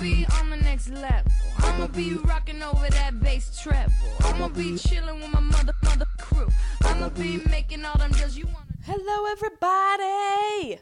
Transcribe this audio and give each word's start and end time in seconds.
Be 0.00 0.26
on 0.38 0.50
the 0.50 0.56
next 0.58 0.90
level. 0.90 1.32
I'ma 1.58 1.86
be 1.86 2.14
rocking 2.14 2.62
over 2.62 2.86
that 2.90 3.18
bass 3.20 3.58
treble. 3.62 3.92
I'ma 4.20 4.48
be 4.48 4.76
chilling 4.76 5.20
with 5.20 5.32
my 5.32 5.40
mother 5.40 5.72
mother 5.82 6.06
crew. 6.18 6.48
I'ma 6.82 7.08
be 7.08 7.40
making 7.48 7.82
all 7.84 7.96
them 7.96 8.12
you 8.32 8.44
wanna. 8.46 8.66
Hello, 8.84 9.26
everybody. 9.32 10.80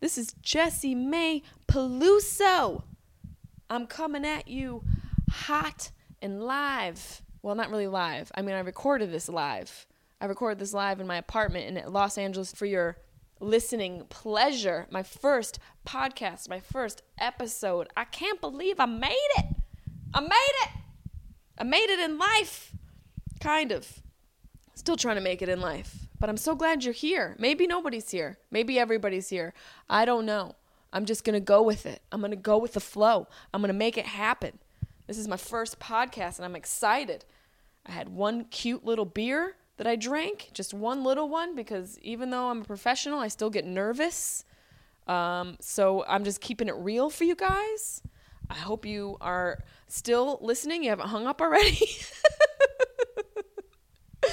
This 0.00 0.18
is 0.18 0.34
Jessimae 0.42 1.42
Peluso. 1.68 2.82
I'm 3.68 3.86
coming 3.86 4.24
at 4.24 4.48
you 4.48 4.82
hot 5.30 5.92
and 6.20 6.42
live. 6.42 7.22
Well, 7.42 7.54
not 7.54 7.70
really 7.70 7.86
live. 7.86 8.32
I 8.34 8.42
mean, 8.42 8.56
I 8.56 8.60
recorded 8.60 9.12
this 9.12 9.28
live. 9.28 9.86
I 10.20 10.26
recorded 10.26 10.58
this 10.58 10.74
live 10.74 11.00
in 11.00 11.06
my 11.06 11.18
apartment 11.18 11.78
in 11.78 11.92
Los 11.92 12.18
Angeles 12.18 12.52
for 12.52 12.66
your 12.66 12.96
listening 13.40 14.04
pleasure. 14.08 14.86
My 14.90 15.02
first 15.02 15.58
podcast, 15.86 16.48
my 16.48 16.60
first 16.60 17.02
episode. 17.18 17.88
I 17.96 18.04
can't 18.04 18.40
believe 18.40 18.78
I 18.78 18.86
made 18.86 19.28
it. 19.38 19.46
I 20.14 20.20
made 20.20 20.54
it. 20.64 20.70
I 21.58 21.64
made 21.64 21.90
it 21.90 22.00
in 22.00 22.18
life. 22.18 22.72
Kind 23.40 23.72
of. 23.72 24.02
Still 24.74 24.96
trying 24.96 25.16
to 25.16 25.22
make 25.22 25.42
it 25.42 25.48
in 25.48 25.60
life. 25.60 26.08
But 26.18 26.28
I'm 26.28 26.36
so 26.36 26.54
glad 26.54 26.84
you're 26.84 26.92
here. 26.92 27.34
Maybe 27.38 27.66
nobody's 27.66 28.10
here. 28.10 28.38
Maybe 28.50 28.78
everybody's 28.78 29.30
here. 29.30 29.54
I 29.88 30.04
don't 30.04 30.26
know. 30.26 30.54
I'm 30.92 31.06
just 31.06 31.24
going 31.24 31.34
to 31.34 31.40
go 31.40 31.62
with 31.62 31.86
it. 31.86 32.02
I'm 32.12 32.20
going 32.20 32.32
to 32.32 32.36
go 32.36 32.58
with 32.58 32.74
the 32.74 32.80
flow. 32.80 33.26
I'm 33.54 33.60
going 33.60 33.72
to 33.72 33.78
make 33.78 33.96
it 33.96 34.06
happen. 34.06 34.58
This 35.06 35.18
is 35.18 35.28
my 35.28 35.36
first 35.36 35.78
podcast 35.80 36.36
and 36.36 36.44
I'm 36.44 36.56
excited. 36.56 37.24
I 37.86 37.92
had 37.92 38.08
one 38.08 38.44
cute 38.44 38.84
little 38.84 39.04
beer 39.04 39.56
that 39.80 39.86
I 39.86 39.96
drank, 39.96 40.50
just 40.52 40.74
one 40.74 41.04
little 41.04 41.30
one, 41.30 41.54
because 41.56 41.98
even 42.02 42.28
though 42.28 42.50
I'm 42.50 42.60
a 42.60 42.64
professional, 42.66 43.18
I 43.18 43.28
still 43.28 43.48
get 43.48 43.64
nervous. 43.64 44.44
Um, 45.06 45.56
so 45.58 46.04
I'm 46.06 46.22
just 46.22 46.42
keeping 46.42 46.68
it 46.68 46.74
real 46.76 47.08
for 47.08 47.24
you 47.24 47.34
guys. 47.34 48.02
I 48.50 48.56
hope 48.56 48.84
you 48.84 49.16
are 49.22 49.64
still 49.88 50.38
listening. 50.42 50.84
You 50.84 50.90
haven't 50.90 51.08
hung 51.08 51.26
up 51.26 51.40
already. 51.40 51.78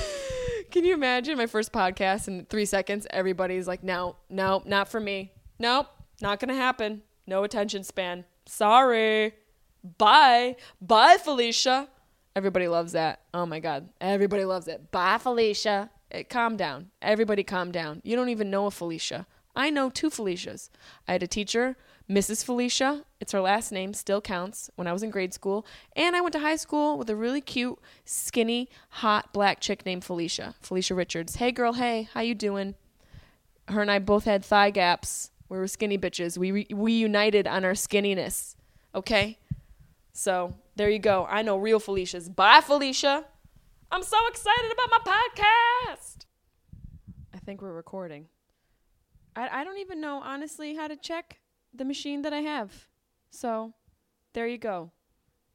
Can 0.70 0.84
you 0.84 0.94
imagine 0.94 1.38
my 1.38 1.48
first 1.48 1.72
podcast 1.72 2.28
in 2.28 2.46
three 2.48 2.66
seconds? 2.66 3.08
Everybody's 3.10 3.70
like, 3.70 3.84
no, 3.84 4.18
no, 4.30 4.62
not 4.66 4.90
for 4.90 5.00
me. 5.00 5.32
Nope, 5.60 5.88
not 6.22 6.42
going 6.42 6.50
to 6.50 6.56
happen. 6.56 7.04
No 7.26 7.46
attention 7.46 7.86
span. 7.86 8.26
Sorry. 8.48 9.34
Bye. 9.98 10.58
Bye, 10.82 11.16
Felicia. 11.24 11.88
Everybody 12.38 12.68
loves 12.68 12.92
that. 12.92 13.22
Oh 13.34 13.48
my 13.48 13.60
God. 13.60 13.90
Everybody 14.00 14.46
loves 14.46 14.68
it. 14.68 14.92
Bye, 14.92 15.18
Felicia. 15.18 15.90
Eh, 16.12 16.22
calm 16.22 16.56
down. 16.56 16.92
Everybody 17.02 17.44
calm 17.44 17.72
down. 17.72 18.00
You 18.04 18.16
don't 18.16 18.30
even 18.30 18.52
know 18.52 18.68
a 18.68 18.72
Felicia. 18.72 19.26
I 19.56 19.72
know 19.72 19.90
two 19.90 20.12
Felicias. 20.12 20.70
I 21.08 21.14
had 21.14 21.24
a 21.24 21.28
teacher, 21.28 21.78
Mrs. 22.08 22.46
Felicia. 22.46 23.06
It's 23.20 23.32
her 23.32 23.42
last 23.42 23.72
name, 23.72 23.96
still 23.96 24.22
counts, 24.22 24.70
when 24.76 24.86
I 24.86 24.94
was 24.94 25.02
in 25.02 25.10
grade 25.10 25.34
school. 25.34 25.66
And 25.96 26.16
I 26.16 26.22
went 26.22 26.34
to 26.34 26.40
high 26.40 26.58
school 26.58 27.00
with 27.00 27.10
a 27.10 27.16
really 27.16 27.42
cute, 27.42 27.80
skinny, 28.06 28.70
hot 28.90 29.34
black 29.34 29.60
chick 29.60 29.84
named 29.84 30.06
Felicia. 30.06 30.54
Felicia 30.62 30.94
Richards. 30.94 31.38
Hey, 31.38 31.52
girl. 31.52 31.74
Hey, 31.74 32.08
how 32.14 32.22
you 32.22 32.36
doing? 32.36 32.76
Her 33.68 33.82
and 33.82 33.90
I 33.90 33.98
both 33.98 34.26
had 34.26 34.46
thigh 34.46 34.70
gaps. 34.70 35.32
We 35.50 35.58
were 35.58 35.68
skinny 35.68 35.98
bitches. 35.98 36.38
We, 36.38 36.52
re- 36.52 36.68
we 36.72 36.94
united 36.94 37.48
on 37.48 37.66
our 37.66 37.74
skinniness. 37.74 38.54
Okay? 38.94 39.40
So 40.18 40.56
there 40.76 40.90
you 40.90 40.98
go. 40.98 41.28
I 41.30 41.44
know 41.44 41.58
real 41.58 41.80
Felicia's. 41.80 42.28
Bye, 42.28 42.62
Felicia. 42.62 43.26
I'm 43.92 44.02
so 44.02 44.18
excited 44.28 44.72
about 44.72 45.04
my 45.06 45.14
podcast. 45.14 46.26
I 47.36 47.38
think 47.38 47.62
we're 47.62 47.72
recording. 47.72 48.26
I, 49.36 49.62
I 49.62 49.64
don't 49.64 49.78
even 49.78 50.02
know, 50.02 50.20
honestly, 50.24 50.76
how 50.76 50.88
to 50.88 50.96
check 50.96 51.40
the 51.72 51.86
machine 51.86 52.24
that 52.24 52.34
I 52.34 52.40
have. 52.40 52.88
So 53.30 53.76
there 54.34 54.48
you 54.48 54.58
go. 54.58 54.92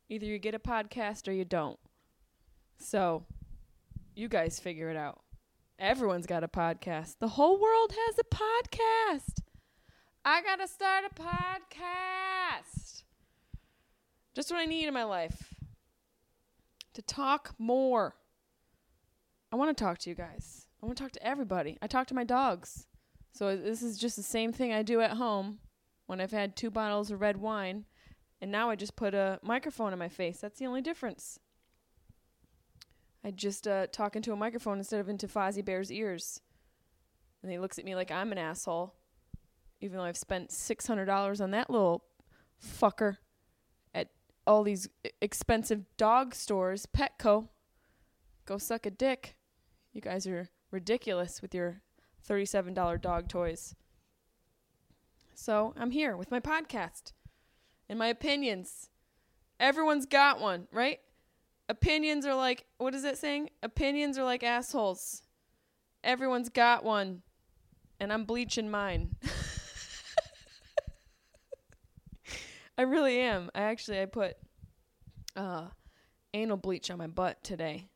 Either 0.09 0.27
you 0.27 0.39
get 0.39 0.55
a 0.55 0.61
podcast 0.61 1.27
or 1.27 1.33
you 1.33 1.45
don't. 1.45 1.81
So 2.79 3.27
you 4.15 4.29
guys 4.29 4.61
figure 4.61 4.91
it 4.91 4.97
out. 4.97 5.23
Everyone's 5.81 6.27
got 6.27 6.45
a 6.45 6.49
podcast. 6.49 7.17
The 7.19 7.31
whole 7.31 7.61
world 7.61 7.95
has 8.07 8.17
a 8.17 8.25
podcast. 8.33 9.41
I 10.25 10.41
got 10.41 10.61
to 10.61 10.69
start 10.69 11.03
a 11.05 11.21
podcast. 11.21 12.22
Just 14.35 14.51
what 14.51 14.61
I 14.61 14.65
need 14.65 14.87
in 14.87 14.95
my 14.95 15.05
life. 15.05 15.55
To 16.95 17.03
talk 17.03 17.55
more. 17.59 18.17
I 19.51 19.57
want 19.57 19.77
to 19.77 19.85
talk 19.85 19.99
to 19.99 20.11
you 20.11 20.17
guys. 20.17 20.67
I 20.83 20.87
want 20.87 20.97
to 20.97 21.05
talk 21.05 21.13
to 21.13 21.27
everybody. 21.27 21.79
I 21.83 21.87
talk 21.87 22.07
to 22.09 22.15
my 22.15 22.25
dogs. 22.25 22.87
So 23.33 23.57
this 23.57 23.83
is 23.83 23.99
just 23.99 24.17
the 24.17 24.23
same 24.23 24.53
thing 24.53 24.73
I 24.73 24.83
do 24.83 25.01
at 25.01 25.13
home 25.13 25.59
when 26.07 26.21
I've 26.21 26.33
had 26.33 26.57
two 26.57 26.71
bottles 26.71 27.11
of 27.11 27.21
red 27.21 27.37
wine. 27.37 27.85
And 28.41 28.51
now 28.51 28.71
I 28.71 28.77
just 28.77 28.97
put 28.97 29.15
a 29.15 29.39
microphone 29.43 29.93
in 29.93 29.99
my 29.99 30.09
face. 30.09 30.41
That's 30.41 30.59
the 30.59 30.67
only 30.67 30.83
difference. 30.83 31.39
I 33.25 33.31
just 33.31 33.69
uh, 33.69 33.87
talk 33.87 34.17
into 34.17 34.33
a 34.33 34.37
microphone 34.37 34.79
instead 34.79 35.01
of 35.01 35.09
into 35.09 35.29
Fozzie 35.29 35.65
Bear's 35.65 35.93
ears. 35.93 36.41
And 37.43 37.53
he 37.53 37.59
looks 37.59 37.79
at 37.79 37.85
me 37.85 37.95
like 37.95 38.11
I'm 38.11 38.33
an 38.33 38.39
asshole, 38.39 38.95
even 39.81 39.99
though 39.99 40.05
I've 40.05 40.17
spent 40.17 40.51
$600 40.51 41.41
on 41.41 41.51
that 41.53 41.71
little 41.71 42.05
fucker 42.65 43.19
all 44.47 44.63
these 44.63 44.89
expensive 45.21 45.85
dog 45.97 46.35
stores, 46.35 46.87
Petco. 46.87 47.49
Go 48.45 48.59
suck 48.59 48.87
a 48.87 48.91
dick. 48.91 49.37
You 49.93 50.01
guys 50.01 50.27
are 50.27 50.49
ridiculous 50.71 51.43
with 51.43 51.55
your 51.55 51.83
$37 52.29 53.01
dog 53.01 53.29
toys. 53.29 53.75
So 55.35 55.75
I'm 55.77 55.91
here 55.91 56.17
with 56.17 56.31
my 56.31 56.41
podcast 56.41 57.13
and 57.89 57.99
my 57.99 58.09
opinions. 58.09 58.89
Everyone's 59.61 60.07
got 60.07 60.41
one, 60.41 60.67
right? 60.73 61.01
Opinions 61.69 62.27
are 62.27 62.35
like, 62.35 62.65
what 62.79 62.95
is 62.95 63.05
it 63.05 63.19
saying? 63.19 63.51
Opinions 63.63 64.19
are 64.19 64.25
like 64.25 64.43
assholes. 64.43 65.23
Everyone's 66.03 66.49
got 66.49 66.85
one. 66.85 67.23
And 68.01 68.13
I'm 68.13 68.25
bleaching 68.25 68.69
mine. 68.71 69.17
I 72.83 72.85
really 72.85 73.21
am. 73.21 73.49
I 73.55 73.63
actually 73.63 74.03
I 74.03 74.07
put 74.07 74.37
uh 75.37 75.69
anal 76.35 76.57
bleach 76.57 76.91
on 76.91 76.99
my 76.99 77.07
butt 77.07 77.45
today. 77.45 77.91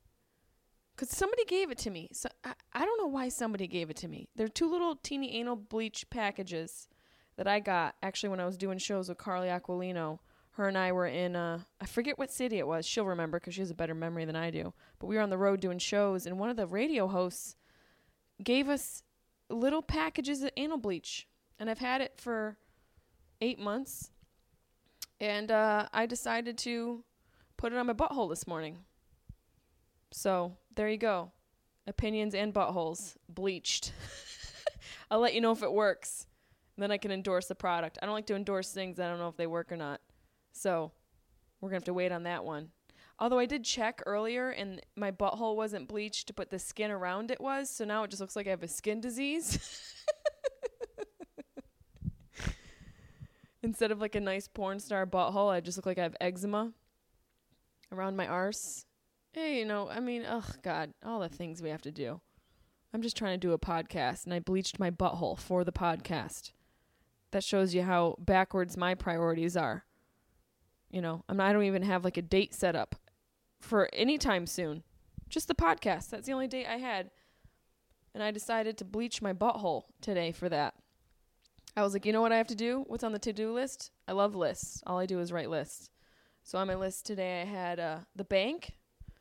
Cuz 0.95 1.11
somebody 1.11 1.45
gave 1.45 1.73
it 1.73 1.79
to 1.79 1.91
me. 1.91 2.09
So 2.13 2.29
I, 2.45 2.55
I 2.73 2.85
don't 2.85 3.01
know 3.01 3.09
why 3.09 3.29
somebody 3.29 3.67
gave 3.67 3.91
it 3.91 3.97
to 3.97 4.07
me. 4.07 4.29
They're 4.37 4.47
two 4.47 4.71
little 4.71 4.95
teeny 4.95 5.35
anal 5.35 5.57
bleach 5.57 6.09
packages 6.09 6.87
that 7.35 7.49
I 7.49 7.59
got 7.59 7.97
actually 8.01 8.29
when 8.29 8.39
I 8.39 8.47
was 8.47 8.57
doing 8.57 8.79
shows 8.79 9.09
with 9.09 9.19
Carly 9.19 9.49
Aquilino. 9.49 10.21
Her 10.53 10.69
and 10.69 10.79
I 10.79 10.93
were 10.93 11.09
in 11.09 11.35
uh 11.35 11.63
I 11.81 11.87
forget 11.87 12.17
what 12.17 12.31
city 12.31 12.59
it 12.61 12.69
was. 12.69 12.87
She'll 12.87 13.07
remember 13.07 13.41
cuz 13.41 13.55
she 13.55 13.63
has 13.63 13.73
a 13.73 13.75
better 13.75 13.95
memory 13.95 14.25
than 14.25 14.37
I 14.37 14.53
do. 14.53 14.73
But 15.01 15.09
we 15.09 15.17
were 15.17 15.23
on 15.23 15.31
the 15.31 15.37
road 15.37 15.59
doing 15.59 15.81
shows 15.81 16.27
and 16.27 16.39
one 16.39 16.49
of 16.49 16.57
the 16.57 16.69
radio 16.69 17.09
hosts 17.09 17.57
gave 18.41 18.69
us 18.69 19.03
little 19.51 19.83
packages 19.83 20.45
of 20.45 20.51
anal 20.57 20.79
bleach. 20.79 21.27
And 21.59 21.69
I've 21.69 21.81
had 21.81 22.01
it 22.01 22.21
for 22.21 22.57
8 23.41 23.59
months. 23.59 24.13
And 25.21 25.51
uh, 25.51 25.89
I 25.93 26.07
decided 26.07 26.59
to 26.59 27.05
put 27.57 27.73
it 27.73 27.79
on 27.79 27.87
my 27.87 27.93
butthole 27.93 28.29
this 28.29 28.47
morning. 28.47 28.79
So 30.13 30.57
there 30.75 30.89
you 30.89 30.99
go. 30.99 31.33
Opinions 31.87 32.35
and 32.35 32.53
buttholes 32.53 33.17
bleached. 33.29 33.93
I'll 35.11 35.21
let 35.21 35.35
you 35.35 35.41
know 35.41 35.53
if 35.53 35.63
it 35.63 35.73
works. 35.73 36.27
Then 36.77 36.91
I 36.91 36.99
can 36.99 37.11
endorse 37.11 37.47
the 37.47 37.55
product. 37.55 37.99
I 38.03 38.07
don't 38.07 38.15
like 38.15 38.27
to 38.27 38.35
endorse 38.35 38.73
things 38.73 39.01
I 39.01 39.09
don't 39.09 39.19
know 39.19 39.29
if 39.29 39.37
they 39.37 39.47
work 39.47 39.73
or 39.73 39.77
not. 39.77 40.01
So 40.53 40.93
we're 41.61 41.71
going 41.71 41.81
to 41.81 41.83
have 41.83 41.85
to 41.85 41.95
wait 41.95 42.13
on 42.13 42.25
that 42.25 42.45
one. 42.45 42.71
Although 43.19 43.39
I 43.39 43.47
did 43.47 43.65
check 43.65 44.03
earlier 44.05 44.51
and 44.51 44.83
my 44.95 45.11
butthole 45.11 45.57
wasn't 45.57 45.89
bleached, 45.89 46.37
but 46.37 46.51
the 46.51 46.59
skin 46.59 46.91
around 46.91 47.31
it 47.31 47.41
was. 47.41 47.71
So 47.71 47.87
now 47.87 48.05
it 48.05 48.11
just 48.11 48.21
looks 48.21 48.37
like 48.37 48.47
I 48.47 48.51
have 48.51 48.63
a 48.63 48.69
skin 48.69 49.01
disease. 49.01 49.95
Instead 53.67 53.91
of 53.91 54.01
like 54.01 54.15
a 54.15 54.21
nice 54.21 54.47
porn 54.47 54.79
star 54.79 55.05
butthole, 55.05 55.51
I 55.51 55.59
just 55.59 55.77
look 55.77 55.87
like 55.87 55.99
I 55.99 56.05
have 56.05 56.15
eczema 56.21 56.71
around 57.91 58.17
my 58.17 58.25
arse. 58.25 58.87
Hey, 59.33 59.59
you 59.59 59.65
know, 59.65 59.89
I 59.89 59.99
mean, 59.99 60.25
oh 60.25 60.47
God, 60.63 60.95
all 61.05 61.19
the 61.19 61.29
things 61.29 61.61
we 61.61 61.71
have 61.71 61.83
to 61.83 61.91
do. 61.91 62.21
I'm 62.95 63.03
just 63.03 63.17
trying 63.17 63.41
to 63.41 63.45
do 63.45 63.53
a 63.53 63.59
podcast 63.59 64.25
and 64.25 64.33
I 64.33 64.39
bleached 64.39 64.79
my 64.79 64.93
butthole 64.93 65.37
for 65.37 65.65
the 65.65 65.73
podcast. 65.73 66.53
That 67.33 67.43
shows 67.43 67.75
you 67.75 67.83
how 67.83 68.15
backwards 68.21 68.77
my 68.77 68.95
priorities 68.95 69.57
are. 69.57 69.85
You 70.89 71.03
know, 71.03 71.25
I'm 71.29 71.39
not, 71.39 71.49
I 71.49 71.53
don't 71.53 71.65
even 71.65 71.83
have 71.83 72.05
like 72.05 72.17
a 72.17 72.23
date 72.23 72.55
set 72.55 72.77
up 72.77 72.95
for 73.59 73.91
any 73.93 74.17
time 74.17 74.47
soon. 74.47 74.85
Just 75.29 75.49
the 75.49 75.57
podcast. 75.57 76.11
That's 76.11 76.29
the 76.29 76.35
only 76.35 76.47
date 76.47 76.67
I 76.69 76.77
had. 76.77 77.11
And 78.15 78.23
I 78.23 78.31
decided 78.31 78.79
to 78.79 78.85
bleach 78.85 79.21
my 79.21 79.33
butthole 79.33 79.87
today 80.01 80.31
for 80.31 80.49
that. 80.51 80.75
I 81.77 81.83
was 81.83 81.93
like, 81.93 82.07
you 82.07 82.13
know 82.13 82.23
what 82.23 82.33
I 82.33 82.39
have 82.39 82.47
to 82.49 82.55
do? 82.55 82.85
What's 82.87 83.05
on 83.05 83.13
the 83.13 83.19
to 83.19 83.33
do 83.33 83.53
list? 83.53 83.91
I 84.09 84.13
love 84.13 84.35
lists. 84.35 84.83
All 84.87 84.99
I 84.99 85.05
do 85.05 85.21
is 85.21 85.31
write 85.31 85.51
lists. 85.51 85.91
So 86.43 86.59
on 86.59 86.69
my 86.69 86.75
list 86.75 87.05
today, 87.05 87.43
I 87.43 87.45
had 87.45 87.79
uh, 87.79 87.99
the 88.15 88.25
bank. 88.25 88.73
I 89.09 89.13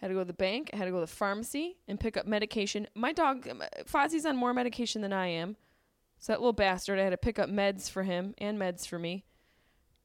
Had 0.00 0.08
to 0.08 0.14
go 0.14 0.20
to 0.20 0.24
the 0.24 0.32
bank. 0.32 0.70
I 0.72 0.76
had 0.76 0.86
to 0.86 0.90
go 0.90 0.96
to 0.96 1.02
the 1.02 1.06
pharmacy 1.06 1.76
and 1.86 2.00
pick 2.00 2.16
up 2.16 2.26
medication. 2.26 2.88
My 2.96 3.12
dog, 3.12 3.48
Fozzie's 3.86 4.26
on 4.26 4.36
more 4.36 4.52
medication 4.52 5.00
than 5.00 5.12
I 5.12 5.28
am. 5.28 5.56
So 6.18 6.32
that 6.32 6.40
little 6.40 6.52
bastard, 6.52 6.98
I 6.98 7.04
had 7.04 7.10
to 7.10 7.16
pick 7.16 7.38
up 7.38 7.48
meds 7.48 7.88
for 7.88 8.02
him 8.02 8.34
and 8.38 8.58
meds 8.58 8.86
for 8.86 8.98
me. 8.98 9.24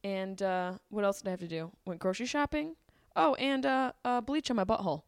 And 0.03 0.41
uh, 0.41 0.73
what 0.89 1.03
else 1.03 1.19
did 1.19 1.29
I 1.29 1.31
have 1.31 1.39
to 1.39 1.47
do? 1.47 1.71
Went 1.85 1.99
grocery 1.99 2.27
shopping. 2.27 2.75
Oh, 3.15 3.33
and 3.35 3.65
uh, 3.65 3.93
uh, 4.05 4.21
bleach 4.21 4.51
on 4.51 4.55
my 4.55 4.63
butthole. 4.63 5.03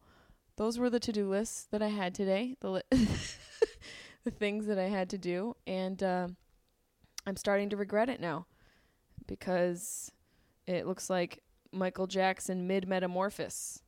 Those 0.56 0.78
were 0.78 0.90
the 0.90 1.00
to 1.00 1.12
do 1.12 1.28
lists 1.28 1.68
that 1.70 1.82
I 1.82 1.88
had 1.88 2.14
today. 2.14 2.56
The 2.60 2.70
li- 2.70 2.82
the 4.24 4.30
things 4.30 4.66
that 4.66 4.78
I 4.78 4.88
had 4.88 5.08
to 5.10 5.18
do, 5.18 5.56
and 5.66 6.02
uh, 6.02 6.28
I'm 7.26 7.36
starting 7.36 7.70
to 7.70 7.76
regret 7.76 8.08
it 8.08 8.20
now 8.20 8.46
because 9.26 10.10
it 10.66 10.86
looks 10.86 11.10
like 11.10 11.42
Michael 11.72 12.06
Jackson 12.06 12.66
mid 12.66 12.88
metamorphosis. 12.88 13.82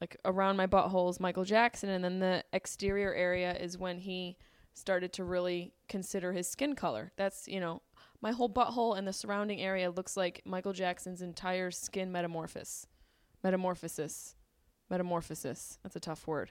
Like 0.00 0.16
around 0.24 0.56
my 0.56 0.66
butthole 0.66 1.10
is 1.10 1.18
Michael 1.18 1.44
Jackson, 1.44 1.90
and 1.90 2.04
then 2.04 2.20
the 2.20 2.44
exterior 2.52 3.12
area 3.12 3.56
is 3.56 3.76
when 3.76 3.98
he 3.98 4.36
started 4.72 5.12
to 5.14 5.24
really 5.24 5.72
consider 5.88 6.32
his 6.32 6.48
skin 6.48 6.76
color. 6.76 7.10
That's, 7.16 7.48
you 7.48 7.58
know, 7.58 7.82
my 8.20 8.30
whole 8.30 8.48
butthole 8.48 8.96
and 8.96 9.06
the 9.06 9.12
surrounding 9.12 9.60
area 9.60 9.90
looks 9.90 10.16
like 10.16 10.42
Michael 10.44 10.72
Jackson's 10.72 11.20
entire 11.20 11.70
skin 11.70 12.12
metamorphosis. 12.12 12.86
Metamorphosis. 13.42 14.36
Metamorphosis. 14.88 15.78
That's 15.82 15.96
a 15.96 16.00
tough 16.00 16.26
word. 16.26 16.50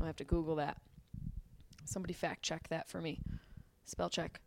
I'll 0.00 0.06
have 0.06 0.16
to 0.16 0.24
Google 0.24 0.56
that. 0.56 0.78
Somebody 1.84 2.14
fact 2.14 2.42
check 2.42 2.68
that 2.68 2.88
for 2.88 3.00
me. 3.00 3.20
Spell 3.84 4.10
check. 4.10 4.40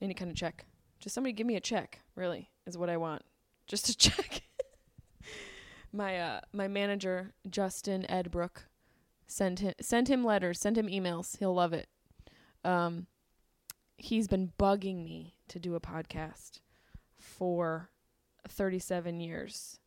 Any 0.00 0.14
kind 0.14 0.30
of 0.30 0.36
check. 0.36 0.66
Just 1.00 1.14
somebody 1.14 1.32
give 1.32 1.46
me 1.46 1.56
a 1.56 1.60
check, 1.60 2.00
really, 2.14 2.50
is 2.66 2.76
what 2.76 2.90
I 2.90 2.96
want. 2.96 3.22
Just 3.66 3.88
a 3.88 3.96
check. 3.96 4.42
my 5.92 6.18
uh 6.18 6.40
my 6.52 6.68
manager, 6.68 7.32
Justin 7.48 8.06
Edbrook, 8.08 8.64
send 9.26 9.60
him 9.60 9.74
send 9.80 10.08
him 10.08 10.24
letters, 10.24 10.60
send 10.60 10.76
him 10.76 10.88
emails. 10.88 11.38
He'll 11.38 11.54
love 11.54 11.72
it. 11.72 11.88
Um 12.64 13.06
he's 13.98 14.28
been 14.28 14.52
bugging 14.58 15.04
me 15.04 15.34
to 15.48 15.58
do 15.58 15.74
a 15.74 15.80
podcast 15.80 16.60
for 17.18 17.90
37 18.48 19.20
years. 19.20 19.78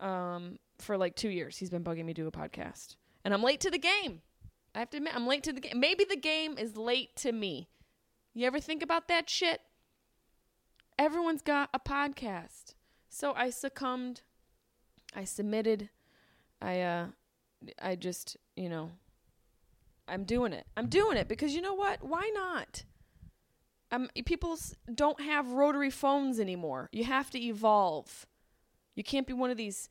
Um 0.00 0.58
for 0.78 0.96
like 0.96 1.14
2 1.14 1.28
years 1.28 1.58
he's 1.58 1.70
been 1.70 1.84
bugging 1.84 2.04
me 2.06 2.14
to 2.14 2.22
do 2.22 2.28
a 2.28 2.32
podcast. 2.32 2.96
And 3.24 3.32
I'm 3.32 3.42
late 3.42 3.60
to 3.60 3.70
the 3.70 3.78
game. 3.78 4.22
I 4.74 4.78
have 4.80 4.90
to 4.90 4.96
admit 4.96 5.14
I'm 5.14 5.26
late 5.26 5.42
to 5.44 5.52
the 5.52 5.60
game. 5.60 5.78
Maybe 5.78 6.04
the 6.04 6.16
game 6.16 6.56
is 6.58 6.76
late 6.76 7.14
to 7.16 7.30
me. 7.30 7.68
You 8.34 8.46
ever 8.46 8.60
think 8.60 8.82
about 8.82 9.08
that 9.08 9.28
shit? 9.28 9.60
Everyone's 10.98 11.42
got 11.42 11.68
a 11.74 11.78
podcast. 11.78 12.74
So 13.08 13.34
I 13.34 13.50
succumbed. 13.50 14.22
I 15.14 15.24
submitted. 15.24 15.90
I 16.60 16.80
uh 16.80 17.06
I 17.80 17.96
just, 17.96 18.36
you 18.56 18.68
know, 18.68 18.90
I'm 20.08 20.24
doing 20.24 20.52
it. 20.52 20.66
I'm 20.76 20.88
doing 20.88 21.16
it 21.16 21.28
because 21.28 21.54
you 21.54 21.60
know 21.60 21.74
what? 21.74 22.02
Why 22.02 22.30
not? 22.34 22.84
Um 23.90 24.08
people 24.24 24.58
don't 24.94 25.20
have 25.20 25.52
rotary 25.52 25.90
phones 25.90 26.40
anymore. 26.40 26.88
You 26.92 27.04
have 27.04 27.30
to 27.30 27.40
evolve. 27.40 28.26
You 28.94 29.04
can't 29.04 29.26
be 29.26 29.32
one 29.34 29.50
of 29.50 29.56
these 29.56 29.90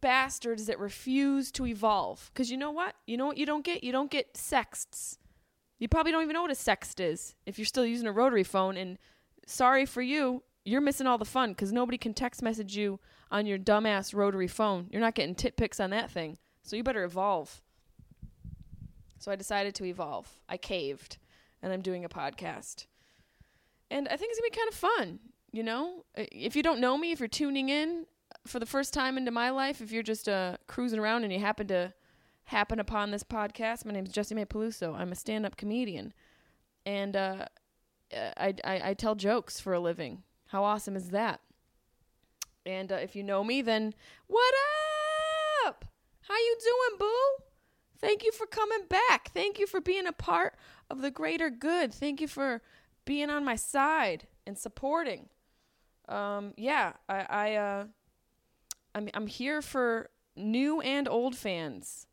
bastards 0.00 0.66
that 0.66 0.78
refuse 0.78 1.50
to 1.52 1.66
evolve. 1.66 2.30
Because 2.32 2.50
you 2.50 2.56
know 2.56 2.70
what? 2.70 2.94
You 3.06 3.16
know 3.16 3.26
what 3.26 3.38
you 3.38 3.46
don't 3.46 3.64
get? 3.64 3.82
You 3.82 3.90
don't 3.90 4.10
get 4.10 4.36
sexts. 4.36 5.18
You 5.80 5.88
probably 5.88 6.12
don't 6.12 6.22
even 6.22 6.34
know 6.34 6.42
what 6.42 6.50
a 6.50 6.54
sext 6.54 7.00
is 7.00 7.34
if 7.46 7.58
you're 7.58 7.64
still 7.64 7.86
using 7.86 8.06
a 8.06 8.12
rotary 8.12 8.44
phone. 8.44 8.76
And 8.76 8.98
sorry 9.46 9.86
for 9.86 10.02
you, 10.02 10.42
you're 10.64 10.82
missing 10.82 11.06
all 11.06 11.18
the 11.18 11.24
fun 11.24 11.50
because 11.50 11.72
nobody 11.72 11.96
can 11.96 12.12
text 12.12 12.42
message 12.42 12.76
you 12.76 13.00
on 13.30 13.46
your 13.46 13.58
dumbass 13.58 14.14
rotary 14.14 14.46
phone. 14.46 14.88
You're 14.92 15.00
not 15.00 15.14
getting 15.14 15.34
tit 15.34 15.56
pics 15.56 15.80
on 15.80 15.90
that 15.90 16.10
thing. 16.10 16.36
So 16.62 16.76
you 16.76 16.84
better 16.84 17.02
evolve. 17.02 17.62
So 19.18 19.32
I 19.32 19.36
decided 19.36 19.74
to 19.76 19.84
evolve. 19.86 20.28
I 20.48 20.58
caved 20.58 21.16
and 21.62 21.72
I'm 21.72 21.80
doing 21.80 22.04
a 22.04 22.08
podcast. 22.10 22.86
And 23.90 24.06
I 24.06 24.16
think 24.16 24.30
it's 24.30 24.40
going 24.40 24.50
to 24.50 24.54
be 24.54 24.60
kind 24.60 24.68
of 24.68 24.74
fun. 24.74 25.18
You 25.50 25.62
know, 25.62 26.04
if 26.14 26.54
you 26.54 26.62
don't 26.62 26.80
know 26.80 26.96
me, 26.96 27.10
if 27.10 27.20
you're 27.20 27.28
tuning 27.28 27.70
in 27.70 28.06
for 28.46 28.60
the 28.60 28.66
first 28.66 28.92
time 28.92 29.16
into 29.16 29.30
my 29.30 29.50
life, 29.50 29.80
if 29.80 29.92
you're 29.92 30.02
just 30.02 30.28
uh, 30.28 30.58
cruising 30.66 30.98
around 30.98 31.24
and 31.24 31.32
you 31.32 31.40
happen 31.40 31.66
to 31.68 31.92
happen 32.50 32.80
upon 32.80 33.12
this 33.12 33.22
podcast, 33.22 33.84
my 33.84 33.92
name 33.92 34.04
is 34.04 34.12
Jessimae 34.12 34.44
Peluso. 34.44 34.96
I'm 34.96 35.12
a 35.12 35.14
stand 35.14 35.46
up 35.46 35.56
comedian. 35.56 36.12
And 36.84 37.14
uh, 37.14 37.44
I, 38.12 38.54
I, 38.64 38.80
I 38.86 38.94
tell 38.94 39.14
jokes 39.14 39.60
for 39.60 39.72
a 39.72 39.78
living. 39.78 40.24
How 40.48 40.64
awesome 40.64 40.96
is 40.96 41.10
that? 41.10 41.40
And 42.66 42.90
uh, 42.90 42.96
if 42.96 43.14
you 43.14 43.22
know 43.22 43.44
me, 43.44 43.62
then 43.62 43.94
what 44.26 44.52
up? 45.64 45.84
How 46.22 46.34
you 46.34 46.56
doing, 46.60 46.98
boo? 46.98 47.44
Thank 48.00 48.24
you 48.24 48.32
for 48.32 48.46
coming 48.46 48.84
back. 48.88 49.30
Thank 49.32 49.60
you 49.60 49.68
for 49.68 49.80
being 49.80 50.08
a 50.08 50.12
part 50.12 50.56
of 50.90 51.02
the 51.02 51.10
greater 51.12 51.50
good. 51.50 51.94
Thank 51.94 52.20
you 52.20 52.26
for 52.26 52.62
being 53.04 53.30
on 53.30 53.44
my 53.44 53.54
side 53.54 54.26
and 54.44 54.58
supporting. 54.58 55.28
Um, 56.08 56.54
yeah, 56.56 56.94
I, 57.08 57.26
I 57.28 57.54
uh, 57.54 57.84
I'm 58.94 59.08
I'm 59.14 59.26
here 59.28 59.62
for 59.62 60.10
new 60.34 60.80
and 60.80 61.06
old 61.06 61.36
fans. 61.36 62.08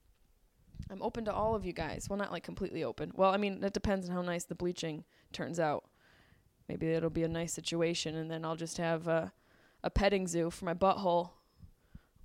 I'm 0.89 1.01
open 1.01 1.25
to 1.25 1.33
all 1.33 1.55
of 1.55 1.65
you 1.65 1.73
guys. 1.73 2.07
Well, 2.09 2.17
not 2.17 2.31
like 2.31 2.43
completely 2.43 2.83
open. 2.83 3.11
Well, 3.15 3.31
I 3.31 3.37
mean, 3.37 3.63
it 3.63 3.73
depends 3.73 4.07
on 4.07 4.15
how 4.15 4.21
nice 4.21 4.45
the 4.45 4.55
bleaching 4.55 5.03
turns 5.33 5.59
out. 5.59 5.85
Maybe 6.69 6.87
it'll 6.87 7.09
be 7.09 7.23
a 7.23 7.29
nice 7.29 7.53
situation, 7.53 8.15
and 8.15 8.29
then 8.29 8.43
I'll 8.43 8.55
just 8.55 8.77
have 8.77 9.07
a, 9.07 9.31
a 9.83 9.89
petting 9.89 10.27
zoo 10.27 10.49
for 10.49 10.65
my 10.65 10.73
butthole 10.73 11.31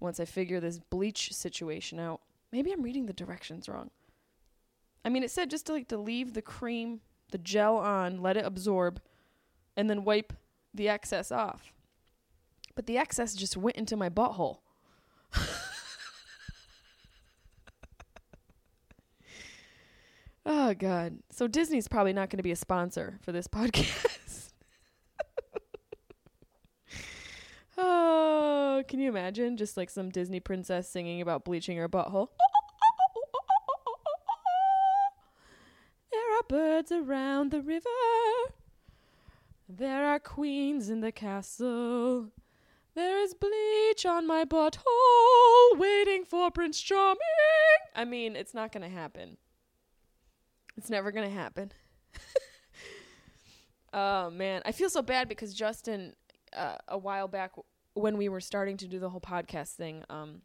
once 0.00 0.19
I 0.19 0.25
figure 0.25 0.61
this 0.61 0.79
bleach 0.79 1.32
situation 1.32 2.00
out. 2.00 2.20
Maybe 2.50 2.73
I'm 2.73 2.82
reading 2.82 3.06
the 3.06 3.12
directions 3.12 3.69
wrong. 3.69 3.91
I 5.05 5.09
mean, 5.09 5.23
it 5.23 5.31
said 5.31 5.50
just 5.50 5.67
to 5.67 5.73
like 5.73 5.88
to 5.88 5.97
leave 5.97 6.35
the 6.35 6.43
cream, 6.43 7.00
the 7.31 7.38
gel 7.38 7.76
on, 7.76 8.20
let 8.20 8.37
it 8.37 8.44
absorb, 8.44 9.00
and 9.76 9.88
then 9.88 10.04
wipe 10.04 10.33
the 10.75 10.88
excess 10.88 11.33
off. 11.33 11.73
But 12.75 12.87
the 12.87 12.99
excess 12.99 13.35
just 13.35 13.57
went 13.57 13.76
into 13.76 13.97
my 13.97 14.09
butthole. 14.09 14.59
Oh 20.62 20.75
god. 20.75 21.19
So 21.31 21.49
Disney's 21.49 21.88
probably 21.88 22.12
not 22.12 22.31
going 22.31 22.38
to 22.38 22.42
be 22.42 22.52
a 22.52 22.57
sponsor 22.57 23.19
for 23.23 23.33
this 23.33 23.49
podcast. 23.49 24.52
oh, 27.76 28.85
can 28.87 29.00
you 29.00 29.09
imagine 29.09 29.57
just 29.57 29.76
like 29.76 29.90
some 29.90 30.11
Disney 30.11 30.40
princess 30.40 30.88
singing 30.88 31.21
about 31.21 31.45
bleaching 31.45 31.76
her 31.78 31.88
butthole? 31.88 32.28
There 36.12 36.38
are 36.38 36.42
birds 36.49 36.92
around 36.92 37.50
the 37.50 37.62
river. 37.62 37.88
There 39.69 40.07
are 40.07 40.19
queens 40.19 40.90
in 40.90 41.00
the 41.00 41.11
castle. 41.11 42.28
There 42.95 43.19
is 43.19 43.33
bleach 43.33 44.04
on 44.04 44.26
my 44.26 44.45
butthole 44.45 45.78
waiting 45.78 46.26
for 46.26 46.50
Prince 46.50 46.78
Charming. 46.81 47.19
I 47.97 48.04
mean, 48.04 48.37
it's 48.37 48.52
not 48.52 48.71
going 48.71 48.83
to 48.83 48.95
happen. 48.95 49.38
It's 50.76 50.91
never 50.91 51.12
going 51.12 51.29
to 51.29 51.35
happen. 51.35 51.73
oh, 53.93 54.31
man. 54.31 54.62
I 54.64 54.73
feel 54.73 54.91
so 54.91 55.02
bad 55.02 55.29
because 55.29 55.55
Justin, 55.55 56.14
uh, 56.57 56.76
a 56.88 56.99
while 56.99 57.29
back, 57.29 57.52
when 57.95 58.17
we 58.17 58.29
were 58.29 58.41
starting 58.41 58.76
to 58.79 58.88
do 58.88 58.99
the 58.99 59.11
whole 59.11 59.21
podcast 59.21 59.75
thing, 59.75 60.05
um, 60.09 60.43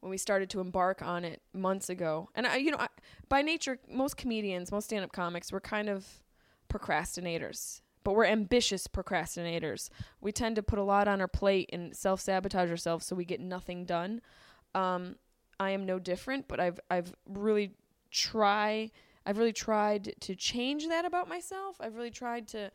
when 0.00 0.10
we 0.10 0.18
started 0.18 0.50
to 0.50 0.60
embark 0.60 1.00
on 1.00 1.24
it 1.24 1.40
months 1.52 1.88
ago, 1.88 2.28
and 2.34 2.46
I, 2.46 2.56
you 2.56 2.70
know, 2.70 2.78
I, 2.78 2.88
by 3.28 3.42
nature, 3.42 3.78
most 3.88 4.16
comedians, 4.16 4.70
most 4.70 4.86
stand 4.86 5.04
up 5.04 5.12
comics, 5.12 5.52
we're 5.52 5.60
kind 5.60 5.88
of 5.88 6.06
procrastinators 6.68 7.80
but 8.04 8.14
we're 8.14 8.26
ambitious 8.26 8.86
procrastinators. 8.86 9.88
We 10.20 10.30
tend 10.30 10.56
to 10.56 10.62
put 10.62 10.78
a 10.78 10.82
lot 10.82 11.08
on 11.08 11.20
our 11.20 11.28
plate 11.28 11.70
and 11.72 11.96
self 11.96 12.20
sabotage 12.20 12.70
ourselves 12.70 13.06
so 13.06 13.16
we 13.16 13.24
get 13.24 13.40
nothing 13.40 13.86
done. 13.86 14.20
Um, 14.74 15.16
I 15.58 15.70
am 15.70 15.86
no 15.86 15.98
different, 15.98 16.46
but 16.46 16.60
I've 16.60 16.78
I've 16.90 17.14
really 17.26 17.72
try 18.10 18.90
I've 19.26 19.38
really 19.38 19.52
tried 19.52 20.14
to 20.20 20.34
change 20.34 20.86
that 20.88 21.04
about 21.04 21.28
myself. 21.28 21.76
I've 21.80 21.94
really 21.94 22.10
tried 22.10 22.48
to 22.48 22.70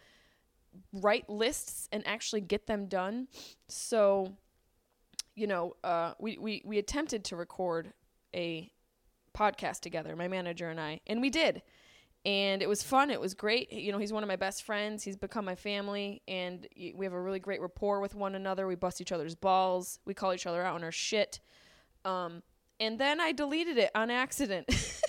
write 0.93 1.29
lists 1.29 1.87
and 1.91 2.05
actually 2.07 2.41
get 2.41 2.67
them 2.67 2.87
done. 2.87 3.27
So, 3.67 4.33
you 5.35 5.47
know, 5.47 5.75
uh, 5.83 6.13
we, 6.19 6.37
we 6.37 6.61
we 6.65 6.77
attempted 6.77 7.23
to 7.25 7.35
record 7.35 7.93
a 8.35 8.71
podcast 9.37 9.81
together, 9.81 10.15
my 10.15 10.27
manager 10.27 10.69
and 10.69 10.79
I, 10.79 11.01
and 11.07 11.21
we 11.21 11.29
did. 11.29 11.61
And 12.25 12.61
it 12.61 12.67
was 12.67 12.83
fun. 12.83 13.11
It 13.11 13.21
was 13.21 13.33
great. 13.33 13.71
You 13.71 13.93
know, 13.93 13.97
he's 13.97 14.11
one 14.11 14.23
of 14.23 14.27
my 14.27 14.35
best 14.35 14.63
friends. 14.63 15.03
He's 15.03 15.15
become 15.15 15.45
my 15.45 15.55
family, 15.55 16.21
and 16.27 16.67
we 16.93 17.05
have 17.05 17.13
a 17.13 17.21
really 17.21 17.39
great 17.39 17.61
rapport 17.61 18.01
with 18.01 18.13
one 18.13 18.35
another. 18.35 18.67
We 18.67 18.75
bust 18.75 18.99
each 18.99 19.13
other's 19.13 19.35
balls. 19.35 19.99
We 20.03 20.13
call 20.13 20.33
each 20.33 20.45
other 20.45 20.61
out 20.61 20.75
on 20.75 20.83
our 20.83 20.91
shit. 20.91 21.39
Um, 22.03 22.43
and 22.81 22.99
then 22.99 23.21
I 23.21 23.31
deleted 23.31 23.77
it 23.77 23.91
on 23.95 24.09
accident. 24.09 24.69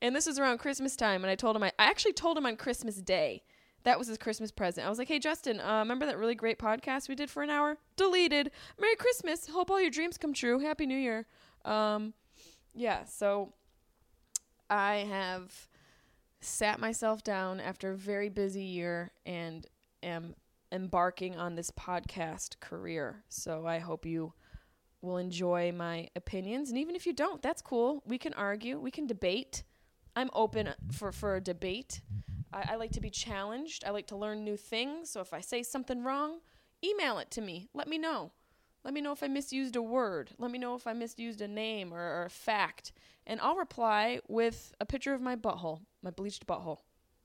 and 0.00 0.14
this 0.14 0.26
was 0.26 0.38
around 0.38 0.58
Christmas 0.58 0.96
time, 0.96 1.22
and 1.24 1.30
I 1.30 1.34
told 1.34 1.56
him 1.56 1.62
I, 1.62 1.72
I 1.78 1.86
actually 1.86 2.12
told 2.12 2.36
him 2.36 2.46
on 2.46 2.56
Christmas 2.56 2.96
Day. 2.96 3.42
That 3.84 3.98
was 3.98 4.08
his 4.08 4.16
Christmas 4.16 4.50
present. 4.50 4.86
I 4.86 4.90
was 4.90 4.98
like, 4.98 5.08
"Hey, 5.08 5.18
Justin, 5.18 5.60
uh, 5.60 5.80
remember 5.80 6.06
that 6.06 6.16
really 6.18 6.34
great 6.34 6.58
podcast 6.58 7.08
we 7.08 7.14
did 7.14 7.30
for 7.30 7.42
an 7.42 7.50
hour? 7.50 7.78
Deleted. 7.96 8.50
Merry 8.80 8.96
Christmas. 8.96 9.48
Hope 9.48 9.70
all 9.70 9.80
your 9.80 9.90
dreams 9.90 10.16
come 10.16 10.32
true. 10.32 10.58
Happy 10.58 10.86
New 10.86 10.96
Year." 10.96 11.26
Um, 11.64 12.14
yeah. 12.74 13.04
So 13.04 13.52
I 14.70 15.06
have 15.08 15.68
sat 16.40 16.78
myself 16.80 17.22
down 17.22 17.60
after 17.60 17.92
a 17.92 17.96
very 17.96 18.28
busy 18.28 18.64
year 18.64 19.12
and 19.24 19.66
am 20.02 20.34
embarking 20.72 21.36
on 21.36 21.54
this 21.54 21.70
podcast 21.70 22.60
career. 22.60 23.22
So 23.28 23.66
I 23.66 23.78
hope 23.78 24.04
you 24.04 24.32
will 25.00 25.18
enjoy 25.18 25.72
my 25.72 26.08
opinions. 26.16 26.70
And 26.70 26.78
even 26.78 26.96
if 26.96 27.06
you 27.06 27.12
don't, 27.12 27.42
that's 27.42 27.62
cool. 27.62 28.02
We 28.06 28.18
can 28.18 28.34
argue, 28.34 28.78
we 28.78 28.90
can 28.90 29.06
debate. 29.06 29.62
I'm 30.16 30.30
open 30.32 30.70
for, 30.92 31.12
for 31.12 31.36
a 31.36 31.40
debate. 31.40 32.00
I, 32.52 32.72
I 32.72 32.76
like 32.76 32.92
to 32.92 33.00
be 33.00 33.10
challenged. 33.10 33.84
I 33.84 33.90
like 33.90 34.06
to 34.08 34.16
learn 34.16 34.44
new 34.44 34.56
things. 34.56 35.10
So 35.10 35.20
if 35.20 35.32
I 35.32 35.40
say 35.40 35.62
something 35.62 36.02
wrong, 36.04 36.40
email 36.82 37.18
it 37.18 37.30
to 37.32 37.40
me. 37.40 37.68
Let 37.74 37.88
me 37.88 37.98
know. 37.98 38.32
Let 38.84 38.92
me 38.92 39.00
know 39.00 39.12
if 39.12 39.22
I 39.22 39.28
misused 39.28 39.76
a 39.76 39.82
word. 39.82 40.30
Let 40.38 40.50
me 40.50 40.58
know 40.58 40.74
if 40.74 40.86
I 40.86 40.92
misused 40.92 41.40
a 41.40 41.48
name 41.48 41.92
or, 41.92 42.00
or 42.00 42.24
a 42.26 42.30
fact. 42.30 42.92
And 43.26 43.40
I'll 43.40 43.56
reply 43.56 44.20
with 44.28 44.74
a 44.78 44.84
picture 44.84 45.14
of 45.14 45.22
my 45.22 45.36
butthole, 45.36 45.80
my 46.02 46.10
bleached 46.10 46.46
butthole, 46.46 46.80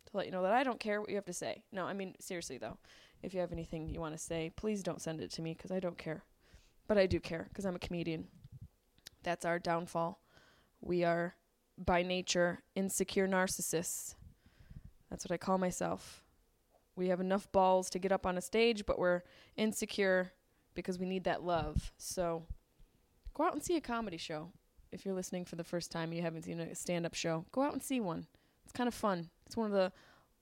to 0.05 0.17
let 0.17 0.25
you 0.25 0.31
know 0.31 0.43
that 0.43 0.53
I 0.53 0.63
don't 0.63 0.79
care 0.79 1.01
what 1.01 1.09
you 1.09 1.15
have 1.15 1.25
to 1.25 1.33
say. 1.33 1.63
No, 1.73 1.85
I 1.85 1.93
mean, 1.93 2.15
seriously, 2.19 2.57
though. 2.57 2.77
If 3.21 3.33
you 3.33 3.41
have 3.41 3.51
anything 3.51 3.89
you 3.89 3.99
want 3.99 4.15
to 4.15 4.23
say, 4.23 4.51
please 4.55 4.81
don't 4.81 5.01
send 5.01 5.19
it 5.19 5.31
to 5.31 5.41
me 5.41 5.53
because 5.53 5.71
I 5.71 5.81
don't 5.81 5.97
care. 5.97 6.23
But 6.87 6.97
I 6.97 7.05
do 7.05 7.19
care 7.19 7.47
because 7.49 7.65
I'm 7.65 7.75
a 7.75 7.79
comedian. 7.79 8.27
That's 9.23 9.43
our 9.43 9.59
downfall. 9.59 10.21
We 10.79 11.03
are, 11.03 11.35
by 11.83 12.03
nature, 12.03 12.59
insecure 12.75 13.27
narcissists. 13.27 14.15
That's 15.09 15.25
what 15.25 15.31
I 15.31 15.37
call 15.37 15.57
myself. 15.57 16.23
We 16.95 17.07
have 17.07 17.21
enough 17.21 17.49
balls 17.51 17.89
to 17.91 17.99
get 17.99 18.11
up 18.11 18.25
on 18.25 18.37
a 18.37 18.41
stage, 18.41 18.85
but 18.85 18.99
we're 18.99 19.21
insecure 19.55 20.33
because 20.75 20.99
we 20.99 21.05
need 21.05 21.23
that 21.23 21.43
love. 21.43 21.93
So 21.97 22.43
go 23.33 23.45
out 23.45 23.53
and 23.53 23.63
see 23.63 23.77
a 23.77 23.81
comedy 23.81 24.17
show. 24.17 24.51
If 24.91 25.05
you're 25.05 25.15
listening 25.15 25.45
for 25.45 25.55
the 25.55 25.63
first 25.63 25.91
time, 25.91 26.11
you 26.11 26.21
haven't 26.21 26.43
seen 26.43 26.59
a 26.59 26.75
stand 26.75 27.05
up 27.05 27.13
show, 27.13 27.45
go 27.51 27.61
out 27.61 27.73
and 27.73 27.81
see 27.83 27.99
one. 27.99 28.27
It's 28.63 28.73
kind 28.73 28.87
of 28.87 28.93
fun. 28.93 29.29
It's 29.45 29.55
one 29.55 29.67
of 29.67 29.71
the 29.71 29.91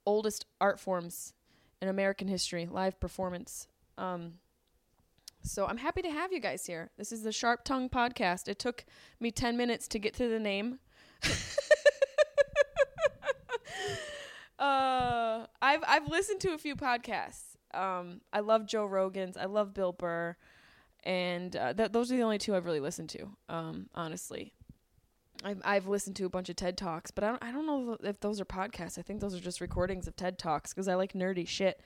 oldest 0.05 0.45
art 0.59 0.79
forms 0.79 1.33
in 1.81 1.89
American 1.89 2.27
history, 2.27 2.65
live 2.65 2.99
performance. 2.99 3.67
Um, 3.97 4.33
so 5.43 5.65
I'm 5.65 5.77
happy 5.77 6.01
to 6.01 6.09
have 6.09 6.33
you 6.33 6.39
guys 6.39 6.65
here. 6.65 6.89
This 6.97 7.11
is 7.11 7.23
the 7.23 7.31
Sharp 7.31 7.63
Tongue 7.63 7.89
Podcast. 7.89 8.47
It 8.47 8.59
took 8.59 8.85
me 9.19 9.31
10 9.31 9.55
minutes 9.55 9.87
to 9.89 9.99
get 9.99 10.13
to 10.15 10.27
the 10.27 10.39
name. 10.39 10.79
uh, 14.59 15.45
I've 15.61 15.83
I've 15.87 16.07
listened 16.07 16.41
to 16.41 16.53
a 16.53 16.57
few 16.57 16.75
podcasts. 16.75 17.55
Um, 17.73 18.21
I 18.31 18.39
love 18.39 18.65
Joe 18.65 18.85
Rogan's. 18.85 19.37
I 19.37 19.45
love 19.45 19.73
Bill 19.73 19.91
Burr, 19.91 20.35
and 21.03 21.55
uh, 21.55 21.73
th- 21.73 21.91
those 21.91 22.11
are 22.11 22.17
the 22.17 22.23
only 22.23 22.37
two 22.37 22.55
I've 22.55 22.65
really 22.65 22.79
listened 22.79 23.09
to. 23.09 23.29
Um, 23.49 23.89
honestly, 23.93 24.53
I've 25.43 25.61
I've 25.63 25.87
listened 25.87 26.15
to 26.17 26.25
a 26.25 26.29
bunch 26.29 26.49
of 26.49 26.55
TED 26.55 26.77
talks, 26.77 27.11
but 27.11 27.23
I 27.23 27.27
don't 27.27 27.43
I 27.43 27.51
don't 27.51 27.65
know 27.67 27.97
if 28.03 28.19
those 28.19 28.41
are 28.41 28.45
podcasts. 28.45 28.97
I 28.97 29.01
think 29.01 29.21
those 29.21 29.35
are 29.35 29.39
just 29.39 29.61
recordings 29.61 30.07
of 30.07 30.15
TED 30.15 30.39
talks 30.39 30.73
because 30.73 30.87
I 30.87 30.95
like 30.95 31.13
nerdy 31.13 31.47
shit. 31.47 31.81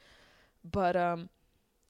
But 0.69 0.95
um, 0.95 1.29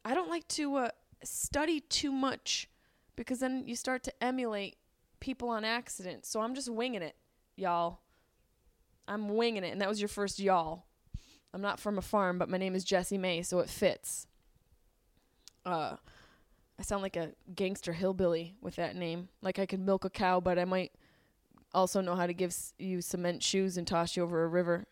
I 0.05 0.13
don't 0.13 0.29
like 0.29 0.47
to 0.49 0.75
uh, 0.75 0.89
study 1.23 1.81
too 1.81 2.11
much 2.11 2.69
because 3.15 3.39
then 3.39 3.63
you 3.67 3.75
start 3.75 4.03
to 4.03 4.23
emulate 4.23 4.77
people 5.19 5.49
on 5.49 5.63
accident. 5.63 6.25
So 6.25 6.41
I'm 6.41 6.55
just 6.55 6.69
winging 6.69 7.01
it, 7.01 7.15
y'all. 7.61 7.99
I'm 9.07 9.29
winging 9.29 9.63
it, 9.63 9.71
and 9.71 9.81
that 9.81 9.89
was 9.89 10.01
your 10.01 10.07
first 10.07 10.39
y'all. 10.39 10.85
I'm 11.53 11.61
not 11.61 11.79
from 11.79 11.97
a 11.97 12.01
farm, 12.01 12.37
but 12.37 12.49
my 12.49 12.57
name 12.57 12.75
is 12.75 12.85
Jessimae, 12.85 13.45
so 13.45 13.59
it 13.59 13.69
fits. 13.69 14.25
Uh, 15.65 15.97
I 16.79 16.83
sound 16.83 17.03
like 17.03 17.15
a 17.17 17.33
gangster 17.53 17.93
hillbilly 17.93 18.55
with 18.61 18.75
that 18.77 18.95
name. 18.95 19.29
Like 19.41 19.59
I 19.59 19.65
could 19.65 19.79
milk 19.81 20.05
a 20.05 20.09
cow, 20.09 20.39
but 20.39 20.57
I 20.57 20.65
might 20.65 20.91
also 21.73 22.01
know 22.01 22.15
how 22.15 22.25
to 22.25 22.33
give 22.33 22.51
s- 22.51 22.73
you 22.79 23.01
cement 23.01 23.43
shoes 23.43 23.77
and 23.77 23.85
toss 23.85 24.15
you 24.17 24.23
over 24.23 24.43
a 24.43 24.47
river, 24.47 24.85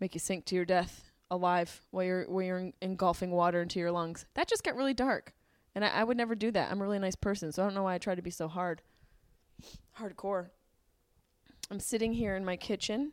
make 0.00 0.14
you 0.14 0.20
sink 0.20 0.44
to 0.46 0.54
your 0.54 0.64
death 0.64 1.10
alive 1.30 1.82
while 1.90 2.04
you're 2.04 2.24
while 2.24 2.42
you're 2.42 2.70
engulfing 2.80 3.30
water 3.32 3.60
into 3.60 3.78
your 3.78 3.90
lungs. 3.92 4.24
That 4.34 4.48
just 4.48 4.64
got 4.64 4.76
really 4.76 4.94
dark, 4.94 5.34
and 5.74 5.84
I, 5.84 5.88
I 5.88 6.04
would 6.04 6.16
never 6.16 6.34
do 6.34 6.50
that. 6.52 6.70
I'm 6.70 6.80
a 6.80 6.84
really 6.84 6.98
nice 6.98 7.16
person, 7.16 7.52
so 7.52 7.62
I 7.62 7.66
don't 7.66 7.74
know 7.74 7.82
why 7.82 7.94
I 7.94 7.98
try 7.98 8.14
to 8.14 8.22
be 8.22 8.30
so 8.30 8.48
hard, 8.48 8.80
hardcore. 9.98 10.50
I'm 11.70 11.80
sitting 11.80 12.12
here 12.12 12.36
in 12.36 12.44
my 12.44 12.56
kitchen 12.56 13.12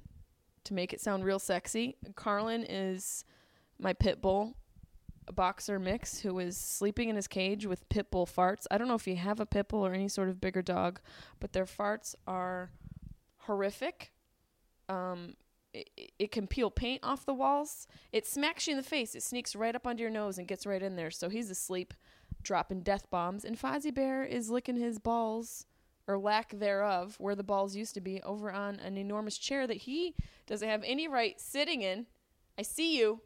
to 0.64 0.74
make 0.74 0.94
it 0.94 1.02
sound 1.02 1.24
real 1.26 1.40
sexy. 1.40 1.98
Carlin 2.16 2.66
is 2.68 3.26
my 3.80 3.94
pit 3.94 4.22
bull, 4.22 4.56
boxer 5.34 5.80
mix 5.80 6.20
who 6.20 6.40
is 6.40 6.58
sleeping 6.58 7.10
in 7.10 7.16
his 7.16 7.28
cage 7.28 7.66
with 7.66 7.88
pit 7.90 8.12
bull 8.12 8.26
farts. 8.26 8.66
I 8.72 8.78
don't 8.78 8.88
know 8.88 8.96
if 8.96 9.08
you 9.08 9.16
have 9.16 9.40
a 9.40 9.46
pit 9.46 9.68
bull 9.70 9.86
or 9.86 9.94
any 9.94 10.08
sort 10.08 10.30
of 10.30 10.40
bigger 10.40 10.62
dog, 10.62 11.00
but 11.40 11.54
their 11.54 11.66
farts 11.66 12.16
are 12.28 12.72
horrific. 13.40 14.12
Um, 14.88 15.36
it, 15.74 15.90
it 16.20 16.32
can 16.32 16.48
peel 16.48 16.72
paint 16.72 17.02
off 17.04 17.26
the 17.26 17.34
walls. 17.34 17.88
It 18.14 18.26
smacks 18.26 18.68
you 18.68 18.72
in 18.72 18.78
the 18.78 18.84
face. 18.84 19.16
It 19.16 19.24
sneaks 19.24 19.56
right 19.56 19.76
up 19.76 19.86
under 19.86 20.02
your 20.02 20.12
nose 20.12 20.38
and 20.38 20.48
gets 20.48 20.66
right 20.66 20.82
in 20.82 20.96
there. 20.96 21.12
So 21.12 21.28
he's 21.28 21.50
asleep, 21.50 21.94
dropping 22.42 22.82
death 22.82 23.10
bombs. 23.10 23.44
And 23.44 23.60
Fozzie 23.60 23.94
Bear 23.94 24.24
is 24.24 24.50
licking 24.50 24.78
his 24.78 25.00
balls, 25.00 25.66
or 26.08 26.18
lack 26.18 26.52
thereof, 26.52 27.16
where 27.20 27.36
the 27.36 27.44
balls 27.44 27.76
used 27.76 27.94
to 27.96 28.02
be, 28.02 28.22
over 28.22 28.52
on 28.52 28.80
an 28.80 28.98
enormous 28.98 29.38
chair 29.38 29.66
that 29.66 29.78
he 29.78 30.16
doesn't 30.46 30.70
have 30.70 30.84
any 30.86 31.08
right 31.08 31.40
sitting 31.40 31.82
in. 31.82 32.06
I 32.58 32.62
see 32.62 32.98
you. 32.98 33.22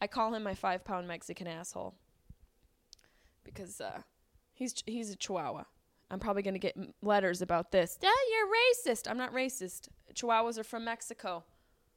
I 0.00 0.06
call 0.06 0.34
him 0.34 0.42
my 0.42 0.54
five 0.54 0.84
pound 0.84 1.06
Mexican 1.08 1.46
asshole 1.46 1.94
because 3.44 3.80
uh, 3.80 4.00
he's 4.52 4.82
he's 4.86 5.10
a 5.10 5.16
Chihuahua. 5.16 5.64
I'm 6.10 6.20
probably 6.20 6.42
gonna 6.42 6.58
get 6.58 6.76
m- 6.76 6.92
letters 7.02 7.42
about 7.42 7.72
this. 7.72 7.98
Yeah, 8.02 8.10
you're 8.30 8.94
racist. 8.94 9.10
I'm 9.10 9.16
not 9.18 9.32
racist. 9.32 9.88
Chihuahuas 10.14 10.58
are 10.58 10.64
from 10.64 10.84
Mexico. 10.84 11.44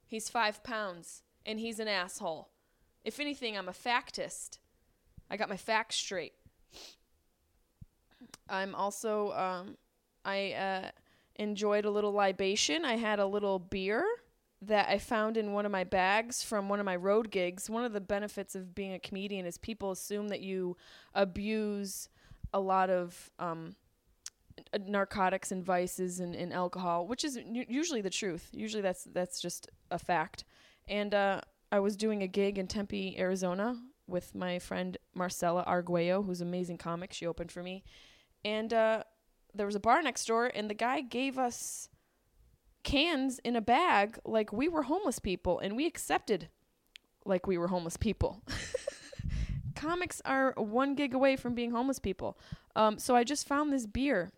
He's 0.06 0.28
five 0.28 0.62
pounds 0.62 1.22
and 1.46 1.60
he's 1.60 1.78
an 1.78 1.88
asshole. 1.88 2.50
If 3.04 3.20
anything, 3.20 3.56
I'm 3.56 3.68
a 3.68 3.72
factist. 3.72 4.58
I 5.30 5.36
got 5.36 5.48
my 5.48 5.56
facts 5.56 5.96
straight. 5.96 6.32
I'm 8.48 8.74
also 8.74 9.32
um, 9.32 9.76
I 10.24 10.52
uh, 10.52 10.90
enjoyed 11.36 11.84
a 11.84 11.90
little 11.90 12.12
libation. 12.12 12.84
I 12.84 12.96
had 12.96 13.18
a 13.18 13.26
little 13.26 13.58
beer 13.58 14.04
that 14.62 14.88
I 14.88 14.98
found 14.98 15.36
in 15.36 15.52
one 15.52 15.64
of 15.64 15.72
my 15.72 15.84
bags 15.84 16.42
from 16.42 16.68
one 16.68 16.80
of 16.80 16.86
my 16.86 16.96
road 16.96 17.30
gigs. 17.30 17.70
One 17.70 17.84
of 17.84 17.92
the 17.92 18.00
benefits 18.00 18.54
of 18.54 18.74
being 18.74 18.92
a 18.92 18.98
comedian 18.98 19.46
is 19.46 19.56
people 19.56 19.90
assume 19.90 20.28
that 20.28 20.40
you 20.40 20.76
abuse 21.14 22.08
a 22.52 22.60
lot 22.60 22.90
of 22.90 23.30
um, 23.38 23.74
uh, 24.74 24.78
narcotics 24.86 25.50
and 25.50 25.64
vices 25.64 26.20
and, 26.20 26.34
and 26.34 26.52
alcohol, 26.52 27.06
which 27.06 27.24
is 27.24 27.38
usually 27.46 28.02
the 28.02 28.10
truth. 28.10 28.50
Usually 28.52 28.82
that's 28.82 29.04
that's 29.04 29.40
just 29.40 29.68
a 29.90 29.98
fact. 29.98 30.44
And 30.88 31.14
uh, 31.14 31.40
I 31.72 31.80
was 31.80 31.96
doing 31.96 32.22
a 32.22 32.26
gig 32.26 32.58
in 32.58 32.66
Tempe, 32.66 33.16
Arizona, 33.18 33.80
with 34.06 34.34
my 34.34 34.58
friend 34.58 34.98
Marcella 35.14 35.62
Arguello, 35.66 36.22
who's 36.22 36.40
an 36.40 36.48
amazing 36.48 36.78
comic. 36.78 37.12
She 37.12 37.26
opened 37.26 37.50
for 37.50 37.62
me, 37.62 37.84
and 38.44 38.74
uh, 38.74 39.04
there 39.54 39.66
was 39.66 39.74
a 39.74 39.80
bar 39.80 40.02
next 40.02 40.26
door, 40.26 40.50
and 40.54 40.68
the 40.68 40.74
guy 40.74 41.00
gave 41.00 41.38
us 41.38 41.88
cans 42.82 43.38
in 43.44 43.56
a 43.56 43.60
bag 43.60 44.18
like 44.24 44.52
we 44.52 44.68
were 44.68 44.84
homeless 44.84 45.18
people, 45.18 45.58
and 45.58 45.76
we 45.76 45.86
accepted 45.86 46.48
like 47.24 47.46
we 47.46 47.58
were 47.58 47.68
homeless 47.68 47.96
people. 47.96 48.42
Comics 49.74 50.20
are 50.24 50.52
one 50.56 50.94
gig 50.94 51.14
away 51.14 51.36
from 51.36 51.54
being 51.54 51.70
homeless 51.70 51.98
people. 51.98 52.38
Um, 52.76 52.98
so 52.98 53.16
I 53.16 53.24
just 53.24 53.48
found 53.48 53.72
this 53.72 53.86
beer. 53.86 54.30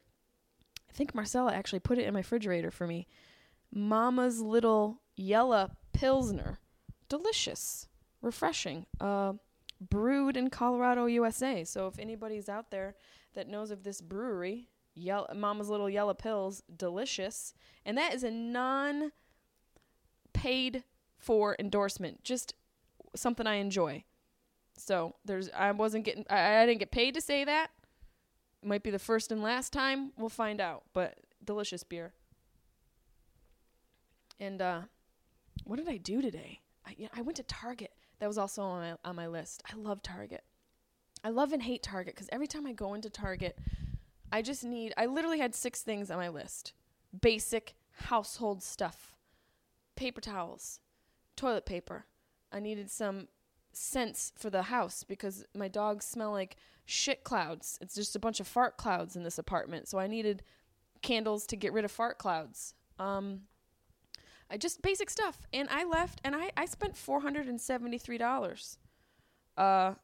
I 0.89 0.93
think 0.93 1.15
Marcella 1.15 1.53
actually 1.53 1.81
put 1.81 1.99
it 1.99 2.07
in 2.07 2.15
my 2.15 2.21
refrigerator 2.21 2.71
for 2.71 2.87
me. 2.87 3.07
Mama's 3.73 4.41
Little 4.41 5.01
Yella 5.17 5.77
Pilsner. 5.93 6.59
Delicious. 7.09 7.89
Refreshing. 8.21 8.87
Uh, 9.01 9.35
brewed 9.81 10.37
in 10.37 10.51
Colorado, 10.51 11.07
USA. 11.07 11.65
So 11.65 11.87
if 11.87 11.99
anybody's 11.99 12.49
out 12.49 12.71
there 12.71 12.95
that 13.35 13.49
knows 13.49 13.71
of 13.71 13.83
this 13.83 14.01
brewery, 14.01 14.69
Yell- 14.95 15.29
Mama's 15.35 15.69
Little 15.69 15.89
Yellow 15.91 16.15
Pills, 16.15 16.63
delicious. 16.75 17.55
And 17.85 17.97
that 17.99 18.15
is 18.15 18.25
a 18.25 18.31
non 18.31 19.13
paid 20.33 20.85
for 21.19 21.57
endorsement, 21.59 22.23
just 22.25 22.55
something 23.15 23.47
I 23.47 23.57
enjoy. 23.57 24.05
So 24.77 25.15
there's 25.25 25.51
I 25.51 25.71
wasn't 25.73 26.05
getting 26.05 26.25
I, 26.31 26.63
I 26.63 26.67
didn't 26.67 26.81
get 26.81 26.91
paid 26.91 27.15
to 27.15 27.21
say 27.21 27.45
that. 27.45 27.71
It 28.63 28.69
might 28.69 28.83
be 28.83 28.91
the 28.91 28.99
first 28.99 29.31
and 29.33 29.43
last 29.43 29.73
time. 29.73 30.13
We'll 30.17 30.29
find 30.29 30.61
out. 30.61 30.85
But 30.93 31.19
delicious 31.45 31.83
beer. 31.83 32.13
And 34.41 34.61
uh, 34.61 34.81
what 35.65 35.77
did 35.77 35.89
I 35.89 35.99
do 35.99 36.21
today? 36.23 36.61
I, 36.87 36.95
yeah, 36.97 37.09
I 37.17 37.23
went 37.23 37.37
to 37.37 37.43
Target. 37.45 37.93
That 38.19 38.27
was 38.27 38.39
also 38.39 38.63
on 38.63 38.81
my, 38.81 39.11
on 39.11 39.17
my 39.17 39.27
list. 39.27 39.63
I 39.71 39.77
love 39.77 40.03
Target. 40.03 40.43
I 41.25 41.29
love 41.29 41.53
and 41.53 41.63
hate 41.63 41.83
Target 41.83 42.15
because 42.15 42.29
every 42.33 42.47
time 42.49 42.67
I 42.67 42.73
go 42.73 42.95
into 42.95 43.09
Target, 43.11 43.59
I 44.33 44.43
just 44.43 44.65
need, 44.65 44.95
I 44.97 45.07
literally 45.07 45.39
had 45.39 45.55
six 45.55 45.83
things 45.83 46.11
on 46.11 46.17
my 46.19 46.29
list 46.29 46.73
basic 47.21 47.75
household 47.93 48.63
stuff 48.63 49.15
paper 49.97 50.21
towels, 50.21 50.81
toilet 51.37 51.67
paper. 51.67 52.07
I 52.51 52.61
needed 52.61 52.91
some 52.91 53.29
scents 53.73 54.33
for 54.37 54.51
the 54.51 54.63
house 54.63 55.05
because 55.05 55.45
my 55.55 55.69
dogs 55.69 56.05
smell 56.05 56.33
like 56.33 56.57
shit 56.87 57.25
clouds. 57.25 57.79
It's 57.81 57.95
just 57.95 58.17
a 58.17 58.19
bunch 58.19 58.41
of 58.41 58.49
fart 58.49 58.77
clouds 58.77 59.17
in 59.17 59.23
this 59.23 59.39
apartment. 59.39 59.89
So 59.89 59.99
I 59.99 60.07
needed 60.07 60.43
candles 61.03 61.47
to 61.47 61.57
get 61.57 61.73
rid 61.73 61.85
of 61.85 61.91
fart 61.91 62.19
clouds. 62.19 62.75
Um, 62.99 63.43
I 64.51 64.57
just 64.57 64.83
basic 64.83 65.11
stuff. 65.11 65.47
And 65.53 65.69
I 65.71 65.85
left 65.85 66.21
and 66.25 66.35
I, 66.35 66.51
I 66.57 66.67
spent 66.67 66.95
$473 66.95 68.77
uh, 69.57 69.95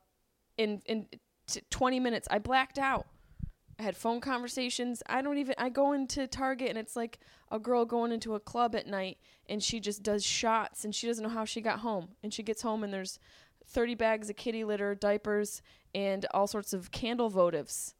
in, 0.57 0.83
in 0.87 1.07
t- 1.47 1.63
20 1.71 2.01
minutes. 2.01 2.29
I 2.31 2.39
blacked 2.39 2.79
out. 2.79 3.07
I 3.79 3.83
had 3.83 3.97
phone 3.97 4.21
conversations. 4.21 5.03
I 5.07 5.23
don't 5.23 5.39
even 5.39 5.55
I 5.57 5.69
go 5.69 5.93
into 5.93 6.27
Target 6.27 6.69
and 6.69 6.79
it's 6.79 6.97
like 6.97 7.21
a 7.51 7.59
girl 7.59 7.85
going 7.85 8.11
into 8.11 8.35
a 8.35 8.41
club 8.41 8.75
at 8.75 8.89
night 8.89 9.19
and 9.49 9.63
she 9.63 9.79
just 9.79 10.03
does 10.03 10.25
shots 10.25 10.85
and 10.85 10.95
she 10.95 11.07
doesn't 11.07 11.23
know 11.23 11.31
how 11.31 11.45
she 11.45 11.61
got 11.61 11.81
home. 11.81 12.09
And 12.23 12.35
she 12.35 12.43
gets 12.43 12.63
home 12.63 12.83
and 12.83 12.93
there's 12.93 13.21
30 13.67 13.95
bags 13.95 14.31
of 14.31 14.37
kitty 14.37 14.65
litter, 14.65 14.95
diapers, 14.95 15.63
and 15.95 16.27
all 16.33 16.47
sorts 16.47 16.73
of 16.73 16.91
candle 16.91 17.31
votives. 17.31 17.95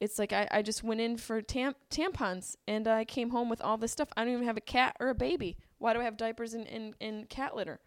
It's 0.00 0.18
like 0.20 0.32
I, 0.32 0.46
I 0.52 0.62
just 0.62 0.84
went 0.84 1.00
in 1.00 1.16
for 1.16 1.42
tam- 1.42 1.74
tampons 1.90 2.54
and 2.68 2.86
I 2.86 3.04
came 3.04 3.30
home 3.30 3.48
with 3.48 3.60
all 3.60 3.76
this 3.76 3.90
stuff. 3.90 4.10
I 4.16 4.24
don't 4.24 4.34
even 4.34 4.46
have 4.46 4.56
a 4.56 4.60
cat 4.60 4.96
or 5.00 5.08
a 5.08 5.14
baby. 5.14 5.56
Why 5.78 5.94
do 5.94 6.00
I 6.00 6.04
have 6.04 6.16
diapers 6.16 6.54
and, 6.54 6.68
and, 6.68 6.94
and 7.00 7.28
cat 7.28 7.56
litter? 7.56 7.80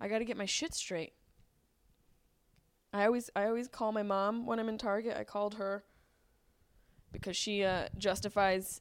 I 0.00 0.08
got 0.08 0.18
to 0.18 0.24
get 0.24 0.36
my 0.36 0.46
shit 0.46 0.74
straight. 0.74 1.12
I 2.92 3.04
always 3.04 3.30
I 3.36 3.44
always 3.44 3.68
call 3.68 3.92
my 3.92 4.02
mom 4.02 4.46
when 4.46 4.58
I'm 4.58 4.68
in 4.68 4.78
Target. 4.78 5.16
I 5.16 5.24
called 5.24 5.54
her 5.54 5.84
because 7.12 7.36
she 7.36 7.64
uh, 7.64 7.88
justifies 7.98 8.80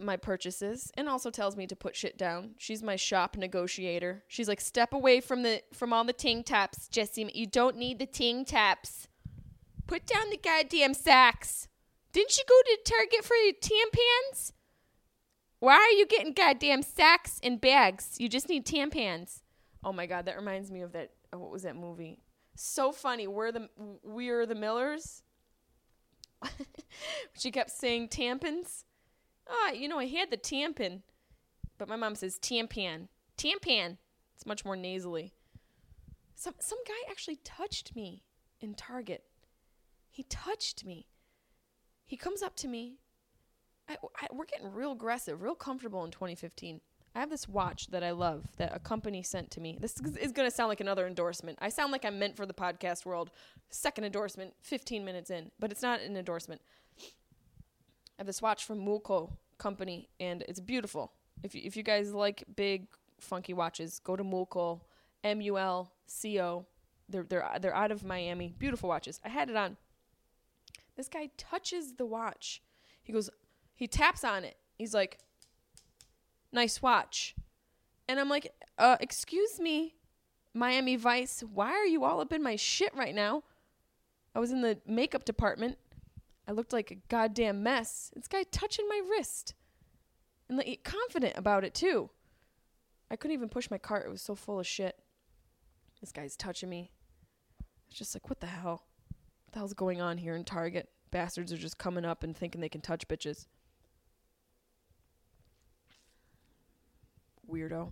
my 0.00 0.16
purchases 0.16 0.92
and 0.96 1.08
also 1.08 1.30
tells 1.30 1.56
me 1.56 1.66
to 1.66 1.74
put 1.76 1.96
shit 1.96 2.16
down. 2.16 2.54
She's 2.56 2.82
my 2.82 2.96
shop 2.96 3.36
negotiator. 3.36 4.22
She's 4.28 4.48
like, 4.48 4.60
step 4.60 4.92
away 4.92 5.20
from 5.20 5.42
the 5.42 5.62
from 5.72 5.92
all 5.92 6.04
the 6.04 6.12
ting 6.12 6.44
taps, 6.44 6.88
Jesse. 6.88 7.30
You 7.34 7.46
don't 7.46 7.76
need 7.76 7.98
the 7.98 8.06
ting 8.06 8.44
taps. 8.44 9.08
Put 9.86 10.06
down 10.06 10.30
the 10.30 10.36
goddamn 10.36 10.94
sacks. 10.94 11.66
Didn't 12.12 12.36
you 12.36 12.44
go 12.48 12.54
to 12.64 12.78
Target 12.84 13.24
for 13.24 13.34
your 13.36 13.54
tampons? 13.54 14.52
Why 15.60 15.74
are 15.74 15.90
you 15.98 16.06
getting 16.06 16.32
goddamn 16.34 16.82
sacks 16.82 17.40
and 17.42 17.60
bags? 17.60 18.16
You 18.18 18.28
just 18.28 18.48
need 18.48 18.64
tampons. 18.66 19.40
Oh 19.82 19.92
my 19.92 20.06
god, 20.06 20.26
that 20.26 20.36
reminds 20.36 20.70
me 20.70 20.82
of 20.82 20.92
that. 20.92 21.10
oh, 21.32 21.38
What 21.38 21.50
was 21.50 21.62
that 21.62 21.76
movie? 21.76 22.20
So 22.54 22.92
funny. 22.92 23.26
We're 23.26 23.52
the 23.52 23.68
we're 24.04 24.46
the 24.46 24.54
Millers. 24.54 25.22
she 27.38 27.50
kept 27.50 27.70
saying 27.70 28.08
tampons. 28.08 28.84
Ah, 29.48 29.70
you 29.70 29.88
know, 29.88 29.98
I 29.98 30.06
had 30.06 30.30
the 30.30 30.36
tampon, 30.36 31.02
but 31.78 31.88
my 31.88 31.96
mom 31.96 32.14
says 32.14 32.38
tampon. 32.38 33.08
Tampon. 33.36 33.98
It's 34.34 34.46
much 34.46 34.64
more 34.64 34.76
nasally. 34.76 35.32
Some 36.34 36.54
some 36.60 36.78
guy 36.86 37.10
actually 37.10 37.36
touched 37.36 37.96
me 37.96 38.22
in 38.60 38.74
Target. 38.74 39.24
He 40.10 40.22
touched 40.24 40.84
me. 40.84 41.06
He 42.06 42.16
comes 42.16 42.42
up 42.42 42.56
to 42.56 42.68
me. 42.68 42.98
I, 43.88 43.96
I, 44.20 44.26
we're 44.32 44.44
getting 44.44 44.72
real 44.72 44.92
aggressive, 44.92 45.42
real 45.42 45.54
comfortable 45.54 46.04
in 46.04 46.10
2015. 46.10 46.80
I 47.14 47.20
have 47.20 47.30
this 47.30 47.48
watch 47.48 47.88
that 47.88 48.04
I 48.04 48.12
love 48.12 48.46
that 48.58 48.74
a 48.74 48.78
company 48.78 49.22
sent 49.22 49.50
to 49.52 49.60
me. 49.60 49.78
This 49.80 50.00
is, 50.00 50.32
going 50.32 50.48
to 50.48 50.54
sound 50.54 50.68
like 50.68 50.80
another 50.80 51.06
endorsement. 51.06 51.58
I 51.60 51.68
sound 51.68 51.90
like 51.90 52.04
I'm 52.04 52.18
meant 52.18 52.36
for 52.36 52.46
the 52.46 52.54
podcast 52.54 53.04
world. 53.04 53.30
Second 53.70 54.04
endorsement, 54.04 54.54
15 54.62 55.04
minutes 55.04 55.30
in, 55.30 55.50
but 55.58 55.72
it's 55.72 55.82
not 55.82 56.00
an 56.00 56.16
endorsement. 56.16 56.60
I 57.00 57.02
have 58.18 58.26
this 58.26 58.42
watch 58.42 58.64
from 58.64 58.78
Mulco 58.78 59.36
company, 59.58 60.08
and 60.20 60.44
it's 60.48 60.60
beautiful. 60.60 61.12
If 61.42 61.54
you, 61.54 61.62
if 61.64 61.76
you 61.76 61.82
guys 61.82 62.12
like 62.12 62.44
big, 62.56 62.86
funky 63.20 63.52
watches, 63.52 64.00
go 64.00 64.16
to 64.16 64.24
Mulco, 64.24 64.82
M 65.24 65.40
U 65.40 65.58
L 65.58 65.92
C 66.06 66.40
O. 66.40 66.66
They're 67.08 67.24
they're 67.24 67.48
they're 67.60 67.74
out 67.74 67.90
of 67.90 68.04
Miami. 68.04 68.54
Beautiful 68.58 68.88
watches. 68.88 69.20
I 69.24 69.28
had 69.28 69.50
it 69.50 69.56
on. 69.56 69.76
This 70.96 71.08
guy 71.08 71.30
touches 71.36 71.94
the 71.94 72.06
watch. 72.06 72.60
He 73.02 73.12
goes, 73.12 73.30
he 73.74 73.86
taps 73.86 74.24
on 74.24 74.44
it. 74.44 74.56
He's 74.76 74.92
like, 74.92 75.18
"Nice 76.52 76.80
watch," 76.82 77.34
and 78.08 78.18
I'm 78.18 78.28
like, 78.28 78.52
"Uh, 78.78 78.96
excuse 79.00 79.58
me, 79.60 79.94
Miami 80.54 80.96
Vice. 80.96 81.42
Why 81.42 81.72
are 81.72 81.86
you 81.86 82.04
all 82.04 82.20
up 82.20 82.32
in 82.32 82.42
my 82.42 82.56
shit 82.56 82.94
right 82.94 83.14
now?" 83.14 83.44
I 84.34 84.40
was 84.40 84.52
in 84.52 84.60
the 84.60 84.80
makeup 84.86 85.24
department. 85.24 85.78
I 86.46 86.52
looked 86.52 86.72
like 86.72 86.90
a 86.90 86.96
goddamn 87.08 87.62
mess. 87.62 88.10
This 88.14 88.28
guy 88.28 88.44
touching 88.44 88.88
my 88.88 89.02
wrist. 89.10 89.54
And 90.48 90.56
like, 90.56 90.82
confident 90.82 91.36
about 91.36 91.64
it 91.64 91.74
too. 91.74 92.10
I 93.10 93.16
couldn't 93.16 93.34
even 93.34 93.48
push 93.48 93.70
my 93.70 93.78
cart. 93.78 94.06
It 94.06 94.10
was 94.10 94.22
so 94.22 94.34
full 94.34 94.60
of 94.60 94.66
shit. 94.66 94.96
This 96.00 96.12
guy's 96.12 96.36
touching 96.36 96.68
me. 96.68 96.92
It's 97.88 97.98
just 97.98 98.14
like, 98.14 98.28
what 98.28 98.40
the 98.40 98.46
hell? 98.46 98.86
What 99.44 99.52
the 99.52 99.58
hell's 99.58 99.74
going 99.74 100.00
on 100.00 100.18
here 100.18 100.36
in 100.36 100.44
Target? 100.44 100.88
Bastards 101.10 101.52
are 101.52 101.58
just 101.58 101.78
coming 101.78 102.04
up 102.04 102.22
and 102.22 102.36
thinking 102.36 102.60
they 102.60 102.68
can 102.68 102.80
touch 102.80 103.08
bitches. 103.08 103.46
Weirdo. 107.50 107.90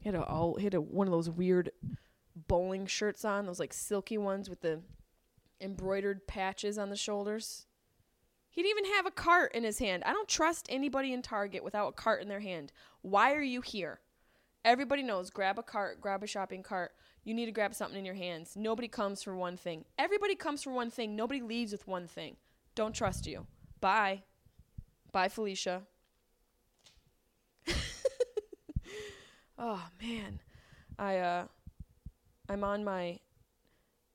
He 0.00 0.08
had 0.08 0.14
a 0.14 0.24
all 0.24 0.56
he 0.56 0.64
had 0.64 0.74
a 0.74 0.80
one 0.80 1.06
of 1.06 1.12
those 1.12 1.30
weird 1.30 1.70
bowling 2.48 2.86
shirts 2.86 3.24
on, 3.24 3.46
those 3.46 3.60
like 3.60 3.72
silky 3.72 4.18
ones 4.18 4.50
with 4.50 4.60
the 4.60 4.80
embroidered 5.60 6.26
patches 6.26 6.78
on 6.78 6.90
the 6.90 6.96
shoulders. 6.96 7.66
He 8.50 8.62
didn't 8.62 8.78
even 8.78 8.96
have 8.96 9.06
a 9.06 9.10
cart 9.10 9.54
in 9.54 9.64
his 9.64 9.78
hand. 9.78 10.02
I 10.04 10.12
don't 10.12 10.28
trust 10.28 10.66
anybody 10.70 11.12
in 11.12 11.20
Target 11.20 11.62
without 11.62 11.88
a 11.88 11.92
cart 11.92 12.22
in 12.22 12.28
their 12.28 12.40
hand. 12.40 12.72
Why 13.02 13.34
are 13.34 13.42
you 13.42 13.60
here? 13.60 14.00
Everybody 14.64 15.02
knows 15.02 15.30
grab 15.30 15.58
a 15.58 15.62
cart, 15.62 16.00
grab 16.00 16.22
a 16.22 16.26
shopping 16.26 16.62
cart. 16.62 16.92
You 17.22 17.34
need 17.34 17.46
to 17.46 17.52
grab 17.52 17.74
something 17.74 17.98
in 17.98 18.04
your 18.04 18.14
hands. 18.14 18.54
Nobody 18.56 18.88
comes 18.88 19.22
for 19.22 19.36
one 19.36 19.56
thing. 19.56 19.84
Everybody 19.98 20.34
comes 20.36 20.62
for 20.62 20.70
one 20.72 20.90
thing. 20.90 21.16
Nobody 21.16 21.40
leaves 21.40 21.72
with 21.72 21.86
one 21.86 22.06
thing. 22.06 22.36
Don't 22.74 22.94
trust 22.94 23.26
you. 23.26 23.46
Bye. 23.80 24.22
Bye, 25.12 25.28
Felicia. 25.28 25.82
Oh 29.58 29.88
man. 30.02 30.40
I 30.98 31.18
uh 31.18 31.46
I'm 32.48 32.64
on 32.64 32.84
my 32.84 33.20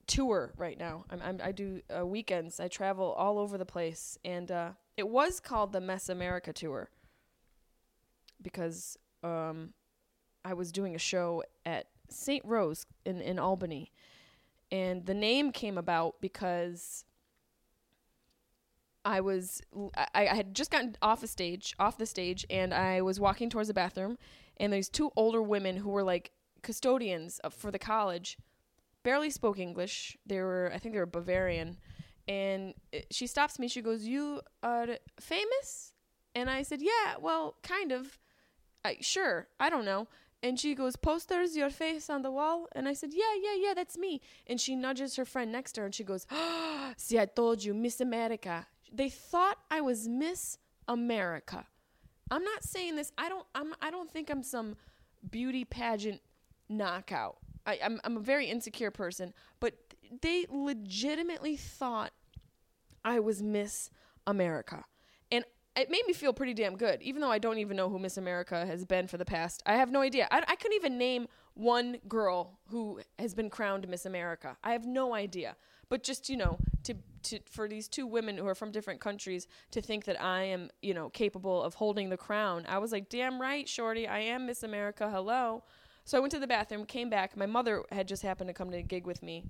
tour 0.07 0.53
right 0.57 0.77
now. 0.77 1.05
I'm, 1.09 1.21
I'm 1.21 1.41
I 1.43 1.51
do 1.51 1.81
uh, 1.97 2.05
weekends. 2.05 2.59
I 2.59 2.67
travel 2.67 3.13
all 3.13 3.39
over 3.39 3.57
the 3.57 3.65
place, 3.65 4.17
and 4.23 4.51
uh, 4.51 4.69
it 4.97 5.07
was 5.07 5.39
called 5.39 5.71
the 5.71 5.81
Mess 5.81 6.09
America 6.09 6.53
tour 6.53 6.89
because 8.41 8.97
um, 9.23 9.73
I 10.43 10.53
was 10.53 10.71
doing 10.71 10.95
a 10.95 10.99
show 10.99 11.43
at 11.65 11.87
St. 12.09 12.43
Rose 12.45 12.85
in 13.05 13.21
in 13.21 13.39
Albany, 13.39 13.91
and 14.71 15.05
the 15.05 15.13
name 15.13 15.51
came 15.51 15.77
about 15.77 16.15
because 16.21 17.05
I 19.05 19.21
was 19.21 19.61
I, 19.95 20.07
I 20.29 20.35
had 20.35 20.53
just 20.53 20.71
gotten 20.71 20.95
off 21.01 21.21
the 21.21 21.27
stage 21.27 21.73
off 21.79 21.97
the 21.97 22.05
stage, 22.05 22.45
and 22.49 22.73
I 22.73 23.01
was 23.01 23.19
walking 23.19 23.49
towards 23.49 23.67
the 23.67 23.73
bathroom, 23.73 24.17
and 24.61 24.71
there's 24.71 24.87
two 24.89 25.11
older 25.17 25.41
women 25.41 25.75
who 25.77 25.89
were 25.89 26.03
like 26.03 26.31
custodians 26.61 27.39
of, 27.39 27.53
for 27.53 27.71
the 27.71 27.79
college 27.79 28.37
barely 29.03 29.29
spoke 29.31 29.57
English. 29.59 30.15
They 30.25 30.39
were, 30.39 30.71
I 30.73 30.77
think 30.77 30.93
they 30.93 30.99
were 30.99 31.05
Bavarian. 31.07 31.77
And 32.27 32.75
it- 32.91 33.07
she 33.11 33.25
stops 33.27 33.57
me. 33.59 33.67
She 33.67 33.81
goes, 33.81 34.05
"You 34.05 34.41
are 34.61 34.87
famous?" 35.19 35.93
And 36.35 36.49
I 36.49 36.61
said, 36.63 36.81
"Yeah, 36.81 37.17
well, 37.19 37.55
kind 37.63 37.91
of. 37.91 38.19
I, 38.85 38.97
sure, 39.01 39.47
I 39.59 39.69
don't 39.71 39.85
know." 39.85 40.07
And 40.43 40.59
she 40.59 40.75
goes, 40.75 40.95
"Posters, 40.95 41.57
your 41.57 41.71
face 41.71 42.09
on 42.09 42.21
the 42.21 42.31
wall?" 42.31 42.67
And 42.73 42.87
I 42.87 42.93
said, 42.93 43.11
"Yeah, 43.13 43.33
yeah, 43.45 43.55
yeah, 43.65 43.73
that's 43.73 43.97
me." 43.97 44.21
And 44.47 44.61
she 44.61 44.75
nudges 44.75 45.15
her 45.15 45.25
friend 45.25 45.51
next 45.51 45.71
to 45.73 45.81
her, 45.81 45.85
and 45.85 45.95
she 45.95 46.03
goes, 46.03 46.25
oh, 46.31 46.93
"See, 46.97 47.19
I 47.19 47.25
told 47.25 47.63
you, 47.63 47.73
Miss 47.73 47.99
America." 47.99 48.67
They 48.93 49.09
thought 49.09 49.57
I 49.71 49.81
was 49.81 50.07
Miss 50.07 50.57
America. 50.87 51.65
I'm 52.31 52.43
not 52.43 52.63
saying 52.63 52.95
this. 52.95 53.11
I 53.17 53.29
don't. 53.29 53.45
I'm. 53.53 53.73
I 53.81 53.91
don't 53.91 54.09
think 54.09 54.29
I'm 54.29 54.41
some 54.41 54.77
beauty 55.29 55.65
pageant 55.65 56.21
knockout. 56.69 57.37
I, 57.65 57.79
I'm 57.83 57.99
I'm 58.03 58.17
a 58.17 58.21
very 58.21 58.47
insecure 58.47 58.89
person, 58.89 59.33
but 59.59 59.73
they 60.21 60.45
legitimately 60.49 61.57
thought 61.57 62.11
I 63.03 63.19
was 63.19 63.43
Miss 63.43 63.91
America, 64.25 64.85
and 65.29 65.43
it 65.75 65.91
made 65.91 66.07
me 66.07 66.13
feel 66.13 66.31
pretty 66.33 66.53
damn 66.53 66.77
good. 66.77 67.01
Even 67.01 67.21
though 67.21 67.31
I 67.31 67.37
don't 67.37 67.57
even 67.59 67.75
know 67.75 67.89
who 67.89 67.99
Miss 67.99 68.17
America 68.17 68.65
has 68.65 68.85
been 68.85 69.07
for 69.07 69.17
the 69.17 69.25
past, 69.25 69.61
I 69.65 69.73
have 69.75 69.91
no 69.91 70.01
idea. 70.01 70.27
I, 70.31 70.41
I 70.47 70.55
couldn't 70.55 70.75
even 70.75 70.97
name 70.97 71.27
one 71.53 71.97
girl 72.07 72.59
who 72.69 73.01
has 73.19 73.35
been 73.35 73.49
crowned 73.49 73.87
Miss 73.89 74.05
America. 74.05 74.55
I 74.63 74.71
have 74.71 74.85
no 74.85 75.13
idea. 75.13 75.57
But 75.89 76.03
just 76.03 76.29
you 76.29 76.37
know, 76.37 76.59
to 76.83 76.95
to 77.23 77.39
for 77.45 77.67
these 77.67 77.87
two 77.87 78.07
women 78.07 78.37
who 78.37 78.47
are 78.47 78.55
from 78.55 78.71
different 78.71 78.99
countries 78.99 79.47
to 79.71 79.81
think 79.81 80.05
that 80.05 80.21
I 80.21 80.43
am, 80.43 80.69
you 80.81 80.93
know, 80.93 81.09
capable 81.09 81.61
of 81.61 81.75
holding 81.75 82.09
the 82.09 82.17
crown. 82.17 82.65
I 82.67 82.79
was 82.79 82.91
like, 82.91 83.09
"Damn 83.09 83.39
right, 83.39 83.67
shorty, 83.67 84.07
I 84.07 84.19
am 84.19 84.45
Miss 84.45 84.63
America. 84.63 85.09
Hello." 85.09 85.63
So 86.03 86.17
I 86.17 86.21
went 86.21 86.31
to 86.31 86.39
the 86.39 86.47
bathroom, 86.47 86.85
came 86.85 87.09
back. 87.09 87.37
My 87.37 87.45
mother 87.45 87.83
had 87.91 88.07
just 88.07 88.23
happened 88.23 88.47
to 88.47 88.53
come 88.53 88.71
to 88.71 88.77
a 88.77 88.81
gig 88.81 89.05
with 89.05 89.21
me. 89.21 89.45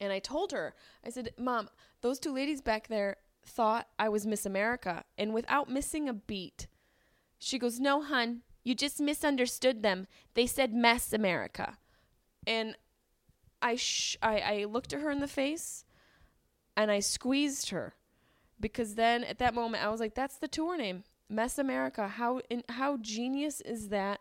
And 0.00 0.12
I 0.12 0.18
told 0.18 0.52
her, 0.52 0.74
I 1.04 1.08
said, 1.08 1.32
"Mom, 1.38 1.70
those 2.02 2.18
two 2.18 2.32
ladies 2.32 2.60
back 2.60 2.88
there 2.88 3.16
thought 3.44 3.88
I 3.98 4.08
was 4.08 4.26
Miss 4.26 4.44
America." 4.44 5.04
And 5.16 5.32
without 5.32 5.70
missing 5.70 6.08
a 6.08 6.12
beat, 6.12 6.66
she 7.38 7.58
goes, 7.58 7.80
"No, 7.80 8.02
hun, 8.02 8.42
you 8.62 8.74
just 8.74 9.00
misunderstood 9.00 9.82
them. 9.82 10.06
They 10.34 10.46
said 10.46 10.74
Mess 10.74 11.12
America." 11.12 11.78
And 12.46 12.76
I, 13.62 13.76
sh- 13.76 14.18
I 14.20 14.38
I 14.40 14.64
looked 14.64 14.92
at 14.92 15.00
her 15.00 15.10
in 15.10 15.20
the 15.20 15.26
face 15.26 15.85
and 16.76 16.90
I 16.90 17.00
squeezed 17.00 17.70
her 17.70 17.94
because 18.60 18.94
then 18.94 19.24
at 19.24 19.38
that 19.38 19.54
moment 19.54 19.84
I 19.84 19.88
was 19.88 20.00
like, 20.00 20.14
"That's 20.14 20.36
the 20.36 20.48
tour 20.48 20.76
name, 20.76 21.04
Mess 21.28 21.58
America." 21.58 22.08
How 22.08 22.40
in, 22.50 22.62
how 22.68 22.98
genius 22.98 23.60
is 23.60 23.88
that? 23.88 24.20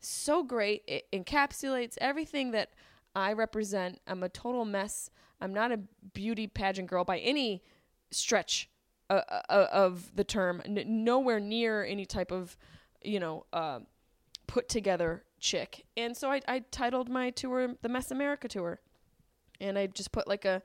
So 0.00 0.42
great. 0.42 0.82
It 0.86 1.06
encapsulates 1.12 1.96
everything 2.00 2.50
that 2.52 2.70
I 3.14 3.32
represent. 3.32 4.00
I'm 4.06 4.22
a 4.22 4.28
total 4.28 4.64
mess. 4.64 5.10
I'm 5.40 5.52
not 5.52 5.72
a 5.72 5.80
beauty 6.12 6.46
pageant 6.46 6.88
girl 6.88 7.04
by 7.04 7.18
any 7.18 7.62
stretch 8.10 8.68
uh, 9.10 9.20
uh, 9.48 9.66
of 9.72 10.14
the 10.14 10.24
term. 10.24 10.62
N- 10.64 11.04
nowhere 11.04 11.40
near 11.40 11.84
any 11.84 12.06
type 12.06 12.32
of, 12.32 12.56
you 13.02 13.20
know, 13.20 13.44
uh, 13.52 13.80
put 14.46 14.68
together 14.68 15.24
chick. 15.38 15.84
And 15.96 16.16
so 16.16 16.30
I, 16.30 16.40
I 16.48 16.60
titled 16.70 17.08
my 17.08 17.30
tour 17.30 17.74
the 17.82 17.88
Mess 17.88 18.10
America 18.10 18.48
Tour. 18.48 18.80
And 19.60 19.78
I 19.78 19.86
just 19.86 20.12
put 20.12 20.26
like 20.26 20.44
a 20.44 20.62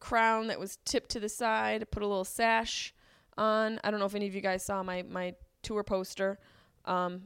crown 0.00 0.48
that 0.48 0.60
was 0.60 0.78
tipped 0.84 1.10
to 1.10 1.20
the 1.20 1.28
side, 1.28 1.90
put 1.90 2.02
a 2.02 2.06
little 2.06 2.24
sash 2.24 2.94
on. 3.36 3.80
I 3.84 3.90
don't 3.90 4.00
know 4.00 4.06
if 4.06 4.14
any 4.14 4.26
of 4.26 4.34
you 4.34 4.40
guys 4.40 4.64
saw 4.64 4.82
my, 4.82 5.02
my 5.02 5.34
tour 5.62 5.82
poster. 5.82 6.38
Um, 6.84 7.24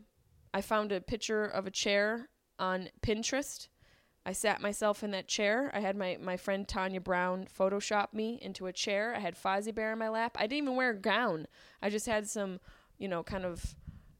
I 0.52 0.61
found 0.61 0.92
a 0.92 1.00
picture 1.00 1.44
of 1.44 1.66
a 1.66 1.70
chair 1.70 2.28
on 2.59 2.88
Pinterest. 3.02 3.68
I 4.26 4.33
sat 4.33 4.61
myself 4.61 5.02
in 5.02 5.12
that 5.12 5.28
chair. 5.28 5.70
I 5.72 5.80
had 5.80 5.96
my, 5.96 6.18
my 6.20 6.37
friend 6.37 6.68
Tanya 6.68 7.00
Brown 7.00 7.46
Photoshop 7.59 8.12
me 8.12 8.38
into 8.42 8.66
a 8.66 8.72
chair. 8.72 9.14
I 9.16 9.20
had 9.20 9.35
Fozzie 9.35 9.74
Bear 9.74 9.92
in 9.92 9.98
my 9.98 10.09
lap. 10.09 10.37
I 10.38 10.42
didn't 10.42 10.64
even 10.64 10.76
wear 10.76 10.90
a 10.90 10.96
gown. 10.96 11.46
I 11.80 11.88
just 11.88 12.06
had 12.06 12.28
some, 12.28 12.61
you 12.98 13.09
know, 13.09 13.22
kind 13.22 13.44
of 13.44 13.74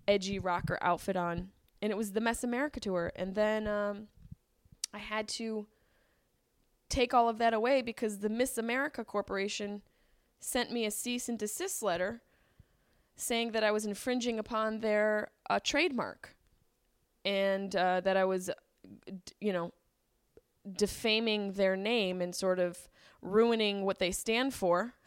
edgy 0.09 0.39
rocker 0.39 0.79
outfit 0.81 1.17
on 1.17 1.51
and 1.83 1.91
it 1.91 1.97
was 1.97 2.13
the 2.13 2.21
Mess 2.21 2.45
America 2.45 2.81
tour. 2.81 3.13
And 3.17 3.35
then 3.35 3.67
um, 3.67 4.09
I 4.93 4.99
had 4.99 5.29
to 5.29 5.67
take 6.91 7.15
all 7.15 7.29
of 7.29 7.39
that 7.39 7.55
away 7.55 7.81
because 7.83 8.19
the 8.19 8.29
Miss 8.29 8.59
America 8.59 9.05
Corporation 9.05 9.83
sent 10.41 10.73
me 10.73 10.85
a 10.85 10.91
cease 10.91 11.29
and 11.29 11.39
desist 11.39 11.83
letter 11.83 12.23
saying 13.17 13.53
that 13.53 13.65
I 13.65 13.71
was 13.71 13.87
infringing 13.87 14.39
upon 14.39 14.81
their 14.81 15.31
uh, 15.49 15.61
trademark 15.63 16.37
and 17.25 17.75
uh, 17.77 18.01
that 18.01 18.17
I 18.17 18.25
was, 18.25 18.51
you 19.41 19.53
know, 19.53 19.73
defaming 20.71 21.53
their 21.53 21.77
name 21.77 22.21
and 22.21 22.35
sort 22.35 22.59
of 22.59 22.89
ruining 23.23 23.85
what 23.85 23.99
they 23.99 24.11
stand 24.11 24.55
for. 24.55 24.95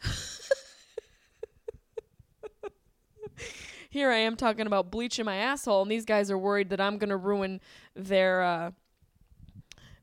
here 3.90 4.10
I 4.10 4.16
am 4.16 4.36
talking 4.36 4.66
about 4.66 4.90
bleaching 4.90 5.24
my 5.24 5.36
asshole, 5.36 5.82
and 5.82 5.90
these 5.90 6.04
guys 6.04 6.30
are 6.30 6.38
worried 6.38 6.70
that 6.70 6.80
I'm 6.80 6.98
gonna 6.98 7.16
ruin 7.16 7.60
their 7.94 8.42
uh, 8.42 8.70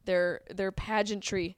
their 0.05 0.41
their 0.49 0.71
pageantry. 0.71 1.57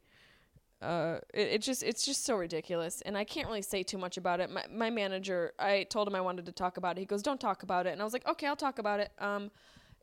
Uh, 0.84 1.20
it, 1.34 1.48
it, 1.54 1.62
just 1.62 1.82
it's 1.82 2.06
just 2.06 2.26
so 2.26 2.36
ridiculous, 2.36 3.02
and 3.02 3.18
I 3.18 3.24
can't 3.24 3.48
really 3.48 3.62
say 3.62 3.84
too 3.84 3.98
much 3.98 4.18
about 4.18 4.40
it. 4.40 4.50
My 4.50 4.66
my 4.72 4.90
manager, 4.90 5.54
I 5.58 5.84
told 5.90 6.08
him 6.08 6.16
I 6.16 6.22
wanted 6.22 6.46
to 6.48 6.52
talk 6.52 6.78
about 6.78 6.98
it. 6.98 7.00
He 7.00 7.06
goes, 7.06 7.24
"Don't 7.24 7.40
talk 7.40 7.64
about 7.64 7.88
it," 7.88 7.92
and 7.92 8.02
I 8.02 8.04
was 8.04 8.14
like, 8.14 8.28
"Okay, 8.28 8.48
I'll 8.48 8.56
talk 8.56 8.80
about 8.80 9.00
it." 9.00 9.12
Um, 9.20 9.50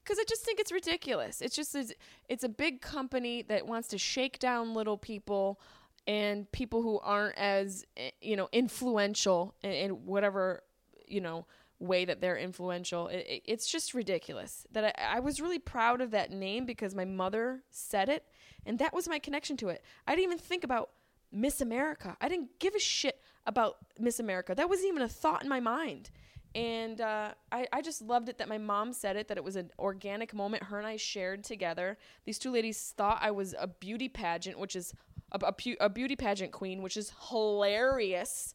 because 0.03 0.19
I 0.19 0.25
just 0.27 0.45
think 0.45 0.59
it's 0.59 0.73
ridiculous. 0.73 1.43
It's 1.43 1.55
just 1.55 1.75
it's, 1.75 1.93
it's 2.29 2.45
a 2.45 2.49
big 2.49 2.81
company 2.81 3.43
that 3.43 3.67
wants 3.67 3.89
to 3.89 3.99
shake 3.99 4.39
down 4.39 4.75
little 4.75 4.97
people 4.97 5.61
and 6.07 6.51
people 6.53 6.83
who 6.83 6.99
aren't 7.01 7.37
as 7.37 7.85
eh, 7.97 8.11
you 8.21 8.37
know 8.37 8.49
influential 8.53 9.55
in, 9.63 9.71
in 9.71 9.91
whatever 10.07 10.63
you 11.07 11.21
know 11.21 11.47
way 11.79 12.05
that 12.05 12.21
they're 12.21 12.37
influential. 12.37 13.09
It, 13.09 13.27
it, 13.29 13.43
it's 13.47 13.71
just 13.71 13.95
ridiculous 13.95 14.67
that 14.73 14.85
I, 14.99 15.17
I, 15.17 15.21
was 15.21 15.41
really 15.41 15.59
proud 15.59 16.01
of 16.01 16.11
that 16.11 16.31
name 16.31 16.67
because 16.67 16.95
my 16.95 17.07
mother 17.07 17.63
said 17.71 18.09
it, 18.09 18.25
and 18.67 18.79
that 18.79 18.95
was 18.95 19.09
my 19.09 19.19
connection 19.19 19.57
to 19.59 19.69
it. 19.69 19.83
I 20.07 20.13
didn't 20.13 20.25
even 20.25 20.39
think 20.39 20.65
about 20.65 20.91
Miss 21.33 21.61
America. 21.61 22.17
I 22.21 22.29
didn't 22.29 22.59
give 22.59 22.75
a 22.75 22.81
shit 22.81 23.21
about 23.47 23.77
Miss 23.99 24.21
America. 24.21 24.55
That 24.55 24.69
wasn't 24.69 24.89
even 24.89 25.03
a 25.03 25.09
thought 25.09 25.43
in 25.43 25.49
my 25.49 25.61
mind. 25.61 26.11
And 26.55 27.01
uh, 27.01 27.33
I, 27.53 27.69
I 27.73 27.81
just 27.81 28.03
loved 28.03 28.29
it 28.29 28.39
that 28.39 28.49
my 28.49 28.59
mom 28.59 28.93
said 28.93 29.17
it, 29.17 29.29
that 29.29 29.37
it 29.37 29.45
was 29.45 29.55
an 29.55 29.71
organic 29.79 30.35
moment 30.35 30.65
her 30.65 30.79
and 30.79 30.87
I 30.87 30.97
shared 30.97 31.45
together. 31.45 31.97
These 32.25 32.41
two 32.41 32.51
ladies 32.51 32.93
thought 32.97 33.21
I 33.23 33.31
was 33.31 33.55
a 33.59 33.69
beauty 33.69 34.09
pageant, 34.09 34.59
which 34.59 34.75
is 34.75 34.93
a, 35.31 35.39
a, 35.45 35.55
a 35.81 35.89
beauty 35.89 36.17
pageant 36.17 36.51
queen, 36.51 36.83
which 36.83 36.97
is 36.97 37.13
hilarious 37.29 38.55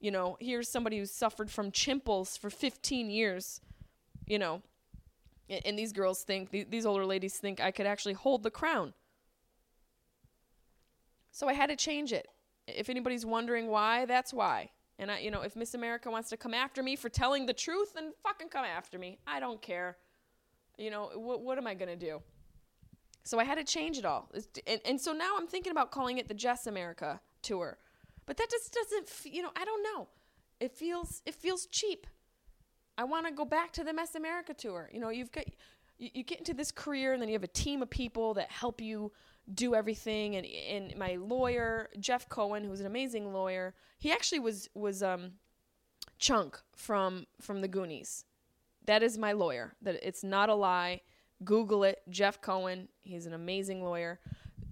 you 0.00 0.10
know, 0.10 0.36
here's 0.40 0.68
somebody 0.68 0.98
who's 0.98 1.10
suffered 1.10 1.50
from 1.50 1.70
chimples 1.70 2.36
for 2.36 2.50
15 2.50 3.10
years, 3.10 3.60
you 4.26 4.38
know, 4.38 4.62
and 5.48 5.78
these 5.78 5.92
girls 5.92 6.22
think, 6.22 6.50
these 6.50 6.84
older 6.84 7.06
ladies 7.06 7.38
think 7.38 7.60
I 7.60 7.70
could 7.70 7.86
actually 7.86 8.14
hold 8.14 8.42
the 8.42 8.50
crown. 8.50 8.94
So 11.36 11.48
I 11.48 11.52
had 11.52 11.68
to 11.68 11.76
change 11.76 12.12
it. 12.12 12.28
If 12.66 12.88
anybody's 12.88 13.26
wondering 13.26 13.68
why, 13.68 14.06
that's 14.06 14.32
why. 14.32 14.70
And 14.98 15.10
I, 15.10 15.18
you 15.18 15.30
know, 15.30 15.42
if 15.42 15.54
Miss 15.54 15.74
America 15.74 16.10
wants 16.10 16.30
to 16.30 16.36
come 16.36 16.54
after 16.54 16.82
me 16.82 16.96
for 16.96 17.08
telling 17.08 17.46
the 17.46 17.52
truth, 17.52 17.94
then 17.94 18.12
fucking 18.22 18.48
come 18.48 18.64
after 18.64 18.98
me. 18.98 19.18
I 19.26 19.40
don't 19.40 19.60
care. 19.60 19.98
You 20.78 20.90
know, 20.90 21.10
what, 21.14 21.42
what 21.42 21.58
am 21.58 21.66
I 21.66 21.74
going 21.74 21.90
to 21.90 21.96
do? 21.96 22.22
So 23.24 23.38
I 23.38 23.44
had 23.44 23.58
to 23.58 23.64
change 23.64 23.98
it 23.98 24.04
all. 24.04 24.30
And, 24.66 24.80
and 24.84 25.00
so 25.00 25.12
now 25.12 25.34
I'm 25.38 25.46
thinking 25.46 25.72
about 25.72 25.90
calling 25.90 26.18
it 26.18 26.28
the 26.28 26.34
Jess 26.34 26.66
America 26.66 27.20
tour 27.42 27.78
but 28.26 28.36
that 28.36 28.50
just 28.50 28.74
doesn't, 28.74 29.32
you 29.32 29.40
know, 29.40 29.50
I 29.56 29.64
don't 29.64 29.82
know. 29.82 30.08
It 30.58 30.72
feels 30.72 31.22
it 31.24 31.34
feels 31.34 31.66
cheap. 31.66 32.06
I 32.98 33.04
want 33.04 33.26
to 33.26 33.32
go 33.32 33.44
back 33.44 33.72
to 33.74 33.84
the 33.84 33.92
Miss 33.92 34.14
America 34.14 34.52
tour. 34.52 34.90
You 34.92 35.00
know, 35.00 35.10
you've 35.10 35.30
got 35.30 35.44
you, 35.98 36.10
you 36.12 36.24
get 36.24 36.38
into 36.38 36.54
this 36.54 36.72
career 36.72 37.12
and 37.12 37.22
then 37.22 37.28
you 37.28 37.34
have 37.34 37.44
a 37.44 37.48
team 37.48 37.82
of 37.82 37.90
people 37.90 38.34
that 38.34 38.50
help 38.50 38.80
you 38.80 39.12
do 39.52 39.74
everything 39.74 40.36
and 40.36 40.46
and 40.46 40.96
my 40.96 41.16
lawyer 41.16 41.88
Jeff 41.98 42.28
Cohen 42.28 42.64
who's 42.64 42.80
an 42.80 42.86
amazing 42.86 43.32
lawyer 43.32 43.74
he 43.98 44.10
actually 44.10 44.40
was 44.40 44.68
was 44.74 45.02
um 45.02 45.32
chunk 46.18 46.60
from 46.74 47.26
from 47.40 47.60
the 47.60 47.68
Goonies 47.68 48.24
that 48.86 49.02
is 49.02 49.18
my 49.18 49.32
lawyer 49.32 49.74
that 49.82 49.98
it's 50.02 50.24
not 50.24 50.48
a 50.48 50.54
lie 50.54 51.00
google 51.44 51.84
it 51.84 52.02
Jeff 52.08 52.40
Cohen 52.40 52.88
he's 53.02 53.26
an 53.26 53.34
amazing 53.34 53.84
lawyer 53.84 54.18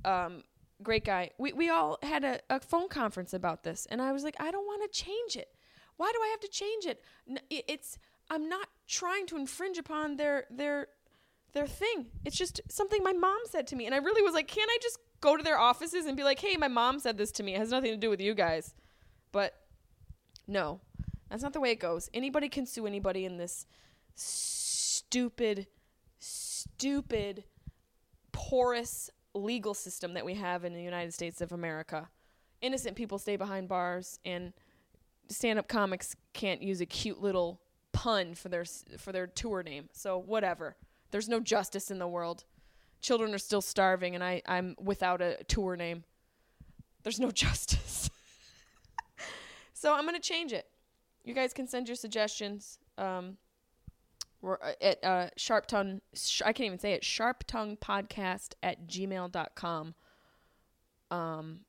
um 0.05 0.43
great 0.83 1.05
guy. 1.05 1.31
We 1.39 1.53
we 1.53 1.69
all 1.69 1.99
had 2.03 2.23
a, 2.23 2.41
a 2.49 2.61
phone 2.61 2.89
conference 2.89 3.35
about 3.35 3.65
this, 3.65 3.87
and 3.91 4.01
I 4.01 4.13
was 4.13 4.23
like, 4.23 4.37
I 4.39 4.51
don't 4.51 4.67
want 4.67 4.83
to 4.83 5.05
change 5.05 5.37
it. 5.37 5.49
Why 5.97 6.13
do 6.13 6.19
I 6.23 6.29
have 6.29 6.41
to 6.41 6.49
change 6.49 6.87
it? 6.87 7.03
It's 7.51 7.99
I'm 8.31 8.49
not 8.49 8.69
trying 8.87 9.27
to 9.29 9.37
infringe 9.37 9.79
upon 9.79 10.17
their 10.17 10.47
their 10.51 10.89
their 11.55 11.67
thing. 11.67 12.07
It's 12.25 12.37
just 12.37 12.61
something 12.69 13.03
my 13.03 13.13
mom 13.13 13.39
said 13.49 13.67
to 13.69 13.77
me, 13.77 13.87
and 13.87 13.95
I 13.95 13.99
really 13.99 14.23
was 14.23 14.35
like, 14.35 14.49
can't 14.49 14.71
I 14.71 14.79
just 14.83 14.99
go 15.21 15.37
to 15.37 15.43
their 15.43 15.59
offices 15.59 16.05
and 16.05 16.17
be 16.17 16.25
like, 16.25 16.41
hey, 16.41 16.57
my 16.57 16.69
mom 16.69 16.99
said 16.99 17.17
this 17.17 17.33
to 17.33 17.43
me. 17.43 17.55
It 17.55 17.59
has 17.59 17.71
nothing 17.71 17.93
to 17.93 17.97
do 17.97 18.11
with 18.11 18.21
you 18.21 18.35
guys. 18.35 18.75
But 19.33 19.55
no, 20.47 20.81
that's 21.31 21.43
not 21.43 21.55
the 21.55 21.61
way 21.61 21.71
it 21.71 21.81
goes. 21.81 22.11
Anybody 22.13 22.49
can 22.49 22.67
sue 22.67 22.87
anybody 22.87 23.25
in 23.25 23.39
this 23.39 23.67
stupid, 24.15 25.67
stupid, 26.19 27.45
porous 28.33 29.09
legal 29.33 29.75
system 29.75 30.15
that 30.15 30.25
we 30.25 30.35
have 30.35 30.65
in 30.65 30.75
the 30.75 30.83
United 30.83 31.15
States 31.15 31.41
of 31.41 31.53
America. 31.53 32.09
Innocent 32.61 32.97
people 32.97 33.19
stay 33.19 33.37
behind 33.37 33.69
bars, 33.69 34.19
and 34.25 34.53
stand-up 35.29 35.69
comics 35.69 36.15
can't 36.33 36.63
use 36.63 36.81
a 36.81 36.87
cute 36.87 37.21
little 37.21 37.61
pun 37.93 38.35
for 38.35 38.49
their 38.49 38.65
for 38.99 39.13
their 39.13 39.27
tour 39.27 39.63
name. 39.63 39.89
So 39.93 40.19
whatever. 40.19 40.77
There's 41.15 41.29
no 41.29 41.39
justice 41.39 41.93
in 41.93 42.01
the 42.01 42.09
world. 42.09 42.43
Children 43.01 43.35
are 43.35 43.39
still 43.39 43.61
starving, 43.61 44.17
and 44.17 44.25
I 44.25 44.43
I'm 44.47 44.75
without 44.83 45.23
a 45.23 45.45
tour 45.47 45.77
name. 45.77 46.03
There's 47.05 47.21
no 47.21 47.31
justice. 47.45 48.11
so 49.73 49.95
I'm 49.95 50.07
gonna 50.07 50.19
change 50.19 50.53
it. 50.53 50.67
You 51.23 51.33
guys 51.33 51.53
can 51.53 51.69
send 51.69 51.87
your 51.87 51.95
suggestions. 51.95 52.81
Um, 52.99 53.37
we're 54.43 54.59
uh, 54.61 54.73
at 54.81 55.05
uh, 55.05 55.29
Sharp 55.37 55.67
Tongue, 55.67 56.01
sh- 56.15 56.43
I 56.45 56.53
can't 56.53 56.67
even 56.67 56.81
say 56.81 56.95
it, 56.95 57.05
Sharp 57.05 57.45
Tongue 57.47 57.77
Podcast 57.77 58.55
at 58.61 58.89
gmail.com. 58.89 59.95
Um, 61.13 61.61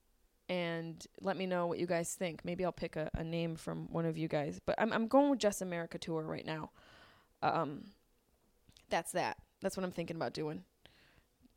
and 0.50 1.06
let 1.22 1.38
me 1.38 1.46
know 1.46 1.68
what 1.68 1.78
you 1.78 1.86
guys 1.86 2.16
think. 2.16 2.44
Maybe 2.44 2.66
I'll 2.66 2.72
pick 2.72 2.96
a, 2.96 3.12
a 3.14 3.24
name 3.24 3.58
from 3.58 3.94
one 3.94 4.08
of 4.08 4.18
you 4.18 4.28
guys. 4.28 4.60
But 4.66 4.74
I'm, 4.80 4.92
I'm 4.92 5.08
going 5.08 5.30
with 5.30 5.40
Just 5.40 5.62
America 5.62 6.00
Tour 6.00 6.24
right 6.24 6.48
now. 6.48 6.72
Um, 7.44 7.84
that's 8.90 9.12
that. 9.14 9.38
That's 9.62 9.78
what 9.78 9.84
I'm 9.84 9.92
thinking 9.92 10.16
about 10.16 10.34
doing. 10.34 10.64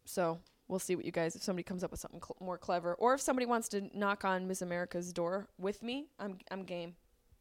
So 0.05 0.41
we'll 0.69 0.79
see 0.79 0.97
what 0.97 1.05
you 1.05 1.13
guys 1.13 1.37
if 1.37 1.43
somebody 1.43 1.63
comes 1.63 1.85
up 1.85 1.91
with 1.91 2.01
something 2.01 2.21
cl- 2.21 2.37
more 2.41 2.59
clever 2.59 2.95
or 2.95 3.15
if 3.15 3.21
somebody 3.21 3.47
wants 3.47 3.69
to 3.69 3.89
knock 3.97 4.25
on 4.25 4.47
Miss 4.47 4.63
America's 4.63 5.13
door 5.13 5.49
with 5.59 5.83
me. 5.83 6.07
I'm 6.19 6.39
I'm 6.51 6.65
game. 6.65 6.95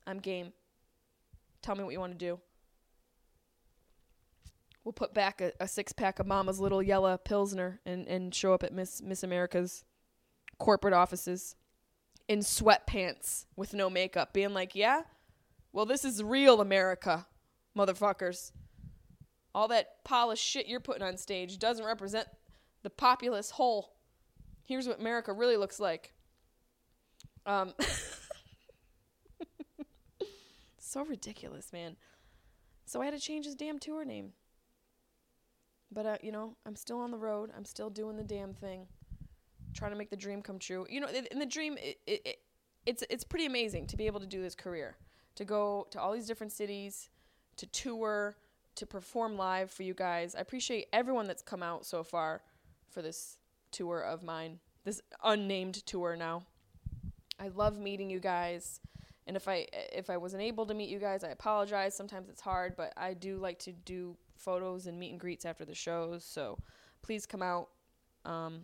I'm 0.06 0.20
game. 0.20 0.54
Tell 1.62 1.76
me 1.76 1.84
what 1.84 1.94
you 1.94 2.00
want 2.00 2.14
to 2.14 2.18
do. 2.18 2.40
We'll 4.84 4.94
put 4.94 5.14
back 5.14 5.42
a, 5.42 5.52
a 5.60 5.68
six 5.68 5.92
pack 5.92 6.20
of 6.20 6.28
Mama's 6.28 6.60
Little 6.60 6.82
Yellow 6.82 7.18
Pilsner 7.18 7.82
and, 7.86 8.08
and 8.08 8.34
show 8.34 8.54
up 8.54 8.64
at 8.64 8.74
Miss 8.74 9.02
Miss 9.02 9.24
America's 9.24 9.84
corporate 10.60 10.94
offices 10.94 11.56
in 12.28 12.40
sweatpants 12.40 13.46
with 13.56 13.74
no 13.74 13.90
makeup, 13.90 14.34
being 14.34 14.54
like, 14.54 14.76
yeah, 14.76 15.04
well, 15.72 15.86
this 15.86 16.04
is 16.04 16.24
real 16.24 16.62
America, 16.62 17.26
motherfuckers. 17.78 18.52
All 19.58 19.68
that 19.70 20.04
polished 20.04 20.46
shit 20.46 20.68
you're 20.68 20.80
putting 20.80 21.02
on 21.02 21.18
stage 21.18 21.58
doesn't 21.58 21.84
represent 21.84 22.28
the 22.84 22.92
populace 22.92 23.50
whole. 23.50 23.96
Here's 24.66 24.88
what 24.88 25.00
America 25.00 25.34
really 25.34 25.58
looks 25.58 25.80
like. 25.80 26.14
Um, 27.44 27.74
so 30.78 31.04
ridiculous, 31.06 31.74
man. 31.74 31.96
So 32.86 33.02
I 33.02 33.06
had 33.06 33.16
to 33.16 33.20
change 33.20 33.46
his 33.46 33.56
damn 33.56 33.80
tour 33.80 34.06
name. 34.06 34.34
But 35.92 36.06
uh, 36.06 36.18
you 36.22 36.32
know, 36.32 36.56
I'm 36.68 36.76
still 36.76 37.00
on 37.00 37.10
the 37.10 37.18
road. 37.18 37.50
I'm 37.58 37.66
still 37.66 37.90
doing 37.90 38.16
the 38.16 38.24
damn 38.24 38.54
thing, 38.54 38.86
trying 39.74 39.90
to 39.90 39.98
make 39.98 40.12
the 40.12 40.16
dream 40.16 40.44
come 40.44 40.60
true. 40.60 40.86
You 40.88 41.02
know, 41.02 41.08
in 41.32 41.40
the 41.40 41.48
dream, 41.48 41.80
it, 41.80 41.98
it, 42.06 42.22
it, 42.26 42.38
it's 42.86 43.04
it's 43.10 43.24
pretty 43.24 43.48
amazing 43.48 43.88
to 43.88 43.98
be 43.98 44.06
able 44.06 44.20
to 44.20 44.28
do 44.28 44.40
this 44.40 44.54
career, 44.54 44.98
to 45.34 45.46
go 45.46 45.88
to 45.90 46.00
all 46.00 46.14
these 46.14 46.28
different 46.28 46.54
cities, 46.54 47.10
to 47.56 47.66
tour, 47.66 48.38
to 48.78 48.86
perform 48.86 49.38
live 49.38 49.70
for 49.72 49.84
you 49.84 49.94
guys. 49.94 50.36
I 50.36 50.40
appreciate 50.40 50.88
everyone 50.94 51.28
that's 51.28 51.42
come 51.42 51.62
out 51.62 51.86
so 51.86 52.04
far 52.04 52.42
for 52.90 53.02
this 53.02 53.38
tour 53.72 54.00
of 54.00 54.24
mine, 54.24 54.60
this 54.84 55.02
unnamed 55.24 55.86
tour 55.86 56.16
now. 56.16 56.44
I 57.40 57.50
love 57.50 57.80
meeting 57.80 58.10
you 58.10 58.20
guys. 58.20 58.80
And 59.28 59.36
if 59.36 59.48
I 59.48 59.68
if 59.74 60.10
I 60.10 60.18
wasn't 60.18 60.44
able 60.44 60.66
to 60.66 60.74
meet 60.74 60.90
you 60.90 61.00
guys, 61.00 61.24
I 61.24 61.30
apologize. 61.30 61.94
Sometimes 61.96 62.30
it's 62.30 62.42
hard, 62.42 62.76
but 62.78 62.94
I 62.96 63.14
do 63.14 63.38
like 63.38 63.60
to 63.60 63.74
do 63.74 64.16
photos 64.38 64.88
and 64.88 64.98
meet 64.98 65.12
and 65.12 65.20
greets 65.20 65.46
after 65.46 65.66
the 65.66 65.76
shows. 65.76 66.24
So 66.24 66.58
please 67.02 67.26
come 67.26 67.42
out. 67.42 67.70
Um, 68.26 68.62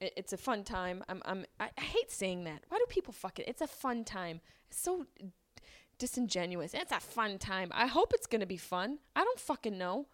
it, 0.00 0.12
it's 0.16 0.32
a 0.32 0.36
fun 0.36 0.64
time. 0.64 1.04
I'm, 1.08 1.22
I'm 1.24 1.46
I, 1.60 1.70
I 1.78 1.80
hate 1.80 2.10
saying 2.10 2.44
that. 2.44 2.64
Why 2.68 2.78
do 2.78 2.84
people 2.88 3.12
fuck 3.12 3.38
it? 3.38 3.46
It's 3.46 3.62
a 3.62 3.66
fun 3.66 4.04
time. 4.04 4.40
It's 4.68 4.80
so 4.80 5.06
disingenuous. 6.02 6.74
It's 6.74 6.90
a 6.90 6.98
fun 6.98 7.38
time. 7.38 7.68
I 7.72 7.86
hope 7.86 8.12
it's 8.12 8.26
gonna 8.26 8.44
be 8.44 8.56
fun. 8.56 8.98
I 9.14 9.22
don't 9.22 9.38
fucking 9.38 9.78
know, 9.78 10.08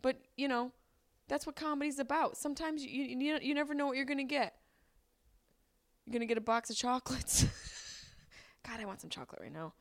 but 0.00 0.16
you 0.38 0.48
know, 0.48 0.72
that's 1.28 1.46
what 1.46 1.54
comedy's 1.54 1.98
about. 1.98 2.38
Sometimes 2.38 2.82
you 2.82 3.04
you 3.04 3.38
you 3.42 3.54
never 3.54 3.74
know 3.74 3.86
what 3.86 3.96
you're 3.96 4.06
gonna 4.06 4.24
get. 4.24 4.54
You're 6.06 6.14
gonna 6.14 6.24
get 6.24 6.38
a 6.38 6.40
box 6.40 6.70
of 6.70 6.76
chocolates. 6.76 7.44
God, 8.66 8.80
I 8.80 8.86
want 8.86 9.02
some 9.02 9.10
chocolate 9.10 9.42
right 9.42 9.52
now. 9.52 9.74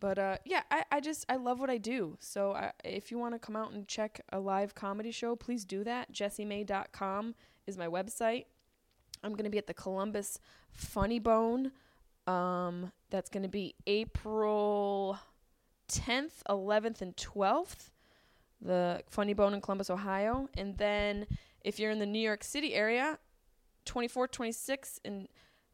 But 0.00 0.18
uh, 0.18 0.38
yeah, 0.44 0.62
I, 0.68 0.82
I 0.90 0.98
just 0.98 1.26
I 1.28 1.36
love 1.36 1.60
what 1.60 1.70
I 1.70 1.78
do. 1.78 2.16
So 2.18 2.52
I, 2.52 2.72
if 2.82 3.12
you 3.12 3.18
want 3.18 3.34
to 3.34 3.38
come 3.38 3.54
out 3.54 3.70
and 3.70 3.86
check 3.86 4.20
a 4.32 4.40
live 4.40 4.74
comedy 4.74 5.12
show, 5.12 5.36
please 5.36 5.64
do 5.64 5.84
that. 5.84 6.12
JessieMay.com 6.12 7.36
is 7.68 7.78
my 7.78 7.86
website. 7.86 8.46
I'm 9.22 9.34
gonna 9.34 9.50
be 9.50 9.58
at 9.58 9.68
the 9.68 9.74
Columbus 9.74 10.40
Funny 10.72 11.20
Bone. 11.20 11.70
Um, 12.26 12.90
that's 13.10 13.30
gonna 13.30 13.48
be 13.48 13.74
April 13.86 15.18
10th, 15.88 16.42
11th, 16.48 17.02
and 17.02 17.16
12th. 17.16 17.90
The 18.62 19.02
Funny 19.08 19.32
Bone 19.32 19.54
in 19.54 19.60
Columbus, 19.60 19.90
Ohio. 19.90 20.48
And 20.56 20.76
then 20.76 21.26
if 21.62 21.78
you're 21.78 21.90
in 21.90 21.98
the 21.98 22.06
New 22.06 22.20
York 22.20 22.44
City 22.44 22.74
area, 22.74 23.18
24th, 23.86 24.32
26th, 24.32 24.98
and 25.04 25.28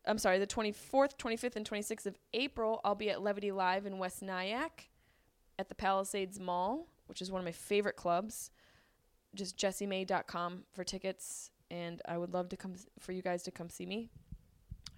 I'm 0.06 0.18
sorry, 0.18 0.38
the 0.38 0.46
24th, 0.46 1.16
25th, 1.18 1.56
and 1.56 1.68
26th 1.68 2.06
of 2.06 2.16
April, 2.32 2.80
I'll 2.84 2.94
be 2.94 3.10
at 3.10 3.22
Levity 3.22 3.50
Live 3.50 3.86
in 3.86 3.98
West 3.98 4.22
Nyack 4.22 4.88
at 5.58 5.68
the 5.68 5.74
Palisades 5.74 6.38
Mall, 6.38 6.86
which 7.06 7.20
is 7.20 7.30
one 7.30 7.40
of 7.40 7.44
my 7.44 7.52
favorite 7.52 7.96
clubs. 7.96 8.50
Just 9.34 9.58
jessiemay.com 9.58 10.62
for 10.72 10.84
tickets, 10.84 11.50
and 11.70 12.00
I 12.06 12.16
would 12.18 12.32
love 12.32 12.48
to 12.50 12.56
come 12.56 12.74
for 13.00 13.12
you 13.12 13.20
guys 13.20 13.42
to 13.42 13.50
come 13.50 13.68
see 13.68 13.84
me. 13.84 14.10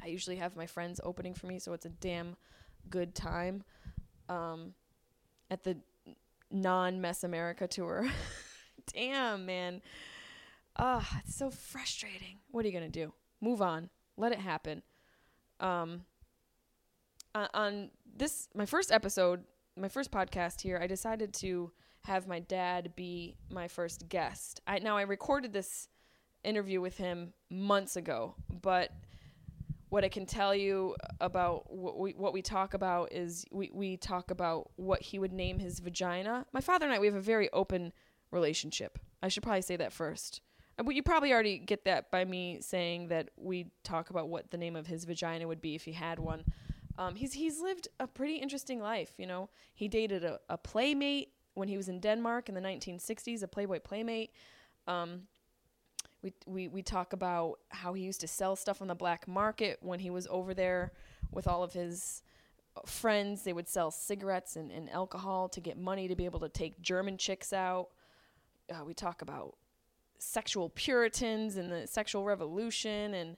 I 0.02 0.06
usually 0.06 0.36
have 0.36 0.56
my 0.56 0.66
friends 0.66 1.00
opening 1.02 1.34
for 1.34 1.46
me, 1.46 1.58
so 1.58 1.72
it's 1.72 1.86
a 1.86 1.90
damn 1.90 2.36
good 2.90 3.14
time. 3.14 3.64
Um, 4.28 4.74
at 5.50 5.64
the 5.64 5.78
non 6.50 7.00
Mess 7.00 7.24
America 7.24 7.66
tour. 7.66 8.08
damn, 8.94 9.46
man. 9.46 9.82
Ah, 10.76 11.06
oh, 11.12 11.18
it's 11.24 11.34
so 11.34 11.50
frustrating. 11.50 12.38
What 12.50 12.64
are 12.64 12.68
you 12.68 12.74
gonna 12.74 12.88
do? 12.88 13.12
Move 13.40 13.62
on. 13.62 13.90
Let 14.16 14.32
it 14.32 14.38
happen 14.38 14.82
um, 15.60 16.02
on 17.34 17.90
this 18.16 18.48
my 18.54 18.66
first 18.66 18.90
episode, 18.90 19.44
my 19.76 19.88
first 19.88 20.10
podcast 20.10 20.60
here, 20.60 20.78
I 20.82 20.86
decided 20.86 21.32
to 21.34 21.72
have 22.02 22.26
my 22.26 22.40
dad 22.40 22.94
be 22.96 23.36
my 23.50 23.68
first 23.68 24.08
guest. 24.08 24.60
I 24.66 24.78
now 24.78 24.96
I 24.96 25.02
recorded 25.02 25.52
this 25.52 25.88
interview 26.44 26.80
with 26.80 26.96
him 26.96 27.32
months 27.50 27.96
ago, 27.96 28.34
but 28.62 28.90
what 29.90 30.04
I 30.04 30.08
can 30.08 30.26
tell 30.26 30.54
you 30.54 30.94
about 31.20 31.72
what 31.72 31.98
we 31.98 32.12
what 32.12 32.32
we 32.32 32.42
talk 32.42 32.74
about 32.74 33.12
is 33.12 33.44
we, 33.50 33.70
we 33.72 33.96
talk 33.96 34.30
about 34.30 34.70
what 34.76 35.02
he 35.02 35.18
would 35.18 35.32
name 35.32 35.58
his 35.58 35.80
vagina. 35.80 36.46
My 36.52 36.60
father 36.60 36.86
and 36.86 36.94
I 36.94 36.98
we 36.98 37.06
have 37.06 37.14
a 37.14 37.20
very 37.20 37.50
open 37.52 37.92
relationship. 38.30 38.98
I 39.22 39.28
should 39.28 39.42
probably 39.42 39.62
say 39.62 39.76
that 39.76 39.92
first. 39.92 40.40
But 40.76 40.94
you 40.94 41.02
probably 41.02 41.32
already 41.32 41.58
get 41.58 41.84
that 41.86 42.10
by 42.10 42.24
me 42.24 42.58
saying 42.60 43.08
that 43.08 43.30
we 43.36 43.72
talk 43.82 44.10
about 44.10 44.28
what 44.28 44.50
the 44.52 44.56
name 44.56 44.76
of 44.76 44.86
his 44.86 45.04
vagina 45.04 45.48
would 45.48 45.60
be 45.60 45.74
if 45.74 45.84
he 45.84 45.92
had 45.92 46.20
one. 46.20 46.44
Um, 46.98 47.16
he's 47.16 47.32
he's 47.32 47.60
lived 47.60 47.88
a 47.98 48.06
pretty 48.06 48.36
interesting 48.36 48.80
life. 48.80 49.12
You 49.18 49.26
know, 49.26 49.48
he 49.74 49.88
dated 49.88 50.24
a, 50.24 50.38
a 50.48 50.58
playmate 50.58 51.32
when 51.54 51.68
he 51.68 51.76
was 51.76 51.88
in 51.88 52.00
Denmark 52.00 52.48
in 52.48 52.54
the 52.54 52.60
1960s, 52.60 53.42
a 53.42 53.48
Playboy 53.48 53.80
playmate. 53.80 54.32
Um, 54.86 55.22
we, 56.46 56.68
we 56.68 56.82
talk 56.82 57.12
about 57.12 57.58
how 57.68 57.92
he 57.92 58.02
used 58.02 58.20
to 58.22 58.28
sell 58.28 58.56
stuff 58.56 58.82
on 58.82 58.88
the 58.88 58.94
black 58.94 59.28
market 59.28 59.78
when 59.80 60.00
he 60.00 60.10
was 60.10 60.26
over 60.28 60.52
there 60.52 60.92
with 61.30 61.46
all 61.46 61.62
of 61.62 61.72
his 61.72 62.22
friends. 62.86 63.42
They 63.42 63.52
would 63.52 63.68
sell 63.68 63.90
cigarettes 63.90 64.56
and, 64.56 64.70
and 64.70 64.90
alcohol 64.90 65.48
to 65.50 65.60
get 65.60 65.78
money 65.78 66.08
to 66.08 66.16
be 66.16 66.24
able 66.24 66.40
to 66.40 66.48
take 66.48 66.80
German 66.80 67.18
chicks 67.18 67.52
out. 67.52 67.88
Uh, 68.70 68.84
we 68.84 68.94
talk 68.94 69.22
about 69.22 69.56
sexual 70.18 70.68
puritans 70.70 71.56
and 71.56 71.70
the 71.70 71.86
sexual 71.86 72.24
revolution. 72.24 73.14
And 73.14 73.36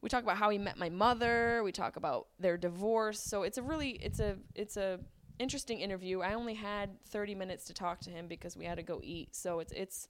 we 0.00 0.08
talk 0.08 0.22
about 0.22 0.38
how 0.38 0.50
he 0.50 0.58
met 0.58 0.78
my 0.78 0.88
mother. 0.88 1.62
We 1.62 1.72
talk 1.72 1.96
about 1.96 2.28
their 2.38 2.56
divorce. 2.56 3.20
So 3.20 3.42
it's 3.42 3.58
a 3.58 3.62
really 3.62 3.90
it's 3.90 4.20
a 4.20 4.36
it's 4.54 4.76
a 4.76 4.98
interesting 5.38 5.80
interview. 5.80 6.20
I 6.20 6.34
only 6.34 6.54
had 6.54 7.02
30 7.04 7.34
minutes 7.34 7.64
to 7.66 7.74
talk 7.74 8.00
to 8.00 8.10
him 8.10 8.28
because 8.28 8.56
we 8.56 8.64
had 8.64 8.76
to 8.76 8.82
go 8.82 9.00
eat. 9.02 9.36
So 9.36 9.60
it's 9.60 9.72
it's 9.72 10.08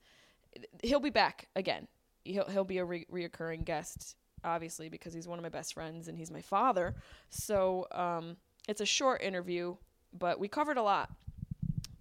he'll 0.81 1.01
be 1.01 1.09
back 1.09 1.49
again 1.55 1.87
he'll, 2.25 2.49
he'll 2.49 2.63
be 2.63 2.79
a 2.79 2.85
re- 2.85 3.05
reoccurring 3.11 3.63
guest 3.63 4.15
obviously 4.43 4.89
because 4.89 5.13
he's 5.13 5.27
one 5.27 5.39
of 5.39 5.43
my 5.43 5.49
best 5.49 5.73
friends 5.73 6.07
and 6.07 6.17
he's 6.17 6.29
my 6.29 6.41
father 6.41 6.95
so 7.29 7.87
um, 7.91 8.35
it's 8.67 8.81
a 8.81 8.85
short 8.85 9.21
interview 9.21 9.75
but 10.13 10.39
we 10.39 10.47
covered 10.47 10.77
a 10.77 10.83
lot 10.83 11.09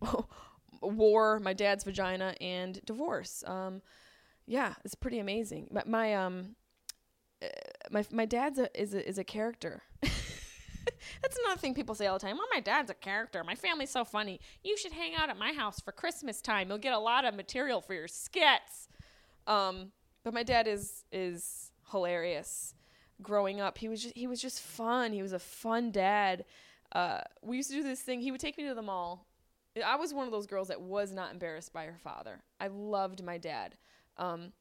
war 0.82 1.40
my 1.40 1.52
dad's 1.52 1.84
vagina 1.84 2.34
and 2.40 2.84
divorce 2.84 3.42
um, 3.46 3.80
yeah, 4.46 4.74
it's 4.84 4.94
pretty 4.94 5.18
amazing. 5.18 5.68
My, 5.70 5.82
my 5.86 6.14
um, 6.14 6.56
uh, 7.42 7.46
my 7.90 8.04
my 8.10 8.24
dad's 8.24 8.58
a, 8.58 8.80
is 8.80 8.94
a, 8.94 9.08
is 9.08 9.18
a 9.18 9.24
character. 9.24 9.82
That's 10.02 11.38
another 11.44 11.58
thing 11.58 11.74
people 11.74 11.94
say 11.94 12.06
all 12.06 12.18
the 12.18 12.26
time. 12.26 12.36
Oh, 12.38 12.48
my 12.52 12.60
dad's 12.60 12.90
a 12.90 12.94
character. 12.94 13.42
My 13.42 13.54
family's 13.54 13.90
so 13.90 14.04
funny. 14.04 14.40
You 14.62 14.76
should 14.76 14.92
hang 14.92 15.14
out 15.14 15.30
at 15.30 15.38
my 15.38 15.52
house 15.52 15.80
for 15.80 15.92
Christmas 15.92 16.42
time. 16.42 16.68
You'll 16.68 16.78
get 16.78 16.92
a 16.92 16.98
lot 16.98 17.24
of 17.24 17.34
material 17.34 17.80
for 17.80 17.94
your 17.94 18.08
skits. 18.08 18.88
Um, 19.46 19.92
but 20.24 20.34
my 20.34 20.42
dad 20.42 20.66
is 20.66 21.04
is 21.12 21.70
hilarious. 21.90 22.74
Growing 23.22 23.60
up, 23.60 23.78
he 23.78 23.88
was 23.88 24.02
just 24.02 24.16
he 24.16 24.26
was 24.26 24.40
just 24.40 24.60
fun. 24.60 25.12
He 25.12 25.22
was 25.22 25.32
a 25.32 25.38
fun 25.38 25.92
dad. 25.92 26.44
Uh, 26.92 27.20
we 27.42 27.56
used 27.56 27.70
to 27.70 27.76
do 27.76 27.82
this 27.82 28.00
thing. 28.00 28.20
He 28.20 28.30
would 28.30 28.40
take 28.40 28.56
me 28.58 28.66
to 28.68 28.74
the 28.74 28.82
mall. 28.82 29.26
I 29.84 29.96
was 29.96 30.14
one 30.14 30.26
of 30.26 30.32
those 30.32 30.46
girls 30.46 30.68
that 30.68 30.80
was 30.80 31.12
not 31.12 31.32
embarrassed 31.32 31.72
by 31.72 31.84
her 31.86 31.98
father. 31.98 32.42
I 32.60 32.68
loved 32.68 33.24
my 33.24 33.38
dad. 33.38 33.76
Um, 34.16 34.52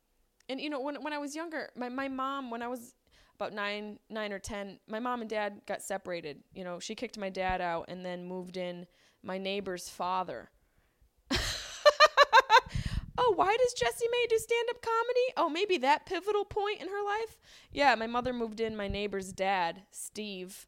and 0.49 0.59
you 0.59 0.69
know, 0.69 0.81
when 0.81 1.01
when 1.01 1.13
I 1.13 1.17
was 1.17 1.35
younger, 1.35 1.69
my 1.75 1.89
my 1.89 2.07
mom, 2.07 2.51
when 2.51 2.61
I 2.61 2.67
was 2.67 2.95
about 3.35 3.53
nine 3.53 3.99
nine 4.09 4.31
or 4.33 4.39
ten, 4.39 4.79
my 4.87 4.99
mom 4.99 5.21
and 5.21 5.29
dad 5.29 5.61
got 5.65 5.81
separated. 5.81 6.43
You 6.53 6.63
know, 6.63 6.79
she 6.79 6.95
kicked 6.95 7.17
my 7.17 7.29
dad 7.29 7.61
out 7.61 7.85
and 7.87 8.05
then 8.05 8.25
moved 8.25 8.57
in 8.57 8.87
my 9.23 9.37
neighbor's 9.37 9.89
father. 9.89 10.49
Oh, 13.17 13.33
why 13.35 13.55
does 13.55 13.75
Jessimae 13.75 14.29
do 14.29 14.37
stand 14.37 14.69
up 14.69 14.81
comedy? 14.81 15.33
Oh, 15.37 15.49
maybe 15.49 15.77
that 15.77 16.05
pivotal 16.05 16.45
point 16.45 16.81
in 16.81 16.87
her 16.87 17.03
life? 17.03 17.39
Yeah, 17.71 17.93
my 17.95 18.07
mother 18.07 18.33
moved 18.33 18.59
in 18.59 18.75
my 18.75 18.87
neighbor's 18.87 19.31
dad, 19.31 19.83
Steve, 19.91 20.65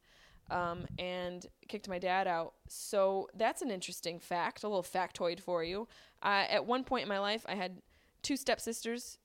um, 0.52 0.86
and 1.00 1.46
kicked 1.68 1.90
my 1.90 1.98
dad 1.98 2.28
out. 2.28 2.54
So 2.68 3.30
that's 3.36 3.64
an 3.64 3.72
interesting 3.72 4.20
fact, 4.20 4.64
a 4.64 4.68
little 4.68 4.84
factoid 4.84 5.40
for 5.40 5.64
you. 5.64 5.88
Uh, 6.22 6.46
at 6.50 6.66
one 6.66 6.84
point 6.84 7.04
in 7.04 7.10
my 7.10 7.20
life, 7.20 7.46
I 7.48 7.56
had 7.56 7.82
two 8.22 8.38
stepsisters. 8.38 9.18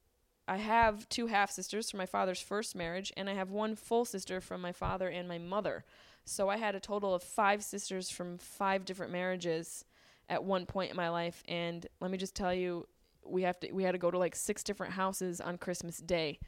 I 0.49 0.57
have 0.57 1.09
two 1.11 1.27
half 1.27 1.51
sisters 1.51 1.91
from 1.91 1.99
my 1.99 2.07
father's 2.07 2.41
first 2.41 2.75
marriage, 2.75 3.13
and 3.17 3.29
I 3.29 3.35
have 3.35 3.51
one 3.51 3.77
full 3.77 4.07
sister 4.07 4.41
from 4.41 4.63
my 4.63 4.73
father 4.73 5.09
and 5.09 5.29
my 5.29 5.39
mother. 5.39 5.85
So 6.25 6.49
I 6.49 6.57
had 6.57 6.75
a 6.75 6.81
total 6.81 7.15
of 7.15 7.23
five 7.23 7.63
sisters 7.63 8.11
from 8.11 8.39
five 8.39 8.85
different 8.85 9.13
marriages 9.13 9.85
at 10.29 10.43
one 10.43 10.65
point 10.65 10.91
in 10.91 10.97
my 10.97 11.11
life. 11.11 11.43
And 11.47 11.87
let 12.01 12.11
me 12.11 12.17
just 12.17 12.35
tell 12.35 12.55
you, 12.55 12.87
we 13.25 13.43
have 13.43 13.59
to 13.61 13.73
we 13.73 13.83
had 13.83 13.93
to 13.93 13.99
go 13.99 14.11
to 14.11 14.19
like 14.19 14.35
six 14.35 14.63
different 14.63 14.93
houses 14.93 15.41
on 15.41 15.59
Christmas 15.59 15.99
Day. 15.99 16.39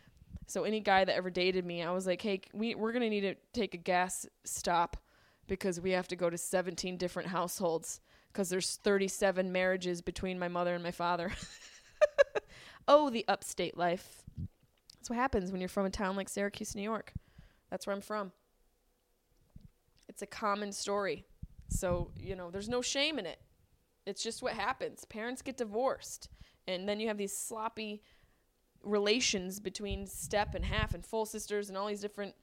So 0.46 0.64
any 0.64 0.80
guy 0.80 1.04
that 1.04 1.14
ever 1.14 1.30
dated 1.30 1.64
me, 1.64 1.82
I 1.82 1.90
was 1.92 2.06
like, 2.06 2.22
hey, 2.22 2.40
we 2.52 2.74
we're 2.74 2.92
gonna 2.92 3.10
need 3.10 3.22
to 3.22 3.34
take 3.52 3.74
a 3.74 3.78
gas 3.78 4.26
stop 4.44 4.96
because 5.46 5.80
we 5.80 5.90
have 5.90 6.08
to 6.08 6.16
go 6.16 6.30
to 6.30 6.38
17 6.38 6.96
different 6.96 7.28
households 7.28 8.00
because 8.32 8.48
there's 8.48 8.76
37 8.76 9.52
marriages 9.52 10.00
between 10.00 10.38
my 10.38 10.48
mother 10.48 10.74
and 10.74 10.82
my 10.82 10.90
father. 10.90 11.32
oh, 12.88 13.10
the 13.10 13.24
upstate 13.28 13.76
life. 13.76 14.22
That's 14.96 15.10
what 15.10 15.18
happens 15.18 15.50
when 15.50 15.60
you're 15.60 15.68
from 15.68 15.86
a 15.86 15.90
town 15.90 16.16
like 16.16 16.28
Syracuse, 16.28 16.74
New 16.74 16.82
York. 16.82 17.12
That's 17.70 17.86
where 17.86 17.94
I'm 17.94 18.02
from. 18.02 18.32
It's 20.08 20.22
a 20.22 20.26
common 20.26 20.72
story. 20.72 21.24
So, 21.68 22.10
you 22.16 22.36
know, 22.36 22.50
there's 22.50 22.68
no 22.68 22.82
shame 22.82 23.18
in 23.18 23.26
it. 23.26 23.40
It's 24.06 24.22
just 24.22 24.42
what 24.42 24.52
happens. 24.52 25.04
Parents 25.04 25.42
get 25.42 25.56
divorced, 25.56 26.28
and 26.66 26.88
then 26.88 27.00
you 27.00 27.08
have 27.08 27.18
these 27.18 27.36
sloppy 27.36 28.02
relations 28.82 29.60
between 29.60 30.06
step 30.06 30.54
and 30.54 30.64
half 30.64 30.94
and 30.94 31.04
full 31.04 31.24
sisters 31.24 31.68
and 31.68 31.78
all 31.78 31.86
these 31.86 32.00
different 32.00 32.34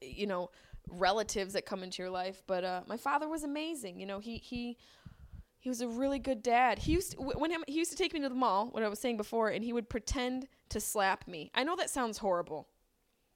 you 0.00 0.26
know 0.26 0.50
relatives 0.88 1.52
that 1.52 1.66
come 1.66 1.82
into 1.82 2.02
your 2.02 2.10
life 2.10 2.42
but 2.46 2.64
uh, 2.64 2.80
my 2.86 2.96
father 2.96 3.28
was 3.28 3.42
amazing 3.44 3.98
you 3.98 4.06
know 4.06 4.18
he 4.18 4.38
he 4.38 4.76
he 5.66 5.68
was 5.68 5.80
a 5.80 5.88
really 5.88 6.20
good 6.20 6.44
dad. 6.44 6.78
He 6.78 6.92
used 6.92 7.12
to, 7.12 7.16
when 7.18 7.50
him, 7.50 7.64
he 7.66 7.74
used 7.74 7.90
to 7.90 7.96
take 7.96 8.14
me 8.14 8.20
to 8.20 8.28
the 8.28 8.36
mall, 8.36 8.68
what 8.70 8.84
I 8.84 8.88
was 8.88 9.00
saying 9.00 9.16
before, 9.16 9.48
and 9.48 9.64
he 9.64 9.72
would 9.72 9.88
pretend 9.88 10.46
to 10.68 10.78
slap 10.78 11.26
me. 11.26 11.50
I 11.56 11.64
know 11.64 11.74
that 11.74 11.90
sounds 11.90 12.18
horrible, 12.18 12.68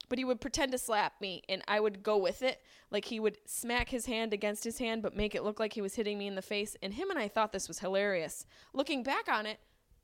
but 0.07 0.17
he 0.17 0.23
would 0.23 0.39
pretend 0.39 0.71
to 0.71 0.77
slap 0.77 1.19
me, 1.19 1.41
and 1.49 1.61
I 1.67 1.81
would 1.81 2.03
go 2.03 2.17
with 2.17 2.41
it. 2.41 2.61
Like 2.89 3.03
he 3.03 3.19
would 3.19 3.37
smack 3.45 3.89
his 3.89 4.05
hand 4.05 4.33
against 4.33 4.63
his 4.63 4.77
hand, 4.77 5.01
but 5.01 5.13
make 5.13 5.35
it 5.35 5.43
look 5.43 5.59
like 5.59 5.73
he 5.73 5.81
was 5.81 5.95
hitting 5.95 6.17
me 6.17 6.27
in 6.27 6.35
the 6.35 6.41
face. 6.41 6.77
And 6.81 6.93
him 6.93 7.09
and 7.09 7.19
I 7.19 7.27
thought 7.27 7.51
this 7.51 7.67
was 7.67 7.79
hilarious. 7.79 8.45
Looking 8.71 9.03
back 9.03 9.27
on 9.27 9.45
it, 9.45 9.59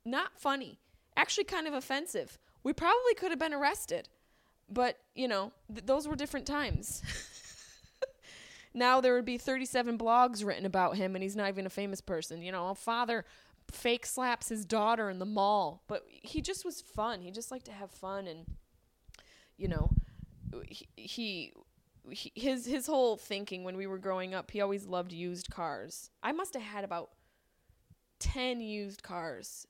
not 0.07 0.39
funny, 0.39 0.79
actually 1.15 1.43
kind 1.43 1.67
of 1.67 1.73
offensive. 1.73 2.37
We 2.63 2.73
probably 2.73 3.13
could 3.15 3.31
have 3.31 3.39
been 3.39 3.53
arrested, 3.53 4.09
but 4.69 4.97
you 5.15 5.27
know, 5.27 5.51
th- 5.71 5.85
those 5.85 6.07
were 6.07 6.15
different 6.15 6.47
times. 6.47 7.03
now 8.73 9.01
there 9.01 9.13
would 9.13 9.25
be 9.25 9.37
37 9.37 9.97
blogs 9.97 10.45
written 10.45 10.65
about 10.65 10.95
him 10.95 11.15
and 11.15 11.23
he's 11.23 11.35
not 11.35 11.49
even 11.49 11.65
a 11.65 11.69
famous 11.69 12.01
person. 12.01 12.41
You 12.41 12.51
know, 12.51 12.69
a 12.69 12.75
father 12.75 13.25
fake 13.71 14.05
slaps 14.05 14.49
his 14.49 14.65
daughter 14.65 15.09
in 15.09 15.19
the 15.19 15.25
mall, 15.25 15.83
but 15.87 16.05
he 16.09 16.41
just 16.41 16.63
was 16.65 16.81
fun. 16.81 17.21
He 17.21 17.31
just 17.31 17.51
liked 17.51 17.65
to 17.65 17.71
have 17.71 17.91
fun 17.91 18.27
and 18.27 18.45
you 19.57 19.67
know, 19.67 19.89
he, 20.67 20.87
he 20.95 21.53
his 22.09 22.65
his 22.65 22.87
whole 22.87 23.17
thinking 23.17 23.63
when 23.63 23.75
we 23.75 23.87
were 23.87 23.97
growing 23.97 24.33
up, 24.33 24.51
he 24.51 24.61
always 24.61 24.85
loved 24.85 25.11
used 25.11 25.49
cars. 25.49 26.09
I 26.23 26.31
must 26.31 26.53
have 26.53 26.63
had 26.63 26.83
about 26.83 27.09
10 28.19 28.61
used 28.61 29.03
cars 29.03 29.67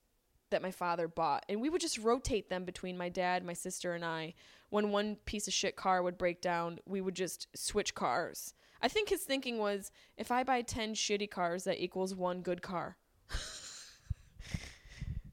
that 0.49 0.61
my 0.61 0.71
father 0.71 1.07
bought 1.07 1.45
and 1.49 1.61
we 1.61 1.69
would 1.69 1.81
just 1.81 1.97
rotate 1.97 2.49
them 2.49 2.65
between 2.65 2.97
my 2.97 3.09
dad, 3.09 3.43
my 3.43 3.53
sister 3.53 3.93
and 3.93 4.05
I. 4.05 4.33
When 4.69 4.91
one 4.91 5.15
piece 5.25 5.47
of 5.47 5.53
shit 5.53 5.75
car 5.75 6.03
would 6.03 6.17
break 6.17 6.41
down, 6.41 6.79
we 6.85 6.99
would 6.99 7.15
just 7.15 7.47
switch 7.55 7.95
cars 7.95 8.53
I 8.81 8.87
think 8.87 9.09
his 9.09 9.23
thinking 9.23 9.57
was 9.57 9.91
if 10.17 10.31
I 10.31 10.43
buy 10.43 10.61
10 10.61 10.93
shitty 10.93 11.29
cars, 11.29 11.63
that 11.63 11.81
equals 11.81 12.13
one 12.13 12.41
good 12.41 12.61
car. 12.61 12.97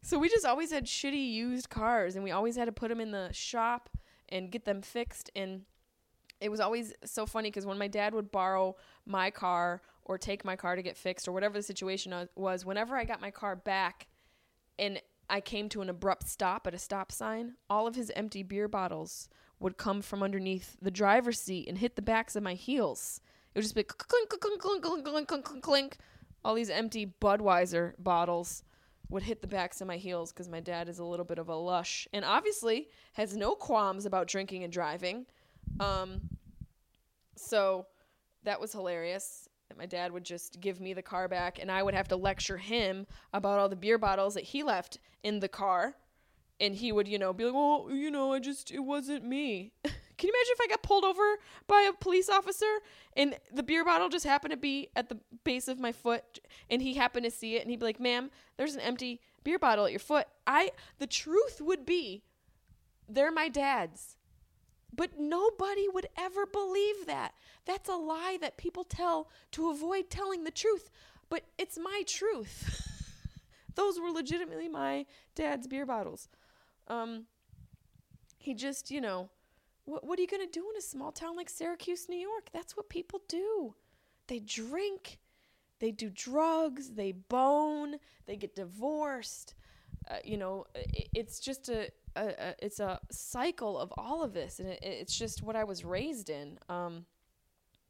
so 0.03 0.19
we 0.19 0.29
just 0.29 0.47
always 0.47 0.73
had 0.73 0.87
shitty 0.87 1.31
used 1.33 1.69
cars 1.69 2.15
and 2.15 2.25
we 2.25 2.31
always 2.31 2.57
had 2.57 2.67
to 2.67 2.73
put 2.73 2.89
them 2.89 3.01
in 3.01 3.11
the 3.11 3.31
shop 3.33 3.91
and 4.29 4.51
get 4.51 4.65
them 4.65 4.83
fixed. 4.83 5.31
And 5.37 5.63
it 6.41 6.49
was 6.49 6.61
always 6.61 6.95
so 7.05 7.27
funny 7.27 7.51
because 7.51 7.67
when 7.67 7.79
my 7.79 7.89
dad 7.89 8.15
would 8.15 8.33
borrow 8.33 8.77
my 9.07 9.31
car 9.31 9.83
or 10.05 10.19
take 10.19 10.45
my 10.45 10.57
car 10.57 10.77
to 10.77 10.83
get 10.83 10.97
fixed 10.97 11.29
or 11.29 11.33
whatever 11.33 11.59
the 11.59 11.63
situation 11.63 12.29
was, 12.35 12.65
whenever 12.65 12.97
I 12.97 13.05
got 13.05 13.21
my 13.21 13.31
car 13.31 13.57
back 13.57 14.09
and 14.79 15.01
I 15.29 15.41
came 15.41 15.69
to 15.71 15.81
an 15.81 15.89
abrupt 15.89 16.29
stop 16.29 16.67
at 16.67 16.75
a 16.75 16.79
stop 16.79 17.11
sign, 17.11 17.55
all 17.71 17.87
of 17.87 17.95
his 17.95 18.13
empty 18.15 18.43
beer 18.43 18.69
bottles 18.69 19.29
would 19.59 19.77
come 19.77 20.03
from 20.03 20.23
underneath 20.23 20.77
the 20.83 20.91
driver's 20.91 21.41
seat 21.41 21.69
and 21.69 21.79
hit 21.79 21.97
the 21.97 22.03
backs 22.03 22.37
of 22.37 22.43
my 22.43 22.55
heels. 22.55 23.21
It 23.55 23.59
would 23.59 23.63
just 23.63 23.75
be 23.75 23.85
clink, 23.85 24.29
clink, 24.29 24.41
clink, 24.41 24.61
clink, 24.61 24.83
clink, 24.83 25.29
clink, 25.29 25.45
clink, 25.45 25.63
clink. 25.63 25.97
All 26.45 26.55
these 26.55 26.71
empty 26.71 27.07
Budweiser 27.07 27.95
bottles 27.99 28.65
would 29.09 29.23
hit 29.23 29.41
the 29.41 29.47
backs 29.47 29.81
of 29.81 29.87
my 29.87 29.97
heels 29.97 30.33
because 30.33 30.49
my 30.49 30.61
dad 30.61 30.89
is 30.89 30.99
a 30.99 31.05
little 31.05 31.25
bit 31.25 31.39
of 31.39 31.49
a 31.49 31.55
lush 31.55 32.09
and 32.13 32.25
obviously 32.25 32.89
has 33.15 33.37
no 33.37 33.55
qualms 33.55 34.07
about 34.07 34.27
drinking 34.27 34.65
and 34.65 34.73
driving. 34.73 35.27
Um, 35.81 36.23
so 37.37 37.87
that 38.43 38.61
was 38.61 38.73
hilarious. 38.73 39.49
That 39.69 39.79
my 39.79 39.87
dad 39.87 40.13
would 40.13 40.25
just 40.25 40.61
give 40.61 40.81
me 40.81 40.93
the 40.93 41.03
car 41.03 41.29
back, 41.29 41.59
and 41.61 41.71
I 41.71 41.83
would 41.83 41.95
have 41.95 42.09
to 42.09 42.17
lecture 42.17 42.59
him 42.59 43.07
about 43.33 43.59
all 43.59 43.69
the 43.69 43.77
beer 43.77 43.99
bottles 43.99 44.35
that 44.35 44.45
he 44.45 44.63
left 44.63 44.99
in 45.23 45.41
the 45.41 45.49
car. 45.49 45.97
And 46.61 46.75
he 46.75 46.93
would, 46.93 47.09
you 47.09 47.19
know, 47.19 47.33
be 47.33 47.45
like, 47.45 47.55
"Well, 47.55 47.89
you 47.91 48.11
know, 48.11 48.33
I 48.33 48.39
just 48.39 48.71
it 48.71 48.81
wasn't 48.81 49.25
me." 49.25 49.73
Can 50.17 50.29
you 50.29 50.33
imagine 50.33 50.53
if 50.53 50.61
I 50.61 50.67
got 50.69 50.83
pulled 50.83 51.05
over 51.05 51.39
by 51.67 51.89
a 51.91 51.93
police 51.93 52.29
officer 52.29 52.79
and 53.17 53.37
the 53.53 53.65
beer 53.65 53.85
bottle 53.85 54.09
just 54.09 54.25
happened 54.25 54.53
to 54.53 54.57
be 54.57 54.89
at 54.95 55.09
the 55.09 55.19
base 55.43 55.67
of 55.67 55.81
my 55.81 55.91
foot 55.91 56.39
and 56.71 56.81
he 56.81 56.95
happened 56.95 57.25
to 57.25 57.33
see 57.33 57.57
it 57.57 57.63
and 57.63 57.71
he'd 57.71 57.81
be 57.81 57.87
like, 57.87 57.99
"Ma'am, 57.99 58.31
there's 58.57 58.77
an 58.77 58.81
empty 58.81 59.21
beer 59.43 59.59
bottle 59.59 59.87
at 59.87 59.91
your 59.91 59.99
foot." 59.99 60.29
I 60.47 60.71
the 60.99 61.09
truth 61.09 61.61
would 61.61 61.85
be 61.85 62.23
they're 63.09 63.33
my 63.33 63.49
dad's. 63.49 64.17
But 64.95 65.19
nobody 65.19 65.89
would 65.93 66.09
ever 66.19 66.47
believe 66.47 67.07
that. 67.07 67.35
That's 67.65 67.89
a 67.89 67.97
lie 67.97 68.39
that 68.41 68.57
people 68.57 68.85
tell 68.85 69.29
to 69.53 69.71
avoid 69.71 70.11
telling 70.11 70.45
the 70.45 70.51
truth. 70.51 70.91
But 71.29 71.45
it's 71.59 71.79
my 71.79 72.03
truth. 72.07 72.87
Those 73.75 73.99
were 73.99 74.11
legitimately 74.11 74.69
my 74.69 75.07
dad's 75.35 75.67
beer 75.67 75.87
bottles. 75.87 76.29
Um, 76.87 77.25
he 78.39 78.55
just, 78.55 78.91
you 78.91 79.01
know, 79.01 79.31
what, 79.85 80.05
what 80.05 80.19
are 80.19 80.23
you 80.23 80.29
going 80.29 80.47
to 80.47 80.53
do 80.53 80.69
in 80.71 80.77
a 80.77 80.83
small 80.83 81.13
town 81.13 81.37
like 81.37 81.49
Syracuse, 81.49 82.09
New 82.09 82.19
York? 82.19 82.49
That's 82.53 82.77
what 82.77 82.89
people 82.89 83.21
do. 83.29 83.75
They 84.27 84.39
drink, 84.39 85.19
they 85.81 85.91
do 85.91 86.11
drugs, 86.11 86.91
they 86.91 87.13
bone, 87.13 87.97
they 88.27 88.37
get 88.37 88.55
divorced. 88.55 89.55
Uh, 90.09 90.17
you 90.25 90.37
know, 90.37 90.67
it, 90.75 91.09
it's 91.15 91.41
just 91.41 91.69
a, 91.69 91.91
a, 92.17 92.27
a, 92.27 92.55
it's 92.61 92.81
a 92.81 93.01
cycle 93.11 93.79
of 93.79 93.93
all 93.97 94.23
of 94.23 94.33
this, 94.33 94.59
and 94.59 94.69
it, 94.69 94.81
it's 94.83 95.17
just 95.17 95.43
what 95.43 95.57
I 95.57 95.65
was 95.65 95.85
raised 95.85 96.31
in. 96.31 96.59
Um, 96.69 97.07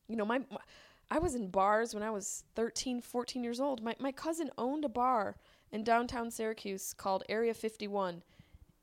you 0.09 0.17
know, 0.17 0.25
my, 0.25 0.39
my 0.39 0.59
I 1.11 1.19
was 1.19 1.35
in 1.35 1.49
bars 1.49 1.95
when 1.95 2.03
I 2.03 2.11
was 2.11 2.45
13, 2.55 3.01
14 3.01 3.45
years 3.45 3.61
old. 3.61 3.83
My 3.83 3.95
my 3.99 4.13
cousin 4.13 4.51
owned 4.59 4.85
a 4.85 4.89
bar 4.89 5.37
in 5.73 5.85
downtown 5.85 6.31
Syracuse 6.31 6.95
called 6.95 7.25
Area 7.29 7.55
51. 7.55 8.23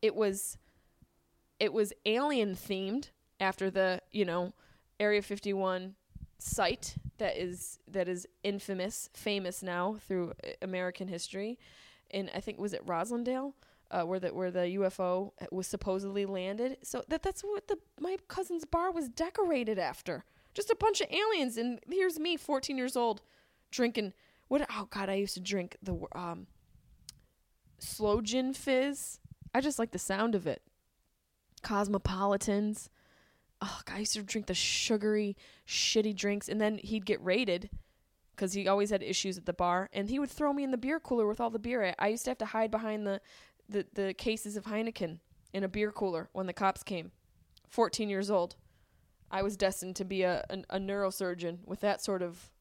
It 0.01 0.15
was 0.15 0.58
it 1.60 1.73
was 1.73 1.93
alien 2.06 2.56
themed 2.56 3.10
after 3.39 3.69
the 3.69 4.01
you 4.12 4.25
know 4.25 4.54
Area 4.99 5.21
51 5.21 5.95
site 6.38 6.95
that 7.17 7.38
is 7.38 7.80
that 7.88 8.08
is 8.08 8.27
infamous, 8.43 9.10
famous 9.13 9.62
now 9.62 9.97
through 10.08 10.34
American 10.62 11.08
history. 11.08 11.58
And 12.12 12.30
I 12.36 12.39
think 12.39 12.60
was 12.60 12.73
it 12.73 12.86
Roslindale, 12.86 13.54
uh, 13.91 14.04
where 14.04 14.19
the 14.19 14.34
where 14.34 14.51
the 14.51 14.77
UFO 14.80 15.32
was 15.51 15.67
supposedly 15.67 16.25
landed. 16.25 16.77
So 16.84 17.04
that 17.10 17.21
that's 17.21 17.41
what 17.41 17.67
the 17.67 17.77
my 17.99 18.17
cousin's 18.27 18.65
bar 18.65 18.91
was 18.91 19.10
decorated 19.10 19.77
after. 19.77 20.23
Just 20.54 20.69
a 20.69 20.75
bunch 20.75 20.99
of 21.01 21.08
aliens, 21.12 21.58
and 21.58 21.80
here's 21.89 22.19
me, 22.19 22.36
14 22.36 22.77
years 22.77 22.97
old, 22.97 23.21
drinking 23.69 24.13
what? 24.47 24.65
Oh 24.69 24.88
God, 24.89 25.10
I 25.10 25.13
used 25.13 25.36
to 25.36 25.39
drink 25.39 25.77
the 25.82 25.95
um, 26.13 26.47
sloe 27.80 28.21
gin 28.21 28.54
fizz. 28.54 29.19
I 29.54 29.62
just 29.62 29.80
like 29.80 29.91
the 29.91 29.99
sound 29.99 30.36
of 30.36 30.47
it. 30.47 30.62
Cosmopolitans. 31.62 32.89
Oh, 33.62 33.80
God, 33.86 33.95
I 33.95 33.99
used 33.99 34.13
to 34.13 34.23
drink 34.23 34.47
the 34.47 34.54
sugary, 34.54 35.38
shitty 35.67 36.15
drinks, 36.15 36.49
and 36.49 36.60
then 36.60 36.80
he'd 36.80 37.06
get 37.06 37.23
raided 37.23 37.69
because 38.36 38.54
he 38.54 38.67
always 38.67 38.89
had 38.89 39.04
issues 39.04 39.37
at 39.37 39.46
the 39.46 39.54
bar, 39.54 39.87
and 39.94 40.10
he 40.10 40.17
would 40.17 40.31
throw 40.31 40.52
me 40.52 40.63
in 40.63 40.71
the 40.71 40.77
beer 40.77 41.00
cooler 41.00 41.27
with 41.27 41.39
all 41.39 41.52
the 41.52 41.60
beer. 41.60 41.94
I 42.00 42.08
used 42.08 42.23
to 42.25 42.31
have 42.31 42.39
to 42.39 42.46
hide 42.46 42.71
behind 42.71 43.06
the, 43.06 43.21
the, 43.72 43.86
the 43.94 44.13
cases 44.13 44.58
of 44.58 44.65
Heineken 44.65 45.19
in 45.54 45.63
a 45.63 45.67
beer 45.67 45.92
cooler 45.92 46.30
when 46.34 46.46
the 46.48 46.54
cops 46.54 46.84
came. 46.84 47.12
14 47.69 48.10
years 48.10 48.30
old. 48.30 48.56
I 49.30 49.42
was 49.44 49.56
destined 49.56 49.96
to 49.98 50.06
be 50.06 50.24
a, 50.24 50.46
a, 50.50 50.58
a 50.76 50.80
neurosurgeon 50.80 51.60
with 51.65 51.80
that 51.82 52.04
sort 52.04 52.22
of 52.22 52.52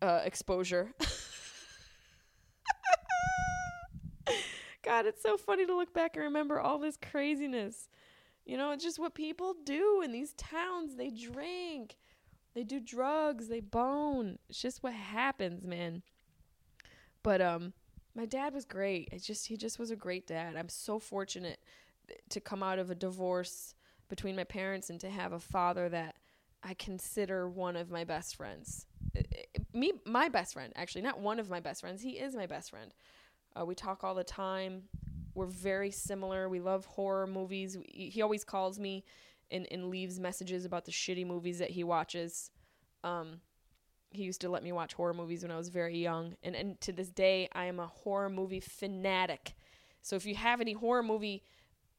uh, 0.00 0.20
exposure. 0.24 0.92
God, 4.82 5.06
it's 5.06 5.22
so 5.22 5.36
funny 5.36 5.66
to 5.66 5.76
look 5.76 5.92
back 5.92 6.16
and 6.16 6.24
remember 6.24 6.58
all 6.60 6.78
this 6.78 6.96
craziness. 6.96 7.88
You 8.46 8.56
know, 8.56 8.70
it's 8.70 8.84
just 8.84 8.98
what 8.98 9.14
people 9.14 9.56
do 9.64 10.00
in 10.02 10.12
these 10.12 10.32
towns. 10.34 10.94
They 10.96 11.10
drink, 11.10 11.96
they 12.54 12.62
do 12.62 12.80
drugs, 12.80 13.48
they 13.48 13.60
bone. 13.60 14.38
It's 14.48 14.62
just 14.62 14.82
what 14.82 14.94
happens, 14.94 15.66
man. 15.66 16.02
But 17.22 17.42
um 17.42 17.72
my 18.16 18.24
dad 18.26 18.54
was 18.54 18.64
great. 18.64 19.10
It 19.12 19.22
just 19.22 19.46
he 19.46 19.56
just 19.56 19.78
was 19.78 19.90
a 19.90 19.96
great 19.96 20.26
dad. 20.26 20.56
I'm 20.56 20.70
so 20.70 20.98
fortunate 20.98 21.60
to 22.30 22.40
come 22.40 22.62
out 22.62 22.78
of 22.78 22.90
a 22.90 22.94
divorce 22.94 23.74
between 24.08 24.36
my 24.36 24.44
parents 24.44 24.90
and 24.90 24.98
to 25.00 25.10
have 25.10 25.32
a 25.32 25.38
father 25.38 25.88
that 25.90 26.16
I 26.62 26.74
consider 26.74 27.48
one 27.48 27.76
of 27.76 27.90
my 27.90 28.04
best 28.04 28.36
friends. 28.36 28.86
Me, 29.74 29.92
my 30.06 30.28
best 30.28 30.54
friend, 30.54 30.72
actually, 30.76 31.02
not 31.02 31.20
one 31.20 31.38
of 31.38 31.50
my 31.50 31.60
best 31.60 31.80
friends. 31.82 32.02
He 32.02 32.12
is 32.12 32.34
my 32.34 32.46
best 32.46 32.70
friend. 32.70 32.94
Uh, 33.58 33.66
we 33.66 33.74
talk 33.74 34.02
all 34.04 34.14
the 34.14 34.24
time. 34.24 34.84
We're 35.34 35.46
very 35.46 35.90
similar. 35.90 36.48
We 36.48 36.60
love 36.60 36.86
horror 36.86 37.26
movies. 37.26 37.76
We- 37.76 38.10
He 38.12 38.22
always 38.22 38.44
calls 38.44 38.78
me 38.78 39.04
and, 39.50 39.66
and 39.70 39.90
leaves 39.90 40.18
messages 40.18 40.64
about 40.64 40.86
the 40.86 40.92
shitty 40.92 41.26
movies 41.26 41.58
that 41.58 41.70
he 41.70 41.84
watches. 41.84 42.50
Um, 43.04 43.40
he 44.10 44.22
used 44.24 44.40
to 44.40 44.48
let 44.48 44.62
me 44.62 44.72
watch 44.72 44.94
horror 44.94 45.14
movies 45.14 45.42
when 45.42 45.50
I 45.50 45.56
was 45.56 45.68
very 45.68 45.98
young. 45.98 46.36
And, 46.42 46.54
and 46.54 46.80
to 46.82 46.92
this 46.92 47.08
day, 47.08 47.48
I 47.52 47.66
am 47.66 47.80
a 47.80 47.86
horror 47.86 48.30
movie 48.30 48.60
fanatic. 48.60 49.54
So 50.02 50.16
if 50.16 50.26
you 50.26 50.34
have 50.34 50.60
any 50.60 50.72
horror 50.72 51.02
movie 51.02 51.42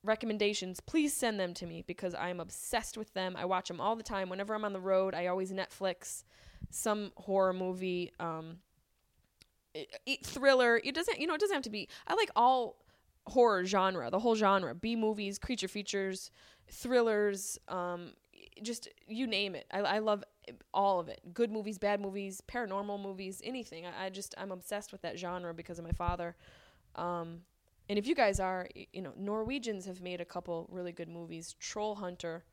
recommendations, 0.03 0.79
please 0.79 1.13
send 1.13 1.39
them 1.39 1.53
to 1.55 1.65
me 1.65 1.83
because 1.85 2.13
I 2.15 2.29
am 2.29 2.39
obsessed 2.39 2.97
with 2.97 3.13
them. 3.13 3.35
I 3.37 3.45
watch 3.45 3.67
them 3.67 3.81
all 3.81 3.95
the 3.95 4.03
time. 4.03 4.29
Whenever 4.29 4.55
I'm 4.55 4.65
on 4.65 4.73
the 4.73 4.79
road, 4.79 5.13
I 5.13 5.27
always 5.27 5.51
Netflix 5.51 6.23
some 6.69 7.11
horror 7.17 7.53
movie, 7.53 8.11
um, 8.19 8.57
thriller. 10.23 10.81
It 10.83 10.95
doesn't, 10.95 11.19
you 11.19 11.27
know, 11.27 11.35
it 11.35 11.41
doesn't 11.41 11.53
have 11.55 11.63
to 11.63 11.69
be. 11.69 11.87
I 12.07 12.15
like 12.15 12.29
all 12.35 12.77
horror 13.27 13.65
genre, 13.65 14.09
the 14.09 14.19
whole 14.19 14.35
genre, 14.35 14.73
B 14.73 14.95
movies, 14.95 15.37
creature 15.37 15.67
features, 15.67 16.31
thrillers, 16.69 17.59
um, 17.67 18.13
just 18.61 18.87
you 19.07 19.27
name 19.27 19.55
it. 19.55 19.67
I, 19.71 19.79
I 19.79 19.99
love 19.99 20.23
all 20.73 20.99
of 20.99 21.07
it. 21.07 21.21
Good 21.33 21.51
movies, 21.51 21.77
bad 21.77 22.01
movies, 22.01 22.41
paranormal 22.47 23.01
movies, 23.01 23.41
anything. 23.43 23.85
I, 23.85 24.05
I 24.05 24.09
just 24.09 24.35
I'm 24.37 24.51
obsessed 24.51 24.91
with 24.91 25.01
that 25.01 25.17
genre 25.17 25.53
because 25.53 25.79
of 25.79 25.85
my 25.85 25.91
father. 25.91 26.35
Um, 26.95 27.41
and 27.89 27.97
if 27.97 28.07
you 28.07 28.15
guys 28.15 28.39
are, 28.39 28.67
you 28.91 29.01
know, 29.01 29.13
Norwegians 29.17 29.85
have 29.85 30.01
made 30.01 30.19
a 30.19 30.25
couple 30.25 30.67
really 30.71 30.91
good 30.91 31.09
movies. 31.09 31.55
Troll 31.59 31.95
Hunter, 31.95 32.43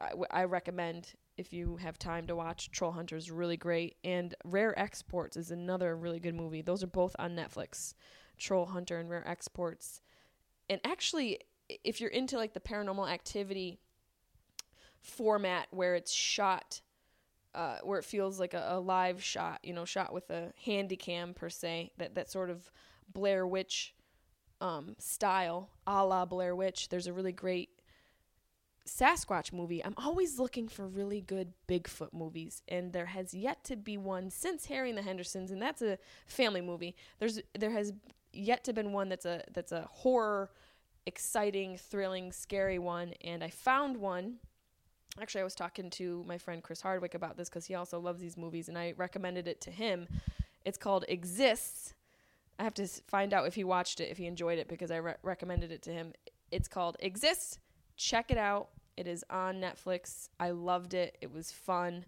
I, 0.00 0.10
w- 0.10 0.26
I 0.30 0.44
recommend 0.44 1.14
if 1.36 1.52
you 1.52 1.76
have 1.76 1.98
time 1.98 2.26
to 2.28 2.36
watch. 2.36 2.70
Troll 2.70 2.92
Hunter 2.92 3.16
is 3.16 3.30
really 3.30 3.56
great, 3.56 3.96
and 4.04 4.34
Rare 4.44 4.78
Exports 4.78 5.36
is 5.36 5.50
another 5.50 5.96
really 5.96 6.20
good 6.20 6.34
movie. 6.34 6.62
Those 6.62 6.84
are 6.84 6.88
both 6.88 7.16
on 7.18 7.34
Netflix. 7.34 7.94
Troll 8.38 8.66
Hunter 8.66 8.98
and 8.98 9.08
Rare 9.08 9.26
Exports, 9.28 10.00
and 10.68 10.80
actually, 10.84 11.40
if 11.84 12.00
you're 12.00 12.10
into 12.10 12.36
like 12.36 12.52
the 12.52 12.60
Paranormal 12.60 13.08
Activity 13.08 13.78
format 15.00 15.68
where 15.70 15.94
it's 15.94 16.12
shot 16.12 16.80
uh, 17.54 17.78
where 17.82 17.98
it 17.98 18.04
feels 18.04 18.40
like 18.40 18.54
a, 18.54 18.66
a 18.70 18.80
live 18.80 19.22
shot, 19.22 19.60
you 19.62 19.72
know, 19.72 19.84
shot 19.84 20.12
with 20.12 20.30
a 20.30 20.52
handy 20.64 20.96
cam 20.96 21.34
per 21.34 21.48
se, 21.48 21.92
that, 21.98 22.14
that 22.14 22.30
sort 22.30 22.50
of 22.50 22.70
Blair 23.12 23.46
Witch 23.46 23.94
um, 24.60 24.96
style, 24.98 25.70
a 25.86 26.04
la 26.04 26.24
Blair 26.24 26.56
Witch. 26.56 26.88
There's 26.88 27.06
a 27.06 27.12
really 27.12 27.32
great 27.32 27.70
Sasquatch 28.86 29.52
movie. 29.52 29.84
I'm 29.84 29.94
always 29.96 30.38
looking 30.38 30.68
for 30.68 30.86
really 30.86 31.20
good 31.20 31.52
Bigfoot 31.68 32.12
movies, 32.12 32.62
and 32.68 32.92
there 32.92 33.06
has 33.06 33.32
yet 33.32 33.64
to 33.64 33.76
be 33.76 33.96
one 33.96 34.30
since 34.30 34.66
Harry 34.66 34.90
and 34.90 34.98
the 34.98 35.02
Hendersons, 35.02 35.50
and 35.50 35.60
that's 35.60 35.80
a 35.80 35.98
family 36.26 36.60
movie. 36.60 36.94
There's 37.18 37.40
there 37.58 37.70
has 37.70 37.92
yet 38.32 38.64
to 38.64 38.72
been 38.72 38.92
one 38.92 39.08
that's 39.08 39.24
a 39.24 39.42
that's 39.52 39.72
a 39.72 39.88
horror, 39.90 40.50
exciting, 41.06 41.78
thrilling, 41.78 42.32
scary 42.32 42.78
one, 42.78 43.14
and 43.22 43.42
I 43.42 43.48
found 43.48 43.96
one 43.96 44.36
actually 45.20 45.40
i 45.40 45.44
was 45.44 45.54
talking 45.54 45.90
to 45.90 46.24
my 46.26 46.38
friend 46.38 46.62
chris 46.62 46.80
hardwick 46.80 47.14
about 47.14 47.36
this 47.36 47.48
because 47.48 47.66
he 47.66 47.74
also 47.74 48.00
loves 48.00 48.20
these 48.20 48.36
movies 48.36 48.68
and 48.68 48.76
i 48.76 48.92
recommended 48.96 49.46
it 49.46 49.60
to 49.60 49.70
him. 49.70 50.08
It's 50.64 50.78
called 50.78 51.04
exists. 51.08 51.92
I 52.58 52.64
have 52.64 52.74
to 52.74 52.86
find 52.86 53.34
out 53.34 53.46
if 53.46 53.54
he 53.54 53.64
watched 53.64 54.00
it 54.00 54.10
if 54.10 54.16
he 54.16 54.26
enjoyed 54.26 54.58
it 54.58 54.68
because 54.68 54.90
i 54.90 54.96
re- 54.96 55.14
recommended 55.22 55.70
it 55.70 55.82
to 55.82 55.90
him. 55.90 56.12
It's 56.50 56.68
called 56.68 56.96
exists. 57.00 57.58
Check 57.96 58.30
it 58.30 58.38
out. 58.38 58.68
It 58.96 59.06
is 59.06 59.24
on 59.28 59.60
netflix. 59.60 60.28
I 60.40 60.50
loved 60.50 60.94
it. 60.94 61.18
It 61.20 61.32
was 61.32 61.52
fun. 61.52 62.04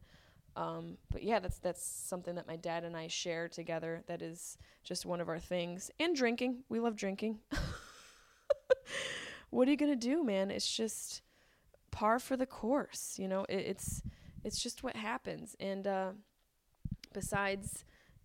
Um, 0.56 0.96
but 1.10 1.22
yeah 1.22 1.38
that's 1.38 1.58
that's 1.58 1.84
something 1.84 2.34
that 2.36 2.46
my 2.46 2.56
dad 2.56 2.84
and 2.84 2.96
i 2.96 3.08
share 3.08 3.48
together. 3.48 4.02
That 4.06 4.22
is 4.22 4.56
just 4.82 5.04
one 5.04 5.20
of 5.20 5.28
our 5.28 5.38
things. 5.38 5.90
And 6.00 6.16
drinking. 6.16 6.64
We 6.68 6.80
love 6.80 6.96
drinking. 6.96 7.40
What 9.50 9.68
are 9.68 9.70
you 9.70 9.76
gonna 9.76 9.96
do 9.96 10.24
man? 10.24 10.50
It's 10.50 10.70
just 10.70 11.22
par 11.96 12.18
for 12.18 12.36
the 12.36 12.46
course. 12.46 13.18
You 13.18 13.26
know, 13.26 13.46
it, 13.48 13.56
it's 13.56 14.02
it's 14.44 14.62
just 14.62 14.84
what 14.84 14.96
happens. 14.96 15.56
And 15.58 15.86
uh, 15.86 16.10
besides, 17.14 17.84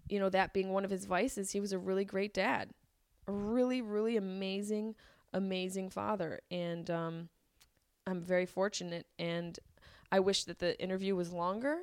you 0.09 0.19
know, 0.19 0.30
that 0.30 0.53
being 0.53 0.72
one 0.72 0.84
of 0.84 0.91
his 0.91 1.05
vices, 1.05 1.51
he 1.51 1.61
was 1.61 1.72
a 1.72 1.80
really 1.80 2.03
great 2.03 2.34
dad, 2.34 2.72
a 3.28 3.32
really 3.32 3.82
really 3.82 4.17
amazing 4.17 4.95
amazing 5.34 5.89
father. 5.89 6.41
And 6.51 6.91
um, 6.91 7.30
I'm 8.05 8.22
very 8.22 8.45
fortunate. 8.45 9.07
And 9.17 9.57
I 10.11 10.19
wish 10.19 10.43
that 10.43 10.59
the 10.59 10.80
interview 10.82 11.15
was 11.15 11.32
longer 11.32 11.78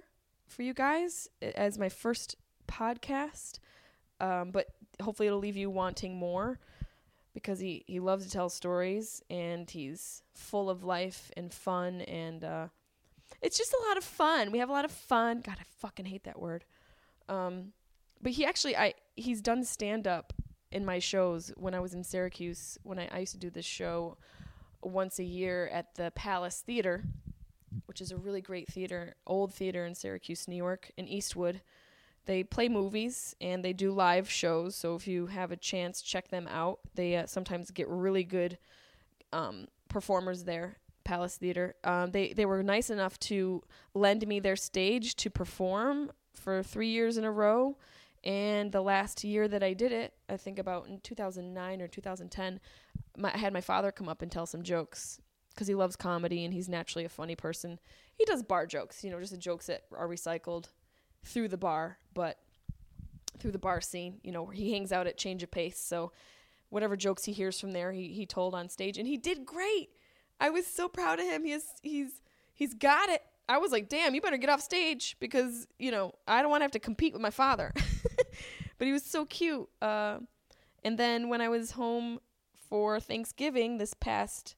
for 0.46 0.62
you 0.62 0.74
guys 0.74 1.28
as 1.40 1.78
my 1.78 1.88
first 1.88 2.36
podcast. 2.66 3.60
Um, 4.20 4.50
but 4.50 4.66
hopefully 5.00 5.28
it'll 5.28 5.38
leave 5.38 5.56
you 5.56 5.70
wanting 5.70 6.16
more 6.16 6.60
because 7.42 7.60
he, 7.60 7.84
he 7.86 8.00
loves 8.00 8.24
to 8.24 8.30
tell 8.30 8.48
stories 8.48 9.22
and 9.30 9.70
he's 9.70 10.22
full 10.34 10.68
of 10.68 10.84
life 10.84 11.30
and 11.36 11.52
fun 11.52 12.00
and 12.02 12.44
uh, 12.44 12.68
it's 13.40 13.58
just 13.58 13.72
a 13.72 13.88
lot 13.88 13.96
of 13.96 14.04
fun. 14.04 14.50
We 14.50 14.58
have 14.58 14.68
a 14.68 14.72
lot 14.72 14.84
of 14.84 14.90
fun. 14.90 15.42
God, 15.44 15.56
I 15.60 15.64
fucking 15.78 16.06
hate 16.06 16.24
that 16.24 16.40
word. 16.40 16.64
Um, 17.28 17.72
but 18.20 18.32
he 18.32 18.44
actually 18.44 18.76
I 18.76 18.94
he's 19.14 19.40
done 19.40 19.64
stand 19.64 20.06
up 20.06 20.32
in 20.72 20.84
my 20.84 20.98
shows 20.98 21.52
when 21.56 21.74
I 21.74 21.80
was 21.80 21.94
in 21.94 22.04
Syracuse 22.04 22.78
when 22.82 22.98
I, 22.98 23.08
I 23.12 23.18
used 23.20 23.32
to 23.32 23.38
do 23.38 23.50
this 23.50 23.64
show 23.64 24.16
once 24.82 25.18
a 25.18 25.24
year 25.24 25.68
at 25.72 25.94
the 25.94 26.10
Palace 26.14 26.62
Theater, 26.64 27.04
which 27.86 28.00
is 28.00 28.12
a 28.12 28.16
really 28.16 28.40
great 28.40 28.68
theater, 28.68 29.14
old 29.26 29.52
theater 29.54 29.84
in 29.84 29.94
Syracuse, 29.94 30.48
New 30.48 30.56
York, 30.56 30.90
in 30.96 31.08
Eastwood. 31.08 31.60
They 32.28 32.44
play 32.44 32.68
movies 32.68 33.34
and 33.40 33.64
they 33.64 33.72
do 33.72 33.90
live 33.90 34.30
shows. 34.30 34.76
So 34.76 34.94
if 34.94 35.08
you 35.08 35.28
have 35.28 35.50
a 35.50 35.56
chance, 35.56 36.02
check 36.02 36.28
them 36.28 36.46
out. 36.46 36.78
They 36.94 37.16
uh, 37.16 37.24
sometimes 37.24 37.70
get 37.70 37.88
really 37.88 38.22
good 38.22 38.58
um, 39.32 39.66
performers 39.88 40.44
there. 40.44 40.76
Palace 41.04 41.38
Theater. 41.38 41.74
Um, 41.84 42.10
they 42.10 42.34
they 42.34 42.44
were 42.44 42.62
nice 42.62 42.90
enough 42.90 43.18
to 43.20 43.62
lend 43.94 44.26
me 44.26 44.40
their 44.40 44.56
stage 44.56 45.16
to 45.16 45.30
perform 45.30 46.12
for 46.34 46.62
three 46.62 46.88
years 46.88 47.16
in 47.16 47.24
a 47.24 47.32
row. 47.32 47.78
And 48.22 48.72
the 48.72 48.82
last 48.82 49.24
year 49.24 49.48
that 49.48 49.62
I 49.62 49.72
did 49.72 49.90
it, 49.90 50.12
I 50.28 50.36
think 50.36 50.58
about 50.58 50.86
in 50.86 51.00
2009 51.00 51.80
or 51.80 51.88
2010, 51.88 52.60
my, 53.16 53.32
I 53.32 53.38
had 53.38 53.54
my 53.54 53.62
father 53.62 53.90
come 53.90 54.06
up 54.06 54.20
and 54.20 54.30
tell 54.30 54.44
some 54.44 54.62
jokes 54.62 55.18
because 55.54 55.66
he 55.66 55.74
loves 55.74 55.96
comedy 55.96 56.44
and 56.44 56.52
he's 56.52 56.68
naturally 56.68 57.06
a 57.06 57.08
funny 57.08 57.36
person. 57.36 57.80
He 58.18 58.26
does 58.26 58.42
bar 58.42 58.66
jokes, 58.66 59.02
you 59.02 59.10
know, 59.10 59.18
just 59.18 59.32
the 59.32 59.38
jokes 59.38 59.64
that 59.68 59.84
are 59.96 60.06
recycled 60.06 60.66
through 61.28 61.48
the 61.48 61.56
bar, 61.56 61.98
but 62.14 62.38
through 63.38 63.52
the 63.52 63.58
bar 63.58 63.80
scene, 63.80 64.18
you 64.22 64.32
know, 64.32 64.42
where 64.42 64.54
he 64.54 64.72
hangs 64.72 64.92
out 64.92 65.06
at 65.06 65.16
Change 65.16 65.42
of 65.42 65.50
Pace. 65.50 65.78
So 65.78 66.12
whatever 66.70 66.96
jokes 66.96 67.24
he 67.24 67.32
hears 67.32 67.60
from 67.60 67.72
there, 67.72 67.92
he, 67.92 68.08
he 68.08 68.26
told 68.26 68.54
on 68.54 68.68
stage 68.68 68.98
and 68.98 69.06
he 69.06 69.16
did 69.16 69.46
great. 69.46 69.90
I 70.40 70.50
was 70.50 70.66
so 70.66 70.88
proud 70.88 71.18
of 71.18 71.26
him. 71.26 71.44
He 71.44 71.52
has, 71.52 71.64
he's, 71.82 72.20
he's 72.54 72.74
got 72.74 73.08
it. 73.08 73.22
I 73.48 73.58
was 73.58 73.72
like, 73.72 73.88
damn, 73.88 74.14
you 74.14 74.20
better 74.20 74.36
get 74.36 74.50
off 74.50 74.60
stage 74.60 75.16
because, 75.20 75.66
you 75.78 75.90
know, 75.90 76.12
I 76.26 76.42
don't 76.42 76.50
want 76.50 76.60
to 76.60 76.64
have 76.64 76.72
to 76.72 76.78
compete 76.78 77.12
with 77.12 77.22
my 77.22 77.30
father. 77.30 77.72
but 78.78 78.86
he 78.86 78.92
was 78.92 79.04
so 79.04 79.24
cute. 79.24 79.68
Uh, 79.80 80.18
and 80.84 80.98
then 80.98 81.28
when 81.28 81.40
I 81.40 81.48
was 81.48 81.72
home 81.72 82.20
for 82.68 83.00
Thanksgiving 83.00 83.78
this 83.78 83.94
past 83.94 84.54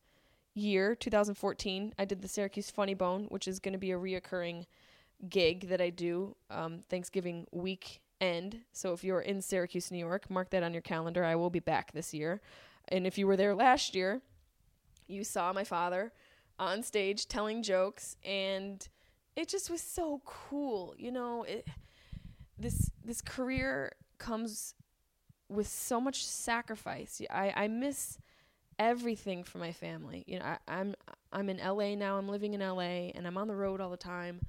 year, 0.54 0.94
2014, 0.94 1.94
I 1.98 2.04
did 2.04 2.20
the 2.20 2.28
Syracuse 2.28 2.70
Funny 2.70 2.94
Bone, 2.94 3.26
which 3.28 3.46
is 3.46 3.60
going 3.60 3.72
to 3.72 3.78
be 3.78 3.92
a 3.92 3.98
reoccurring 3.98 4.66
gig 5.28 5.68
that 5.68 5.80
I 5.80 5.90
do 5.90 6.36
um, 6.50 6.80
Thanksgiving 6.88 7.46
weekend. 7.52 8.60
So 8.72 8.92
if 8.92 9.04
you're 9.04 9.20
in 9.20 9.42
Syracuse, 9.42 9.90
New 9.90 9.98
York, 9.98 10.30
mark 10.30 10.50
that 10.50 10.62
on 10.62 10.72
your 10.72 10.82
calendar. 10.82 11.24
I 11.24 11.36
will 11.36 11.50
be 11.50 11.60
back 11.60 11.92
this 11.92 12.14
year. 12.14 12.40
And 12.88 13.06
if 13.06 13.18
you 13.18 13.26
were 13.26 13.36
there 13.36 13.54
last 13.54 13.94
year, 13.94 14.22
you 15.06 15.24
saw 15.24 15.52
my 15.52 15.64
father 15.64 16.12
on 16.58 16.82
stage 16.82 17.26
telling 17.26 17.62
jokes, 17.62 18.16
and 18.24 18.86
it 19.34 19.48
just 19.48 19.70
was 19.70 19.80
so 19.80 20.20
cool. 20.24 20.94
You 20.98 21.10
know, 21.10 21.42
it, 21.44 21.66
this 22.58 22.90
this 23.04 23.20
career 23.22 23.92
comes 24.18 24.74
with 25.48 25.66
so 25.66 26.00
much 26.00 26.24
sacrifice. 26.24 27.20
I, 27.30 27.52
I 27.56 27.68
miss 27.68 28.18
everything 28.78 29.42
for 29.42 29.58
my 29.58 29.72
family. 29.72 30.24
You 30.26 30.38
know, 30.38 30.44
I, 30.44 30.58
I'm 30.68 30.94
I'm 31.32 31.48
in 31.48 31.58
LA 31.58 31.94
now. 31.94 32.18
I'm 32.18 32.28
living 32.28 32.54
in 32.54 32.60
LA, 32.60 33.10
and 33.14 33.26
I'm 33.26 33.38
on 33.38 33.48
the 33.48 33.56
road 33.56 33.80
all 33.80 33.90
the 33.90 33.96
time. 33.96 34.40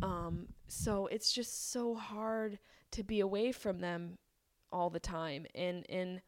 Um, 0.00 0.48
so 0.68 1.06
it's 1.06 1.32
just 1.32 1.72
so 1.72 1.94
hard 1.94 2.58
to 2.92 3.02
be 3.02 3.20
away 3.20 3.52
from 3.52 3.80
them 3.80 4.18
all 4.70 4.90
the 4.90 5.00
time, 5.00 5.46
and 5.54 5.84
and 5.88 6.22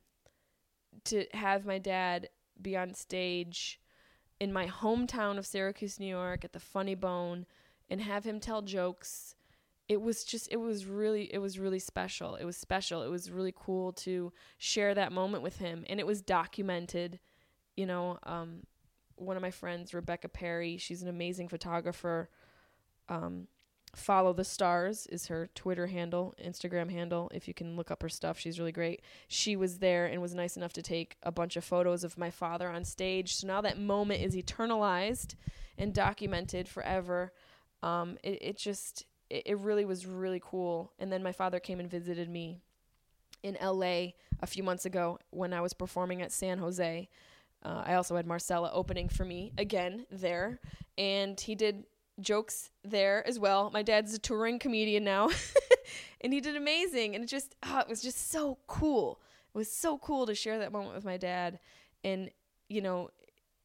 to 1.05 1.27
have 1.33 1.65
my 1.65 1.79
dad 1.79 2.29
be 2.61 2.77
on 2.77 2.95
stage 2.95 3.81
in 4.41 4.53
my 4.53 4.67
hometown 4.67 5.39
of 5.39 5.47
Syracuse, 5.47 5.99
New 5.99 6.07
York, 6.07 6.45
at 6.45 6.53
the 6.53 6.61
Funny 6.61 6.95
Bone, 6.95 7.47
and 7.89 8.01
have 8.01 8.25
him 8.25 8.41
tell 8.41 8.63
jokes. 8.63 9.35
It 9.87 10.01
was 10.01 10.25
just, 10.25 10.49
it 10.51 10.57
was 10.57 10.87
really, 10.87 11.33
it 11.33 11.39
was 11.39 11.59
really 11.59 11.79
special. 11.79 12.37
It 12.37 12.45
was 12.45 12.57
special. 12.57 13.03
It 13.03 13.11
was 13.11 13.31
really 13.31 13.53
cool 13.55 13.93
to 13.93 14.33
share 14.57 14.95
that 14.95 15.13
moment 15.13 15.43
with 15.43 15.59
him, 15.59 15.85
and 15.89 16.01
it 16.01 16.07
was 16.07 16.23
documented 16.23 17.21
you 17.77 17.87
know, 17.87 18.19
um, 18.25 18.63
one 19.17 19.37
of 19.37 19.43
my 19.43 19.51
friends, 19.51 19.95
Rebecca 19.95 20.29
Perry, 20.29 20.77
she's 20.77 21.03
an 21.03 21.09
amazing 21.09 21.49
photographer. 21.49 22.29
Um, 23.09 23.49
Follow 23.97 24.33
the 24.33 24.45
Stars 24.45 25.07
is 25.07 25.27
her 25.27 25.49
Twitter 25.55 25.87
handle, 25.87 26.35
Instagram 26.43 26.91
handle. 26.91 27.31
If 27.35 27.49
you 27.49 27.55
can 27.55 27.77
look 27.77 27.91
up 27.91 28.03
her 28.03 28.09
stuff, 28.09 28.39
she's 28.39 28.59
really 28.59 28.73
great. 28.73 29.03
She 29.29 29.57
was 29.57 29.79
there 29.79 30.07
and 30.07 30.21
was 30.21 30.35
nice 30.35 30.57
enough 30.57 30.73
to 30.75 30.83
take 30.83 31.17
a 31.23 31.33
bunch 31.33 31.57
of 31.57 31.65
photos 31.65 32.05
of 32.05 32.19
my 32.19 32.31
father 32.31 32.69
on 32.69 32.85
stage. 32.85 33.35
So 33.35 33.47
now 33.47 33.61
that 33.61 33.79
moment 33.79 34.23
is 34.23 34.35
eternalized 34.35 35.35
and 35.79 35.93
documented 35.93 36.69
forever. 36.69 37.33
Um, 37.83 38.19
it, 38.23 38.39
it 38.41 38.57
just, 38.57 39.07
it, 39.31 39.43
it 39.47 39.59
really 39.59 39.85
was 39.85 40.07
really 40.07 40.41
cool. 40.43 40.93
And 40.99 41.13
then 41.13 41.23
my 41.23 41.33
father 41.33 41.61
came 41.61 41.81
and 41.81 41.91
visited 41.91 42.29
me 42.29 42.61
in 43.43 43.57
LA 43.63 44.13
a 44.41 44.47
few 44.47 44.63
months 44.63 44.87
ago 44.87 45.19
when 45.31 45.53
I 45.53 45.61
was 45.61 45.75
performing 45.75 46.23
at 46.23 46.33
San 46.33 46.59
Jose. 46.59 47.09
Uh, 47.63 47.83
I 47.87 47.95
also 47.95 48.17
had 48.17 48.27
Marcella 48.27 48.71
opening 48.73 49.09
for 49.09 49.25
me 49.25 49.53
again 49.57 50.07
there, 50.11 50.61
and 50.99 51.41
he 51.41 51.55
did 51.55 51.85
jokes 52.21 52.71
there 52.83 53.27
as 53.27 53.39
well. 53.39 53.71
My 53.73 53.83
dad's 53.83 54.15
a 54.15 54.19
touring 54.19 54.59
comedian 54.59 55.05
now, 55.05 55.31
and 56.21 56.33
he 56.33 56.41
did 56.41 56.57
amazing. 56.57 57.15
And 57.15 57.25
it 57.25 57.29
just, 57.29 57.55
oh, 57.63 57.81
it 57.81 57.89
was 57.89 58.03
just 58.03 58.31
so 58.31 58.59
cool. 58.67 59.21
It 59.55 59.59
was 59.59 59.71
so 59.71 59.99
cool 59.99 60.27
to 60.27 60.35
share 60.35 60.59
that 60.59 60.73
moment 60.73 60.95
with 60.95 61.05
my 61.05 61.17
dad, 61.17 61.59
and 62.03 62.31
you 62.69 62.81
know, 62.81 63.11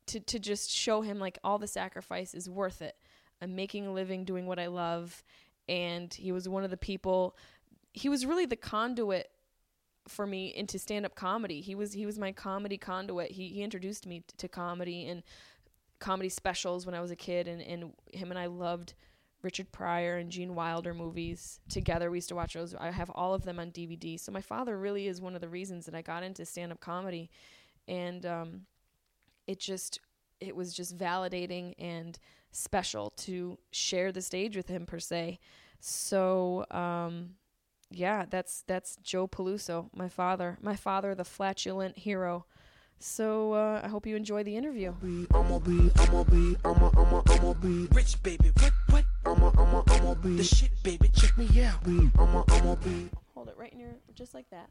to 0.08 0.20
to 0.20 0.40
just 0.40 0.72
show 0.72 1.02
him 1.02 1.20
like 1.20 1.40
all 1.44 1.58
the 1.58 1.68
sacrifice 1.68 2.34
is 2.34 2.50
worth 2.50 2.82
it. 2.82 2.96
I'm 3.42 3.56
making 3.56 3.88
a 3.88 3.94
living 3.94 4.26
doing 4.26 4.46
what 4.48 4.60
I 4.60 4.68
love, 4.68 5.24
and 5.68 6.14
he 6.14 6.32
was 6.32 6.48
one 6.50 6.64
of 6.64 6.70
the 6.70 6.78
people. 6.78 7.36
He 7.94 8.10
was 8.10 8.26
really 8.26 8.46
the 8.46 8.56
conduit 8.56 9.30
for 10.08 10.26
me 10.26 10.54
into 10.56 10.80
stand-up 10.80 11.16
comedy. 11.16 11.62
He 11.62 11.76
was 11.76 11.94
he 11.94 12.06
was 12.06 12.20
my 12.20 12.32
comedy 12.32 12.78
conduit. 12.78 13.32
He 13.32 13.50
he 13.50 13.64
introduced 13.64 14.06
me 14.06 14.24
to 14.38 14.48
comedy 14.48 15.08
and 15.08 15.24
comedy 16.00 16.30
specials 16.30 16.86
when 16.86 16.96
I 16.96 17.02
was 17.02 17.12
a 17.12 17.16
kid, 17.16 17.48
and, 17.48 17.62
and 17.62 17.94
him 18.14 18.32
and 18.32 18.40
I 18.40 18.48
loved 18.48 18.94
Richard 19.42 19.72
Pryor 19.72 20.18
and 20.18 20.32
Gene 20.32 20.56
Wilder 20.56 20.94
movies 20.94 21.60
together. 21.70 22.12
We 22.12 22.18
used 22.18 22.30
to 22.30 22.36
watch 22.36 22.54
those. 22.54 22.76
I 22.76 22.92
have 22.92 23.10
all 23.12 23.34
of 23.34 23.44
them 23.44 23.60
on 23.60 23.72
DVD. 23.72 24.20
So 24.20 24.32
my 24.32 24.42
father 24.42 24.78
really 24.78 25.08
is 25.08 25.22
one 25.22 25.36
of 25.36 25.42
the 25.42 25.50
reasons 25.50 25.86
that 25.86 25.96
I 25.96 26.02
got 26.02 26.24
into 26.24 26.46
stand 26.46 26.72
up 26.72 26.80
comedy, 26.80 27.30
and 27.88 28.26
um, 28.26 28.62
it 29.48 29.60
just 29.60 30.00
it 30.40 30.56
was 30.56 30.74
just 30.74 30.98
validating 30.98 31.74
and 31.78 32.18
special 32.52 33.12
to 33.12 33.58
share 33.72 34.12
the 34.12 34.22
stage 34.22 34.56
with 34.56 34.68
him 34.68 34.86
per 34.86 35.00
se. 35.00 35.40
So 35.80 36.66
um, 36.72 37.32
yeah, 37.92 38.26
that's 38.30 38.64
that's 38.68 38.98
Joe 38.98 39.28
Peluso, 39.28 39.90
my 39.96 40.10
father, 40.10 40.58
my 40.62 40.76
father, 40.76 41.16
the 41.16 41.26
flatulent 41.26 41.98
hero. 42.00 42.46
So 43.00 43.54
uh, 43.54 43.82
I 43.84 43.88
hope 43.88 44.06
you 44.06 44.16
enjoy 44.16 44.44
the 44.44 44.56
interview. 44.56 44.94
I'ma 45.34 45.60
be, 45.60 45.90
I'ma 45.98 46.24
be, 46.26 46.56
I'ma, 46.66 46.92
I'ma, 46.98 47.22
I'ma 47.28 47.54
be 47.54 47.88
rich, 47.94 48.22
baby. 48.24 48.52
What, 48.60 48.74
what? 48.90 49.06
I'ma, 49.26 49.52
I'ma, 49.58 49.84
I'ma 49.88 50.14
be 50.16 50.36
the 50.36 50.44
shit, 50.44 50.72
baby. 50.84 51.10
Check 51.16 51.38
me 51.38 51.48
out. 51.64 51.82
Be, 51.86 52.10
I'ma, 52.20 52.44
I'ma 52.50 52.76
be. 52.76 53.10
Hold 53.36 53.48
it 53.48 53.56
right 53.58 53.72
in 53.72 53.80
your, 53.80 53.92
just 54.16 54.34
like 54.34 54.50
that. 54.52 54.70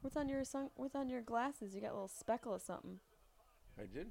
What's 0.00 0.16
on 0.16 0.28
your 0.28 0.44
sun? 0.44 0.70
What's 0.76 0.94
on 0.94 1.10
your 1.10 1.20
glasses? 1.20 1.74
You 1.74 1.82
got 1.82 1.90
a 1.90 1.94
little 1.94 2.08
speckle 2.08 2.54
of 2.54 2.62
something. 2.62 3.00
I 3.78 3.82
did? 3.82 4.06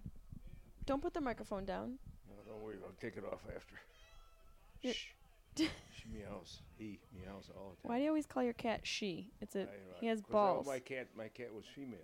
Don't 0.86 1.02
put 1.02 1.14
the 1.16 1.22
microphone 1.22 1.66
down. 1.66 1.98
No, 2.30 2.36
don't 2.54 2.62
worry. 2.64 2.76
I'll 2.86 2.92
take 3.02 3.18
it 3.18 3.24
off 3.26 3.42
after. 3.56 3.76
You're- 4.82 4.94
Shh. 4.94 5.08
she 5.58 6.10
meows. 6.14 6.60
He 6.78 7.00
meows 7.18 7.50
all 7.58 7.70
the 7.72 7.82
time. 7.82 7.90
Why 7.90 7.98
do 7.98 8.04
you 8.04 8.10
always 8.10 8.26
call 8.28 8.44
your 8.44 8.54
cat 8.54 8.82
she? 8.84 9.32
It's 9.42 9.56
a 9.56 9.62
I- 9.64 9.66
he 10.02 10.08
has 10.08 10.22
'cause 10.22 10.30
all 10.36 10.54
balls. 10.58 10.68
my 10.68 10.80
cat, 10.80 11.08
my 11.18 11.30
cat 11.30 11.52
was 11.56 11.64
female. 11.74 11.98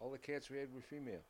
All 0.00 0.10
the 0.10 0.18
cats 0.18 0.50
we 0.50 0.58
had 0.58 0.72
were 0.74 0.80
female. 0.80 1.22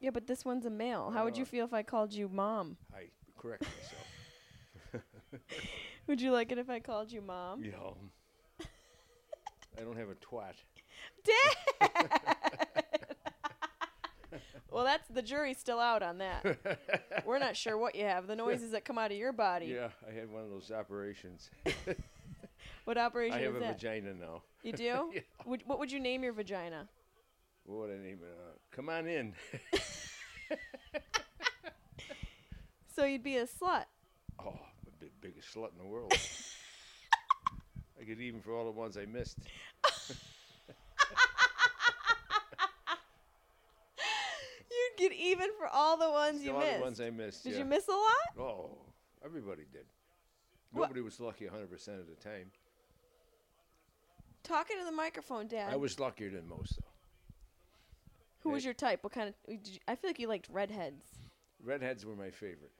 Yeah, 0.00 0.10
but 0.10 0.26
this 0.26 0.44
one's 0.44 0.66
a 0.66 0.70
male. 0.70 1.10
How 1.10 1.24
would 1.24 1.36
you 1.36 1.42
uh, 1.42 1.46
feel 1.46 1.64
if 1.66 1.74
I 1.74 1.82
called 1.82 2.12
you 2.12 2.28
mom? 2.28 2.76
I 2.94 3.08
correct 3.38 3.64
myself. 3.64 5.04
Would 6.06 6.20
you 6.20 6.32
like 6.32 6.50
it 6.50 6.58
if 6.58 6.68
I 6.68 6.80
called 6.80 7.12
you 7.12 7.20
mom? 7.20 7.62
yeah. 7.62 8.64
I 9.78 9.82
don't 9.82 9.96
have 9.96 10.08
a 10.08 10.14
twat. 10.14 10.54
Dad! 11.24 12.56
Well, 14.72 14.84
that's 14.84 15.08
the 15.08 15.22
jury's 15.22 15.58
still 15.58 15.80
out 15.80 16.02
on 16.02 16.18
that. 16.18 16.58
We're 17.26 17.40
not 17.40 17.56
sure 17.56 17.76
what 17.76 17.94
you 17.96 18.04
have. 18.04 18.26
The 18.26 18.36
noises 18.36 18.70
that 18.70 18.84
come 18.84 18.98
out 18.98 19.10
of 19.10 19.16
your 19.16 19.32
body. 19.32 19.66
Yeah, 19.66 19.88
I 20.08 20.12
had 20.12 20.30
one 20.30 20.44
of 20.44 20.50
those 20.50 20.70
operations. 20.70 21.50
What 22.84 22.96
operation 22.96 23.38
I 23.38 23.42
have 23.42 23.56
is 23.56 23.56
a 23.56 23.60
that? 23.60 23.80
vagina 23.80 24.14
now. 24.14 24.42
You 24.62 24.72
do? 24.72 25.10
Yeah. 25.12 25.20
would, 25.44 25.62
what 25.66 25.78
would 25.78 25.90
you 25.90 26.00
name 26.00 26.22
your 26.22 26.32
vagina? 26.32 26.88
What 27.70 27.90
I 27.90 28.02
name? 28.02 28.18
Uh, 28.22 28.52
come 28.70 28.88
on 28.88 29.06
in. 29.06 29.34
So 33.00 33.06
you'd 33.06 33.22
be 33.22 33.36
a 33.38 33.46
slut. 33.46 33.84
Oh, 34.38 34.58
the 34.84 34.90
big, 35.00 35.12
biggest 35.22 35.54
slut 35.54 35.70
in 35.72 35.78
the 35.78 35.86
world. 35.86 36.12
I 37.98 38.04
get 38.04 38.20
even 38.20 38.42
for 38.42 38.54
all 38.54 38.66
the 38.66 38.70
ones 38.72 38.98
I 38.98 39.06
missed. 39.06 39.38
You'd 44.70 44.98
get 44.98 45.12
even 45.14 45.48
for 45.58 45.66
all 45.66 45.96
the 45.96 46.10
ones 46.10 46.44
you 46.44 46.52
all 46.52 46.60
missed. 46.60 46.76
the 46.76 46.82
ones 46.82 47.00
I 47.00 47.08
missed. 47.08 47.44
Did 47.44 47.54
yeah. 47.54 47.60
you 47.60 47.64
miss 47.64 47.88
a 47.88 47.92
lot? 47.92 48.38
Oh, 48.38 48.76
everybody 49.24 49.62
did. 49.72 49.86
What- 50.72 50.88
Nobody 50.88 51.00
was 51.00 51.18
lucky 51.20 51.46
100% 51.46 51.72
of 52.00 52.06
the 52.06 52.16
time. 52.22 52.50
Talking 54.42 54.76
to 54.78 54.84
the 54.84 54.92
microphone, 54.92 55.46
Dad. 55.46 55.72
I 55.72 55.76
was 55.76 55.98
luckier 55.98 56.28
than 56.28 56.46
most, 56.46 56.78
though. 56.82 56.89
Who 58.42 58.50
was 58.50 58.64
your 58.64 58.74
type? 58.74 59.02
What 59.04 59.12
kind 59.12 59.28
of? 59.28 59.34
Did 59.46 59.74
you, 59.74 59.78
I 59.86 59.94
feel 59.94 60.08
like 60.10 60.18
you 60.18 60.28
liked 60.28 60.48
redheads. 60.50 61.04
Redheads 61.62 62.06
were 62.06 62.16
my 62.16 62.30
favorite. 62.30 62.72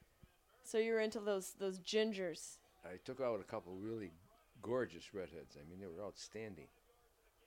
So 0.64 0.78
you 0.78 0.92
were 0.92 1.00
into 1.00 1.20
those 1.20 1.52
those 1.58 1.78
gingers. 1.80 2.58
I 2.84 2.96
took 3.04 3.20
out 3.20 3.40
a 3.40 3.44
couple 3.44 3.74
really 3.74 4.12
gorgeous 4.62 5.12
redheads. 5.12 5.56
I 5.56 5.68
mean, 5.68 5.80
they 5.80 5.86
were 5.86 6.04
outstanding. 6.04 6.68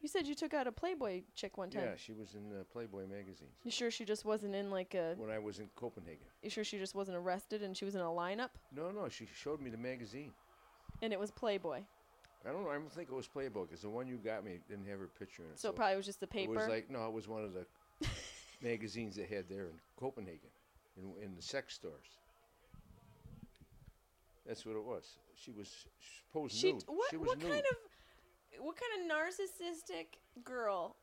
You 0.01 0.09
said 0.09 0.27
you 0.27 0.35
took 0.35 0.53
out 0.53 0.67
a 0.67 0.71
Playboy 0.71 1.23
chick 1.33 1.57
one 1.57 1.69
time. 1.69 1.83
Yeah, 1.83 1.95
she 1.95 2.11
was 2.11 2.35
in 2.35 2.51
uh, 2.51 2.63
Playboy 2.73 3.07
magazines 3.07 3.53
You 3.63 3.71
sure 3.71 3.89
she 3.89 4.03
just 4.03 4.25
wasn't 4.25 4.53
in 4.53 4.69
like 4.69 4.95
a? 4.95 5.13
when 5.15 5.29
I 5.29 5.39
was 5.39 5.59
in 5.59 5.69
Copenhagen. 5.77 6.25
You 6.41 6.49
sure 6.49 6.65
she 6.65 6.77
just 6.77 6.93
wasn't 6.93 7.15
arrested 7.15 7.63
and 7.63 7.75
she 7.75 7.85
was 7.85 7.95
in 7.95 8.01
a 8.01 8.05
lineup 8.05 8.49
No, 8.75 8.91
no, 8.91 9.07
she 9.07 9.29
showed 9.33 9.61
me 9.61 9.69
the 9.69 9.77
magazine. 9.77 10.33
and 11.01 11.13
it 11.13 11.19
was 11.19 11.31
Playboy. 11.31 11.83
I 12.45 12.51
don't 12.51 12.63
know. 12.63 12.69
I 12.69 12.73
don't 12.73 12.91
think 12.91 13.07
it 13.09 13.15
was 13.15 13.27
Playboy 13.29 13.61
because 13.61 13.81
the 13.81 13.89
one 13.89 14.05
you 14.05 14.17
got 14.17 14.43
me 14.43 14.59
didn't 14.67 14.87
have 14.87 14.99
her 14.99 15.07
picture 15.07 15.43
in 15.43 15.51
it. 15.51 15.59
So 15.59 15.69
it 15.69 15.75
probably 15.77 15.95
was 15.95 16.05
just 16.05 16.19
the 16.19 16.27
paper. 16.27 16.51
It 16.51 16.55
was 16.57 16.67
like 16.67 16.89
no, 16.91 17.07
it 17.07 17.13
was 17.13 17.29
one 17.29 17.45
of 17.45 17.53
the 17.53 17.65
magazines 18.63 19.15
they 19.15 19.25
had 19.25 19.47
there 19.49 19.65
in 19.65 19.79
Copenhagen, 19.97 20.49
in 20.97 21.13
in 21.23 21.35
the 21.35 21.41
sex 21.41 21.75
stores. 21.75 22.07
That's 24.45 24.65
what 24.65 24.75
it 24.75 24.83
was. 24.83 25.17
She 25.35 25.51
was 25.51 25.69
supposed 26.27 26.55
she 26.55 26.73
nude. 26.73 26.83
what 26.87 27.09
she 27.09 27.17
was 27.17 27.27
what 27.29 27.37
nude. 27.39 27.51
kind 27.51 27.63
of 27.71 28.63
what 28.63 28.75
kind 28.77 29.11
of 29.11 29.17
narcissistic 29.17 30.17
girl? 30.43 30.95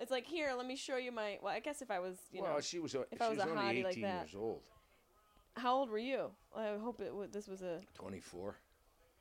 It's 0.00 0.10
like 0.12 0.26
here, 0.26 0.52
let 0.56 0.66
me 0.66 0.76
show 0.76 0.96
you 0.96 1.10
my. 1.10 1.38
Well, 1.42 1.52
I 1.52 1.60
guess 1.60 1.82
if 1.82 1.90
I 1.90 1.98
was, 1.98 2.18
you 2.32 2.42
well, 2.42 2.54
know, 2.54 2.60
she 2.60 2.78
was. 2.78 2.94
a- 2.94 3.00
if 3.10 3.18
she 3.18 3.24
I 3.24 3.28
was 3.28 3.38
was 3.38 3.46
a 3.46 3.50
only 3.50 3.62
hottie 3.62 3.70
18 3.70 3.84
like 3.84 3.94
that. 4.02 4.18
years 4.28 4.34
old. 4.36 4.62
how 5.56 5.74
old 5.74 5.90
were 5.90 5.98
you? 5.98 6.30
I 6.56 6.76
hope 6.80 7.00
it. 7.00 7.12
This 7.32 7.48
was 7.48 7.62
a. 7.62 7.80
24. 7.94 8.54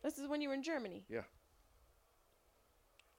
This 0.04 0.20
is 0.20 0.28
when 0.28 0.40
you 0.42 0.50
were 0.50 0.54
in 0.56 0.62
Germany. 0.62 1.04
Yeah. 1.10 1.22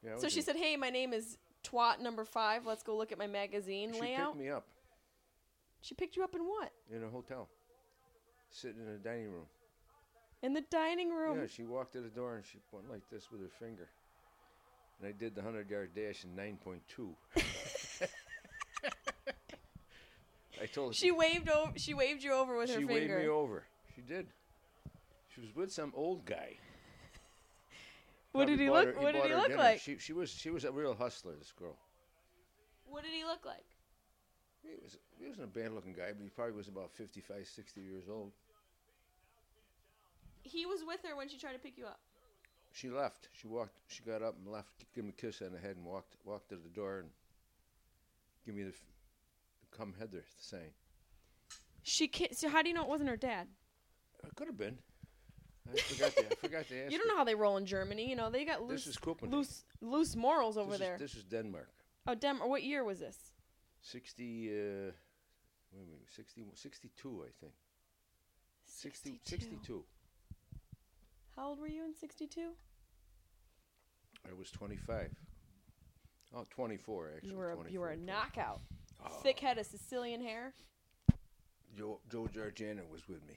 Yeah. 0.04 0.16
So 0.18 0.28
she 0.28 0.38
in- 0.38 0.44
said, 0.44 0.56
"Hey, 0.56 0.76
my 0.76 0.90
name 0.90 1.12
is 1.12 1.36
Twat 1.70 2.00
number 2.00 2.24
five. 2.24 2.66
Let's 2.66 2.82
go 2.82 2.96
look 2.96 3.12
at 3.12 3.18
my 3.18 3.26
magazine 3.26 3.92
She 3.92 4.00
layout." 4.00 4.32
picked 4.32 4.44
me 4.44 4.50
up 4.50 4.66
She 5.80 5.94
picked 5.94 6.16
you 6.16 6.24
up 6.24 6.34
in 6.34 6.42
what? 6.42 6.72
in 6.94 7.02
a 7.04 7.08
hotel, 7.08 7.48
sitting 8.50 8.80
in 8.80 8.88
a 8.88 8.96
dining 8.98 9.30
room. 9.30 9.46
In 10.42 10.54
the 10.54 10.62
dining 10.70 11.10
room. 11.10 11.38
Yeah, 11.40 11.46
she 11.48 11.64
walked 11.64 11.92
to 11.94 12.00
the 12.00 12.08
door 12.08 12.36
and 12.36 12.44
she 12.44 12.58
went 12.72 12.88
like 12.90 13.02
this 13.10 13.30
with 13.30 13.40
her 13.40 13.50
finger. 13.58 13.88
And 15.00 15.08
I 15.08 15.12
did 15.12 15.34
the 15.34 15.42
100 15.42 15.68
yard 15.70 15.90
dash 15.94 16.24
in 16.24 16.30
9.2. 16.36 17.14
I 20.60 20.66
told 20.66 20.90
her 20.90 20.94
She 20.94 21.10
waved 21.10 21.48
over. 21.48 21.72
She 21.76 21.94
waved 21.94 22.22
you 22.22 22.32
over 22.32 22.56
with 22.56 22.68
her 22.70 22.80
she 22.80 22.86
finger. 22.86 23.14
waved 23.14 23.22
me 23.24 23.28
over. 23.28 23.64
She 23.94 24.02
did. 24.02 24.26
She 25.34 25.40
was 25.40 25.54
with 25.54 25.72
some 25.72 25.92
old 25.96 26.24
guy. 26.24 26.56
What 28.32 28.46
did 28.46 28.60
he 28.60 28.70
look? 28.70 28.94
her- 28.94 29.00
what 29.00 29.12
did 29.14 29.24
he 29.24 29.34
look 29.34 29.48
dinner. 29.48 29.58
like? 29.58 29.80
She, 29.80 29.98
she 29.98 30.12
was 30.12 30.30
she 30.30 30.50
was 30.50 30.64
a 30.64 30.72
real 30.72 30.94
hustler. 30.94 31.34
This 31.36 31.52
girl. 31.52 31.76
What 32.86 33.02
did 33.02 33.12
he 33.12 33.24
look 33.24 33.44
like? 33.44 33.64
He 34.62 34.70
was 34.82 34.98
he 35.18 35.26
wasn't 35.26 35.44
a 35.44 35.58
bad 35.58 35.72
looking 35.72 35.92
guy, 35.92 36.12
but 36.12 36.22
he 36.22 36.28
probably 36.30 36.54
was 36.54 36.68
about 36.68 36.90
55, 36.92 37.46
60 37.46 37.80
years 37.80 38.04
old. 38.10 38.32
He 40.42 40.66
was 40.66 40.80
with 40.86 41.00
her 41.08 41.16
when 41.16 41.28
she 41.28 41.38
tried 41.38 41.52
to 41.52 41.58
pick 41.58 41.76
you 41.76 41.86
up. 41.86 42.00
She 42.72 42.90
left. 42.90 43.28
She 43.32 43.46
walked. 43.48 43.78
She 43.88 44.02
got 44.02 44.22
up 44.22 44.36
and 44.42 44.52
left. 44.52 44.84
Gave 44.94 45.04
him 45.04 45.10
a 45.10 45.12
kiss 45.20 45.42
on 45.42 45.52
the 45.52 45.58
head 45.58 45.76
and 45.76 45.84
walked 45.84 46.14
walked 46.24 46.50
to 46.50 46.56
the 46.56 46.68
door 46.68 46.98
and 47.00 47.08
give 48.46 48.54
me 48.54 48.62
the, 48.62 48.68
f- 48.70 48.84
the 49.70 49.76
come 49.76 49.94
hither 49.98 50.24
saying. 50.38 50.70
She 51.82 52.08
ki- 52.08 52.28
So 52.32 52.48
how 52.48 52.62
do 52.62 52.68
you 52.68 52.74
know 52.74 52.82
it 52.82 52.88
wasn't 52.88 53.08
her 53.08 53.16
dad? 53.16 53.48
It 54.24 54.34
could 54.34 54.46
have 54.48 54.58
been. 54.58 54.78
I 55.70 55.80
forgot 55.80 56.16
to, 56.16 56.26
I 56.30 56.34
forgot 56.36 56.68
to 56.68 56.82
ask 56.84 56.92
You 56.92 56.98
don't 56.98 57.08
know 57.08 57.16
how 57.16 57.24
they 57.24 57.34
roll 57.34 57.56
in 57.56 57.66
Germany. 57.66 58.08
You 58.08 58.16
know 58.16 58.30
they 58.30 58.44
got 58.44 58.62
loose, 58.62 58.84
This 58.84 58.94
is 58.94 58.96
Copenhagen. 58.96 59.38
loose, 59.38 59.64
loose 59.80 60.16
morals 60.16 60.56
over 60.56 60.70
this 60.72 60.80
there. 60.80 60.94
Is, 60.94 61.00
this 61.00 61.14
is 61.14 61.24
Denmark. 61.24 61.68
oh, 62.06 62.14
Dem. 62.14 62.40
Or 62.42 62.48
what 62.48 62.62
year 62.62 62.84
was 62.84 63.00
this? 63.00 63.16
60, 63.82 64.48
uh, 64.48 64.52
wait 64.52 64.92
a 65.74 65.76
minute, 65.86 66.08
60, 66.14 66.46
62, 66.54 67.24
I 67.26 67.30
think. 67.40 67.52
60, 68.64 69.20
62. 69.24 69.84
How 71.36 71.48
old 71.48 71.60
were 71.60 71.68
you 71.68 71.84
in 71.84 71.94
62? 71.94 72.50
I 74.28 74.32
was 74.38 74.50
25. 74.50 75.10
Oh, 76.36 76.44
24, 76.50 77.10
actually. 77.16 77.30
You 77.30 77.36
were 77.36 77.50
a, 77.52 77.54
24, 77.54 77.72
you 77.72 77.80
were 77.80 77.90
a 77.90 77.96
20. 77.96 78.06
knockout. 78.12 78.60
Thick 79.22 79.38
head 79.38 79.58
of 79.58 79.66
Sicilian 79.66 80.20
hair. 80.20 80.52
Joe, 81.76 82.00
Joe 82.10 82.26
Giorgiano 82.26 82.82
was 82.90 83.08
with 83.08 83.24
me. 83.26 83.34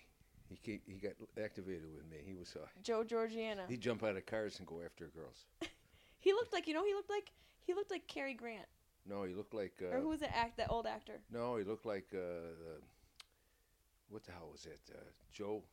He 0.52 0.58
came, 0.58 0.82
he 0.86 0.96
got 0.96 1.14
activated 1.42 1.88
with 1.96 2.06
me. 2.12 2.18
He 2.26 2.34
was 2.34 2.56
uh, 2.62 2.66
Joe 2.84 3.06
Georgiana. 3.06 3.64
he'd 3.70 3.80
jump 3.80 4.04
out 4.04 4.18
of 4.18 4.26
cars 4.26 4.58
and 4.60 4.68
go 4.68 4.82
after 4.86 5.08
girls. 5.08 5.46
He 6.20 6.34
looked 6.34 6.54
like 6.54 6.68
you 6.68 6.76
know 6.76 6.86
he 6.86 6.94
looked 6.94 7.10
like 7.10 7.32
he 7.66 7.74
looked 7.74 7.90
like 7.90 8.06
Cary 8.06 8.36
Grant 8.36 8.68
No, 9.10 9.24
he 9.24 9.34
looked 9.34 9.56
like 9.56 9.74
uh, 9.82 9.96
or 9.96 10.00
who 10.02 10.10
was 10.10 10.20
that 10.20 10.38
act 10.38 10.58
that 10.58 10.68
old 10.70 10.86
actor? 10.86 11.20
no, 11.32 11.56
he 11.56 11.64
looked 11.64 11.84
like 11.88 12.06
uh, 12.14 12.20
uh, 12.20 12.80
what 14.10 14.24
the 14.24 14.32
hell 14.32 14.50
was 14.52 14.68
it? 14.68 14.80
Uh, 14.94 15.00
Joe, 15.34 15.64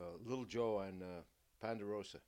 uh, 0.00 0.04
little 0.26 0.46
Joe 0.46 0.78
on 0.78 1.00
uh, 1.00 1.20
Ponderosa. 1.60 2.18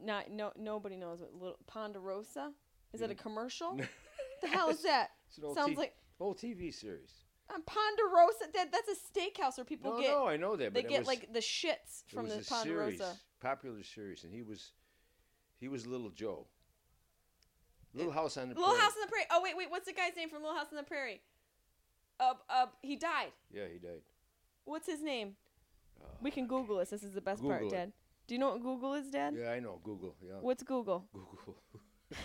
Not 0.00 0.30
no 0.30 0.52
nobody 0.56 0.96
knows 0.96 1.20
what 1.20 1.34
little 1.34 1.58
Ponderosa. 1.66 2.52
Is 2.92 3.00
You 3.00 3.08
that 3.08 3.12
a 3.12 3.16
commercial? 3.16 3.76
the 4.40 4.46
hell 4.46 4.70
is 4.70 4.82
that? 4.82 5.10
It's 5.28 5.38
an 5.38 5.44
old 5.46 5.56
Sounds 5.56 5.70
t- 5.72 5.76
like 5.78 5.94
old 6.20 6.38
TV 6.38 6.72
series. 6.72 7.24
Um, 7.54 7.62
Ponderosa. 7.62 8.44
That 8.54 8.72
that's 8.72 8.88
a 8.88 8.94
steakhouse 8.94 9.56
where 9.56 9.64
people 9.64 9.92
No, 9.92 10.00
get 10.00 10.10
no, 10.10 10.26
I 10.28 10.36
know 10.36 10.56
that. 10.56 10.74
they 10.74 10.82
get 10.82 11.00
was, 11.00 11.08
like 11.08 11.32
the 11.32 11.40
shits 11.40 12.04
it 12.08 12.14
from 12.14 12.24
was 12.24 12.34
the 12.34 12.40
a 12.40 12.44
Ponderosa. 12.44 12.96
series, 12.98 13.18
popular 13.40 13.82
series, 13.82 14.24
and 14.24 14.32
he 14.32 14.42
was 14.42 14.72
he 15.58 15.68
was 15.68 15.86
little 15.86 16.10
Joe. 16.10 16.46
Little 17.92 18.12
House 18.12 18.36
on 18.36 18.50
the 18.50 18.54
Little 18.54 18.68
Prairie. 18.70 18.80
House 18.82 18.92
on 18.96 19.00
the 19.02 19.08
Prairie. 19.08 19.26
Oh 19.32 19.40
wait, 19.42 19.56
wait, 19.56 19.70
what's 19.70 19.86
the 19.86 19.92
guy's 19.92 20.14
name 20.16 20.28
from 20.28 20.42
Little 20.42 20.56
House 20.56 20.68
on 20.70 20.76
the 20.76 20.84
Prairie? 20.84 21.20
Uh, 22.20 22.34
uh, 22.48 22.66
he 22.82 22.94
died. 22.96 23.32
Yeah, 23.52 23.64
he 23.72 23.78
died. 23.78 24.02
What's 24.64 24.86
his 24.86 25.02
name? 25.02 25.34
Uh, 26.00 26.06
we 26.22 26.30
can 26.30 26.46
Google 26.46 26.76
this. 26.78 26.90
This 26.90 27.02
is 27.02 27.12
the 27.12 27.20
best 27.20 27.42
part, 27.42 27.60
Google 27.62 27.74
it. 27.74 27.76
Dad. 27.76 27.92
Do 28.28 28.34
you 28.34 28.38
know 28.38 28.50
what 28.50 28.62
Google 28.62 28.94
is, 28.94 29.10
Dad? 29.10 29.34
Yeah, 29.36 29.50
I 29.50 29.58
know. 29.58 29.80
Google. 29.82 30.14
Yeah. 30.22 30.34
What's 30.40 30.62
Google? 30.62 31.06
Google. 31.12 31.56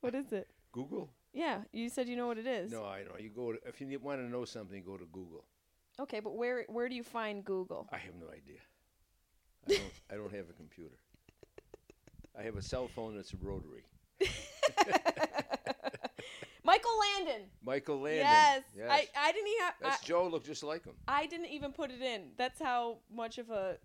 What 0.00 0.14
is 0.16 0.32
it? 0.32 0.48
Google? 0.72 1.10
Yeah, 1.32 1.62
you 1.72 1.88
said 1.88 2.08
you 2.08 2.16
know 2.16 2.26
what 2.26 2.38
it 2.38 2.46
is. 2.46 2.70
No, 2.70 2.84
I 2.84 3.04
know. 3.04 3.16
You 3.18 3.30
go 3.30 3.52
to, 3.52 3.58
if 3.66 3.80
you 3.80 3.98
want 3.98 4.20
to 4.20 4.28
know 4.28 4.44
something, 4.44 4.82
go 4.84 4.96
to 4.96 5.06
Google. 5.06 5.44
Okay, 6.00 6.20
but 6.20 6.36
where 6.36 6.64
where 6.68 6.88
do 6.88 6.94
you 6.94 7.02
find 7.02 7.44
Google? 7.44 7.88
I 7.92 7.98
have 7.98 8.14
no 8.14 8.26
idea. 8.28 8.60
I 9.66 9.72
don't. 9.74 9.92
I 10.10 10.14
don't 10.16 10.32
have 10.34 10.50
a 10.50 10.52
computer. 10.54 10.96
I 12.38 12.42
have 12.42 12.56
a 12.56 12.62
cell 12.62 12.88
phone 12.88 13.14
that's 13.16 13.32
a 13.32 13.36
rotary. 13.40 13.84
Michael 16.64 16.90
Landon. 17.00 17.42
Michael 17.64 18.00
Landon. 18.00 18.20
Yes. 18.20 18.62
Yes. 18.76 18.88
I 18.90 19.08
I 19.16 19.32
didn't 19.32 19.48
even 19.48 19.66
that's 19.80 20.02
I, 20.02 20.06
Joe. 20.06 20.28
Looked 20.28 20.46
just 20.46 20.62
like 20.62 20.84
him. 20.84 20.94
I 21.08 21.26
didn't 21.26 21.46
even 21.46 21.72
put 21.72 21.90
it 21.90 22.00
in. 22.00 22.30
That's 22.36 22.60
how 22.60 22.98
much 23.14 23.38
of 23.38 23.50
a 23.50 23.78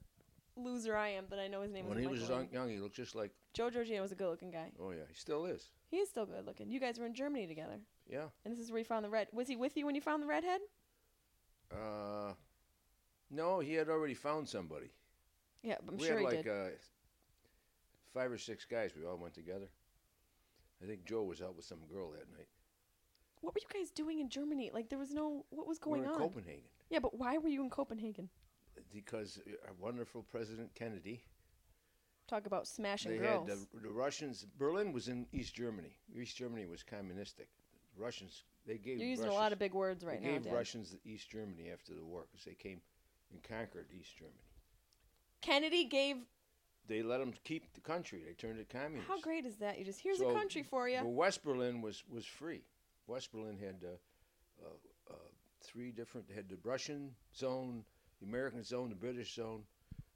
loser 0.58 0.96
I 0.96 1.10
am 1.10 1.26
that 1.30 1.40
I 1.40 1.48
know 1.48 1.62
his 1.62 1.72
name. 1.72 1.88
When 1.88 1.98
he 1.98 2.08
was 2.08 2.28
young, 2.28 2.48
young, 2.52 2.70
he 2.70 2.78
looked 2.78 2.96
just 2.96 3.16
like. 3.16 3.32
Joe 3.54 3.70
Giorgino 3.70 4.02
was 4.02 4.12
a 4.12 4.16
good-looking 4.16 4.52
guy. 4.52 4.72
Oh 4.80 4.92
yeah, 4.92 5.04
he 5.10 5.16
still 5.16 5.46
is. 5.46 5.70
He 5.90 5.98
is 5.98 6.10
still 6.10 6.26
good 6.26 6.46
looking. 6.46 6.70
You 6.70 6.80
guys 6.80 7.00
were 7.00 7.06
in 7.06 7.14
Germany 7.14 7.48
together, 7.48 7.80
Yeah. 8.10 8.26
and 8.46 8.54
this 8.54 8.60
is 8.60 8.72
where 8.72 8.80
you 8.80 8.86
found 8.86 9.04
the 9.06 9.10
red. 9.10 9.28
Was 9.34 9.48
he 9.48 9.56
with 9.56 9.76
you 9.78 9.86
when 9.86 9.96
you 9.96 10.02
found 10.02 10.22
the 10.22 10.28
redhead? 10.28 10.62
Uh, 11.72 12.34
no, 13.30 13.60
he 13.60 13.74
had 13.74 13.90
already 13.90 14.14
found 14.14 14.48
somebody. 14.48 14.92
Yeah, 15.64 15.76
I'm 15.88 15.98
we 15.98 16.04
sure 16.06 16.14
had 16.14 16.20
he 16.20 16.26
like 16.26 16.44
did. 16.44 16.52
uh, 16.52 16.70
five 18.14 18.32
or 18.32 18.38
six 18.38 18.66
guys. 18.66 18.92
We 18.98 19.06
all 19.06 19.18
went 19.18 19.34
together. 19.34 19.68
I 20.82 20.86
think 20.86 21.06
Joe 21.06 21.24
was 21.24 21.42
out 21.42 21.56
with 21.56 21.66
some 21.66 21.80
girl 21.92 22.12
that 22.12 22.30
night. 22.38 22.48
What 23.42 23.54
were 23.54 23.60
you 23.62 23.80
guys 23.82 23.92
doing 23.92 24.20
in 24.20 24.30
Germany? 24.30 24.72
Like 24.74 24.90
there 24.90 25.00
was 25.00 25.14
no 25.14 25.46
what 25.50 25.68
was 25.68 25.80
we 25.80 25.92
going 25.92 26.02
were 26.02 26.08
in 26.08 26.14
on? 26.14 26.20
Copenhagen 26.20 26.64
Yeah, 26.90 27.00
but 27.00 27.18
why 27.18 27.38
were 27.38 27.50
you 27.50 27.64
in 27.64 27.70
Copenhagen? 27.70 28.30
Because 28.94 29.40
our 29.66 29.74
wonderful 29.80 30.24
President 30.24 30.74
Kennedy. 30.76 31.24
Talk 32.28 32.46
about 32.46 32.68
smashing 32.68 33.12
They 33.12 33.18
girls. 33.20 33.48
had 33.48 33.58
the, 33.74 33.80
the 33.88 33.90
Russians. 33.90 34.46
Berlin 34.58 34.92
was 34.92 35.08
in 35.08 35.26
East 35.32 35.56
Germany. 35.56 35.98
East 36.14 36.36
Germany 36.36 36.66
was 36.66 36.84
communistic. 36.84 37.48
The 37.96 38.04
Russians 38.04 38.44
they 38.66 38.78
gave. 38.78 39.00
You're 39.00 39.08
using 39.08 39.26
Russians, 39.26 39.38
a 39.38 39.42
lot 39.42 39.54
of 39.54 39.60
big 39.60 39.74
words 39.74 40.04
right 40.04 40.22
they 40.22 40.28
now, 40.28 40.34
gave 40.34 40.44
Dad. 40.44 40.54
Russians 40.54 40.96
East 41.06 41.30
Germany 41.30 41.70
after 41.72 41.94
the 41.94 42.04
war 42.04 42.26
because 42.30 42.44
they 42.46 42.54
came 42.54 42.82
and 43.32 43.42
conquered 43.44 43.88
East 43.98 44.18
Germany. 44.18 44.36
Kennedy 45.42 45.86
gave. 45.86 46.18
They 46.88 47.02
let 47.02 47.20
them 47.20 47.34
keep 47.44 47.74
the 47.74 47.82
country. 47.82 48.24
They 48.26 48.34
turned 48.34 48.60
it 48.60 48.70
communist. 48.70 49.08
How 49.08 49.20
great 49.20 49.46
is 49.46 49.58
that? 49.58 49.78
You 49.78 49.86
just 49.86 50.00
here's 50.02 50.20
So, 50.20 50.30
a 50.30 50.34
country 50.34 50.64
for 50.64 50.88
you. 50.88 50.98
Well, 50.98 51.12
West 51.14 51.44
Berlin 51.44 51.82
was 51.82 52.04
was 52.10 52.26
free. 52.26 52.62
West 53.08 53.32
Berlin 53.32 53.58
had 53.58 53.76
uh, 53.84 54.66
uh, 54.66 54.70
uh, 55.12 55.14
three 55.62 55.92
different. 55.92 56.28
They 56.28 56.36
had 56.36 56.50
the 56.50 56.58
Russian 56.64 57.12
zone, 57.36 57.84
the 58.22 58.28
American 58.28 58.64
zone, 58.64 58.90
the 58.90 58.96
British 58.96 59.34
zone, 59.36 59.64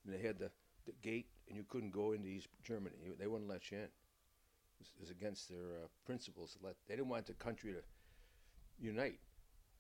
and 0.05 0.13
they 0.13 0.19
had 0.25 0.39
the, 0.39 0.49
the 0.85 0.93
gate, 1.01 1.27
and 1.47 1.57
you 1.57 1.63
couldn't 1.69 1.91
go 1.91 2.13
into 2.13 2.27
East 2.27 2.47
Germany. 2.63 2.95
They 3.19 3.27
wouldn't 3.27 3.49
let 3.49 3.71
you 3.71 3.77
in. 3.77 3.83
It 3.83 3.89
was, 4.79 4.87
it 4.97 5.01
was 5.01 5.09
against 5.11 5.49
their 5.49 5.83
uh, 5.83 5.87
principles. 6.05 6.53
to 6.59 6.65
Let 6.65 6.75
they 6.87 6.95
didn't 6.95 7.09
want 7.09 7.27
the 7.27 7.33
country 7.33 7.73
to 7.73 7.81
unite. 8.79 9.19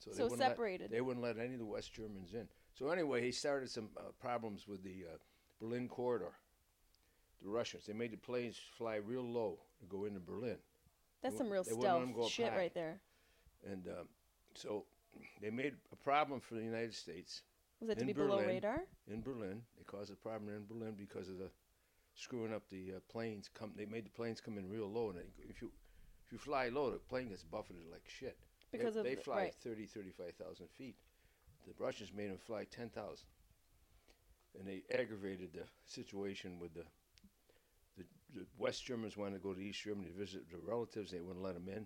they 0.05 0.13
So 0.13 0.23
wouldn't 0.23 0.39
let- 0.39 0.49
separated. 0.49 0.91
they 0.91 1.01
wouldn't 1.01 1.23
let 1.23 1.37
any 1.37 1.53
of 1.53 1.59
the 1.59 1.65
West 1.65 1.93
Germans 1.93 2.33
in. 2.33 2.47
So 2.77 2.89
anyway, 2.89 3.21
he 3.23 3.31
started 3.31 3.69
some 3.69 3.89
uh, 3.97 4.01
problems 4.19 4.67
with 4.67 4.83
the 4.83 5.05
uh, 5.13 5.17
Berlin 5.59 5.87
corridor. 5.87 6.33
The 7.41 7.49
Russians 7.49 7.85
they 7.87 7.93
made 7.93 8.11
the 8.13 8.17
planes 8.17 8.59
fly 8.77 8.95
real 8.97 9.23
low 9.27 9.57
to 9.79 9.85
go 9.87 10.05
into 10.05 10.19
Berlin. 10.19 10.57
That's 11.23 11.33
they 11.33 11.37
some 11.39 11.49
real 11.49 11.63
wouldn't 11.63 11.81
let 11.83 12.01
'em 12.01 12.13
go 12.13 12.27
stealth 12.27 12.31
shit 12.31 12.53
right 12.53 12.73
there. 12.73 13.01
And 13.69 13.87
um, 13.87 14.07
so 14.53 14.85
they 15.41 15.49
made 15.49 15.73
a 15.91 15.95
problem 15.95 16.39
for 16.39 16.53
the 16.55 16.63
United 16.63 16.93
States 16.93 17.41
Was 17.81 17.89
it 17.89 17.99
to 17.99 18.05
be 18.05 18.13
below 18.13 18.37
Berlin. 18.37 18.47
radar? 18.47 18.81
in 19.11 19.21
Berlin. 19.21 19.61
They 19.77 19.83
caused 19.83 20.11
a 20.11 20.15
problem 20.15 20.53
in 20.55 20.65
Berlin 20.67 20.93
because 20.97 21.27
of 21.29 21.37
the 21.39 21.49
screwing 22.13 22.53
up 22.53 22.63
the 22.69 22.93
uh, 22.97 22.99
planes. 23.11 23.49
Come, 23.53 23.71
they 23.75 23.85
made 23.85 24.05
the 24.05 24.09
planes 24.11 24.39
come 24.39 24.57
in 24.57 24.69
real 24.69 24.89
low, 24.89 25.09
and 25.09 25.17
they, 25.17 25.25
if 25.49 25.61
you 25.61 25.71
if 26.27 26.31
you 26.31 26.37
fly 26.37 26.69
low, 26.69 26.91
the 26.91 26.97
plane 26.99 27.29
gets 27.29 27.43
buffeted 27.43 27.81
like 27.91 28.03
shit. 28.07 28.37
They- 28.71 28.77
Because 28.77 28.95
of 28.95 29.03
they, 29.03 29.15
fly 29.15 29.35
right. 29.35 29.53
30, 29.55 29.85
35,000 29.87 30.67
feet. 30.77 30.95
The 31.67 31.73
Russians 31.83 32.11
made 32.15 32.29
them 32.29 32.37
fly 32.37 32.65
10,000, 32.71 32.93
and 34.57 34.67
they 34.67 34.83
aggravated 34.97 35.51
the 35.53 35.63
situation 35.85 36.59
with 36.59 36.73
the. 36.73 36.83
The, 37.97 38.05
the 38.33 38.45
West 38.57 38.85
Germans 38.85 39.17
wanted 39.17 39.33
to 39.33 39.39
go 39.43 39.53
to 39.53 39.59
East 39.59 39.83
Germany 39.83 40.07
to 40.07 40.17
visit 40.17 40.49
their 40.49 40.61
relatives. 40.65 41.11
They 41.11 41.19
wouldn't 41.19 41.43
let 41.43 41.55
them 41.55 41.67
in. 41.67 41.85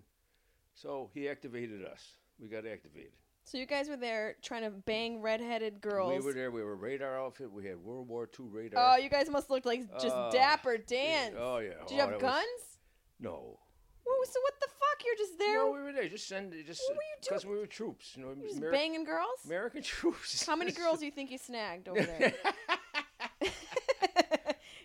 So 0.74 1.10
he 1.12 1.28
activated 1.28 1.84
us. 1.84 2.12
We 2.38 2.46
got 2.48 2.64
activated. 2.64 3.12
So 3.46 3.58
you 3.58 3.66
guys 3.66 3.88
were 3.88 3.96
there 3.96 4.34
trying 4.42 4.64
to 4.64 4.70
bang 4.70 5.18
mm. 5.18 5.22
redheaded 5.22 5.80
girls. 5.80 6.18
We 6.18 6.20
were 6.20 6.32
there. 6.32 6.50
We 6.50 6.64
were 6.64 6.74
radar 6.74 7.16
outfit. 7.16 7.52
We 7.52 7.64
had 7.64 7.78
World 7.78 8.08
War 8.08 8.28
II 8.38 8.46
radar. 8.50 8.94
Oh, 8.94 8.96
you 8.96 9.08
guys 9.08 9.30
must 9.30 9.50
look 9.50 9.64
like 9.64 9.82
oh, 9.94 9.98
just 10.00 10.16
Oh, 10.16 10.30
dapper 10.32 10.76
Dan. 10.78 11.34
Oh 11.38 11.58
yeah. 11.58 11.70
Oh, 11.80 11.86
did 11.86 11.94
you 11.94 12.02
Oh, 12.02 12.06
have 12.06 12.10
that 12.10 12.22
was- 12.22 12.32
guns? 12.32 12.78
No. 13.20 13.60
Whoa, 14.04 14.24
so 14.24 14.40
what 14.40 14.54
the 14.60 14.66
fuck? 14.66 15.04
You're 15.04 15.16
just 15.16 15.38
there 15.38 15.58
No, 15.58 15.70
we 15.70 15.80
were 15.80 15.92
there. 15.92 16.08
Just 16.08 16.26
send. 16.26 16.52
Just 16.66 16.82
you 16.88 16.96
because 17.22 17.46
we 17.46 17.56
were 17.56 17.66
troops. 17.66 18.16
You 18.16 18.24
know, 18.24 18.34
just 18.34 18.60
Ameri- 18.60 18.72
banging 18.72 19.04
girls? 19.04 19.44
American 19.44 19.82
troops. 19.94 20.44
How 20.44 20.56
many 20.56 20.72
girls 20.72 20.98
do 20.98 21.06
you 21.06 21.12
think 21.12 21.30
you 21.30 21.38
snagged 21.38 21.88
over 21.88 22.02
there? 22.02 22.34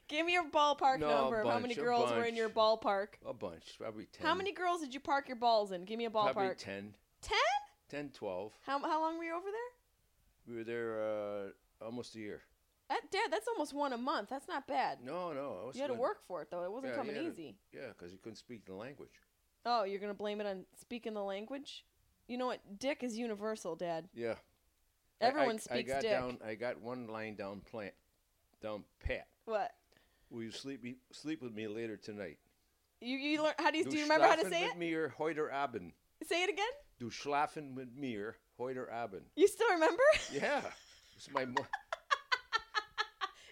Give 0.07 0.25
me 0.25 0.33
your 0.33 0.49
ballpark 0.49 0.99
No, 0.99 1.07
number 1.07 1.41
of 1.41 1.47
how 1.47 1.57
many 1.57 1.73
girls 1.73 2.11
were 2.11 2.25
in 2.25 2.35
your 2.35 2.49
ballpark. 2.49 3.07
A 3.25 3.33
bunch, 3.33 3.77
probably 3.79 4.05
ten. 4.11 4.27
How 4.27 4.35
many 4.35 4.51
girls 4.51 4.81
did 4.81 4.93
you 4.93 4.99
park 4.99 5.27
your 5.27 5.37
balls 5.37 5.71
in? 5.71 5.85
Give 5.85 5.97
me 5.97 6.05
a 6.05 6.09
ballpark. 6.11 6.33
Probably 6.33 6.55
ten. 6.55 6.93
Ten? 7.21 7.37
10, 7.91 8.11
12. 8.13 8.53
How 8.65 8.79
how 8.79 9.01
long 9.01 9.17
were 9.17 9.25
you 9.25 9.35
over 9.35 9.47
there? 9.51 10.47
We 10.47 10.55
were 10.55 10.63
there 10.63 11.01
uh, 11.01 11.85
almost 11.85 12.15
a 12.15 12.19
year. 12.19 12.41
That, 12.87 13.01
Dad, 13.11 13.27
that's 13.29 13.47
almost 13.49 13.73
one 13.73 13.91
a 13.93 13.97
month. 13.97 14.29
That's 14.29 14.47
not 14.47 14.65
bad. 14.65 14.99
No, 15.03 15.33
no. 15.33 15.59
I 15.61 15.65
was 15.67 15.75
you 15.75 15.81
had 15.81 15.89
to 15.89 15.93
work 15.93 16.25
for 16.25 16.41
it 16.41 16.49
though. 16.49 16.63
It 16.63 16.71
wasn't 16.71 16.93
Yeah, 16.93 16.97
coming 16.97 17.15
had 17.15 17.23
to- 17.25 17.31
easy. 17.31 17.55
Yeah, 17.73 17.89
because 17.89 18.13
you 18.13 18.17
couldn't 18.17 18.37
speak 18.37 18.65
the 18.65 18.73
language. 18.73 19.11
Oh, 19.65 19.83
you're 19.83 19.99
gonna 19.99 20.13
blame 20.13 20.39
it 20.39 20.47
on 20.47 20.65
speaking 20.79 21.13
the 21.13 21.23
language? 21.23 21.85
You 22.27 22.37
know 22.37 22.47
what? 22.47 22.61
Dick 22.79 23.03
is 23.03 23.17
universal, 23.17 23.75
Dad. 23.75 24.07
Yeah. 24.13 24.35
Everyone 25.19 25.55
I, 25.55 25.59
speaks 25.59 25.91
I 25.91 25.93
got 25.93 26.01
dick. 26.01 26.11
down. 26.11 26.37
I 26.45 26.55
got 26.55 26.81
one 26.81 27.07
line 27.07 27.35
down 27.35 27.59
plant, 27.59 27.93
down 28.61 28.85
pat. 29.05 29.27
What? 29.45 29.71
Will 30.29 30.43
you 30.43 30.51
sleep 30.51 30.81
me, 30.81 30.95
sleep 31.11 31.41
with 31.41 31.53
me 31.53 31.67
later 31.67 31.97
tonight? 31.97 32.37
You 33.01 33.17
you 33.17 33.43
learn 33.43 33.53
how 33.59 33.69
do 33.69 33.77
you 33.77 33.83
do 33.83 33.97
you 33.97 34.03
remember 34.03 34.27
how 34.27 34.35
to 34.35 34.49
say 34.49 34.61
mit 34.61 34.71
it? 34.71 34.77
mir 34.77 35.13
heute 35.17 35.51
Abend. 35.51 35.91
Say 36.25 36.43
it 36.43 36.49
again. 36.49 36.71
Du 37.01 37.09
schlafen 37.09 37.73
mit 37.73 37.95
mir 37.95 38.35
heute 38.59 38.87
Abend. 38.91 39.25
You 39.35 39.47
still 39.47 39.69
remember? 39.71 40.03
Yeah. 40.31 40.61
It's 41.15 41.31
my 41.31 41.45
mo- 41.45 41.65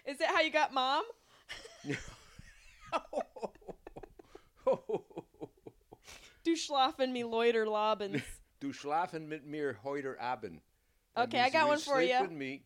Is 0.06 0.18
that 0.18 0.28
how 0.28 0.40
you 0.40 0.52
got 0.52 0.72
mom? 0.72 1.02
Du 6.44 6.54
schlafen 6.54 7.12
me 7.12 7.24
loiter 7.24 7.66
lobens. 7.66 8.22
Du 8.60 8.72
schlafen 8.72 9.26
mit 9.28 9.44
mir 9.44 9.74
heute 9.84 10.16
Abend. 10.20 10.60
Okay, 11.16 11.40
I 11.40 11.50
got 11.50 11.66
one 11.66 11.78
for 11.78 11.96
sleep 11.96 12.10
you. 12.10 12.20
with 12.22 12.30
me 12.30 12.62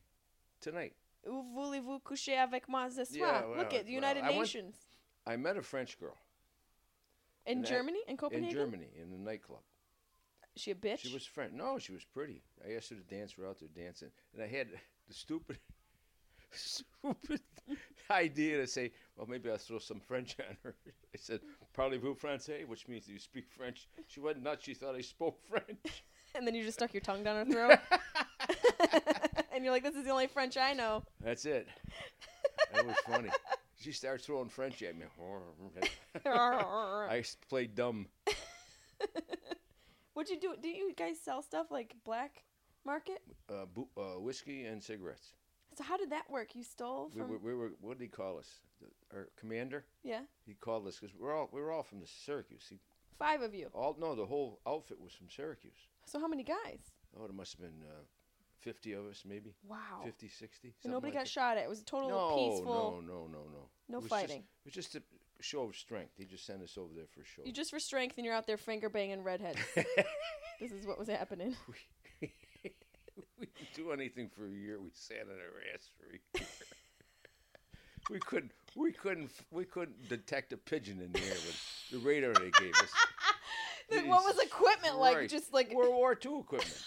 tonight. 0.61 0.93
Où 1.26 1.43
voulez-vous 1.55 2.01
coucher 2.05 2.37
avec 2.37 2.68
moi 2.68 2.91
ce 2.91 3.05
soir? 3.05 3.16
Yeah, 3.41 3.47
well, 3.47 3.57
Look 3.59 3.72
at 3.72 3.87
the 3.87 3.93
well, 3.93 4.03
United 4.03 4.22
I 4.22 4.28
went- 4.28 4.41
Nations. 4.41 4.76
I 5.26 5.37
met 5.37 5.57
a 5.57 5.62
French 5.62 5.99
girl 5.99 6.18
In 7.47 7.64
Germany? 7.64 8.01
In 8.07 8.18
Copenhagen? 8.18 8.49
in 8.51 8.55
Germany 8.55 8.89
in 9.01 9.12
a 9.14 9.18
nightclub. 9.18 9.62
She 10.62 10.70
a 10.70 10.74
bitch? 10.74 11.00
She 11.00 11.12
was 11.12 11.26
French. 11.26 11.52
No, 11.52 11.78
she 11.78 11.92
was 11.92 12.05
pretty. 12.05 12.42
I 12.66 12.74
asked 12.74 12.90
her 12.90 12.96
to 12.96 13.02
dance. 13.02 13.36
We're 13.36 13.48
out 13.48 13.59
there 13.61 13.68
dancing, 13.84 14.11
and 14.34 14.42
I 14.42 14.46
had 14.46 14.68
the 15.09 15.14
stupid, 15.14 15.59
stupid 16.52 17.40
idea 18.11 18.59
to 18.59 18.66
say, 18.66 18.92
"Well, 19.16 19.26
maybe 19.28 19.50
I'll 19.50 19.59
throw 19.59 19.78
some 19.78 20.00
French 20.00 20.36
on 20.48 20.57
her." 20.62 20.74
I 20.86 21.16
said, 21.18 21.40
"Parlez-vous 21.76 22.14
français?" 22.14 22.66
Which 22.66 22.86
means, 22.88 23.07
"Do 23.07 23.12
you 23.12 23.18
speak 23.18 23.46
French?" 23.50 23.88
She 24.07 24.20
went 24.20 24.42
nuts. 24.42 24.64
She 24.64 24.74
thought 24.74 24.94
I 24.94 25.00
spoke 25.00 25.38
French. 25.48 26.05
and 26.34 26.46
then 26.46 26.55
you 26.55 26.62
just 26.62 26.78
stuck 26.78 26.94
your 26.94 27.00
tongue 27.00 27.24
down 27.24 27.46
her 27.46 27.52
throat. 27.52 27.78
and 29.52 29.64
you're 29.64 29.72
like, 29.72 29.82
this 29.82 29.94
is 29.94 30.05
the 30.05 30.11
only 30.11 30.26
French 30.26 30.57
I 30.57 30.72
know. 30.72 31.02
That's 31.20 31.44
it. 31.46 31.68
That 32.72 32.86
was 32.86 32.96
funny. 33.07 33.30
She 33.80 33.92
starts 33.92 34.26
throwing 34.26 34.48
French 34.48 34.82
at 34.82 34.96
me. 34.96 35.05
I 36.26 37.22
played 37.48 37.74
dumb. 37.74 38.07
What'd 40.14 40.30
you 40.30 40.40
do? 40.40 40.54
Do 40.60 40.68
you 40.68 40.94
guys 40.94 41.18
sell 41.20 41.42
stuff 41.42 41.66
like 41.70 41.94
black 42.04 42.44
market? 42.84 43.18
Uh, 43.48 43.66
bu- 43.72 43.88
uh, 44.00 44.18
whiskey 44.20 44.64
and 44.64 44.82
cigarettes. 44.82 45.32
So 45.76 45.82
how 45.84 45.96
did 45.96 46.10
that 46.10 46.30
work? 46.30 46.54
You 46.54 46.62
stole 46.62 47.10
We 47.12 47.20
from 47.20 47.30
were, 47.30 47.38
we 47.38 47.54
were. 47.54 47.70
What 47.80 47.98
did 47.98 48.04
he 48.04 48.08
call 48.08 48.38
us? 48.38 48.60
The, 48.80 49.16
our 49.16 49.28
commander. 49.38 49.84
yeah, 50.04 50.20
He 50.46 50.54
called 50.54 50.86
us 50.86 50.98
because 51.00 51.14
we're 51.18 51.36
all 51.36 51.48
we 51.52 51.60
were 51.60 51.72
all 51.72 51.82
from 51.82 52.00
the 52.00 52.06
Syracuse. 52.06 52.66
He, 52.68 52.78
five 53.18 53.42
of 53.42 53.54
you. 53.54 53.68
all 53.74 53.96
no, 53.98 54.14
the 54.14 54.26
whole 54.26 54.60
outfit 54.66 55.00
was 55.00 55.12
from 55.12 55.28
Syracuse. 55.28 55.88
So 56.06 56.20
how 56.20 56.28
many 56.28 56.44
guys? 56.44 56.80
Oh, 57.18 57.26
there 57.26 57.32
must 57.34 57.52
have 57.52 57.60
been 57.60 57.82
uh, 57.88 58.02
50 58.60 58.92
of 58.94 59.06
us, 59.06 59.24
maybe. 59.26 59.54
Wow. 59.66 60.00
50, 60.04 60.28
60. 60.28 60.74
And 60.84 60.92
nobody 60.92 61.10
like 61.12 61.20
got 61.20 61.24
that. 61.24 61.28
shot 61.30 61.56
at. 61.56 61.64
It 61.64 61.68
was 61.68 61.80
a 61.80 61.84
total 61.84 62.08
No, 62.10 62.28
peaceful. 62.36 63.02
no, 63.06 63.12
no, 63.14 63.26
no, 63.26 63.38
no. 63.52 63.68
No 63.88 63.98
It 63.98 64.08
fighting. 64.08 64.42
Just, 64.64 64.64
it 64.64 64.64
was 64.64 64.74
just 64.74 64.94
a 64.96 65.02
show 65.41 65.62
of 65.62 65.76
strength. 65.76 66.12
He 66.16 66.24
just 66.24 66.47
sent 66.47 66.62
us 66.62 66.76
over 66.78 66.93
there 66.95 67.07
for 67.11 67.24
show. 67.24 67.43
You 67.45 67.53
just 67.53 67.70
for 67.70 67.80
strength, 67.80 68.16
and 68.16 68.24
you're 68.24 68.35
out 68.35 68.47
there 68.47 68.57
finger 68.57 68.89
banging 68.89 69.22
redheads. 69.22 69.59
this 70.61 70.72
is 70.72 70.87
what 70.87 70.99
was 70.99 71.09
happening. 71.09 71.57
we 72.20 73.47
didn't 73.47 73.74
do 73.74 73.93
anything 73.93 74.28
for 74.28 74.47
a 74.47 74.51
year. 74.51 74.80
We 74.80 74.91
sat 74.93 75.22
on 75.22 75.37
our 75.37 75.74
ass 75.74 75.89
for 75.99 76.07
a 76.07 76.39
year. 76.39 76.49
we 78.11 78.18
couldn't. 78.20 78.53
We 78.76 78.93
couldn't. 78.93 79.30
We 79.51 79.64
couldn't 79.64 80.09
detect 80.09 80.53
a 80.53 80.57
pigeon 80.57 81.01
in 81.01 81.12
the 81.12 81.20
air 81.20 81.35
with 81.35 81.62
the 81.93 81.99
radar 81.99 82.32
they 82.35 82.51
gave 82.59 82.74
us. 82.74 82.91
Then 83.91 84.09
what 84.09 84.24
was 84.24 84.39
equipment 84.43 84.99
like? 84.99 85.28
Just 85.28 85.53
like 85.53 85.72
World 85.72 85.95
War 85.95 86.12
II 86.12 86.41
equipment. 86.41 86.82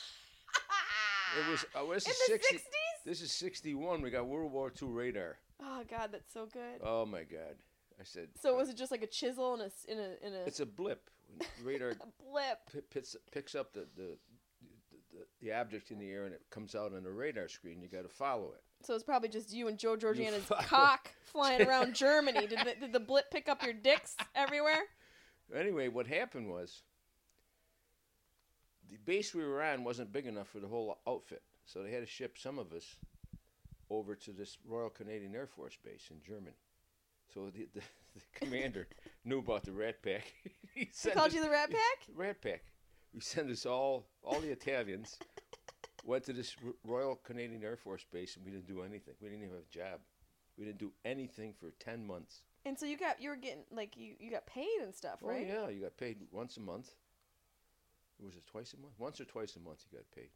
It 1.37 1.51
was. 1.51 1.65
Oh, 1.75 1.93
this 1.93 2.05
in 2.05 2.11
is 2.11 2.17
the 2.17 2.33
60, 2.33 2.55
60s? 2.55 2.61
This 3.05 3.21
is 3.21 3.31
'61. 3.31 4.01
We 4.01 4.09
got 4.09 4.27
World 4.27 4.51
War 4.51 4.71
II 4.81 4.89
radar. 4.89 5.37
Oh 5.61 5.83
god, 5.89 6.09
that's 6.11 6.33
so 6.33 6.45
good. 6.45 6.81
Oh 6.83 7.05
my 7.05 7.23
God! 7.23 7.55
I 7.99 8.03
said. 8.03 8.29
So 8.41 8.55
was 8.55 8.69
uh, 8.69 8.71
it 8.71 8.77
just 8.77 8.91
like 8.91 9.01
a 9.03 9.07
chisel 9.07 9.55
in 9.55 9.61
a 9.61 9.91
in 9.91 9.97
a 9.99 10.27
in 10.27 10.33
a, 10.33 10.45
It's 10.45 10.59
a 10.59 10.65
blip. 10.65 11.09
Radar 11.63 11.89
a 11.91 11.95
blip? 11.95 12.59
pi- 12.71 12.79
picks, 12.91 13.15
picks 13.31 13.55
up 13.55 13.73
the 13.73 13.87
the, 13.95 14.17
the 14.61 14.67
the 15.11 15.25
the 15.41 15.53
object 15.53 15.91
in 15.91 15.99
the 15.99 16.09
air 16.09 16.25
and 16.25 16.33
it 16.33 16.41
comes 16.49 16.75
out 16.75 16.93
on 16.93 17.03
the 17.03 17.11
radar 17.11 17.47
screen. 17.47 17.81
You 17.81 17.87
got 17.87 18.03
to 18.03 18.09
follow 18.09 18.47
it. 18.53 18.63
So 18.83 18.93
it's 18.93 19.03
probably 19.03 19.29
just 19.29 19.51
you 19.53 19.67
and 19.67 19.77
Joe 19.77 19.95
Georgiana's 19.95 20.45
cock 20.65 21.11
flying 21.23 21.67
around 21.67 21.95
Germany. 21.95 22.45
Did 22.47 22.59
the, 22.59 22.75
did 22.79 22.93
the 22.93 22.99
blip 22.99 23.31
pick 23.31 23.49
up 23.49 23.63
your 23.63 23.73
dicks 23.73 24.15
everywhere? 24.35 24.83
Anyway, 25.55 25.87
what 25.87 26.05
happened 26.05 26.47
was 26.49 26.83
the 28.91 28.97
base 29.05 29.33
we 29.33 29.43
were 29.43 29.63
on 29.63 29.83
wasn't 29.83 30.11
big 30.11 30.27
enough 30.27 30.47
for 30.47 30.59
the 30.59 30.67
whole 30.67 30.99
outfit, 31.07 31.41
so 31.65 31.81
they 31.81 31.91
had 31.91 32.01
to 32.01 32.05
ship 32.05 32.37
some 32.37 32.59
of 32.59 32.71
us 32.71 32.97
over 33.89 34.15
to 34.15 34.31
this 34.31 34.57
Royal 34.67 34.89
Canadian 34.89 35.33
Air 35.33 35.47
Force 35.47 35.77
base 35.83 36.09
in 36.11 36.21
Germany. 36.21 36.55
So 37.37 37.51
the, 37.53 37.67
the, 37.75 37.81
the 38.15 38.21
commander 38.33 38.87
knew 39.23 39.37
about 39.37 39.63
the 39.63 39.71
Rat 39.71 40.01
Pack. 40.01 40.33
he 40.73 40.89
sent 40.91 41.13
called 41.13 41.27
us- 41.27 41.35
you 41.35 41.43
the 41.43 41.51
Rat 41.51 41.69
Pack. 41.69 41.99
Rat 42.15 42.41
Pack. 42.41 42.63
We 43.13 43.21
sent 43.21 43.51
us 43.51 43.63
all, 43.63 44.07
all 44.23 44.39
the 44.39 44.49
Italians, 44.49 45.19
went 46.03 46.23
to 46.23 46.33
this 46.33 46.55
Royal 46.83 47.15
Canadian 47.15 47.63
Air 47.63 47.77
Force 47.77 48.03
base, 48.11 48.37
and 48.37 48.43
we 48.43 48.49
didn't 48.49 48.65
do 48.65 48.81
anything. 48.81 49.13
We 49.21 49.29
didn't 49.29 49.43
even 49.43 49.55
have 49.55 49.65
a 49.71 49.71
job. 49.71 49.99
We 50.57 50.65
didn't 50.65 50.79
do 50.79 50.91
anything 51.05 51.53
for 51.59 51.69
ten 51.79 52.07
months. 52.07 52.41
And 52.65 52.77
so 52.77 52.87
you 52.87 52.97
got 52.97 53.21
you 53.21 53.29
were 53.29 53.35
getting 53.35 53.65
like 53.71 53.95
you 53.95 54.15
you 54.19 54.31
got 54.31 54.47
paid 54.47 54.81
and 54.81 54.95
stuff, 54.95 55.19
right? 55.21 55.45
Oh 55.47 55.61
right? 55.61 55.69
yeah, 55.69 55.69
you 55.69 55.83
got 55.83 55.95
paid 55.95 56.17
once 56.31 56.57
a 56.57 56.61
month. 56.61 56.89
Was 58.19 58.33
it 58.33 58.47
twice 58.47 58.73
a 58.73 58.81
month? 58.81 58.93
Once 58.97 59.21
or 59.21 59.25
twice 59.25 59.55
a 59.55 59.59
month 59.59 59.85
you 59.91 59.99
got 59.99 60.09
paid, 60.11 60.29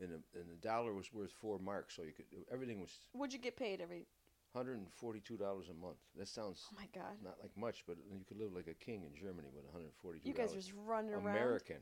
and 0.00 0.10
the, 0.12 0.38
and 0.38 0.48
the 0.48 0.66
dollar 0.66 0.94
was 0.94 1.12
worth 1.12 1.32
four 1.32 1.58
marks, 1.58 1.96
so 1.96 2.02
you 2.02 2.12
could 2.12 2.26
everything 2.52 2.80
was 2.80 2.90
Would 3.14 3.32
you 3.32 3.40
get 3.40 3.56
paid 3.56 3.80
every? 3.80 4.06
Hundred 4.54 4.78
and 4.78 4.90
forty-two 4.92 5.36
dollars 5.36 5.66
a 5.70 5.74
month. 5.74 5.98
That 6.16 6.28
sounds 6.28 6.66
Oh 6.72 6.76
my 6.78 6.88
god! 6.94 7.16
not 7.22 7.36
like 7.40 7.56
much, 7.56 7.84
but 7.86 7.96
you 8.10 8.24
could 8.26 8.38
live 8.38 8.52
like 8.54 8.66
a 8.66 8.74
king 8.74 9.04
in 9.04 9.14
Germany 9.14 9.48
with 9.54 9.64
one 9.64 9.72
hundred 9.72 9.86
and 9.86 9.96
forty-two. 10.02 10.28
You 10.28 10.34
guys 10.34 10.52
just 10.52 10.72
running 10.86 11.14
around. 11.14 11.36
American. 11.36 11.76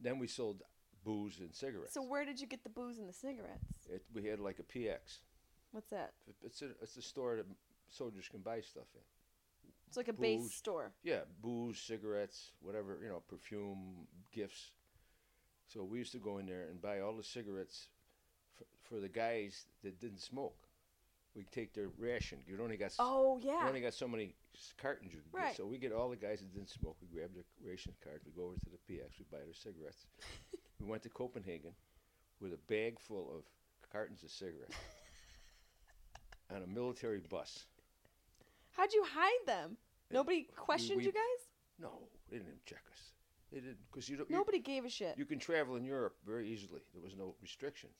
Then 0.00 0.18
we 0.18 0.26
sold 0.26 0.62
booze 1.04 1.38
and 1.40 1.54
cigarettes. 1.54 1.94
So 1.94 2.02
where 2.02 2.24
did 2.24 2.40
you 2.40 2.46
get 2.46 2.62
the 2.62 2.68
booze 2.68 2.98
and 2.98 3.08
the 3.08 3.12
cigarettes? 3.12 3.86
it, 3.88 4.02
we 4.14 4.24
had 4.24 4.40
like 4.40 4.58
a 4.58 4.62
PX. 4.62 5.18
What's 5.72 5.90
that? 5.90 6.12
It's 6.44 6.62
a 6.62 6.66
it's 6.82 6.96
a 6.96 7.02
store 7.02 7.36
that 7.36 7.46
soldiers 7.88 8.28
can 8.28 8.40
buy 8.40 8.60
stuff 8.60 8.86
in. 8.94 9.00
It's 9.88 9.96
like 9.96 10.08
a 10.08 10.12
base 10.12 10.52
store. 10.52 10.92
Yeah, 11.04 11.20
booze, 11.40 11.78
cigarettes, 11.78 12.52
whatever, 12.60 12.98
you 13.02 13.08
know, 13.08 13.22
perfume, 13.28 14.06
gifts. 14.32 14.72
So 15.68 15.84
we 15.84 15.98
used 15.98 16.12
to 16.12 16.18
go 16.18 16.38
in 16.38 16.46
there 16.46 16.66
and 16.70 16.80
buy 16.80 17.00
all 17.00 17.16
the 17.16 17.24
cigarettes 17.24 17.88
for, 18.56 18.64
for 18.82 19.00
the 19.00 19.08
guys 19.08 19.66
that 19.84 20.00
didn't 20.00 20.20
smoke. 20.20 20.65
We'd 21.36 21.52
take 21.52 21.74
their 21.74 21.88
ration. 21.98 22.38
You 22.48 22.58
only 22.62 22.78
got 22.78 22.86
s- 22.86 22.96
Oh 22.98 23.38
you 23.38 23.50
yeah. 23.50 23.66
only 23.68 23.82
got 23.82 23.92
so 23.92 24.08
many 24.08 24.34
s- 24.54 24.72
cartons 24.80 25.12
you 25.12 25.20
could 25.20 25.34
Right. 25.34 25.48
get. 25.48 25.56
So 25.56 25.66
we 25.66 25.76
get 25.76 25.92
all 25.92 26.08
the 26.08 26.16
guys 26.16 26.40
that 26.40 26.50
didn't 26.54 26.70
smoke. 26.70 26.96
We 27.02 27.08
grab 27.08 27.34
their 27.34 27.44
ration 27.62 27.94
cards. 28.02 28.24
We 28.24 28.32
go 28.32 28.44
over 28.46 28.54
to 28.56 28.70
the 28.70 28.78
PX. 28.88 29.18
We 29.18 29.26
buy 29.30 29.44
their 29.44 29.52
cigarettes. 29.52 30.06
we 30.80 30.86
went 30.86 31.02
to 31.02 31.10
Copenhagen 31.10 31.74
with 32.40 32.54
a 32.54 32.58
bag 32.68 32.98
full 32.98 33.30
of 33.36 33.44
cartons 33.92 34.22
of 34.22 34.30
cigarettes 34.30 34.74
on 36.50 36.62
a 36.62 36.66
military 36.66 37.20
bus. 37.20 37.66
How'd 38.70 38.92
you 38.94 39.04
hide 39.06 39.46
them? 39.46 39.76
Nobody 40.10 40.44
questioned 40.56 40.98
we- 40.98 41.04
you 41.06 41.12
guys. 41.12 41.48
No, 41.78 42.08
they 42.30 42.36
didn't 42.38 42.48
even 42.48 42.60
check 42.64 42.82
us. 42.90 43.12
They 43.52 43.60
didn't 43.60 43.78
because 43.92 44.08
you 44.08 44.16
don't. 44.16 44.30
you- 44.30 44.36
Nobody 44.36 44.58
gave 44.60 44.86
a 44.86 44.88
shit. 44.90 45.18
You 45.18 45.26
can 45.26 45.38
travel 45.38 45.76
in 45.76 45.84
Europe 45.84 46.16
very 46.26 46.48
easily. 46.48 46.80
There 46.94 47.02
was 47.02 47.14
no 47.14 47.34
restrictions. 47.42 47.94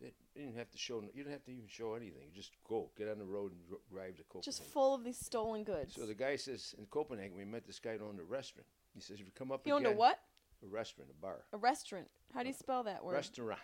They, 0.00 0.12
you 0.34 0.46
didn't 0.46 0.56
have 0.56 0.70
to 0.70 0.78
show. 0.78 1.02
You 1.02 1.22
didn't 1.22 1.32
have 1.32 1.44
to 1.44 1.50
even 1.52 1.68
show 1.68 1.94
anything. 1.94 2.22
You 2.28 2.34
just 2.34 2.52
go, 2.66 2.90
get 2.96 3.08
on 3.08 3.18
the 3.18 3.24
road, 3.24 3.52
and 3.52 3.60
dr- 3.68 3.80
drive 3.90 4.16
to 4.16 4.22
Copenhagen. 4.24 4.42
Just 4.52 4.64
full 4.64 4.94
of 4.94 5.04
these 5.04 5.18
stolen 5.18 5.62
goods. 5.64 5.94
So 5.94 6.06
the 6.06 6.14
guy 6.14 6.36
says 6.36 6.74
in 6.78 6.86
Copenhagen, 6.86 7.36
we 7.36 7.44
met 7.44 7.66
this 7.66 7.78
guy 7.78 7.96
who 7.98 8.06
owned 8.06 8.20
a 8.20 8.24
restaurant. 8.24 8.66
He 8.94 9.00
says, 9.00 9.20
if 9.20 9.26
you 9.26 9.32
come 9.34 9.52
up 9.52 9.60
he 9.64 9.72
owned 9.72 9.86
a 9.86 9.92
what? 9.92 10.18
A 10.64 10.66
restaurant, 10.66 11.10
a 11.10 11.20
bar, 11.20 11.44
A 11.52 11.56
restaurant. 11.56 12.08
How 12.34 12.42
do 12.42 12.48
you 12.48 12.54
spell 12.54 12.82
that 12.84 13.04
word? 13.04 13.14
restaurant. 13.14 13.60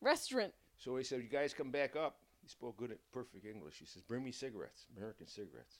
Restaurant. 0.00 0.52
So 0.78 0.96
he 0.96 1.04
said, 1.04 1.22
you 1.22 1.28
guys 1.28 1.54
come 1.54 1.70
back 1.70 1.96
up. 1.96 2.16
He 2.42 2.48
spoke 2.48 2.76
good, 2.76 2.96
perfect 3.12 3.46
English. 3.46 3.76
He 3.78 3.86
says, 3.86 4.02
bring 4.02 4.22
me 4.24 4.32
cigarettes, 4.32 4.86
American 4.96 5.26
cigarettes. 5.26 5.78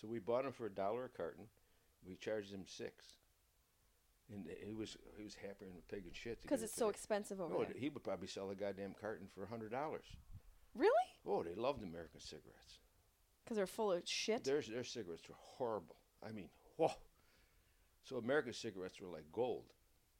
So 0.00 0.06
we 0.06 0.18
bought 0.18 0.44
them 0.44 0.52
for 0.52 0.66
a 0.66 0.70
dollar 0.70 1.06
a 1.06 1.08
carton. 1.08 1.44
We 2.06 2.14
charged 2.16 2.52
him 2.52 2.64
six. 2.66 3.04
And 4.32 4.44
he 4.66 4.72
was 4.74 4.96
he 5.16 5.22
was 5.22 5.34
happier 5.34 5.68
than 5.68 5.76
a 5.78 5.92
pig 5.92 6.04
and 6.06 6.16
shit. 6.16 6.42
Because 6.42 6.62
it's 6.62 6.72
it 6.72 6.78
so 6.78 6.88
expensive 6.88 7.40
over 7.40 7.52
No, 7.54 7.64
there. 7.64 7.74
he 7.78 7.88
would 7.88 8.02
probably 8.02 8.26
sell 8.26 8.50
a 8.50 8.54
goddamn 8.54 8.94
carton 9.00 9.28
for 9.32 9.44
a 9.44 9.46
hundred 9.46 9.70
dollars. 9.70 10.04
Really? 10.74 10.90
Oh, 11.26 11.42
they 11.42 11.54
loved 11.54 11.82
American 11.82 12.20
cigarettes. 12.20 12.78
Because 13.44 13.56
they're 13.56 13.66
full 13.68 13.92
of 13.92 14.02
shit. 14.04 14.42
Their 14.44 14.60
their 14.62 14.82
cigarettes 14.84 15.28
were 15.28 15.36
horrible. 15.38 15.96
I 16.26 16.32
mean, 16.32 16.48
whoa. 16.76 16.90
So 18.04 18.16
American 18.16 18.52
cigarettes 18.52 19.00
were 19.00 19.08
like 19.08 19.24
gold. 19.32 19.64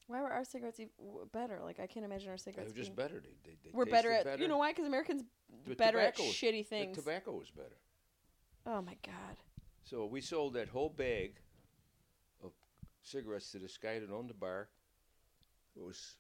Why 0.09 0.21
were 0.23 0.31
our 0.33 0.45
cigarettes 0.45 0.79
ev- 0.79 0.89
w- 0.99 1.27
better? 1.33 1.59
Like 1.65 1.81
I 1.81 1.89
can't 1.89 2.05
imagine 2.07 2.31
our 2.31 2.37
cigarettes. 2.39 2.73
They 2.73 2.79
were 2.79 2.85
just 2.85 2.95
better. 2.95 3.21
They, 3.21 3.31
they, 3.51 3.57
they 3.65 3.71
We're 3.73 3.87
better 3.87 4.13
at. 4.13 4.39
You 4.39 4.47
know 4.47 4.59
why? 4.59 4.71
Because 4.71 4.87
Americans 4.87 5.25
The 5.67 5.75
better 5.75 5.99
at 5.99 6.17
was- 6.17 6.29
shitty 6.29 6.65
things. 6.67 6.97
The 6.97 7.03
tobacco 7.03 7.33
was 7.33 7.51
better. 7.51 7.77
oh 8.67 8.83
my 8.83 8.97
god. 9.05 9.37
So 9.83 10.07
we 10.07 10.21
sold 10.21 10.55
that 10.55 10.69
whole 10.69 10.91
bag 10.91 11.35
cigarettes 13.07 13.51
to 13.53 13.59
this 13.59 13.77
guy 13.79 13.99
that 13.99 14.11
owned 14.11 14.29
the 14.31 14.35
bar. 14.35 14.69
It 15.77 15.83
was 15.83 16.17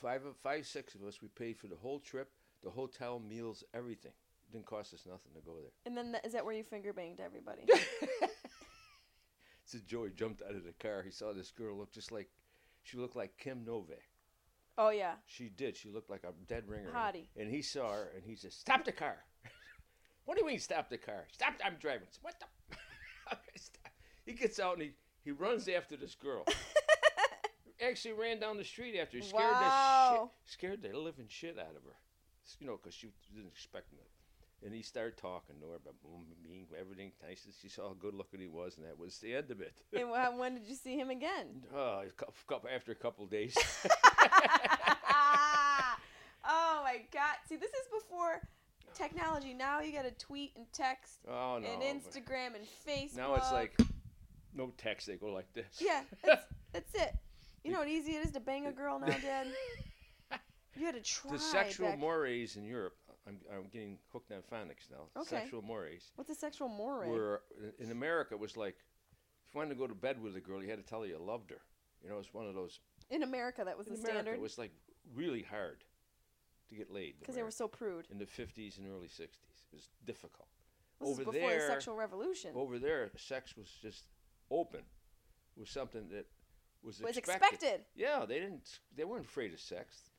five, 0.00 0.24
of 0.24 0.36
five, 0.36 0.66
six 0.66 0.94
of 0.94 1.02
us. 1.04 1.20
We 1.20 1.28
paid 1.28 1.58
for 1.58 1.66
the 1.66 1.76
whole 1.76 1.98
trip, 2.00 2.30
the 2.62 2.70
hotel, 2.70 3.18
meals, 3.20 3.64
everything. 3.74 4.12
didn't 4.52 4.66
cost 4.66 4.94
us 4.94 5.04
nothing 5.06 5.32
to 5.34 5.40
go 5.40 5.54
there. 5.60 5.72
And 5.84 5.96
then 5.96 6.12
th- 6.12 6.24
is 6.24 6.32
that 6.32 6.44
where 6.44 6.54
you 6.54 6.64
finger 6.64 6.92
banged 6.92 7.20
everybody? 7.20 7.62
So 9.68 9.78
Joey 9.84 10.10
jumped 10.14 10.42
out 10.48 10.54
of 10.54 10.62
the 10.62 10.72
car. 10.80 11.02
He 11.02 11.10
saw 11.10 11.32
this 11.32 11.50
girl 11.50 11.76
look 11.76 11.90
just 11.92 12.12
like, 12.12 12.28
she 12.84 12.98
looked 12.98 13.16
like 13.16 13.36
Kim 13.36 13.64
Novak. 13.64 13.98
oh 14.78 14.90
yeah. 14.90 15.14
She 15.26 15.48
did. 15.48 15.76
She 15.76 15.88
looked 15.90 16.08
like 16.08 16.22
a 16.22 16.32
dead 16.46 16.68
ringer. 16.68 16.92
Hottie. 16.94 17.26
And 17.36 17.50
he 17.50 17.62
saw 17.62 17.90
her 17.90 18.12
and 18.14 18.22
he 18.24 18.36
said, 18.36 18.52
"Stop 18.52 18.84
the 18.84 18.92
car." 18.92 19.16
what 20.24 20.36
do 20.38 20.44
you 20.44 20.46
mean, 20.48 20.60
stop 20.60 20.88
the 20.88 20.98
car? 20.98 21.26
Stop! 21.32 21.54
I'm 21.64 21.74
driving. 21.80 22.06
What 22.22 22.36
the? 22.38 22.76
He 24.24 24.34
gets 24.34 24.60
out 24.60 24.74
and 24.74 24.82
he, 24.82 24.92
he 25.26 25.32
runs 25.32 25.68
after 25.68 25.96
this 25.96 26.14
girl. 26.14 26.44
Actually, 27.86 28.14
ran 28.14 28.38
down 28.38 28.56
the 28.56 28.64
street 28.64 28.96
after. 28.96 29.18
He 29.18 29.24
scared 29.24 29.56
the 29.56 29.60
Wow. 29.66 30.30
shit, 30.46 30.52
scared 30.52 30.82
the 30.82 30.96
living 30.96 31.26
shit 31.28 31.58
out 31.58 31.74
of 31.76 31.82
her. 31.84 31.96
You 32.60 32.66
know, 32.68 32.78
because 32.80 32.94
she 32.94 33.08
didn't 33.34 33.48
expect 33.48 33.92
him. 33.92 33.98
And 34.64 34.72
he 34.72 34.82
started 34.82 35.16
talking 35.18 35.56
to 35.60 35.66
her 35.66 35.74
about 35.76 35.96
being 36.42 36.66
everything 36.80 37.10
nice. 37.26 37.44
And 37.44 37.52
she 37.60 37.68
saw 37.68 37.88
how 37.88 37.94
good 37.94 38.14
looking 38.14 38.40
he 38.40 38.46
was, 38.46 38.76
and 38.78 38.86
that 38.86 38.96
was 38.98 39.18
the 39.18 39.34
end 39.34 39.50
of 39.50 39.60
it. 39.60 39.74
And 39.92 40.08
when 40.38 40.54
did 40.54 40.66
you 40.66 40.76
see 40.76 40.96
him 40.96 41.10
again? 41.10 41.64
Uh, 41.74 41.78
a 41.78 42.06
cou- 42.16 42.32
cou- 42.46 42.68
after 42.72 42.92
a 42.92 42.94
couple 42.94 43.24
of 43.24 43.30
days. 43.30 43.54
oh 46.44 46.80
my 46.84 47.02
god. 47.12 47.34
See, 47.48 47.56
this 47.56 47.70
is 47.70 47.88
before 47.92 48.40
technology. 48.94 49.52
Now 49.52 49.80
you 49.80 49.92
got 49.92 50.04
to 50.04 50.12
tweet 50.12 50.52
and 50.56 50.64
text 50.72 51.18
oh 51.28 51.58
no! 51.58 51.66
and 51.68 51.82
Instagram 51.82 52.54
and 52.54 52.64
Facebook. 52.88 53.16
Now 53.16 53.34
it's 53.34 53.52
like 53.52 53.76
no 54.56 54.72
text. 54.76 55.06
They 55.06 55.16
go 55.16 55.28
like 55.32 55.52
this. 55.52 55.80
Yeah, 55.80 56.02
that's, 56.24 56.46
that's 56.72 56.94
it. 56.94 57.14
You 57.64 57.72
know 57.72 57.80
what 57.80 57.88
easy 57.88 58.12
it 58.16 58.24
is 58.26 58.32
to 58.32 58.40
bang 58.40 58.66
a 58.66 58.72
girl 58.82 58.98
now, 58.98 59.06
Dad? 59.06 59.46
You 60.78 60.84
had 60.84 60.94
to 60.94 61.00
try. 61.00 61.32
the 61.32 61.38
sexual 61.38 61.88
back- 61.88 61.98
mores 61.98 62.56
in 62.56 62.64
Europe. 62.64 62.96
I'm, 63.26 63.38
I'm 63.52 63.64
getting 63.72 63.98
hooked 64.12 64.30
on 64.30 64.38
phonics 64.38 64.88
now. 64.90 65.08
Okay. 65.20 65.40
Sexual 65.40 65.62
mores. 65.62 66.12
What's 66.14 66.30
a 66.30 66.34
sexual 66.34 66.68
moray? 66.68 67.08
Were 67.08 67.42
in 67.80 67.90
America 67.90 68.34
it 68.34 68.40
was 68.40 68.56
like 68.56 68.76
if 69.48 69.54
you 69.54 69.58
wanted 69.58 69.70
to 69.70 69.76
go 69.76 69.86
to 69.86 69.94
bed 69.94 70.22
with 70.22 70.36
a 70.36 70.40
girl, 70.40 70.62
you 70.62 70.68
had 70.70 70.78
to 70.78 70.88
tell 70.88 71.00
her 71.00 71.06
you 71.08 71.18
loved 71.18 71.50
her. 71.50 71.60
You 72.04 72.10
know, 72.10 72.18
it's 72.18 72.32
one 72.32 72.46
of 72.46 72.54
those. 72.54 72.78
In 73.10 73.22
America, 73.22 73.62
that 73.64 73.76
was 73.76 73.88
In 73.88 73.94
the 73.94 74.00
America, 74.00 74.16
standard 74.18 74.34
it 74.38 74.40
was 74.40 74.58
like 74.58 74.70
really 75.14 75.42
hard 75.42 75.82
to 76.68 76.74
get 76.74 76.92
laid. 76.92 77.14
because 77.18 77.34
they 77.34 77.42
were 77.42 77.50
so 77.50 77.66
prude. 77.68 78.06
in 78.10 78.18
the 78.18 78.26
50s 78.26 78.78
and 78.78 78.86
early 78.88 79.08
60s. 79.08 79.20
It 79.22 79.72
was 79.72 79.88
difficult. 80.04 80.48
This 81.00 81.08
over 81.10 81.22
is 81.22 81.26
before 81.26 81.32
there, 81.50 81.60
the 81.60 81.66
sexual 81.66 81.96
revolution. 81.96 82.50
over 82.54 82.78
there, 82.78 83.10
sex 83.16 83.56
was 83.56 83.68
just 83.82 84.04
open. 84.50 84.80
Was 85.56 85.70
something 85.70 86.08
that 86.10 86.26
was, 86.82 87.00
was 87.00 87.16
expected. 87.16 87.54
expected. 87.54 87.80
Yeah, 87.94 88.26
they 88.26 88.38
didn't. 88.38 88.80
They 88.94 89.04
weren't 89.04 89.24
afraid 89.24 89.54
of 89.54 89.60
sex. 89.60 90.10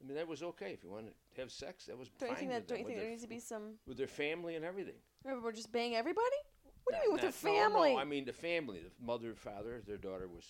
I 0.00 0.06
mean, 0.06 0.16
that 0.16 0.28
was 0.28 0.42
okay 0.42 0.72
if 0.72 0.84
you 0.84 0.90
wanted 0.90 1.12
to 1.34 1.40
have 1.40 1.50
sex. 1.50 1.86
That 1.86 1.98
was 1.98 2.08
Don't 2.18 2.30
you 2.30 2.36
think 2.36 2.50
that? 2.50 2.68
Don't 2.68 2.80
you 2.80 2.84
think 2.84 2.98
there 2.98 3.08
needs 3.08 3.22
to 3.22 3.28
be 3.28 3.40
some? 3.40 3.76
with 3.86 3.96
their 3.96 4.06
family 4.06 4.56
and 4.56 4.64
everything. 4.64 4.96
We're 5.24 5.52
just 5.52 5.72
bang 5.72 5.96
everybody. 5.96 6.36
What 6.84 6.94
do 6.94 6.98
you 6.98 7.08
mean 7.08 7.12
with 7.12 7.22
their 7.22 7.52
not- 7.52 7.58
no, 7.58 7.70
family? 7.70 7.94
No, 7.94 7.98
I 7.98 8.04
mean 8.04 8.24
the 8.26 8.32
family, 8.32 8.80
the 8.80 9.04
mother, 9.04 9.34
father, 9.34 9.82
their 9.86 9.96
daughter 9.96 10.28
was 10.28 10.44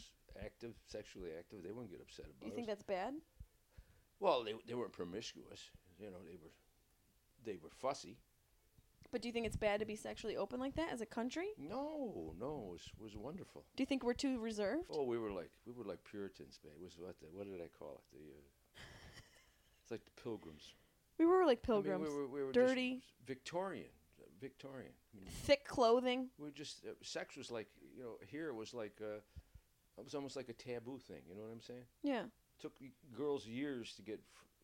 active, 0.45 0.75
sexually 0.87 1.31
active. 1.39 1.63
They 1.63 1.71
wouldn't 1.71 1.91
get 1.91 2.01
upset 2.01 2.27
about 2.27 2.47
you 2.47 2.55
think 2.55 2.67
that's 2.67 2.83
bad? 2.83 3.15
Well, 4.21 4.45
they 4.45 4.55
they 4.67 4.75
weren't 4.75 4.93
promiscuous. 4.93 5.71
You 5.99 6.11
know, 6.11 6.19
they 6.27 6.37
were 6.37 6.53
they 7.45 7.57
were 7.63 7.71
fussy. 7.71 8.19
But 9.17 9.23
do 9.23 9.29
you 9.29 9.33
think 9.33 9.47
it's 9.47 9.57
bad 9.57 9.81
to 9.81 9.87
be 9.87 9.97
sexually 9.97 10.37
open 10.37 10.61
like 10.61 10.75
that 10.75 10.93
as 10.93 11.01
a 11.01 11.07
country? 11.07 11.47
No, 11.59 12.35
no, 12.39 12.67
it 12.69 12.73
was 12.73 12.83
was 12.99 13.17
wonderful. 13.17 13.65
Do 13.75 13.81
you 13.83 13.87
think 13.87 14.05
we're 14.05 14.13
too 14.13 14.39
reserved? 14.41 14.91
Oh, 14.91 15.05
we 15.05 15.17
were 15.17 15.31
like 15.31 15.49
we 15.65 15.73
were 15.73 15.85
like 15.85 16.05
Puritans, 16.05 16.61
man. 16.63 16.75
It 16.79 16.85
was 16.85 16.99
what 16.99 17.19
the, 17.21 17.29
what 17.33 17.47
did 17.51 17.59
I 17.63 17.69
call 17.79 18.03
it? 18.03 18.05
The 18.13 18.19
uh, 18.19 18.83
it's 19.81 19.91
like 19.91 20.05
the 20.05 20.23
Pilgrims. 20.23 20.75
We 21.19 21.25
were 21.25 21.47
like 21.47 21.61
I 21.67 21.73
mean, 21.73 21.83
pilgrims. 21.83 22.11
we 22.11 22.15
were, 22.15 22.27
we 22.29 22.45
were 22.45 22.53
dirty. 22.53 23.01
Victorian, 23.27 23.89
uh, 24.21 24.27
Victorian. 24.39 24.93
I 25.15 25.21
mean, 25.21 25.31
Thick 25.47 25.65
clothing. 25.67 26.29
we 26.39 26.45
were 26.45 26.51
just 26.51 26.85
uh, 26.85 26.91
sex 27.03 27.39
was 27.39 27.51
like 27.51 27.69
you 27.97 28.03
know 28.03 28.19
here 28.31 28.53
was 28.53 28.75
like 28.75 29.01
uh, 29.01 29.21
it 29.97 30.05
was 30.05 30.15
almost 30.15 30.37
like 30.37 30.51
a 30.51 30.53
taboo 30.53 30.99
thing. 30.99 31.23
You 31.27 31.37
know 31.37 31.41
what 31.41 31.53
I'm 31.53 31.63
saying? 31.63 31.87
Yeah. 32.03 32.25
took 32.61 32.75
girls 33.17 33.47
years 33.47 33.95
to 33.95 34.03
get. 34.03 34.17
F- 34.17 34.43
f- 34.43 34.45
what 34.45 34.56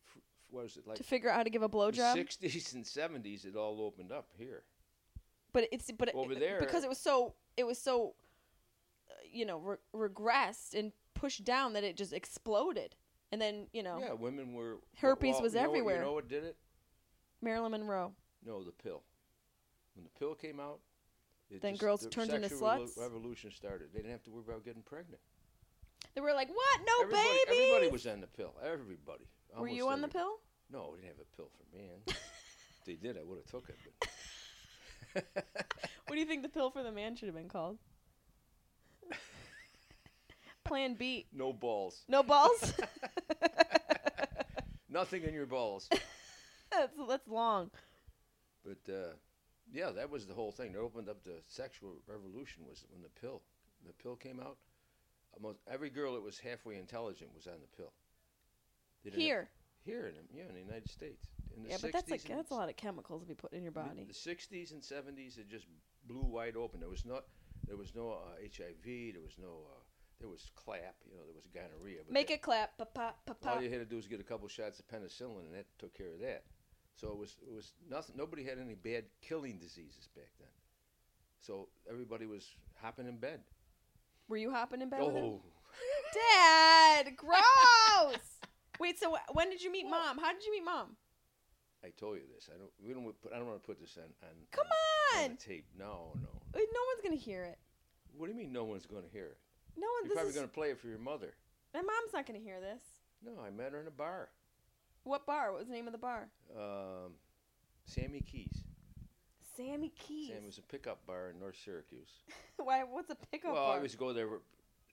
was 0.53 0.77
it 0.77 0.87
like? 0.87 0.97
to 0.97 1.03
figure 1.03 1.29
out 1.29 1.35
how 1.37 1.43
to 1.43 1.49
give 1.49 1.63
a 1.63 1.69
blowjob. 1.69 2.15
60s 2.15 2.73
and 2.75 2.85
70s, 2.85 3.45
it 3.45 3.55
all 3.55 3.81
opened 3.81 4.11
up 4.11 4.29
here. 4.37 4.63
But 5.51 5.67
it's 5.71 5.91
but 5.91 6.09
it- 6.09 6.15
Over 6.15 6.35
there- 6.35 6.59
because 6.59 6.83
it 6.83 6.89
was 6.89 6.99
so 6.99 7.33
it 7.57 7.63
was 7.65 7.77
so 7.77 8.15
uh, 9.09 9.13
you 9.31 9.45
know 9.45 9.57
re- 9.59 9.77
regressed 10.09 10.73
and 10.73 10.91
pushed 11.13 11.43
down 11.43 11.73
that 11.73 11.83
it 11.83 11.95
just 11.97 12.13
exploded. 12.13 12.95
And 13.31 13.41
then 13.41 13.67
you 13.73 13.83
know 13.83 13.99
Yeah, 13.99 14.13
women 14.13 14.53
were. 14.53 14.77
Herpes 14.97 15.33
well, 15.33 15.41
was 15.43 15.53
you 15.53 15.59
know 15.59 15.61
what- 15.61 15.69
everywhere. 15.69 15.95
you 15.97 16.01
know 16.01 16.13
what 16.13 16.27
did 16.27 16.43
it? 16.43 16.57
Marilyn 17.41 17.71
Monroe. 17.71 18.13
No, 18.45 18.63
the 18.63 18.71
pill. 18.71 19.03
When 19.95 20.03
the 20.05 20.09
pill 20.19 20.33
came 20.33 20.59
out, 20.59 20.79
it 21.51 21.61
Then 21.61 21.75
girls 21.75 22.01
the 22.01 22.09
turned 22.09 22.31
into 22.33 22.49
sluts? 22.49 22.97
Revolution 22.97 23.51
started. 23.51 23.89
They 23.93 23.99
didn't 23.99 24.11
have 24.13 24.23
to 24.23 24.31
worry 24.31 24.43
about 24.47 24.65
getting 24.65 24.81
pregnant. 24.81 25.21
They 26.15 26.21
were 26.21 26.33
like, 26.33 26.49
"What? 26.49 26.79
No 26.85 26.93
everybody, 27.03 27.27
babies." 27.45 27.59
everybody 27.63 27.87
was 27.91 28.07
on 28.07 28.21
the 28.21 28.27
pill. 28.27 28.55
Everybody. 28.63 29.25
Were 29.57 29.67
you 29.67 29.89
on 29.89 30.01
the 30.01 30.07
pill? 30.07 30.39
No, 30.71 30.89
we 30.91 30.97
didn't 30.97 31.17
have 31.17 31.25
a 31.25 31.35
pill 31.35 31.49
for 31.49 31.77
man. 31.77 31.99
if 32.07 32.85
they 32.85 32.93
did, 32.93 33.17
I 33.17 33.23
would 33.23 33.37
have 33.37 33.45
took 33.45 33.69
it. 33.69 33.77
But 35.13 35.25
What 36.07 36.15
do 36.15 36.19
you 36.19 36.25
think 36.25 36.43
the 36.43 36.49
pill 36.49 36.69
for 36.69 36.83
the 36.83 36.91
man 36.91 37.15
should 37.15 37.27
have 37.27 37.35
been 37.35 37.49
called? 37.49 37.77
Plan 40.63 40.95
B. 40.95 41.25
no 41.33 41.51
balls. 41.51 42.03
No 42.07 42.23
balls. 42.23 42.73
Nothing 44.89 45.23
in 45.23 45.33
your 45.33 45.45
balls. 45.45 45.89
that's 46.71 46.93
that's 47.07 47.27
long. 47.27 47.69
But 48.63 48.93
uh, 48.93 49.13
yeah, 49.71 49.89
that 49.91 50.09
was 50.09 50.25
the 50.25 50.33
whole 50.33 50.51
thing. 50.51 50.71
It 50.71 50.77
opened 50.77 51.09
up 51.09 51.23
the 51.23 51.41
sexual 51.47 51.95
revolution 52.07 52.63
was 52.67 52.85
when 52.89 53.01
the 53.01 53.09
pill, 53.09 53.41
the 53.85 53.93
pill 53.93 54.15
came 54.15 54.39
out. 54.39 54.57
Almost 55.33 55.59
every 55.69 55.89
girl 55.89 56.13
that 56.13 56.21
was 56.23 56.39
halfway 56.39 56.77
intelligent 56.77 57.31
was 57.35 57.47
on 57.47 57.59
the 57.59 57.77
pill. 57.77 57.91
They 59.03 59.09
didn't 59.11 59.21
have- 59.21 59.27
Here. 59.27 59.49
here 59.83 60.07
in 60.07 60.15
yeah 60.37 60.47
in 60.47 60.53
the 60.53 60.61
United 60.61 60.89
States. 60.89 61.25
In 61.55 61.63
the 61.63 61.69
Yeah, 61.69 61.77
but 61.81 61.91
that's 61.91 62.09
like 62.09 62.23
that's 62.23 62.51
a 62.51 62.55
lot 62.55 62.69
of 62.69 62.75
chemicals 62.77 63.21
to 63.21 63.27
be 63.27 63.35
put 63.35 63.53
in 63.53 63.63
your 63.63 63.71
body. 63.71 64.03
The 64.05 64.13
'60s 64.13 64.71
and 64.71 64.81
'70s, 64.81 65.37
it 65.37 65.49
just 65.49 65.67
blew 66.05 66.23
wide 66.23 66.55
open. 66.55 66.79
There 66.79 66.89
was 66.89 67.05
not, 67.05 67.25
there 67.67 67.77
was 67.77 67.93
no 67.95 68.11
uh, 68.11 68.35
HIV. 68.41 69.13
There 69.13 69.21
was 69.21 69.37
no, 69.39 69.67
uh, 69.71 69.79
there 70.19 70.29
was 70.29 70.49
clap. 70.55 70.95
You 71.09 71.15
know, 71.17 71.23
there 71.25 71.35
was 71.35 71.45
gonorrhea. 71.53 71.99
But 72.05 72.13
Make 72.13 72.27
that- 72.27 72.33
it 72.35 72.41
clap, 72.41 72.77
pa 72.77 72.85
pa 72.85 73.13
pa 73.25 73.53
All 73.53 73.61
you 73.61 73.69
had 73.69 73.79
to 73.79 73.85
do 73.85 73.95
was 73.97 74.07
get 74.07 74.19
a 74.19 74.23
couple 74.23 74.47
shots 74.47 74.79
of 74.79 74.87
penicillin, 74.87 75.45
and 75.45 75.53
that 75.53 75.65
took 75.77 75.93
care 75.93 76.13
of 76.13 76.19
that. 76.21 76.43
So 76.95 77.09
it 77.11 77.17
was, 77.17 77.37
it 77.41 77.51
was 77.53 77.73
nothing. 77.89 78.15
Nobody 78.15 78.43
had 78.43 78.59
any 78.59 78.75
bad 78.75 79.05
killing 79.21 79.57
diseases 79.57 80.07
back 80.15 80.29
then. 80.39 80.49
So 81.39 81.69
everybody 81.89 82.25
was 82.27 82.55
hopping 82.81 83.07
in 83.07 83.17
bed. 83.17 83.41
Were 84.27 84.37
you 84.37 84.51
hopping 84.51 84.81
in 84.81 84.89
bed? 84.89 85.01
Oh, 85.01 85.41
Dad, 86.13 87.15
gross. 87.17 88.32
Wait, 88.79 88.99
so 88.99 89.15
when 89.33 89.49
did 89.49 89.61
you 89.61 89.71
meet 89.71 89.89
mom? 89.89 90.17
How 90.17 90.33
did 90.33 90.43
you 90.45 90.51
meet 90.51 90.65
mom? 90.65 90.95
I 91.83 91.89
told 91.89 92.15
you 92.15 92.23
this. 92.33 92.49
I 92.53 92.57
don't. 92.57 92.71
We 92.85 92.93
don't. 92.93 93.21
Put, 93.21 93.33
I 93.33 93.37
don't 93.37 93.47
want 93.47 93.61
to 93.61 93.67
put 93.67 93.79
this 93.79 93.97
on. 93.97 94.09
on 94.23 94.35
Come 94.51 94.67
on, 95.17 95.31
on. 95.31 95.37
tape. 95.37 95.65
No, 95.77 96.13
no. 96.15 96.29
Wait, 96.53 96.67
no 96.73 96.79
one's 96.89 97.01
gonna 97.03 97.15
hear 97.15 97.43
it. 97.43 97.59
What 98.17 98.27
do 98.27 98.31
you 98.31 98.37
mean? 98.37 98.53
No 98.53 98.63
one's 98.63 98.85
going 98.85 99.03
to 99.03 99.09
hear 99.09 99.25
it. 99.25 99.37
No 99.77 99.87
one. 99.87 100.05
You're 100.05 100.13
probably 100.13 100.29
is 100.29 100.35
going 100.35 100.47
to 100.47 100.53
play 100.53 100.69
it 100.69 100.79
for 100.79 100.87
your 100.87 100.99
mother. 100.99 101.33
my 101.73 101.81
mom's 101.81 102.13
not 102.13 102.25
gonna 102.25 102.39
hear 102.39 102.59
this. 102.59 102.81
No, 103.25 103.31
I 103.45 103.49
met 103.49 103.71
her 103.71 103.81
in 103.81 103.87
a 103.87 103.91
bar. 103.91 104.29
What 105.03 105.25
bar? 105.25 105.51
What 105.51 105.59
was 105.59 105.67
the 105.67 105.73
name 105.73 105.87
of 105.87 105.93
the 105.93 105.99
bar? 105.99 106.29
Um, 106.55 107.13
Sammy 107.85 108.21
Keys. 108.21 108.63
Sammy 109.57 109.91
Keys. 109.97 110.29
Sam 110.29 110.45
was 110.45 110.57
a 110.57 110.61
pickup 110.61 111.05
bar 111.05 111.29
in 111.29 111.39
North 111.39 111.57
Syracuse. 111.63 112.09
Why? 112.57 112.83
What's 112.83 113.09
a 113.09 113.17
pickup 113.31 113.53
well, 113.53 113.65
bar? 113.65 113.73
I 113.73 113.77
always 113.77 113.95
go 113.95 114.13
there. 114.13 114.27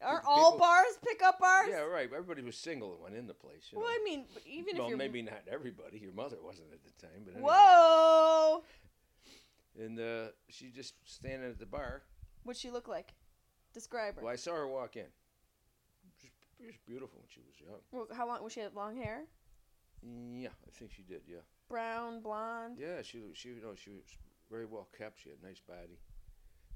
Are 0.03 0.21
people- 0.21 0.33
all 0.33 0.59
bars 0.59 0.99
pickup 1.05 1.39
bars? 1.39 1.69
Yeah, 1.71 1.81
right. 1.81 2.11
Everybody 2.13 2.43
was 2.43 2.57
single 2.57 2.93
and 2.95 3.03
went 3.03 3.15
in 3.17 3.27
the 3.27 3.35
place. 3.35 3.69
You 3.71 3.79
Well, 3.79 3.89
know. 3.89 3.95
I 3.95 4.05
mean, 4.05 4.25
even 4.47 4.77
well, 4.77 4.87
if 4.87 4.89
you're 4.91 4.99
maybe 4.99 5.23
not 5.23 5.43
everybody. 5.51 5.99
Your 5.99 6.13
mother 6.13 6.39
wasn't 6.43 6.69
at 6.73 6.83
the 6.85 7.07
time, 7.07 7.23
but 7.25 7.35
anyway. 7.35 7.51
Whoa! 7.53 8.65
And 9.79 10.01
uh, 10.01 10.29
she 10.49 10.71
just 10.71 10.95
standing 11.05 11.51
at 11.51 11.59
the 11.59 11.67
bar. 11.67 12.03
What'd 12.45 12.61
she 12.61 12.71
look 12.71 12.89
like? 12.89 13.15
Describe 13.75 14.17
her. 14.17 14.23
Well, 14.23 14.33
I 14.33 14.37
saw 14.37 14.53
her 14.55 14.67
walk 14.67 14.97
in. 14.97 15.07
She 16.21 16.67
was, 16.67 16.75
beautiful 16.87 17.21
when 17.21 17.29
she 17.29 17.41
was 17.41 17.55
young. 17.61 17.81
Well, 17.93 18.07
how 18.15 18.27
long 18.27 18.43
was 18.43 18.53
she? 18.53 18.61
Have 18.61 18.75
long 18.75 18.97
hair? 18.97 19.23
Yeah, 20.03 20.49
I 20.67 20.71
think 20.73 20.93
she 20.93 21.03
did. 21.03 21.23
Yeah, 21.27 21.39
Brown, 21.69 22.21
blonde. 22.21 22.77
yeah. 22.79 23.03
She 23.03 23.21
she 23.35 23.51
you 23.51 23.61
know 23.63 23.75
she 23.75 23.91
was 23.91 24.05
very 24.51 24.65
well 24.67 24.89
kept. 24.97 25.21
She 25.23 25.29
had 25.31 25.39
a 25.43 25.47
nice 25.47 25.61
body. 25.61 25.99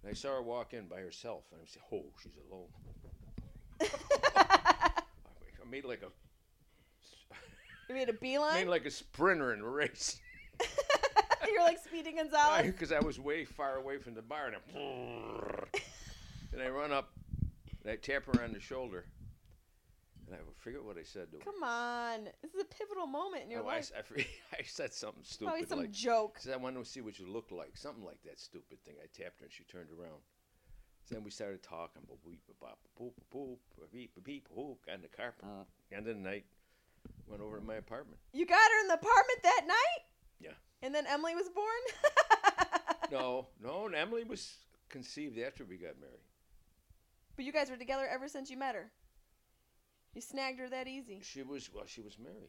And 0.03 0.11
I 0.11 0.15
saw 0.15 0.29
her 0.35 0.43
walk 0.43 0.73
in 0.75 0.87
by 0.87 1.01
herself, 1.01 1.45
and 1.53 1.61
I 1.63 1.67
said, 1.67 1.83
"Oh, 1.93 2.05
she's 2.23 2.37
alone." 2.51 2.69
I 4.37 5.71
made 5.71 5.85
like 5.85 6.03
a 6.03 6.09
You 7.89 7.95
made 7.95 8.09
a 8.09 8.13
beeline. 8.13 8.55
made 8.55 8.69
like 8.69 8.85
a 8.87 8.91
sprinter 8.91 9.53
in 9.53 9.61
a 9.61 9.69
race. 9.69 10.21
You're 11.47 11.63
like 11.63 11.79
Speedy 11.85 12.13
Gonzalez. 12.13 12.67
because 12.67 12.91
I 12.93 13.01
was 13.01 13.19
way 13.21 13.45
far 13.45 13.77
away 13.77 13.99
from 13.99 14.15
the 14.15 14.23
bar, 14.23 14.47
and 14.47 14.57
I, 14.57 14.61
and 16.53 16.63
I 16.63 16.69
run 16.69 16.91
up, 16.93 17.11
and 17.83 17.93
I 17.93 17.97
tap 17.97 18.25
her 18.27 18.43
on 18.43 18.53
the 18.53 18.61
shoulder, 18.61 19.05
and 20.27 20.35
I 20.35 20.39
forget 20.59 20.83
what 20.83 20.97
I 20.97 21.03
said 21.03 21.31
to 21.33 21.39
her. 21.39 21.45
Come 21.45 21.63
on, 21.63 22.25
this 22.43 22.55
is 22.55 22.63
a 22.63 22.65
pivotal 22.65 23.07
moment 23.07 23.45
in 23.45 23.51
your 23.51 23.61
Oh, 23.63 23.69
I, 23.69 23.75
life. 23.77 23.93
I, 23.99 24.03
forget- 24.03 24.27
I 24.59 24.63
said 24.65 24.95
something 24.95 25.23
stupid 25.23 25.51
Probably 25.51 25.67
some 25.67 25.79
like, 25.81 25.93
joke. 25.93 26.39
said 26.41 26.55
I 26.55 26.57
wanted 26.57 26.83
to 26.83 26.91
see 26.91 27.03
what 27.03 27.19
you 27.19 27.27
looked 27.31 27.53
like, 27.53 27.77
something 27.77 28.05
like 28.05 28.23
that 28.25 28.41
stupid 28.41 28.79
thing. 28.85 28.95
I 29.03 29.07
tapped 29.15 29.41
her, 29.41 29.45
and 29.47 29.53
she 29.53 29.65
turned 29.65 29.91
around. 29.91 30.23
So 31.05 31.15
then 31.15 31.25
we 31.25 31.31
started 31.31 31.63
talking, 31.63 32.03
boop, 32.03 32.19
boop, 32.27 32.39
boop, 32.49 32.77
boop, 32.99 33.13
boop, 33.33 33.57
boop, 33.79 33.93
beep, 33.93 34.15
beep, 34.15 34.25
beep, 34.25 34.49
boop, 34.57 34.77
got 34.87 34.95
in 34.97 35.03
the 35.03 35.09
car, 35.09 35.35
uh-huh. 35.43 35.65
end 35.93 36.09
of 36.09 36.17
the 36.17 36.23
night, 36.23 36.45
went 37.27 37.43
over 37.43 37.59
to 37.59 37.65
my 37.65 37.75
apartment. 37.75 38.19
You 38.33 38.47
got 38.47 38.57
her 38.57 38.81
in 38.81 38.89
the 38.89 38.95
apartment 38.95 39.41
that 39.43 39.63
night, 39.67 40.03
Yeah. 40.41 40.53
and 40.83 40.95
then 40.95 41.07
Emily 41.07 41.35
was 41.35 41.49
born. 41.49 41.67
No, 43.13 43.49
no, 43.63 43.85
and 43.85 43.95
Emily 43.95 44.25
was 44.25 44.55
conceived 44.89 45.39
after 45.39 45.63
we 45.67 45.77
got 45.77 46.01
married. 46.01 46.25
But 47.37 47.45
you 47.45 47.53
guys 47.53 47.69
were 47.69 47.77
together 47.77 48.09
ever 48.11 48.29
since 48.29 48.51
you 48.51 48.57
met 48.57 48.75
her. 48.75 48.91
You 50.15 50.23
snagged 50.23 50.59
her 50.59 50.71
that 50.71 50.89
easy. 50.89 51.21
She 51.23 51.43
was 51.43 51.71
well. 51.73 51.85
She 51.87 52.01
was 52.01 52.19
married. 52.19 52.49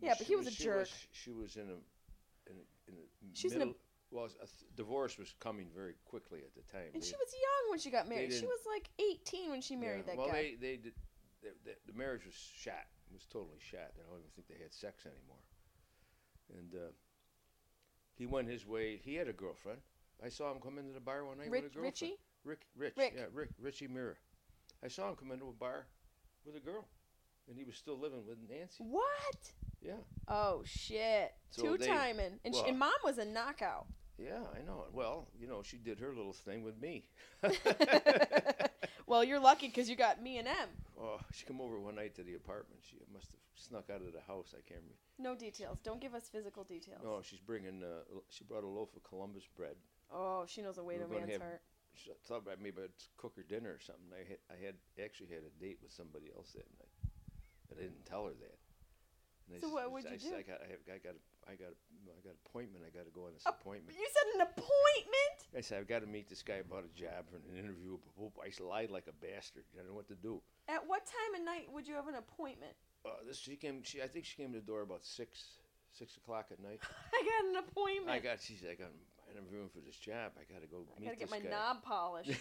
Yeah, 0.00 0.14
but 0.18 0.26
he 0.26 0.34
was 0.34 0.48
a 0.48 0.50
she 0.50 0.64
jerk. 0.64 0.88
she 1.12 1.30
was 1.30 1.54
in 1.54 1.62
a 1.62 1.74
in, 2.50 2.56
the- 2.56 2.88
in 2.88 2.94
the 2.96 3.02
She's 3.32 3.52
in 3.52 3.58
a- 3.62 3.66
middle. 3.66 3.80
Well, 4.10 4.24
a 4.26 4.28
th- 4.46 4.48
divorce 4.76 5.18
was 5.18 5.34
coming 5.40 5.68
very 5.74 5.94
quickly 6.04 6.40
at 6.40 6.54
the 6.54 6.62
time. 6.72 6.90
And 6.94 7.02
They- 7.02 7.06
she 7.06 7.14
was 7.16 7.32
young 7.32 7.70
when 7.70 7.78
she 7.78 7.90
got 7.90 8.08
married. 8.08 8.32
She 8.32 8.46
was 8.46 8.60
like 8.66 8.90
18 8.98 9.50
when 9.50 9.60
she 9.60 9.76
married 9.76 10.04
yeah, 10.06 10.14
that 10.14 10.16
well, 10.16 10.26
guy. 10.28 10.32
they 10.32 10.54
they 10.60 10.76
did. 10.76 10.94
They, 11.42 11.48
they, 11.64 11.74
the 11.86 11.92
marriage 11.96 12.24
was 12.26 12.34
shot. 12.34 12.86
It 13.08 13.14
was 13.14 13.24
totally 13.26 13.58
shot. 13.60 13.90
I 13.96 14.02
don't 14.10 14.18
even 14.18 14.30
think 14.36 14.46
they 14.48 14.62
had 14.62 14.72
sex 14.74 15.06
anymore. 15.06 15.42
And 16.58 16.74
uh, 16.74 16.92
he 18.14 18.26
went 18.26 18.48
his 18.48 18.66
way. 18.66 19.00
He 19.02 19.14
had 19.14 19.28
a 19.28 19.32
girlfriend. 19.32 19.78
I 20.22 20.28
saw 20.28 20.52
him 20.52 20.60
come 20.60 20.78
into 20.78 20.92
the 20.92 21.00
bar 21.00 21.24
one 21.24 21.38
night 21.38 21.50
Rich, 21.50 21.62
with 21.62 21.72
a 21.72 21.74
girlfriend. 21.76 21.94
Richie? 22.02 22.16
Rick, 22.44 22.60
Rich, 22.76 22.94
Rick. 22.96 23.12
yeah, 23.16 23.24
Rick, 23.32 23.50
Richie 23.58 23.88
Mirror. 23.88 24.18
I 24.84 24.88
saw 24.88 25.08
him 25.08 25.16
come 25.16 25.32
into 25.32 25.48
a 25.48 25.52
bar 25.52 25.86
with 26.44 26.56
a 26.56 26.60
girl, 26.60 26.86
and 27.48 27.56
he 27.56 27.64
was 27.64 27.76
still 27.76 27.98
living 27.98 28.26
with 28.26 28.38
Nancy. 28.48 28.82
What? 28.84 29.52
Yeah, 29.80 29.94
Oh 30.28 30.62
shit! 30.66 31.32
So 31.48 31.62
Two 31.62 31.78
they- 31.78 31.86
timing, 31.86 32.38
and, 32.44 32.54
she, 32.54 32.60
well- 32.60 32.68
and 32.70 32.78
mom 32.78 32.92
was 33.02 33.16
a 33.18 33.24
knockout. 33.24 33.86
Yeah, 34.22 34.40
I 34.54 34.62
know. 34.66 34.84
Well, 34.92 35.28
you 35.40 35.46
know, 35.48 35.62
she 35.62 35.78
did 35.78 35.98
her 36.00 36.08
little 36.14 36.32
thing 36.32 36.62
with 36.64 36.80
me. 36.80 37.04
Well, 39.06 39.24
you're 39.24 39.40
lucky 39.40 39.66
because 39.66 39.90
you 39.90 39.96
got 39.96 40.22
me 40.22 40.38
and 40.38 40.46
M. 40.46 40.68
oh, 41.00 41.18
she 41.32 41.44
come 41.44 41.60
over 41.60 41.80
one 41.80 41.96
night 41.96 42.14
to 42.14 42.22
the 42.22 42.34
apartment. 42.34 42.78
She 42.88 42.96
must 43.12 43.26
have 43.32 43.40
snuck 43.56 43.90
out 43.90 44.02
of 44.06 44.12
the 44.12 44.20
house. 44.20 44.54
I 44.54 44.62
can't 44.62 44.78
remember. 44.86 45.02
No 45.18 45.34
details. 45.34 45.80
Don't 45.82 46.00
give 46.00 46.14
us 46.14 46.28
physical 46.30 46.62
details. 46.62 47.00
No, 47.02 47.18
she's 47.20 47.40
bringing. 47.40 47.82
Uh, 47.82 48.06
she 48.28 48.44
brought 48.44 48.62
a 48.62 48.68
loaf 48.68 48.94
of 48.94 49.02
Columbus 49.02 49.42
bread. 49.56 49.74
Oh, 50.14 50.44
she 50.46 50.62
knows 50.62 50.76
the 50.76 50.84
weight 50.84 50.98
We're 50.98 51.06
of 51.06 51.10
a 51.10 51.14
gonna 51.14 51.26
man's 51.26 51.42
have- 51.42 51.50
heart. 51.50 51.62
She 51.96 52.10
thought 52.28 52.46
about 52.46 52.62
maybe 52.62 52.82
I'd 52.86 52.94
cook 53.18 53.34
her 53.34 53.42
dinner 53.42 53.70
or 53.74 53.80
something. 53.82 54.14
I 54.14 54.22
had, 54.22 54.38
I 54.46 54.56
had 54.64 54.74
actually 55.02 55.34
had 55.34 55.42
a 55.42 55.50
date 55.58 55.78
with 55.82 55.90
somebody 55.90 56.30
else 56.30 56.52
that 56.54 56.70
night, 56.78 56.94
but 57.68 57.78
I 57.78 57.82
didn't 57.82 58.06
tell 58.06 58.26
her 58.30 58.32
that. 58.38 58.58
And 59.50 59.56
I 59.56 59.60
So 59.60 59.66
s- 59.66 59.74
what 59.74 59.90
would 59.90 60.04
you 60.04 60.10
I 60.10 60.14
s- 60.14 60.22
do? 60.22 60.36
I 60.38 60.42
got, 60.46 60.62
I, 60.62 60.70
have, 60.70 60.82
I 60.86 60.98
got, 61.02 61.18
a, 61.18 61.22
I 61.48 61.54
got, 61.56 61.72
a, 61.72 61.76
I 62.10 62.20
got 62.22 62.36
an 62.36 62.40
appointment. 62.46 62.84
I 62.86 62.90
got 62.96 63.04
to 63.06 63.10
go 63.14 63.26
on 63.26 63.32
this 63.34 63.44
Oh, 63.46 63.50
appointment. 63.50 63.96
You 63.98 64.06
said 64.06 64.26
an 64.40 64.40
appointment. 64.50 65.36
I 65.56 65.60
said 65.60 65.78
I've 65.78 65.88
got 65.88 66.00
to 66.00 66.06
meet 66.06 66.28
this 66.28 66.42
guy 66.42 66.62
about 66.62 66.84
a 66.84 66.92
job 66.98 67.26
for 67.30 67.36
an 67.36 67.58
interview. 67.58 67.98
I 68.42 68.50
lied 68.62 68.90
like 68.90 69.06
a 69.08 69.16
bastard. 69.24 69.64
I 69.74 69.78
didn't 69.78 69.90
know 69.90 69.96
what 69.96 70.08
to 70.08 70.14
do. 70.14 70.40
At 70.68 70.86
what 70.86 71.06
time 71.06 71.40
of 71.40 71.44
night 71.44 71.66
would 71.72 71.88
you 71.88 71.94
have 71.94 72.06
an 72.08 72.14
appointment? 72.16 72.72
Uh, 73.04 73.10
this 73.26 73.38
she 73.38 73.56
came. 73.56 73.82
She 73.82 74.02
I 74.02 74.06
think 74.08 74.24
she 74.26 74.36
came 74.36 74.52
to 74.52 74.60
the 74.60 74.66
door 74.66 74.82
about 74.82 75.04
six, 75.04 75.58
six 75.90 76.16
o'clock 76.16 76.46
at 76.52 76.60
night. 76.62 76.80
I 77.14 77.22
got 77.24 77.50
an 77.50 77.56
appointment. 77.68 78.10
I 78.10 78.18
got. 78.20 78.40
She 78.40 78.54
said 78.54 78.70
I 78.72 78.74
got. 78.74 78.88
I'm 79.30 79.36
interviewing 79.38 79.68
for 79.70 79.80
this 79.80 79.96
job. 79.96 80.32
I 80.38 80.44
got 80.52 80.60
to 80.60 80.68
go 80.68 80.84
I 80.96 81.00
meet 81.00 81.06
gotta 81.06 81.16
get 81.18 81.30
this 81.30 81.38
my 81.38 81.40
guy. 81.40 81.50
knob 81.50 81.82
polished. 81.82 82.30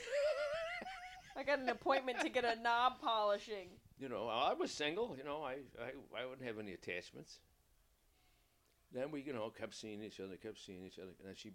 I 1.38 1.43
got 1.43 1.60
an 1.60 1.70
appointment 1.70 2.20
to 2.22 2.30
get 2.30 2.43
a 2.43 2.60
knob 2.62 3.00
polishing. 3.02 3.70
you 4.00 4.10
know, 4.10 4.28
I 4.28 4.54
was 4.54 4.72
single. 4.72 5.16
You 5.18 5.24
know, 5.24 5.41
I, 5.43 5.58
I, 5.82 6.22
I 6.22 6.26
wouldn't 6.26 6.45
have 6.45 6.60
any 6.60 6.74
attachments. 6.74 7.39
Then 8.94 9.12
we, 9.12 9.22
you 9.22 9.34
know, 9.34 9.50
kept 9.50 9.76
seeing 9.76 10.04
each 10.04 10.20
other, 10.20 10.36
kept 10.36 10.58
seeing 10.60 10.84
each 10.86 10.98
other, 10.98 11.12
and 11.20 11.28
then 11.28 11.36
she 11.36 11.52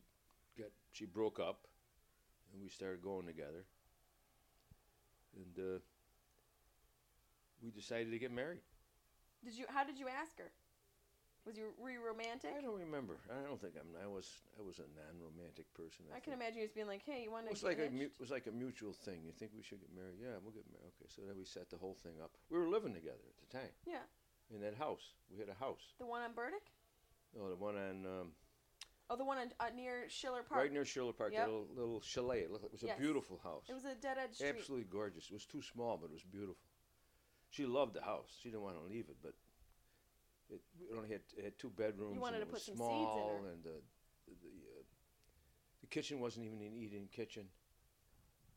got, 0.57 0.68
she 0.93 1.05
broke 1.05 1.41
up, 1.41 1.66
and 2.53 2.62
we 2.62 2.68
started 2.68 3.03
going 3.03 3.26
together, 3.26 3.64
and 5.35 5.59
uh, 5.59 5.78
we 7.62 7.70
decided 7.70 8.11
to 8.12 8.18
get 8.18 8.30
married. 8.30 8.61
Did 9.45 9.55
you? 9.59 9.66
How 9.68 9.85
did 9.85 9.99
you 9.99 10.07
ask 10.09 10.39
her? 10.39 10.51
Was 11.45 11.59
you 11.59 11.74
were 11.76 11.91
you 11.91 12.01
romantic? 12.01 12.55
I 12.57 12.62
don't 12.62 12.78
remember. 12.80 13.18
I 13.28 13.45
don't 13.45 13.61
think 13.61 13.74
I'm. 13.76 13.93
I 14.01 14.07
was. 14.09 14.24
I 14.57 14.62
was 14.64 14.78
a 14.80 14.89
non-romantic 14.97 15.68
person. 15.74 16.07
I, 16.09 16.16
I 16.16 16.20
can 16.20 16.32
imagine 16.32 16.62
you 16.62 16.64
just 16.64 16.72
being 16.78 16.87
like, 16.89 17.03
"Hey, 17.05 17.20
you 17.26 17.30
want 17.35 17.45
It 17.45 17.53
to 17.53 17.53
was 17.53 17.66
get 17.66 17.76
like 17.76 17.82
a 17.85 17.91
mu- 17.93 18.09
it 18.14 18.16
was 18.22 18.30
like 18.30 18.47
a 18.47 18.55
mutual 18.55 18.95
thing. 18.95 19.20
You 19.26 19.32
think 19.37 19.51
we 19.53 19.61
should 19.61 19.80
get 19.85 19.93
married? 19.93 20.16
Yeah, 20.22 20.41
we'll 20.41 20.57
get 20.57 20.64
married. 20.72 20.95
Okay, 20.97 21.11
so 21.12 21.20
then 21.28 21.37
we 21.37 21.45
set 21.45 21.68
the 21.68 21.76
whole 21.76 21.99
thing 22.01 22.16
up. 22.24 22.30
We 22.49 22.57
were 22.57 22.70
living 22.72 22.95
together 22.95 23.20
at 23.28 23.37
the 23.43 23.51
time 23.53 23.74
Yeah, 23.85 24.07
in 24.55 24.62
that 24.64 24.78
house. 24.80 25.12
We 25.28 25.37
had 25.37 25.51
a 25.53 25.59
house. 25.59 25.82
the 26.01 26.07
one 26.09 26.22
on 26.22 26.32
Burdick. 26.32 26.72
No, 27.37 27.49
the 27.49 27.57
one 27.57 27.76
on 27.76 28.07
um, 28.07 28.32
Oh, 29.11 29.16
the 29.16 29.24
one 29.24 29.37
on, 29.39 29.53
uh, 29.61 29.66
near 29.74 30.09
Schiller 30.09 30.43
Park. 30.43 30.61
right 30.62 30.72
near 30.72 30.85
Schiller 30.85 31.12
Park. 31.12 31.32
Yep. 31.32 31.45
That 31.47 31.53
little, 31.53 31.68
little 31.74 32.01
chalet. 32.01 32.41
It, 32.41 32.51
looked, 32.51 32.64
it 32.64 32.72
was 32.72 32.82
Yes. 32.82 32.97
a 32.97 33.01
beautiful 33.01 33.39
house. 33.43 33.64
It 33.68 33.74
was 33.74 33.85
a 33.85 33.95
dead 33.95 34.16
end 34.18 34.35
street. 34.35 34.49
absolutely 34.57 34.87
gorgeous. 34.91 35.26
It 35.26 35.35
was 35.35 35.45
too 35.45 35.61
small, 35.61 35.99
but 35.99 36.07
it 36.07 36.12
was 36.12 36.22
beautiful. 36.22 36.57
She 37.51 37.66
loved 37.66 37.95
the 37.95 38.03
house. 38.03 38.39
She 38.41 38.49
didn't 38.49 38.62
want 38.62 38.76
to 38.76 38.82
leave 38.82 39.09
it, 39.11 39.16
but 39.22 39.35
it, 40.49 40.61
it 40.91 40.97
only 40.97 41.11
had 41.11 41.20
it 41.37 41.45
had 41.45 41.59
two 41.59 41.70
bedrooms. 41.70 42.18
wanted 42.18 42.41
and 42.41 42.47
to 42.47 42.49
it 42.51 42.53
was 42.53 42.62
put 42.62 42.66
some 42.66 42.76
seeds 42.76 42.80
in 42.80 43.22
small, 43.22 43.43
her. 43.43 43.51
and 43.53 43.62
the 43.62 43.76
the 44.26 44.35
the, 44.43 44.49
uh, 44.80 44.82
the 45.82 45.87
kitchen 45.87 46.18
wasn't 46.20 46.47
even 46.47 46.61
an 46.62 46.72
eating 46.74 47.09
kitchen. 47.12 47.45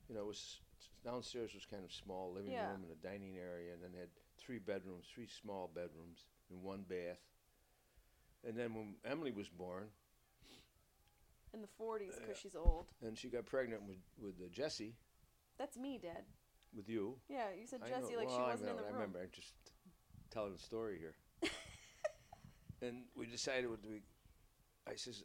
You 0.07 0.15
know, 0.15 0.21
it 0.21 0.27
was 0.27 0.61
downstairs 1.03 1.53
was 1.53 1.65
kind 1.65 1.83
of 1.83 1.91
small 1.91 2.31
living 2.31 2.51
Yeah. 2.51 2.71
room 2.71 2.83
and 2.83 2.91
a 2.91 2.95
dining 2.95 3.37
area, 3.37 3.73
and 3.73 3.83
then 3.83 3.93
had 3.93 4.09
three 4.37 4.59
bedrooms, 4.59 5.07
three 5.13 5.27
small 5.27 5.67
bedrooms, 5.67 6.25
and 6.49 6.63
one 6.63 6.83
bath. 6.83 7.19
And 8.45 8.57
then 8.57 8.73
when 8.73 8.95
Emily 9.05 9.31
was 9.31 9.49
born, 9.49 9.85
in 11.53 11.61
the 11.61 11.67
40s 11.79 12.07
because 12.15 12.21
Yeah. 12.29 12.33
she's 12.41 12.55
old. 12.55 12.85
and 13.01 13.17
she 13.17 13.29
got 13.29 13.45
pregnant 13.45 13.83
with 13.83 13.97
with 14.17 14.35
uh, 14.41 14.49
Jesse, 14.51 14.95
That's 15.57 15.77
me, 15.77 15.97
Dad. 15.97 16.23
with 16.75 16.89
you. 16.89 17.19
Yeah, 17.29 17.47
you 17.59 17.65
said 17.65 17.81
I 17.83 17.89
Jesse 17.89 18.13
know- 18.13 18.19
like 18.19 18.27
well, 18.27 18.37
she 18.37 18.43
I 18.43 18.47
wasn't 18.49 18.69
in 18.69 18.75
know, 18.75 18.81
the 18.81 18.87
I 18.87 18.91
room. 18.91 18.95
remember. 18.99 19.19
I'm 19.21 19.29
just 19.31 19.53
telling 20.29 20.53
the 20.53 20.59
story 20.59 20.99
here. 20.99 21.15
and 22.81 23.05
we 23.15 23.25
decided 23.25 23.69
what 23.69 23.79
we. 23.85 24.01
I 24.87 24.95
says, 24.95 25.23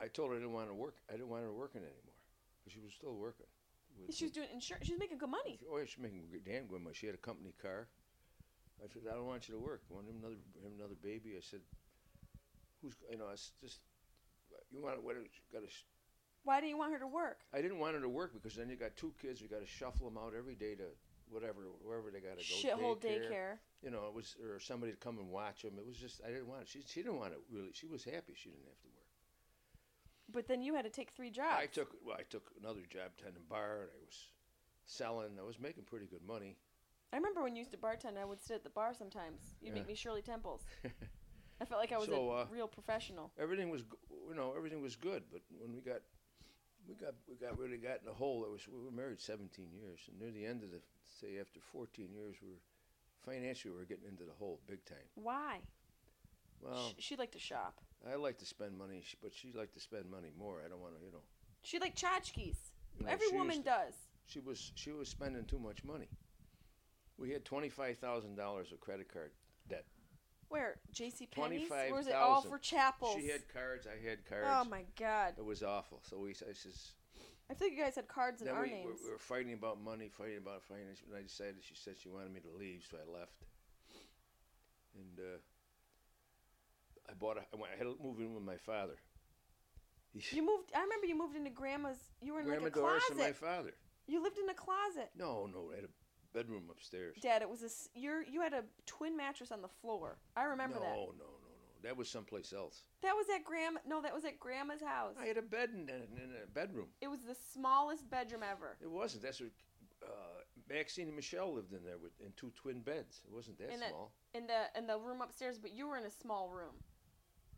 I 0.00 0.08
told 0.08 0.30
her 0.30 0.36
I 0.36 0.38
didn't 0.38 0.52
want 0.54 0.68
to 0.68 0.74
work. 0.74 0.96
I 1.08 1.12
didn't 1.12 1.28
want 1.28 1.42
her 1.44 1.52
working 1.52 1.82
anymore 1.82 2.18
because 2.64 2.72
she 2.72 2.80
was 2.80 2.92
still 2.94 3.14
working. 3.14 3.46
with- 4.00 4.14
She 4.16 4.24
was 4.24 4.32
doing 4.32 4.48
insurance. 4.52 4.86
She 4.86 4.92
was 4.94 5.00
making 5.00 5.18
good 5.18 5.30
money. 5.30 5.58
Oh, 5.70 5.78
yeah, 5.78 5.84
she's 5.84 5.98
making 6.02 6.28
good- 6.30 6.44
damn 6.44 6.66
good 6.66 6.80
money. 6.82 6.94
She 6.94 7.06
had 7.06 7.14
a 7.14 7.18
company 7.18 7.52
car. 7.60 7.88
I 8.82 8.88
said, 8.92 9.02
I 9.10 9.14
don't 9.14 9.26
want 9.26 9.48
you 9.48 9.54
to 9.54 9.60
work. 9.60 9.82
I 9.90 9.94
want 9.94 10.08
him 10.08 10.16
another 10.18 10.34
him 10.62 10.72
another 10.78 10.96
baby. 11.02 11.34
I 11.36 11.40
said, 11.40 11.60
who's 12.86 12.96
you 13.10 13.18
know? 13.18 13.26
It's 13.32 13.52
just 13.60 13.80
you 14.70 14.80
want 14.82 15.02
what? 15.02 15.16
Got 15.52 15.62
to. 15.62 15.68
Why 16.44 16.60
do 16.60 16.66
you 16.68 16.78
want 16.78 16.92
her 16.92 16.98
to 17.00 17.08
work? 17.08 17.40
I 17.52 17.60
didn't 17.60 17.80
want 17.80 17.94
her 17.94 18.00
to 18.00 18.08
work 18.08 18.32
because 18.32 18.54
then 18.54 18.70
you 18.70 18.76
got 18.76 18.96
two 18.96 19.12
kids. 19.20 19.40
You 19.40 19.48
got 19.48 19.60
to 19.60 19.66
shuffle 19.66 20.08
them 20.08 20.16
out 20.16 20.32
every 20.36 20.54
day 20.54 20.74
to 20.76 20.84
whatever 21.28 21.66
wherever 21.82 22.10
they 22.10 22.20
got 22.20 22.38
to 22.38 22.44
go. 22.46 22.54
Shithole 22.54 23.00
daycare. 23.02 23.58
you 23.82 23.90
know, 23.90 24.06
it 24.06 24.14
was 24.14 24.36
or 24.40 24.60
somebody 24.60 24.92
to 24.92 24.98
come 24.98 25.18
and 25.18 25.30
watch 25.30 25.62
them. 25.62 25.72
It 25.78 25.86
was 25.86 25.96
just 25.96 26.20
I 26.24 26.28
didn't 26.28 26.46
want 26.46 26.62
it. 26.62 26.68
She 26.68 26.82
she 26.86 27.02
didn't 27.02 27.18
want 27.18 27.32
it 27.32 27.40
really. 27.50 27.70
She 27.72 27.86
was 27.88 28.04
happy 28.04 28.34
she 28.36 28.50
didn't 28.50 28.66
have 28.66 28.78
to 28.80 28.88
work. 28.88 29.10
But 30.32 30.48
then 30.48 30.62
you 30.62 30.74
had 30.74 30.84
to 30.84 30.90
take 30.90 31.10
three 31.10 31.30
jobs. 31.30 31.56
I 31.58 31.66
took 31.66 31.90
well, 32.04 32.16
I 32.18 32.22
took 32.30 32.50
another 32.62 32.82
job 32.88 33.10
tending 33.20 33.42
bar, 33.48 33.82
and 33.82 33.90
I 33.90 33.98
was 34.04 34.30
selling. 34.84 35.38
I 35.38 35.42
was 35.42 35.58
making 35.58 35.84
pretty 35.84 36.06
good 36.06 36.22
money. 36.26 36.56
I 37.12 37.16
remember 37.16 37.42
when 37.42 37.54
you 37.54 37.60
used 37.60 37.70
to 37.70 37.78
bartend, 37.78 38.18
I 38.20 38.24
would 38.24 38.42
sit 38.42 38.56
at 38.56 38.64
the 38.64 38.70
bar 38.70 38.92
sometimes. 38.92 39.54
You'd 39.60 39.74
make 39.74 39.86
me 39.86 39.94
Shirley 39.94 40.22
Temples. 40.22 40.64
I 41.60 41.64
felt 41.64 41.80
like 41.80 41.92
I 41.92 41.98
was 41.98 42.06
So, 42.06 42.30
a 42.30 42.36
uh, 42.42 42.46
real 42.50 42.68
professional. 42.68 43.30
everything 43.38 43.70
was 43.70 43.82
you 44.28 44.34
know 44.34 44.54
everything 44.56 44.82
was 44.82 44.96
good, 44.96 45.22
but 45.32 45.40
when 45.58 45.74
we 45.74 45.80
got 45.80 46.00
we 46.88 46.94
got 46.94 47.14
we 47.28 47.34
got 47.36 47.58
really 47.58 47.78
got 47.78 48.02
in 48.02 48.08
a 48.08 48.14
hole. 48.14 48.44
It 48.44 48.50
was 48.50 48.66
we 48.68 48.82
were 48.84 48.90
married 48.90 49.20
17 49.20 49.66
years, 49.72 50.00
and 50.08 50.20
near 50.20 50.30
the 50.30 50.44
end 50.46 50.62
of 50.62 50.70
the 50.70 50.80
say 51.20 51.38
after 51.40 51.60
14 51.72 52.12
years, 52.12 52.36
we 52.42 52.48
were 52.48 52.60
financially 53.24 53.72
we 53.72 53.78
were 53.80 53.84
getting 53.86 54.06
into 54.08 54.24
the 54.24 54.34
hole 54.38 54.60
big 54.66 54.84
time. 54.84 55.08
Why? 55.14 55.60
Well, 56.60 56.90
Sh- 56.98 57.04
she 57.04 57.16
liked 57.16 57.32
to 57.32 57.38
shop. 57.38 57.80
I 58.10 58.14
like 58.16 58.38
to 58.38 58.46
spend 58.46 58.76
money, 58.78 59.02
but 59.22 59.32
she 59.34 59.52
liked 59.52 59.74
to 59.74 59.80
spend 59.80 60.10
money 60.10 60.28
more. 60.38 60.62
I 60.64 60.68
don't 60.68 60.80
want 60.80 60.94
to, 60.98 61.04
you 61.04 61.12
know. 61.12 61.22
She 61.62 61.78
liked 61.78 62.00
tchotchkes. 62.00 62.56
Every 63.06 63.28
woman 63.30 63.58
to- 63.58 63.62
does. 63.64 63.94
she 64.26 64.40
was 64.40 64.72
she 64.74 64.90
was 64.92 65.08
spending 65.08 65.44
too 65.44 65.58
much 65.58 65.84
money. 65.84 66.08
We 67.18 67.30
had 67.30 67.44
twenty 67.44 67.68
five 67.70 67.98
thousand 67.98 68.36
dollars 68.36 68.72
of 68.72 68.80
credit 68.80 69.12
card. 69.12 69.32
Where? 70.48 70.76
J.C. 70.92 71.26
Penney's? 71.26 71.70
Or 71.70 71.96
was 71.96 72.06
it 72.06 72.14
all 72.14 72.40
for 72.40 72.58
chapels? 72.58 73.16
She 73.18 73.28
had 73.28 73.42
cards, 73.52 73.86
I 73.86 74.08
had 74.08 74.24
cards. 74.26 74.46
Oh 74.48 74.64
my 74.68 74.84
God! 74.98 75.34
It 75.38 75.44
was 75.44 75.62
awful. 75.62 76.00
So 76.08 76.18
we 76.18 76.30
I 76.30 76.52
says 76.52 76.92
I 77.50 77.54
think 77.54 77.76
you 77.76 77.82
guys 77.82 77.94
had 77.94 78.08
cards 78.08 78.40
in 78.40 78.48
then 78.48 78.56
our 78.56 78.62
we, 78.62 78.70
names. 78.70 78.98
we, 79.00 79.06
we 79.06 79.12
were 79.12 79.18
fighting 79.18 79.52
about 79.52 79.80
money, 79.80 80.08
fighting 80.08 80.38
about 80.38 80.62
finance, 80.62 81.00
and 81.06 81.16
I 81.16 81.22
decided 81.22 81.56
she 81.60 81.74
said 81.74 81.94
she 82.00 82.08
wanted 82.08 82.32
me 82.34 82.40
to 82.40 82.58
leave, 82.58 82.84
so 82.90 82.96
I 82.96 83.18
left. 83.18 83.32
And 84.94 85.18
uh, 85.18 85.38
I 87.08 87.14
bought 87.14 87.36
a 87.36 87.40
I 87.40 87.56
went 87.56 87.72
I 87.74 87.76
had 87.76 87.84
to 87.84 87.96
move 88.02 88.18
in 88.18 88.34
with 88.34 88.42
my 88.42 88.56
father. 88.56 88.96
He, 90.12 90.36
You 90.36 90.44
moved. 90.44 90.72
I 90.74 90.80
remember 90.80 91.06
you 91.06 91.16
moved 91.16 91.36
into 91.36 91.50
Grandma's. 91.50 91.98
You 92.20 92.34
were 92.34 92.40
in 92.40 92.46
Grandma 92.46 92.64
like 92.64 92.76
a 92.76 92.80
Doris 92.80 93.04
and 93.10 93.18
my 93.18 93.32
father. 93.32 93.74
You 94.06 94.22
lived 94.22 94.38
in 94.38 94.48
a 94.48 94.54
closet. 94.54 95.10
No, 95.18 95.46
no, 95.52 95.70
I 95.72 95.76
had 95.76 95.84
a 95.84 95.92
bedroom 96.36 96.64
upstairs. 96.70 97.16
Dad, 97.20 97.42
it 97.42 97.48
was 97.48 97.62
a 97.62 97.98
You're, 97.98 98.22
you 98.22 98.40
had 98.40 98.52
a 98.52 98.62
twin 98.84 99.16
mattress 99.16 99.50
on 99.50 99.62
the 99.62 99.68
floor. 99.80 100.18
I 100.36 100.44
remember 100.44 100.76
no, 100.76 100.82
that. 100.82 100.96
no, 100.96 100.96
no, 100.96 101.12
no. 101.18 101.24
No. 101.24 101.46
That 101.82 101.96
was 101.96 102.10
someplace 102.10 102.52
else. 102.52 102.82
That 103.02 103.14
was 103.14 103.26
at 103.34 103.44
Grandma. 103.44 103.80
No, 103.86 104.02
that 104.02 104.12
was 104.12 104.24
at 104.24 104.40
Grandma's 104.40 104.82
house. 104.82 105.14
I 105.20 105.26
had 105.26 105.36
a 105.36 105.42
bed 105.42 105.70
in, 105.72 105.82
in, 105.82 106.02
in 106.24 106.30
a 106.42 106.46
bedroom. 106.52 106.88
It 107.00 107.08
was 107.08 107.20
the 107.20 107.36
smallest 107.52 108.10
bedroom 108.10 108.42
ever. 108.42 108.76
It 108.82 108.90
wasn't. 108.90 109.22
That's 109.22 109.40
what 109.40 109.50
uh, 110.02 110.42
Maxine 110.68 111.06
and 111.06 111.16
Michelle 111.16 111.54
lived 111.54 111.72
in 111.72 111.84
there 111.84 111.98
with 111.98 112.12
in 112.20 112.32
two 112.36 112.50
twin 112.56 112.80
beds. 112.80 113.20
It 113.26 113.32
wasn't 113.32 113.58
that 113.58 113.70
In 113.70 113.78
small. 113.88 114.12
In 114.34 114.46
the 114.46 114.78
in 114.78 114.86
the 114.86 114.98
room 114.98 115.20
upstairs, 115.20 115.58
but 115.58 115.72
you 115.72 115.86
were 115.86 115.96
in 115.96 116.04
a 116.04 116.10
small 116.10 116.50
room. 116.50 116.74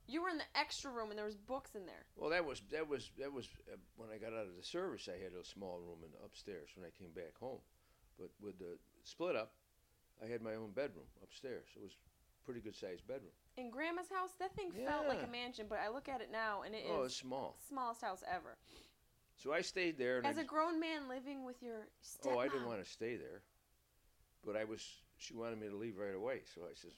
You 0.06 0.22
were 0.22 0.30
in 0.30 0.38
the 0.38 0.50
extra 0.54 0.90
room, 0.90 1.10
and 1.10 1.18
there 1.18 1.26
was 1.26 1.36
books 1.36 1.74
in 1.74 1.84
there. 1.84 2.04
Well, 2.16 2.30
that 2.30 2.44
was 2.44 2.62
that 2.70 2.86
was 2.88 3.10
that 3.18 3.32
was 3.32 3.48
uh, 3.72 3.76
when 3.96 4.08
I 4.10 4.18
got 4.18 4.32
out 4.32 4.46
of 4.46 4.56
the 4.56 4.64
service. 4.64 5.08
I 5.08 5.22
had 5.22 5.32
a 5.32 5.44
small 5.44 5.78
room 5.78 5.98
in 6.02 6.10
upstairs 6.24 6.70
when 6.76 6.84
I 6.86 6.90
came 6.98 7.12
back 7.12 7.36
home, 7.38 7.60
but 8.18 8.30
with 8.42 8.58
the 8.58 8.76
split 9.04 9.36
up, 9.36 9.52
I 10.22 10.26
had 10.28 10.42
my 10.42 10.54
own 10.54 10.70
bedroom 10.74 11.06
upstairs. 11.22 11.66
It 11.76 11.82
was 11.82 11.92
pretty 12.44 12.60
good 12.60 12.74
sized 12.76 13.06
bedroom. 13.06 13.32
in 13.56 13.70
Grandma's 13.70 14.08
house, 14.10 14.30
that 14.40 14.54
thing 14.56 14.70
felt 14.72 15.06
like 15.06 15.22
a 15.22 15.26
mansion, 15.30 15.66
but 15.68 15.78
I 15.78 15.88
look 15.88 16.08
at 16.08 16.20
it 16.20 16.30
now 16.32 16.62
and 16.62 16.74
it 16.74 16.84
oh, 16.88 16.94
is 16.94 16.98
Oh, 17.00 17.04
it's 17.04 17.16
small. 17.16 17.56
smallest 17.68 18.00
house 18.02 18.22
ever. 18.26 18.56
So 19.36 19.52
I 19.52 19.60
stayed 19.60 19.98
there. 19.98 20.18
And 20.18 20.26
As 20.26 20.38
I, 20.38 20.42
a 20.42 20.44
grown 20.44 20.80
man 20.80 21.08
living 21.08 21.44
with 21.44 21.62
your 21.62 21.86
stepmom. 22.02 22.34
oh, 22.34 22.38
I 22.38 22.48
didn't 22.48 22.66
want 22.66 22.82
to 22.82 22.90
stay 22.90 23.16
there, 23.16 23.42
but 24.44 24.56
I 24.56 24.64
was. 24.64 24.82
She 25.16 25.34
wanted 25.34 25.60
me 25.60 25.68
to 25.68 25.76
leave 25.76 25.96
right 25.98 26.14
away. 26.14 26.42
So 26.54 26.62
I 26.62 26.74
says, 26.74 26.92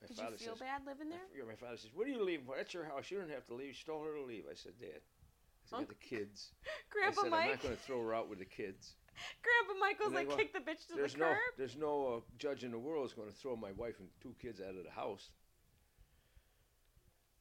my 0.00 0.06
Did 0.08 0.16
father 0.16 0.30
you 0.32 0.38
feel 0.38 0.56
says, 0.56 0.60
bad 0.60 0.86
living 0.86 1.08
there? 1.08 1.24
yeah, 1.36 1.44
my 1.48 1.54
father 1.54 1.76
says, 1.76 1.90
"What 1.94 2.06
are 2.06 2.10
you 2.10 2.22
leaving 2.22 2.44
for? 2.44 2.56
That's 2.56 2.72
your 2.74 2.84
house. 2.84 3.10
You 3.10 3.18
don't 3.18 3.30
have 3.30 3.46
to 3.46 3.54
leave." 3.54 3.74
She 3.74 3.84
told 3.84 4.06
her 4.06 4.14
to 4.14 4.22
leave. 4.22 4.44
I 4.50 4.54
said, 4.54 4.72
"Dad." 4.80 5.00
I 5.00 5.64
said, 5.64 5.76
"I 5.76 5.78
got 5.80 5.88
the 5.88 5.94
kids." 5.96 6.52
Grandpa 6.90 7.20
I 7.20 7.24
said, 7.24 7.32
"I'm 7.32 7.48
not 7.50 7.62
going 7.62 7.76
to 7.76 7.80
throw 7.82 8.02
her 8.02 8.14
out 8.14 8.28
with 8.28 8.38
the 8.38 8.44
kids." 8.44 8.96
Grandpa 9.42 9.80
Michael's 9.80 10.14
like 10.14 10.28
go, 10.28 10.36
kick 10.36 10.52
the 10.52 10.58
bitch 10.60 10.86
to 10.88 10.94
the 10.94 11.18
no, 11.18 11.26
curb. 11.26 11.36
there's 11.56 11.76
no 11.76 12.14
uh, 12.16 12.20
judge 12.38 12.64
in 12.64 12.70
the 12.70 12.78
world 12.78 13.06
is 13.06 13.12
going 13.12 13.28
to 13.28 13.34
throw 13.34 13.56
my 13.56 13.72
wife 13.72 13.98
and 14.00 14.08
two 14.20 14.34
kids 14.40 14.60
out 14.60 14.76
of 14.76 14.84
the 14.84 14.90
house. 14.90 15.30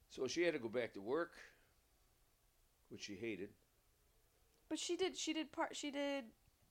So 0.10 0.28
she 0.28 0.44
had 0.44 0.54
to 0.54 0.60
go 0.60 0.70
back 0.70 0.94
to 0.94 1.02
work, 1.02 1.32
which 2.90 3.04
she 3.04 3.16
hated. 3.16 3.50
But 4.70 4.80
she 4.80 4.96
did. 4.96 5.18
She 5.18 5.34
did 5.34 5.52
part. 5.52 5.76
She 5.76 5.92
did. 5.92 6.26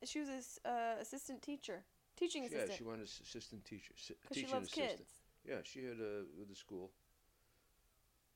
She 0.04 0.20
was 0.20 0.28
this 0.28 0.58
uh, 0.64 1.00
assistant 1.00 1.42
teacher, 1.42 1.84
teaching 2.16 2.42
Yeah, 2.42 2.48
assistant, 2.48 2.78
she 2.78 2.84
wanted 2.84 3.00
an 3.00 3.08
assistant 3.22 3.64
teacher. 3.64 3.94
si- 3.96 4.14
because 4.20 4.36
she 4.36 4.46
loves 4.46 4.68
assistant. 4.68 4.98
kids. 4.98 5.10
Yeah, 5.48 5.56
she 5.62 5.84
had 5.84 5.94
uh, 6.00 6.24
with 6.38 6.48
the 6.48 6.54
school. 6.54 6.90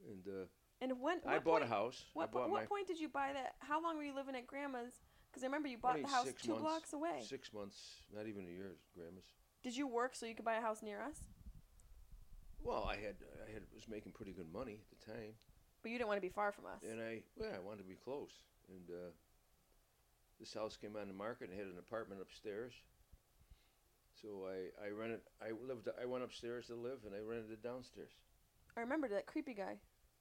And 0.08 0.26
uh, 0.26 0.46
And 0.80 1.00
when 1.00 1.18
I 1.26 1.38
bought 1.38 1.60
point, 1.60 1.64
a 1.64 1.66
house. 1.66 2.04
What, 2.14 2.32
po- 2.32 2.40
what 2.40 2.50
my 2.50 2.64
point 2.64 2.86
did 2.86 2.98
you 2.98 3.08
buy 3.08 3.32
that? 3.34 3.56
How 3.58 3.82
long 3.82 3.96
were 3.98 4.02
you 4.04 4.14
living 4.14 4.34
at 4.34 4.46
Grandma's? 4.46 4.94
Because 5.30 5.44
I 5.44 5.46
remember 5.46 5.68
you 5.68 5.78
bought 5.78 5.96
only 5.96 6.02
the 6.02 6.08
house 6.08 6.26
six 6.26 6.42
two 6.42 6.52
months, 6.52 6.62
blocks 6.62 6.92
away. 6.92 7.22
Six 7.22 7.52
months, 7.52 8.02
not 8.14 8.26
even 8.26 8.46
a 8.46 8.50
year, 8.50 8.76
grandma's. 8.94 9.24
Did 9.62 9.76
you 9.76 9.86
work 9.86 10.16
so 10.16 10.26
you 10.26 10.34
could 10.34 10.44
buy 10.44 10.56
a 10.56 10.60
house 10.60 10.82
near 10.82 11.00
us? 11.00 11.20
Well, 12.62 12.84
I 12.90 12.96
had 12.96 13.16
I 13.46 13.52
had 13.52 13.62
was 13.74 13.88
making 13.88 14.12
pretty 14.12 14.32
good 14.32 14.52
money 14.52 14.80
at 14.80 14.98
the 14.98 15.12
time. 15.12 15.34
But 15.82 15.92
you 15.92 15.98
didn't 15.98 16.08
want 16.08 16.18
to 16.18 16.26
be 16.26 16.28
far 16.32 16.52
from 16.52 16.66
us. 16.66 16.82
And 16.82 17.00
I, 17.00 17.22
well, 17.36 17.50
I 17.54 17.58
wanted 17.58 17.78
to 17.78 17.88
be 17.88 17.94
close. 17.94 18.32
And 18.68 18.90
uh, 18.90 19.10
this 20.38 20.52
house 20.52 20.76
came 20.76 20.96
on 20.96 21.08
the 21.08 21.14
market 21.14 21.48
and 21.48 21.58
had 21.58 21.68
an 21.68 21.78
apartment 21.78 22.20
upstairs. 22.20 22.74
So 24.20 24.46
I, 24.46 24.86
I 24.86 24.90
rented, 24.90 25.20
I 25.40 25.52
lived, 25.66 25.88
I 26.00 26.04
went 26.04 26.22
upstairs 26.22 26.66
to 26.66 26.74
live 26.74 26.98
and 27.06 27.14
I 27.14 27.20
rented 27.20 27.50
it 27.50 27.62
downstairs. 27.62 28.12
I 28.76 28.80
remember 28.80 29.08
that 29.08 29.24
creepy 29.24 29.54
guy. 29.54 29.78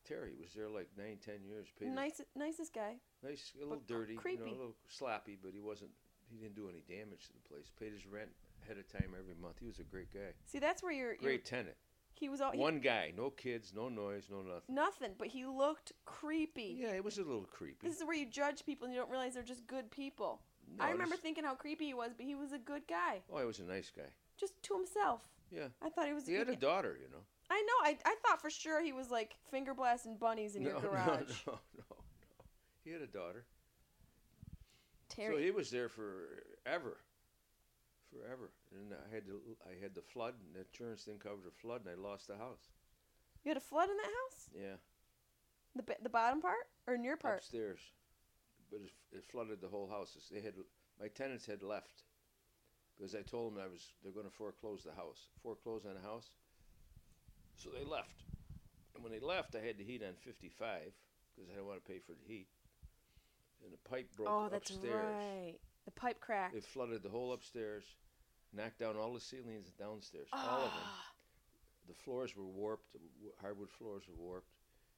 Terry 0.08 0.34
was 0.40 0.54
there 0.56 0.70
like 0.70 0.90
nine, 0.98 1.18
ten 1.24 1.44
years. 1.46 1.68
His- 1.80 1.90
Nice, 1.90 2.22
nicest 2.36 2.74
guy. 2.74 2.96
nice, 3.24 3.52
a 3.56 3.60
little 3.60 3.76
but 3.76 3.88
dirty, 3.88 4.14
you 4.14 4.20
creepy. 4.20 4.44
know, 4.46 4.50
a 4.52 4.58
little 4.58 4.76
sloppy, 4.88 5.38
but 5.42 5.52
he 5.54 5.60
wasn't, 5.60 5.92
he 6.30 6.38
didn't 6.38 6.56
do 6.56 6.70
any 6.70 6.82
damage 6.88 7.28
to 7.28 7.34
the 7.34 7.48
place. 7.48 7.70
Paid 7.80 7.94
his 7.94 8.06
rent 8.08 8.30
ahead 8.64 8.78
of 8.78 8.88
time 8.92 9.14
every 9.18 9.36
month. 9.42 9.58
He 9.60 9.66
was 9.68 9.80
a 9.80 9.84
great 9.84 10.12
guy. 10.14 10.34
See, 10.46 10.60
that's 10.60 10.82
where 10.82 10.92
you're. 10.92 11.14
you're 11.14 11.18
Great 11.22 11.46
tenant. 11.46 11.76
he 12.14 12.28
was 12.30 12.42
all. 12.42 12.52
He, 12.52 12.58
One 12.58 12.80
guy, 12.80 13.14
no 13.16 13.30
kids, 13.30 13.72
no 13.76 13.88
noise, 13.90 14.28
no 14.32 14.42
nothing. 14.42 14.74
nothing, 14.76 15.12
but 15.18 15.28
he 15.28 15.46
looked 15.46 15.92
creepy. 16.06 16.78
Yeah, 16.80 16.94
it 16.94 17.04
was 17.04 17.18
a 17.18 17.24
little 17.24 17.46
creepy. 17.52 17.88
This 17.88 17.98
is 17.98 18.04
where 18.06 18.16
you 18.16 18.26
judge 18.26 18.66
people 18.66 18.86
and 18.86 18.94
you 18.94 19.00
don't 19.00 19.10
realize 19.12 19.34
they're 19.36 19.44
just 19.44 19.68
good 19.68 19.92
people. 19.92 20.42
No, 20.78 20.84
I 20.86 20.92
remember 20.92 21.16
this- 21.16 21.22
thinking 21.22 21.44
how 21.44 21.56
creepy 21.56 21.86
he 21.88 21.94
was, 21.94 22.12
but 22.16 22.26
he 22.26 22.36
was 22.36 22.52
a 22.52 22.60
good 22.60 22.88
guy, 22.88 23.22
Oh, 23.32 23.40
he 23.40 23.46
was 23.46 23.60
a 23.60 23.64
nice 23.64 23.92
guy. 23.96 24.10
just 24.38 24.54
to 24.64 24.76
himself. 24.76 25.22
Yeah. 25.52 25.70
I 25.82 25.90
thought 25.90 26.06
he 26.08 26.14
was. 26.14 26.28
He 26.28 26.34
had 26.36 26.48
a 26.48 26.52
good- 26.52 26.60
daughter, 26.60 26.96
you 27.02 27.10
know. 27.10 27.24
I 27.50 27.62
know. 27.62 27.90
I, 27.90 27.98
I 28.06 28.16
thought 28.26 28.42
for 28.42 28.50
sure 28.50 28.82
he 28.82 28.94
was 28.94 29.10
like 29.10 29.36
finger 29.50 29.74
blasting 29.74 30.18
bunnies 30.18 30.56
in 30.56 30.62
your 30.62 30.80
garage. 30.82 31.30
No, 31.48 31.54
no, 31.54 31.60
no, 31.78 31.84
no. 31.90 31.96
He 32.84 32.92
had 32.92 33.02
a 33.02 33.08
daughter. 33.08 33.46
Terry. 35.10 35.36
So 35.36 35.42
he 35.42 35.52
was 35.52 35.70
there 35.72 35.90
forever. 35.90 36.98
Forever. 38.12 38.52
And 38.72 38.94
I 38.94 39.14
had 39.14 39.26
to 39.26 39.40
I 39.66 39.82
had 39.82 39.96
the 39.96 40.02
flood 40.02 40.36
and 40.46 40.56
the 40.56 40.62
insurance 40.68 41.04
didn't 41.06 41.24
cover 41.24 41.42
the 41.44 41.52
flood 41.52 41.82
and 41.86 41.90
I 41.90 42.00
lost 42.00 42.28
the 42.28 42.38
house. 42.38 42.70
you 43.44 43.50
had 43.50 43.58
a 43.58 43.62
flood 43.62 43.90
in 43.90 43.98
that 43.98 44.04
house? 44.06 44.50
Yeah. 44.54 44.78
The 45.76 45.84
ba- 45.84 46.02
the 46.02 46.10
bottom 46.10 46.42
part 46.42 46.68
or 46.88 46.96
in 46.96 47.04
your 47.04 47.18
part? 47.18 47.40
Upstairs. 47.40 47.80
But 48.72 48.82
it, 48.82 48.92
it 49.18 49.26
flooded 49.32 49.62
the 49.62 49.68
whole 49.68 49.88
house. 49.90 50.16
They 50.32 50.42
had 50.42 50.54
my 51.00 51.08
tenants 51.08 51.46
had 51.46 51.64
left. 51.64 52.04
Because 52.98 53.16
I 53.16 53.22
told 53.22 53.54
them 53.56 53.64
I 53.64 53.68
was 53.68 53.94
they're 54.04 54.12
gonna 54.12 54.30
foreclose 54.30 54.84
the 54.84 54.94
house. 54.94 55.28
Foreclose 55.42 55.86
on 55.86 55.94
the 55.96 56.08
house. 56.08 56.30
So 57.60 57.70
they 57.70 57.84
left. 57.84 58.24
And 58.96 59.04
when 59.04 59.12
they 59.12 59.20
left 59.20 59.56
I 59.56 59.66
had 59.66 59.78
the 59.78 59.84
heat 59.84 60.02
on 60.02 60.14
fifty 60.20 60.50
five 60.50 60.92
because 61.36 61.50
I 61.50 61.54
didn't 61.54 61.68
want 61.68 61.84
to 61.84 61.92
pay 61.92 62.00
for 62.00 62.14
the 62.14 62.26
heat. 62.28 62.48
And 63.64 63.74
the 63.74 63.90
pipe 63.90 64.08
broke 64.16 64.30
oh, 64.32 64.50
that's 64.50 64.70
upstairs. 64.72 65.06
right. 65.06 65.56
The 65.86 65.92
pipe 65.92 66.20
cracked. 66.22 66.56
It 66.56 66.64
flooded 66.64 67.04
the 67.04 67.10
whole 67.10 67.34
upstairs, 67.34 67.84
knocked 68.54 68.80
down 68.80 68.96
all 68.96 69.14
the 69.14 69.20
ceilings 69.20 69.72
downstairs, 69.78 70.28
all 70.32 70.64
of 70.64 70.72
them. 70.72 70.84
Ah. 70.84 71.06
The 71.88 71.94
floors 71.94 72.36
were 72.38 72.46
warped, 72.46 72.96
hardwood 73.42 73.70
floors 73.70 74.04
were 74.08 74.24
warped. 74.24 74.48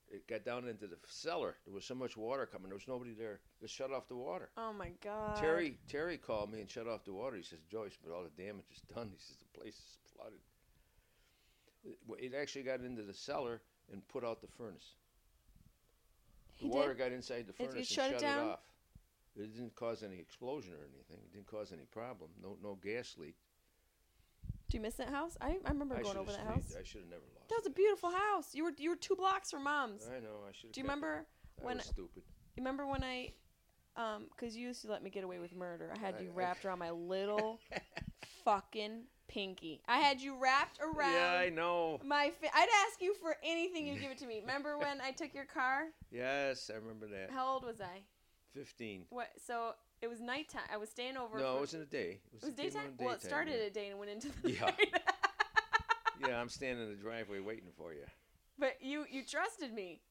It 0.10 0.28
got 0.28 0.44
down 0.44 0.68
into 0.68 0.88
the 0.88 0.98
cellar. 1.08 1.56
There 1.66 1.74
was 1.74 1.86
so 1.86 1.96
much 1.96 2.18
water 2.18 2.46
coming. 2.46 2.68
There 2.68 2.76
was 2.76 2.88
nobody 2.88 3.14
there. 3.14 3.40
They 3.62 3.68
shut 3.68 3.94
off 3.94 4.10
the 4.10 4.18
water. 4.18 4.50
Oh 4.58 4.74
my 4.74 4.92
god. 5.02 5.38
Terry 5.38 5.78
Terry 5.88 6.18
called 6.18 6.52
me 6.52 6.60
and 6.60 6.70
shut 6.70 6.88
off 6.88 7.06
the 7.06 7.14
water. 7.14 7.38
He 7.38 7.44
says, 7.44 7.60
Joyce, 7.72 7.98
but 8.04 8.14
all 8.14 8.24
the 8.24 8.44
damage 8.44 8.66
is 8.76 8.82
done. 8.94 9.10
He 9.10 9.18
says 9.18 9.38
the 9.38 9.58
place 9.58 9.76
is 9.76 9.98
flooded. 10.14 10.40
It, 11.84 12.34
actually 12.34 12.64
got 12.64 12.82
into 12.82 13.02
the 13.04 13.14
cellar 13.14 13.62
and 13.92 14.08
put 14.08 14.24
out 14.24 14.42
the 14.42 14.48
furnace. 14.48 14.96
The 16.60 16.66
He 16.66 16.70
water 16.70 16.90
did? 16.90 16.98
got 17.00 17.12
inside 17.12 17.48
the 17.48 17.54
It- 17.54 17.66
it 17.66 17.72
furnace 17.72 17.76
and 17.78 17.88
shut 17.88 18.12
shut 18.12 18.24
it 18.24 18.26
it, 18.26 18.40
off. 18.52 18.60
It 19.36 19.54
didn't 19.56 19.76
cause 19.76 20.04
any 20.04 20.20
explosion 20.20 20.74
or 20.74 20.84
anything. 20.84 21.18
It 21.26 21.34
didn't 21.34 21.48
cause 21.48 21.72
any 21.72 21.86
problem. 21.86 22.32
No 22.42 22.58
no 22.62 22.76
gas 22.76 23.18
leak. 23.18 23.36
Do 24.70 24.78
you 24.78 24.82
miss 24.82 24.96
that 24.96 25.10
house? 25.10 25.38
I, 25.42 25.58
I 25.66 25.70
remember 25.72 25.96
I 25.98 26.02
going 26.02 26.18
over 26.18 26.32
that 26.32 26.46
house. 26.46 26.74
I 26.80 26.84
should 26.84 27.02
have 27.02 27.10
never 27.10 27.24
lost. 27.36 27.50
That 27.50 27.56
was 27.58 27.66
a 27.66 27.72
beautiful 27.72 28.12
house. 28.12 28.54
You 28.54 28.66
were 28.66 28.74
you 28.78 28.90
were 28.90 28.96
two 28.96 29.16
blocks 29.16 29.52
from 29.52 29.64
mom's. 29.64 30.08
I 30.08 30.20
know. 30.20 30.44
I 30.48 30.52
should. 30.54 30.72
Do 30.72 30.80
you 30.80 30.84
remember 30.84 31.26
I 31.62 31.66
when 31.66 31.78
was 31.78 31.86
stupid. 31.88 32.24
you 32.56 32.62
remember 32.62 32.86
when 32.86 33.04
I 33.04 33.34
um 33.96 34.30
cuz 34.38 34.56
you 34.56 34.68
used 34.68 34.82
to 34.84 34.92
let 34.92 35.02
me 35.04 35.10
get 35.10 35.24
away 35.24 35.40
with 35.40 35.54
murder. 35.54 35.92
I 35.96 35.98
had 36.00 36.16
I- 36.16 36.20
you 36.22 36.30
I- 36.30 36.34
wrapped 36.34 36.64
around 36.66 36.80
my 36.80 36.92
little 36.92 37.60
fucking 38.44 39.08
pinky. 39.36 39.82
I 39.88 39.98
had 40.00 40.22
you 40.22 40.36
wrapped 40.38 40.80
around 40.82 41.14
Yeah, 41.14 41.40
I 41.40 41.50
know. 41.50 42.00
my 42.06 42.32
fi- 42.42 42.50
I'd 42.54 42.68
ask 42.88 43.02
you 43.02 43.14
for 43.22 43.36
anything 43.44 43.88
you'd 43.88 44.02
give 44.02 44.12
it 44.12 44.18
to 44.20 44.26
me. 44.28 44.40
Remember 44.42 44.78
when 44.78 45.00
I 45.02 45.12
took 45.12 45.34
your 45.34 45.46
car? 45.46 45.86
Yes, 46.12 46.70
I 46.74 46.78
remember 46.78 47.08
that. 47.08 47.32
How 47.32 47.48
old 47.48 47.64
was 47.64 47.80
I? 47.80 48.02
Fifteen. 48.54 49.06
What 49.10 49.30
so 49.48 49.72
it 50.02 50.08
was 50.10 50.20
nighttime. 50.20 50.64
I 50.74 50.76
was 50.78 50.90
staying 50.90 51.16
over 51.16 51.38
No, 51.40 51.52
for, 51.54 51.58
it 51.58 51.60
wasn't 51.62 51.84
a 51.84 51.86
day. 51.86 52.20
it 52.34 52.42
was 52.44 52.50
it 52.54 52.58
came 52.58 52.66
daytime? 52.70 52.88
on 53.00 53.06
Well, 53.06 53.16
it 53.16 53.22
started 53.22 53.56
yeah. 53.58 53.66
at 53.68 53.74
day 53.74 53.88
and 53.90 53.98
went 54.00 54.12
into 54.12 54.28
the 54.44 54.52
Yeah. 54.52 54.62
night. 54.66 55.02
Yeah, 56.28 56.40
I'm 56.40 56.50
standing 56.50 56.84
in 56.84 56.90
the 56.92 56.96
driveway 57.02 57.40
waiting 57.40 57.70
for 57.76 57.94
you. 57.94 58.04
but 58.60 58.74
you 58.82 59.06
you 59.10 59.24
trusted 59.26 59.74
me. 59.74 60.02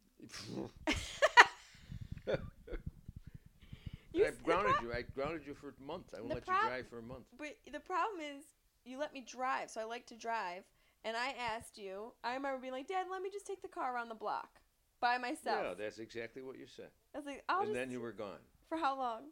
You 4.13 4.27
I 4.27 4.31
grounded 4.43 4.75
you. 4.83 4.93
I 4.93 5.03
grounded 5.15 5.43
you 5.47 5.55
for 5.55 5.69
a 5.69 5.83
month. 5.87 6.07
I 6.17 6.21
won't 6.21 6.35
let 6.35 6.45
prob- 6.47 6.63
you 6.65 6.69
drive 6.69 6.89
for 6.89 6.99
a 6.99 7.03
month. 7.03 7.27
But 7.39 7.57
the 7.73 7.79
problem 7.79 8.21
is, 8.21 8.43
you 8.85 8.99
let 8.99 9.13
me 9.13 9.25
drive, 9.27 9.71
so 9.71 9.81
I 9.81 9.85
like 9.85 10.07
to 10.07 10.15
drive. 10.17 10.65
And 11.03 11.17
I 11.17 11.35
asked 11.57 11.79
you. 11.79 12.13
I 12.23 12.35
remember 12.35 12.59
being 12.61 12.73
like, 12.75 12.87
"Dad, 12.87 13.07
let 13.11 13.23
me 13.23 13.31
just 13.33 13.47
take 13.47 13.63
the 13.63 13.69
car 13.69 13.95
around 13.95 14.09
the 14.11 14.15
block 14.15 14.61
by 15.01 15.17
myself." 15.17 15.61
Yeah, 15.65 15.75
that's 15.79 15.99
exactly 15.99 16.43
what 16.43 16.59
you 16.59 16.67
said. 16.67 16.91
I 17.15 17.19
was 17.19 17.27
like, 17.27 17.43
"I'll 17.49 17.61
and 17.61 17.69
just." 17.69 17.75
then 17.75 17.91
you 17.91 18.01
were 18.01 18.13
gone. 18.13 18.41
for 18.69 18.77
how 18.77 18.97
long? 18.99 19.23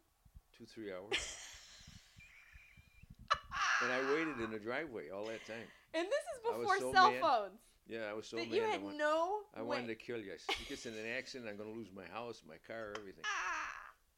Two, 0.56 0.64
three 0.64 0.92
hours. 0.92 1.12
and 3.82 3.92
I 3.92 4.00
waited 4.14 4.40
in 4.40 4.50
the 4.50 4.58
driveway 4.58 5.10
all 5.10 5.24
that 5.26 5.44
time. 5.46 5.68
And 5.94 6.06
this 6.06 6.24
is 6.34 6.40
before 6.42 6.78
so 6.78 6.92
cell 6.92 7.10
mad. 7.10 7.20
phones. 7.20 7.60
Yeah, 7.86 8.04
I 8.10 8.12
was 8.14 8.26
so 8.26 8.36
that 8.36 8.48
mad. 8.48 8.56
you 8.56 8.64
I 8.64 8.68
had 8.68 8.82
want- 8.82 8.96
no. 8.96 9.40
I 9.54 9.62
way. 9.62 9.68
wanted 9.76 9.88
to 9.88 9.94
kill 9.94 10.18
you. 10.18 10.32
I 10.32 10.54
gets 10.68 10.86
in 10.86 10.94
an 10.94 11.06
accident, 11.16 11.48
I'm 11.48 11.56
going 11.56 11.70
to 11.70 11.76
lose 11.76 11.88
my 11.94 12.06
house, 12.12 12.42
my 12.46 12.56
car, 12.66 12.92
everything. 12.96 13.24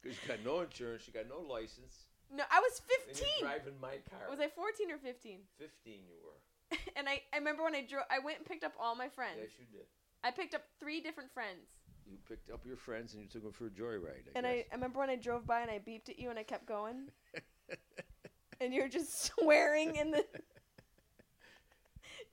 Because 0.01 0.17
you 0.23 0.27
got 0.29 0.43
no 0.43 0.61
insurance, 0.61 1.05
you 1.05 1.13
got 1.13 1.29
no 1.29 1.41
license, 1.41 2.07
No, 2.33 2.43
I 2.49 2.59
was 2.59 2.81
15. 3.07 3.27
you're 3.41 3.49
driving 3.49 3.79
my 3.81 3.97
car. 4.09 4.29
Was 4.29 4.39
I 4.39 4.47
14 4.47 4.89
or 4.91 4.97
15? 4.97 5.39
15 5.59 5.93
you 6.07 6.15
were. 6.23 6.77
and 6.95 7.09
I, 7.09 7.21
I 7.33 7.37
remember 7.37 7.63
when 7.63 7.75
I 7.75 7.81
drove. 7.85 8.05
I 8.09 8.19
went 8.19 8.37
and 8.39 8.45
picked 8.47 8.63
up 8.63 8.73
all 8.79 8.95
my 8.95 9.09
friends. 9.09 9.39
Yes, 9.41 9.49
you 9.59 9.65
did. 9.71 9.85
I 10.23 10.31
picked 10.31 10.55
up 10.55 10.61
three 10.79 11.01
different 11.01 11.31
friends. 11.33 11.67
You 12.09 12.17
picked 12.27 12.49
up 12.49 12.65
your 12.65 12.77
friends 12.77 13.13
and 13.13 13.21
you 13.21 13.27
took 13.29 13.43
them 13.43 13.51
for 13.51 13.67
a 13.67 13.69
joyride, 13.69 14.27
I 14.27 14.37
And 14.37 14.47
I, 14.47 14.55
guess. 14.57 14.65
I 14.71 14.75
remember 14.75 14.99
when 14.99 15.09
I 15.09 15.15
drove 15.17 15.45
by 15.45 15.61
and 15.61 15.69
I 15.71 15.79
beeped 15.79 16.09
at 16.09 16.19
you 16.19 16.29
and 16.29 16.39
I 16.39 16.43
kept 16.43 16.65
going. 16.65 17.09
and 18.61 18.73
you're 18.73 18.87
just 18.89 19.25
swearing 19.39 19.95
in 19.95 20.11
the. 20.11 20.25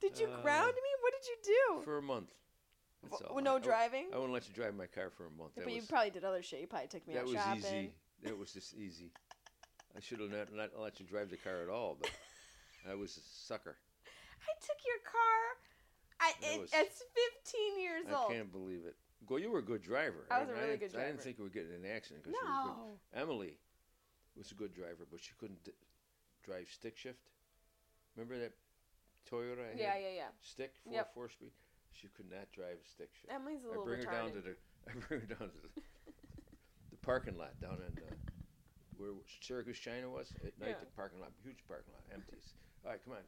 did 0.01 0.17
you 0.19 0.27
Uh, 0.27 0.41
ground 0.41 0.73
me? 0.73 0.89
What 1.01 1.13
did 1.21 1.27
you 1.27 1.55
do? 1.77 1.83
for 1.83 1.97
a 1.97 2.01
month. 2.01 2.31
That's 3.03 3.19
W- 3.21 3.37
all. 3.37 3.41
no 3.43 3.53
I- 3.53 3.55
I- 3.55 3.59
driving? 3.59 4.05
I, 4.13 4.15
wouldn't 4.17 4.33
let 4.33 4.47
you 4.47 4.53
drive 4.53 4.75
my 4.75 4.87
car 4.87 5.09
for 5.09 5.25
a 5.27 5.31
month. 5.31 5.55
That 5.55 5.65
but 5.65 5.73
you 5.73 5.81
probably 5.83 6.09
did 6.11 6.23
other 6.23 6.41
shit. 6.43 6.61
You 6.61 6.67
probably 6.67 6.87
took 6.87 7.07
me 7.07 7.13
that 7.15 7.21
out 7.21 7.25
was 7.25 7.35
shopping. 7.35 7.59
easy. 7.59 7.93
That 8.23 8.37
was 8.37 8.51
just 8.53 8.75
easy. 8.75 9.11
I 9.95 9.99
should 10.01 10.19
have 10.19 10.29
not, 10.31 10.53
not 10.53 10.69
let 10.79 10.99
you 10.99 11.05
drive 11.05 11.29
the 11.29 11.37
car 11.37 11.61
at 11.63 11.69
all, 11.69 11.97
but 11.99 12.09
I 12.89 12.95
was 12.95 13.17
a 13.17 13.21
sucker. 13.21 13.75
I 14.41 14.51
took 14.61 14.77
your 14.85 15.01
car. 15.05 15.41
I 16.21 16.53
it, 16.55 16.59
was- 16.61 16.71
it's 16.73 17.03
15 17.45 17.79
years 17.81 18.05
I 18.09 18.13
old. 18.13 18.31
I 18.31 18.33
can't 18.35 18.51
believe 18.51 18.85
it. 18.85 18.95
Go, 19.27 19.35
you 19.37 19.51
were 19.51 19.59
a 19.59 19.63
good 19.65 19.81
driver. 19.81 20.25
I 20.31 20.39
was 20.39 20.49
a 20.49 20.53
I 20.53 20.55
really 20.55 20.77
didn't- 20.77 20.91
good 20.93 21.01
I 21.01 21.05
didn't 21.07 21.21
think 21.21 21.37
we 21.37 21.43
were 21.43 21.49
getting 21.49 21.73
in 21.75 21.83
an 21.85 21.91
accident 21.91 22.23
because 22.23 22.39
you 22.39 22.47
were 22.47 22.75
good. 22.87 23.19
Emily 23.19 23.57
was 24.37 24.51
a 24.51 24.55
good 24.55 24.73
driver, 24.73 25.05
but 25.09 25.19
she 25.21 25.31
couldn't 25.39 25.63
d- 25.63 25.71
drive 26.43 26.67
stick 26.71 26.97
shift. 26.97 27.19
Remember 28.15 28.39
that 28.39 28.53
Toyota? 29.29 29.59
I 29.73 29.77
Yeah, 29.77 29.93
had? 29.93 30.01
yeah, 30.03 30.09
yeah. 30.15 30.27
Stick 30.41 30.73
four 30.83 30.93
Yep. 30.93 31.13
four 31.13 31.29
speed. 31.29 31.51
She 31.91 32.07
could 32.15 32.29
not 32.31 32.49
drive 32.53 32.77
a 32.83 32.87
stick 32.87 33.09
shift. 33.19 33.31
Emily's 33.33 33.63
a 33.63 33.67
I 33.67 33.69
little 33.71 33.85
bring 33.85 33.99
her 34.03 34.11
down 34.11 34.31
to 34.31 34.39
the 34.41 34.55
I 34.87 34.91
bring 35.07 35.19
her 35.21 35.25
down 35.27 35.49
to 35.49 35.61
the, 35.61 35.81
the 36.91 36.97
parking 37.01 37.37
lot 37.37 37.59
down 37.59 37.75
in 37.75 38.03
uh, 38.03 38.15
where 38.99 39.11
Syracuse 39.41 39.79
China 39.79 40.09
was 40.09 40.31
at 40.45 40.59
night. 40.59 40.75
Yeah. 40.75 40.83
The 40.83 40.91
parking 40.95 41.19
lot, 41.19 41.31
huge 41.43 41.63
parking 41.67 41.93
lot, 41.93 42.03
empties. 42.13 42.53
All 42.85 42.91
right, 42.91 42.99
come 43.03 43.13
on. 43.13 43.23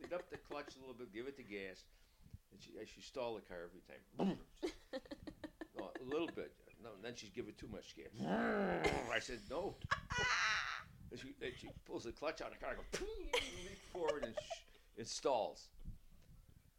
Lead 0.00 0.12
up 0.12 0.30
the 0.30 0.36
clutch 0.36 0.76
a 0.76 0.80
little 0.80 0.94
bit, 0.94 1.12
give 1.12 1.26
it 1.26 1.36
the 1.36 1.42
gas, 1.42 1.84
and 2.52 2.60
she 2.60 2.70
uh, 2.80 2.84
she 2.84 3.00
stall 3.00 3.34
the 3.34 3.40
car 3.40 3.58
every 3.68 3.80
time. 3.88 4.36
no, 5.78 5.84
a 6.00 6.04
little 6.04 6.28
bit. 6.34 6.52
No, 6.82 6.90
and 6.96 7.04
then 7.04 7.14
she'd 7.16 7.34
give 7.34 7.48
it 7.48 7.56
too 7.58 7.68
much 7.70 7.94
gas. 7.96 8.10
I 9.12 9.18
said 9.18 9.38
no. 9.50 9.76
And 11.12 11.20
she, 11.20 11.34
and 11.42 11.52
she 11.60 11.68
pulls 11.84 12.04
the 12.04 12.12
clutch 12.12 12.40
out, 12.40 12.52
and 12.52 12.56
the 12.58 12.64
car 12.64 12.74
goes 12.74 13.00
leap 13.02 13.78
forward 13.92 14.24
and 14.24 14.34
sh- 14.34 14.62
it 14.96 15.06
stalls. 15.06 15.68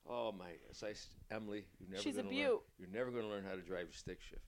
Oh 0.10 0.32
my! 0.32 0.48
So 0.72 0.88
I, 0.88 0.94
Emily, 1.32 1.68
you're 1.80 1.88
never 1.92 2.02
She's 2.02 2.16
a 2.18 2.24
gonna 2.24 2.30
learn. 2.30 2.38
beaut. 2.48 2.62
You're 2.80 2.90
never 2.90 3.12
going 3.12 3.26
to 3.26 3.30
learn 3.30 3.44
how 3.48 3.54
to 3.54 3.62
drive 3.62 3.90
a 3.94 3.96
stick 3.96 4.18
shift. 4.28 4.42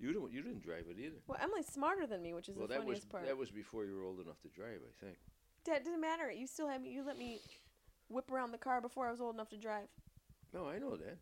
You 0.00 0.14
don't. 0.14 0.32
You 0.32 0.42
didn't 0.42 0.62
drive 0.62 0.84
it 0.88 0.98
either. 0.98 1.16
Well, 1.26 1.38
Emily's 1.40 1.66
smarter 1.66 2.06
than 2.06 2.22
me, 2.22 2.32
which 2.32 2.48
is 2.48 2.56
well, 2.56 2.66
the 2.66 2.74
that 2.74 2.80
was 2.80 3.00
funniest 3.00 3.08
part. 3.10 3.26
that 3.26 3.36
was 3.36 3.50
before 3.50 3.84
you 3.84 3.94
were 3.94 4.04
old 4.04 4.20
enough 4.20 4.40
to 4.42 4.48
drive, 4.48 4.80
I 4.82 5.04
think. 5.04 5.18
Dad, 5.64 5.84
didn't 5.84 6.00
matter. 6.00 6.30
You 6.30 6.46
still 6.46 6.68
had 6.68 6.82
me. 6.82 6.90
You 6.90 7.04
let 7.04 7.18
me 7.18 7.40
whip 8.08 8.30
around 8.30 8.52
the 8.52 8.58
car 8.58 8.80
before 8.80 9.06
I 9.06 9.10
was 9.10 9.20
old 9.20 9.34
enough 9.34 9.50
to 9.50 9.58
drive. 9.58 9.88
No, 10.54 10.66
I 10.66 10.78
know 10.78 10.96
that. 10.96 11.18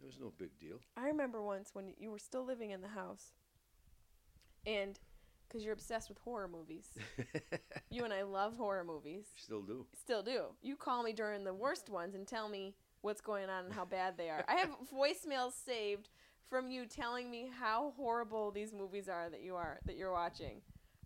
There 0.00 0.06
was 0.06 0.20
no 0.20 0.32
big 0.38 0.50
deal. 0.60 0.76
I 0.96 1.06
remember 1.06 1.42
once 1.42 1.70
when 1.72 1.94
you 1.98 2.10
were 2.10 2.18
still 2.18 2.44
living 2.44 2.70
in 2.70 2.82
the 2.82 2.88
house, 2.88 3.32
and 4.66 4.98
because 5.48 5.64
you're 5.64 5.72
obsessed 5.72 6.10
with 6.10 6.18
horror 6.18 6.48
movies, 6.48 6.90
you 7.90 8.04
and 8.04 8.12
I 8.12 8.22
love 8.22 8.56
horror 8.56 8.84
movies. 8.84 9.24
Still 9.36 9.62
do. 9.62 9.86
Still 9.98 10.22
do. 10.22 10.42
You 10.62 10.76
call 10.76 11.02
me 11.02 11.14
during 11.14 11.44
the 11.44 11.54
worst 11.54 11.88
ones 11.88 12.14
and 12.14 12.26
tell 12.26 12.50
me 12.50 12.74
what's 13.00 13.20
going 13.20 13.48
on 13.48 13.64
and 13.64 13.72
how 13.72 13.84
bad 13.86 14.18
they 14.18 14.28
are. 14.28 14.44
I 14.46 14.56
have 14.56 14.76
voicemails 14.94 15.52
saved 15.64 16.10
from 16.48 16.70
you 16.70 16.86
telling 16.86 17.30
me 17.30 17.50
how 17.58 17.92
horrible 17.96 18.50
these 18.50 18.72
movies 18.72 19.08
are 19.08 19.28
that 19.30 19.42
you 19.42 19.54
are 19.56 19.78
that 19.86 19.96
you're 19.96 20.12
watching. 20.12 20.60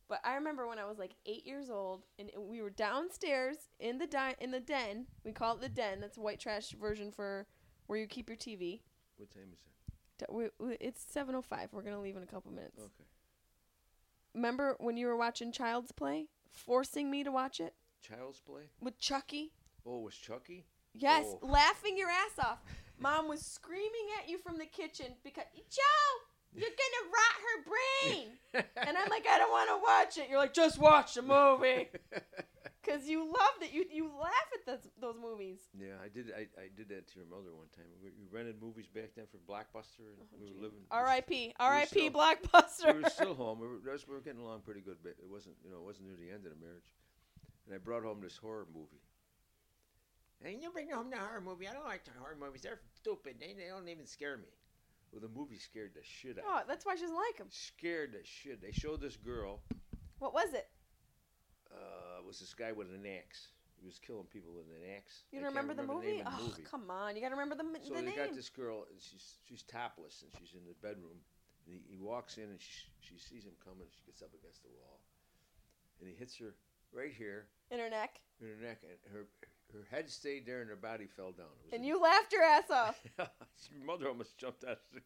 But 0.09 0.21
I 0.25 0.35
remember 0.35 0.67
when 0.67 0.79
I 0.81 0.85
was 0.87 0.99
like 0.99 1.15
eight 1.25 1.47
years 1.47 1.71
old, 1.71 2.03
and 2.19 2.31
we 2.37 2.61
were 2.63 2.71
downstairs 2.71 3.57
in 3.79 3.99
the 3.99 4.07
di- 4.07 4.35
in 4.41 4.51
the 4.51 4.61
den. 4.61 5.07
We 5.25 5.33
call 5.33 5.55
it 5.55 5.61
the 5.61 5.69
den. 5.69 6.01
That's 6.01 6.19
white 6.19 6.41
trash 6.41 6.71
version 6.71 7.11
for 7.13 7.47
where 7.87 7.99
you 7.99 8.07
keep 8.07 8.29
your 8.29 8.37
TV. 8.37 8.81
What 9.17 9.31
time 9.31 9.51
is 9.53 9.61
it? 9.61 9.95
D- 10.19 10.27
We, 10.31 10.49
we, 10.59 10.77
it's 10.81 11.03
seven 11.09 11.35
oh 11.37 11.43
five. 11.43 11.69
We're 11.73 11.83
gonna 11.83 12.01
leave 12.01 12.17
in 12.17 12.23
a 12.25 12.27
couple 12.27 12.51
minutes. 12.53 12.79
Okay. 12.79 13.05
Remember 14.35 14.77
when 14.81 14.97
you 14.97 15.07
were 15.07 15.17
watching 15.17 15.53
Child's 15.53 15.93
Play, 15.93 16.27
forcing 16.53 17.11
me 17.11 17.25
to 17.25 17.33
watch 17.33 17.61
it 17.61 17.75
Child's 18.01 18.41
Play. 18.41 18.71
with 18.81 18.99
Chucky? 18.99 19.53
Oh, 19.87 20.01
was 20.01 20.15
Chucky? 20.15 20.67
Yes, 20.93 21.25
Oh. 21.41 21.47
laughing 21.47 21.97
your 21.97 22.09
ass 22.11 22.39
off. 22.39 22.59
Mom 23.01 23.29
was 23.29 23.41
screaming 23.45 24.07
at 24.23 24.29
you 24.29 24.39
from 24.39 24.59
the 24.59 24.67
kitchen 24.67 25.07
because 25.25 25.45
Joe, 25.55 26.11
you're 26.53 26.69
gonna 26.69 27.11
rot 27.17 27.37
her 27.47 27.65
brain. 28.13 28.29
and 28.87 28.97
I'm 28.97 29.09
like, 29.09 29.25
I 29.29 29.39
don't 29.39 29.51
want 29.51 29.71
to 29.71 29.83
watch 29.83 30.19
it. 30.25 30.31
You're 30.31 30.39
like, 30.39 30.53
just 30.55 30.79
watch 30.79 31.15
the 31.15 31.23
movie, 31.23 31.89
cause 32.87 33.07
you 33.09 33.21
loved 33.25 33.63
it. 33.63 33.73
You 33.73 33.85
you 33.91 34.11
laugh 34.21 34.51
at 34.55 34.67
those 34.67 34.91
those 35.01 35.15
movies. 35.21 35.61
Yeah, 35.79 35.95
I 36.05 36.09
did. 36.09 36.33
I, 36.37 36.41
I 36.61 36.69
did 36.77 36.89
that 36.91 37.09
to 37.09 37.19
your 37.19 37.27
mother 37.29 37.55
one 37.55 37.69
time. 37.75 37.87
We, 38.03 38.11
we 38.11 38.27
rented 38.31 38.61
movies 38.61 38.87
back 38.93 39.11
then 39.17 39.27
for 39.31 39.39
Blockbuster, 39.51 40.05
and 40.13 40.21
oh, 40.21 40.37
we 40.39 40.53
were 40.53 40.61
living. 40.63 40.81
R.I.P. 40.91 41.55
R.I.P. 41.59 41.87
still- 41.87 42.11
Blockbuster. 42.11 42.95
we 42.97 43.03
were 43.03 43.09
still 43.11 43.35
home. 43.43 43.61
We 43.61 43.67
were, 43.69 43.79
that's- 43.85 44.07
we 44.07 44.15
were 44.15 44.21
getting 44.21 44.41
along 44.43 44.61
pretty 44.61 44.81
good, 44.81 44.97
but 45.03 45.13
it 45.23 45.29
wasn't, 45.31 45.55
you 45.65 45.71
know, 45.71 45.79
it 45.79 45.85
wasn't 45.85 46.09
near 46.09 46.17
the 46.17 46.29
end 46.35 46.45
of 46.47 46.53
the 46.53 46.61
marriage. 46.65 46.93
And 47.67 47.75
I 47.75 47.79
brought 47.79 48.03
home 48.03 48.21
this 48.21 48.37
horror 48.37 48.67
movie. 48.75 49.01
And 50.43 50.63
you 50.63 50.71
bring 50.71 50.91
home 50.91 51.11
the 51.11 51.19
horror 51.19 51.43
movie. 51.43 51.69
I 51.69 51.75
don't 51.75 51.85
like 51.85 52.05
the 52.05 52.13
horror 52.19 52.35
movies. 52.41 52.63
They're 52.63 52.81
stupid. 53.01 53.37
They, 53.41 53.55
they 53.55 53.69
don't 53.69 53.89
even 53.89 54.07
scare 54.07 54.37
me. 54.37 54.51
Well, 55.13 55.21
the 55.21 55.29
movie 55.29 55.59
scared 55.59 55.93
the 55.95 56.03
shit 56.05 56.39
out. 56.39 56.45
oh, 56.47 56.55
of 56.61 56.61
me. 56.61 56.65
that's 56.69 56.87
why 56.87 56.95
she 56.95 57.03
doesn't 57.03 57.17
like 57.17 57.37
him. 57.39 57.49
Scared 57.51 58.13
the 58.13 58.21
shit. 58.25 58.63
They 58.63 58.71
showed 58.73 59.01
this 59.01 59.17
girl. 59.17 59.61
What 60.19 60.35
was 60.35 60.53
it? 60.55 60.69
Uh, 61.73 62.23
was 62.27 62.39
this 62.39 62.55
guy 62.55 62.73
with 62.73 62.89
an 62.89 63.05
axe? 63.07 63.49
He 63.81 63.87
was 63.87 63.99
killing 63.99 64.29
people 64.29 64.53
with 64.53 64.67
an 64.69 64.85
axe. 64.95 65.25
You 65.33 65.41
don't 65.41 65.55
can't 65.55 65.57
remember, 65.57 65.75
the 65.75 65.89
name 65.89 65.97
movie? 65.97 66.23
the 66.23 66.29
Oh, 66.29 66.47
movie. 66.53 66.63
come 66.69 66.91
on! 66.91 67.17
You 67.17 67.23
gotta 67.23 67.35
remember 67.35 67.57
the, 67.57 67.65
So 67.81 67.95
the 67.95 68.03
they 68.03 68.13
got 68.13 68.35
this 68.37 68.51
girl, 68.53 68.85
and 68.93 69.01
she's 69.01 69.41
she's 69.49 69.63
topless, 69.65 70.21
and 70.21 70.31
she's 70.37 70.53
in 70.53 70.61
the 70.69 70.77
bedroom. 70.85 71.17
And 71.65 71.81
he, 71.81 71.97
he 71.97 71.99
walks 71.99 72.37
in, 72.37 72.45
and 72.53 72.61
she 72.61 72.85
she 73.01 73.17
sees 73.17 73.49
him 73.49 73.57
coming. 73.65 73.89
She 73.89 74.05
gets 74.05 74.21
up 74.21 74.37
against 74.37 74.61
the 74.63 74.69
wall, 74.77 75.01
and 75.99 76.11
he 76.11 76.15
hits 76.15 76.37
her 76.45 76.53
right 76.93 77.11
here 77.17 77.49
in 77.73 77.81
her 77.81 77.89
neck, 77.89 78.21
in 78.43 78.49
her 78.53 78.61
neck, 78.61 78.85
and 78.85 79.01
her 79.17 79.25
her 79.73 79.87
head 79.91 80.11
stayed 80.11 80.47
there, 80.47 80.61
and 80.61 80.71
her 80.71 80.77
body 80.77 81.07
fell 81.07 81.33
down. 81.33 81.47
And 81.73 81.83
a- 81.83 81.87
you 81.87 82.01
laughed 82.01 82.33
your 82.33 82.43
ass 82.43 82.71
off. 82.71 83.01
Your 83.19 83.85
mother 83.85 84.09
almost 84.09 84.37
jumped 84.39 84.65
out, 84.65 84.79
the, 84.93 85.01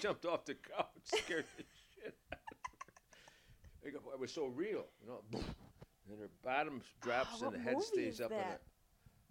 jumped 0.00 0.24
off 0.24 0.44
the 0.44 0.54
couch, 0.54 0.86
scared 1.04 1.44
the 1.56 1.64
shit. 1.94 2.14
out 2.32 2.38
of 3.94 4.04
her. 4.04 4.12
It 4.14 4.20
was 4.20 4.32
so 4.32 4.46
real, 4.46 4.84
you 5.02 5.08
know. 5.08 5.20
And 6.10 6.18
her 6.18 6.30
bottom 6.42 6.80
drops, 7.00 7.28
Ah, 7.34 7.44
what 7.46 7.54
and 7.54 7.64
the 7.64 7.70
head 7.70 7.82
stays 7.82 8.20
up. 8.20 8.30
That? 8.30 8.62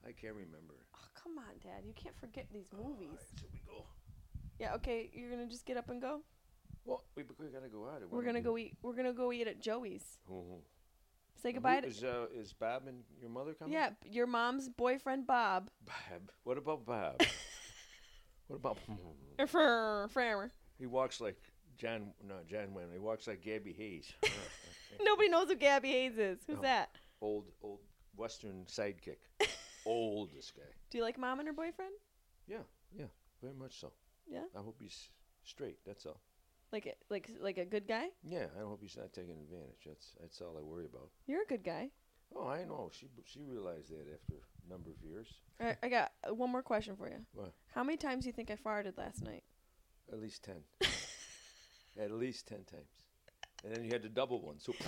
I 0.05 0.11
can't 0.11 0.35
remember. 0.35 0.75
Oh, 0.95 1.07
come 1.21 1.37
on, 1.39 1.55
Dad! 1.63 1.83
You 1.85 1.93
can't 1.93 2.15
forget 2.19 2.45
these 2.53 2.67
movies. 2.71 3.09
All 3.11 3.17
right, 3.17 3.39
so 3.39 3.47
we 3.51 3.59
go. 3.67 3.83
Yeah, 4.59 4.75
okay. 4.75 5.09
You're 5.13 5.29
gonna 5.31 5.47
just 5.47 5.65
get 5.65 5.77
up 5.77 5.89
and 5.89 6.01
go. 6.01 6.21
Well, 6.85 7.03
we, 7.15 7.23
we 7.39 7.47
gotta 7.47 7.67
go 7.67 7.87
out. 7.87 8.01
We're 8.09 8.23
gonna 8.23 8.41
go 8.41 8.57
eat. 8.57 8.77
We're 8.81 8.93
gonna 8.93 9.11
go 9.13 9.31
eat 9.33 9.47
at 9.47 9.59
Joey's. 9.59 10.19
Oh. 10.31 10.61
Say 11.41 11.51
goodbye 11.51 11.81
to. 11.81 11.87
Is, 11.87 12.03
uh, 12.03 12.25
is 12.33 12.53
Bob 12.53 12.83
and 12.87 13.03
your 13.21 13.29
mother 13.29 13.53
coming? 13.53 13.73
Yeah, 13.73 13.91
your 14.05 14.27
mom's 14.27 14.69
boyfriend 14.69 15.27
Bob. 15.27 15.69
Bob. 15.85 16.31
What 16.43 16.57
about 16.57 16.85
Bob? 16.85 17.21
what 18.47 18.55
about? 18.57 18.77
For 19.47 20.07
forever. 20.11 20.51
he 20.79 20.85
walks 20.87 21.21
like 21.21 21.37
John. 21.77 22.13
No, 22.27 22.35
John 22.49 22.73
Wayne. 22.73 22.87
He 22.91 22.99
walks 22.99 23.27
like 23.27 23.41
Gabby 23.41 23.73
Hayes. 23.73 24.11
Nobody 25.03 25.29
knows 25.29 25.47
who 25.49 25.55
Gabby 25.55 25.89
Hayes 25.91 26.17
is. 26.17 26.39
Who's 26.47 26.55
No. 26.57 26.61
that? 26.63 26.89
old, 27.21 27.45
old 27.61 27.79
Western 28.15 28.65
sidekick. 28.65 29.17
old 29.85 30.31
this 30.33 30.51
guy. 30.51 30.63
Do 30.89 30.97
you 30.97 31.03
like 31.03 31.17
mom 31.19 31.39
and 31.39 31.47
her 31.47 31.53
boyfriend? 31.53 31.91
Yeah, 32.47 32.57
yeah, 32.97 33.05
very 33.41 33.53
much 33.53 33.79
so. 33.79 33.91
Yeah. 34.27 34.43
I 34.55 34.59
hope 34.59 34.77
he's 34.81 35.09
straight. 35.43 35.77
That's 35.85 36.05
all. 36.05 36.19
Like 36.71 36.85
a, 36.85 36.93
like 37.09 37.29
like 37.41 37.57
a 37.57 37.65
good 37.65 37.87
guy? 37.87 38.07
Yeah, 38.23 38.47
I 38.57 38.63
hope 38.63 38.79
he's 38.81 38.97
not 38.97 39.13
taking 39.13 39.37
advantage. 39.39 39.85
That's 39.85 40.11
that's 40.19 40.41
all 40.41 40.57
I 40.57 40.61
worry 40.61 40.85
about. 40.85 41.09
You're 41.25 41.43
a 41.43 41.45
good 41.45 41.63
guy. 41.63 41.91
Oh, 42.35 42.47
I 42.47 42.65
know. 42.65 42.89
She 42.93 43.07
she 43.25 43.41
realized 43.43 43.89
that 43.91 44.05
after 44.13 44.33
a 44.35 44.69
number 44.69 44.89
of 44.89 45.01
years. 45.01 45.27
All 45.59 45.67
right, 45.67 45.77
I 45.81 45.89
got 45.89 46.11
uh, 46.27 46.33
one 46.33 46.51
more 46.51 46.61
question 46.61 46.95
for 46.95 47.07
you. 47.07 47.25
What? 47.33 47.53
How 47.73 47.83
many 47.83 47.97
times 47.97 48.25
do 48.25 48.29
you 48.29 48.33
think 48.33 48.51
I 48.51 48.55
farted 48.55 48.97
last 48.97 49.23
night? 49.23 49.43
At 50.11 50.19
least 50.19 50.43
ten. 50.43 50.61
At 51.99 52.11
least 52.11 52.47
ten 52.47 52.63
times. 52.65 53.07
And 53.63 53.75
then 53.75 53.83
you 53.83 53.91
had 53.91 54.03
the 54.03 54.09
double 54.09 54.41
one. 54.41 54.59
So. 54.59 54.73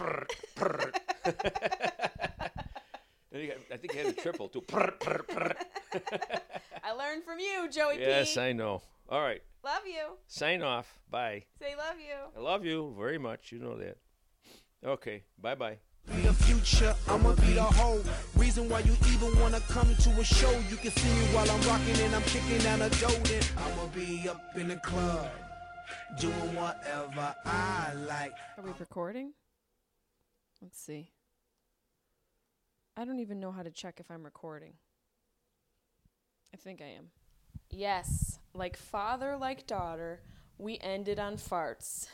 then 3.32 3.42
you 3.42 3.48
got, 3.48 3.58
I 3.74 3.78
think 3.78 3.94
you 3.94 4.00
had 4.00 4.10
a 4.10 4.14
triple 4.14 4.48
too. 4.48 4.64
I 6.84 6.92
learned 6.92 7.24
from 7.24 7.40
you, 7.40 7.68
Joey 7.72 8.00
yes, 8.00 8.36
P. 8.36 8.42
I 8.42 8.54
know. 8.54 8.82
All 9.10 9.22
right. 9.22 9.42
Love 9.64 9.86
you. 9.86 10.18
Sign 10.28 10.62
off. 10.62 11.00
Bye. 11.10 11.46
Say 11.60 11.76
love 11.76 12.00
you. 12.00 12.16
I 12.36 12.40
love 12.40 12.66
you 12.66 12.96
very 12.98 13.18
much. 13.18 13.52
You 13.52 13.60
know 13.60 13.78
that. 13.78 13.98
Okay. 14.86 15.24
Bye 15.42 15.56
bye. 15.56 15.78
Be 16.08 16.22
the 16.22 16.34
future, 16.34 16.96
I'ma 17.08 17.34
be 17.34 17.54
the 17.54 17.62
whole 17.62 18.02
reason 18.36 18.68
why 18.68 18.80
you 18.80 18.96
even 19.14 19.40
wanna 19.40 19.60
come 19.62 19.94
to 19.96 20.10
a 20.20 20.24
show. 20.24 20.52
You 20.70 20.76
can 20.78 20.92
see 20.92 21.08
me 21.08 21.26
while 21.36 21.50
I'm 21.50 21.62
rocking 21.62 22.00
and 22.04 22.16
I'm 22.16 22.24
kicking 22.24 22.58
down 22.60 22.82
a 22.82 22.90
dough. 22.90 23.22
I'ma 23.58 23.86
be 23.94 24.28
up 24.28 24.42
in 24.56 24.70
the 24.70 24.78
club, 24.78 25.28
doing 26.20 26.56
whatever 26.56 27.36
I 27.46 27.94
like. 28.08 28.34
Are 28.58 28.64
we 28.64 28.72
recording? 28.80 29.34
Let's 30.62 30.80
see. 30.80 31.12
I 32.98 33.06
don't 33.06 33.20
even 33.20 33.40
know 33.40 33.52
how 33.52 33.62
to 33.64 33.72
check 33.72 34.00
if 34.00 34.10
I'm 34.10 34.24
recording. 34.24 34.74
I 36.54 36.58
think 36.58 36.82
I 36.82 36.88
am. 36.98 37.12
Yes, 37.70 38.39
like 38.54 38.78
father, 38.78 39.38
like 39.38 39.68
daughter, 39.68 40.22
we 40.58 40.78
ended 40.80 41.20
on 41.20 41.38
farts. 41.38 42.08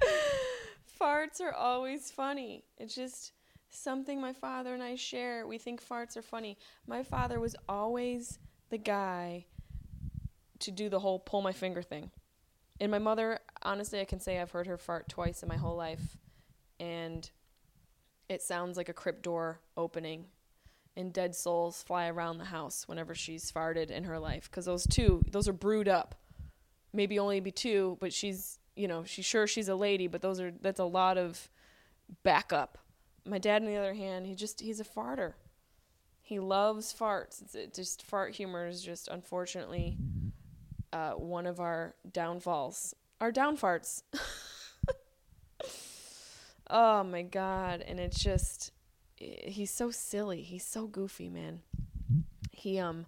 farts 1.00 1.40
are 1.40 1.52
always 1.52 2.10
funny. 2.10 2.64
It's 2.76 2.94
just 2.94 3.32
something 3.70 4.20
my 4.20 4.32
father 4.32 4.74
and 4.74 4.82
I 4.82 4.94
share. 4.94 5.46
We 5.46 5.58
think 5.58 5.84
farts 5.84 6.16
are 6.16 6.22
funny. 6.22 6.58
My 6.86 7.02
father 7.02 7.40
was 7.40 7.56
always 7.68 8.38
the 8.70 8.78
guy 8.78 9.46
to 10.60 10.70
do 10.70 10.88
the 10.88 10.98
whole 11.00 11.18
pull 11.18 11.42
my 11.42 11.52
finger 11.52 11.82
thing. 11.82 12.10
And 12.80 12.90
my 12.90 12.98
mother, 12.98 13.40
honestly, 13.62 14.00
I 14.00 14.04
can 14.04 14.20
say 14.20 14.38
I've 14.38 14.50
heard 14.50 14.66
her 14.66 14.78
fart 14.78 15.08
twice 15.08 15.42
in 15.42 15.48
my 15.48 15.56
whole 15.56 15.76
life. 15.76 16.16
And 16.78 17.28
it 18.28 18.42
sounds 18.42 18.76
like 18.76 18.88
a 18.88 18.94
crypt 18.94 19.22
door 19.22 19.60
opening. 19.76 20.26
And 20.98 21.12
dead 21.12 21.34
souls 21.34 21.82
fly 21.82 22.08
around 22.08 22.36
the 22.36 22.44
house 22.44 22.86
whenever 22.86 23.14
she's 23.14 23.50
farted 23.50 23.90
in 23.90 24.04
her 24.04 24.18
life. 24.18 24.50
Because 24.50 24.66
those 24.66 24.86
two, 24.86 25.22
those 25.30 25.48
are 25.48 25.52
brewed 25.54 25.88
up. 25.88 26.16
Maybe 26.92 27.18
only 27.18 27.40
be 27.40 27.52
two, 27.52 27.96
but 28.00 28.12
she's, 28.12 28.58
you 28.76 28.88
know, 28.88 29.04
she's 29.04 29.24
sure 29.24 29.46
she's 29.46 29.68
a 29.68 29.74
lady, 29.74 30.08
but 30.08 30.20
those 30.20 30.40
are, 30.40 30.52
that's 30.60 30.80
a 30.80 30.84
lot 30.84 31.16
of 31.16 31.48
backup. 32.22 32.78
My 33.24 33.38
dad, 33.38 33.62
on 33.62 33.68
the 33.68 33.76
other 33.76 33.94
hand, 33.94 34.26
he 34.26 34.34
just, 34.34 34.60
he's 34.60 34.80
a 34.80 34.84
farter. 34.84 35.34
He 36.28 36.40
loves 36.40 36.92
farts. 36.92 37.40
It's 37.40 37.54
it 37.54 37.72
just 37.72 38.02
fart 38.02 38.34
humor 38.34 38.66
is 38.66 38.82
just 38.82 39.08
unfortunately 39.08 39.96
uh, 40.92 41.12
one 41.12 41.46
of 41.46 41.58
our 41.58 41.94
downfalls. 42.12 42.94
Our 43.18 43.32
down 43.32 43.56
farts. 43.56 44.02
oh 46.68 47.02
my 47.02 47.22
god! 47.22 47.80
And 47.80 47.98
it's 47.98 48.22
just 48.22 48.72
he's 49.18 49.70
so 49.70 49.90
silly. 49.90 50.42
He's 50.42 50.64
so 50.64 50.86
goofy, 50.86 51.28
man. 51.28 51.60
He 52.52 52.78
um 52.78 53.06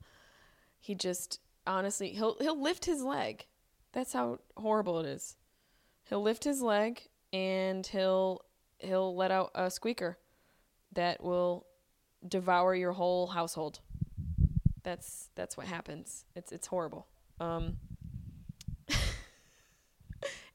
he 0.81 0.95
just 0.95 1.41
honestly 1.67 2.11
he'll 2.11 2.37
he'll 2.41 2.61
lift 2.61 2.85
his 2.85 3.03
leg. 3.03 3.47
That's 3.93 4.13
how 4.13 4.41
horrible 4.57 5.01
it 5.01 5.07
is. 5.07 5.37
He'll 6.05 6.23
lift 6.23 6.45
his 6.45 6.63
leg 6.63 7.03
and 7.33 7.87
he'll 7.87 8.43
he'll 8.79 9.15
let 9.15 9.31
out 9.31 9.51
a 9.55 9.71
squeaker 9.71 10.19
that 10.93 11.23
will 11.23 11.67
devour 12.27 12.75
your 12.75 12.93
whole 12.93 13.29
household. 13.29 13.81
That's 14.83 15.31
that's 15.35 15.57
what 15.57 15.67
happens. 15.67 16.25
It's 16.35 16.53
it's 16.53 16.67
horrible. 16.67 17.07
Um 17.39 17.77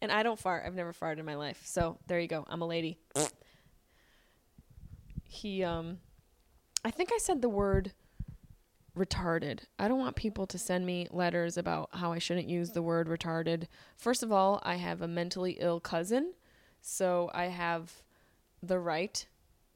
and 0.02 0.12
I 0.12 0.24
don't 0.24 0.40
fart. 0.40 0.64
I've 0.66 0.76
never 0.76 0.94
farted 0.94 1.20
in 1.20 1.26
my 1.26 1.36
life. 1.36 1.62
So 1.66 1.98
there 2.08 2.20
you 2.20 2.28
go. 2.28 2.46
I'm 2.50 2.62
a 2.62 2.68
lady. 2.68 2.98
He 5.36 5.64
um 5.64 6.00
I 6.84 6.92
think 6.92 7.12
I 7.14 7.18
said 7.18 7.42
the 7.42 7.50
word 7.50 7.94
retarded. 8.98 9.62
I 9.78 9.88
don't 9.88 10.00
want 10.00 10.16
people 10.16 10.48
to 10.48 10.58
send 10.58 10.86
me 10.86 11.08
letters 11.12 11.58
about 11.58 11.90
how 11.94 12.14
I 12.14 12.20
shouldn't 12.20 12.48
use 12.48 12.72
the 12.72 12.82
word 12.82 13.08
retarded. 13.08 13.68
First 13.98 14.24
of 14.24 14.32
all, 14.32 14.62
I 14.64 14.76
have 14.76 15.02
a 15.02 15.08
mentally 15.08 15.58
ill 15.60 15.80
cousin, 15.80 16.34
so 16.82 17.30
I 17.34 17.46
have 17.46 17.92
the 18.64 18.80
right 18.80 19.26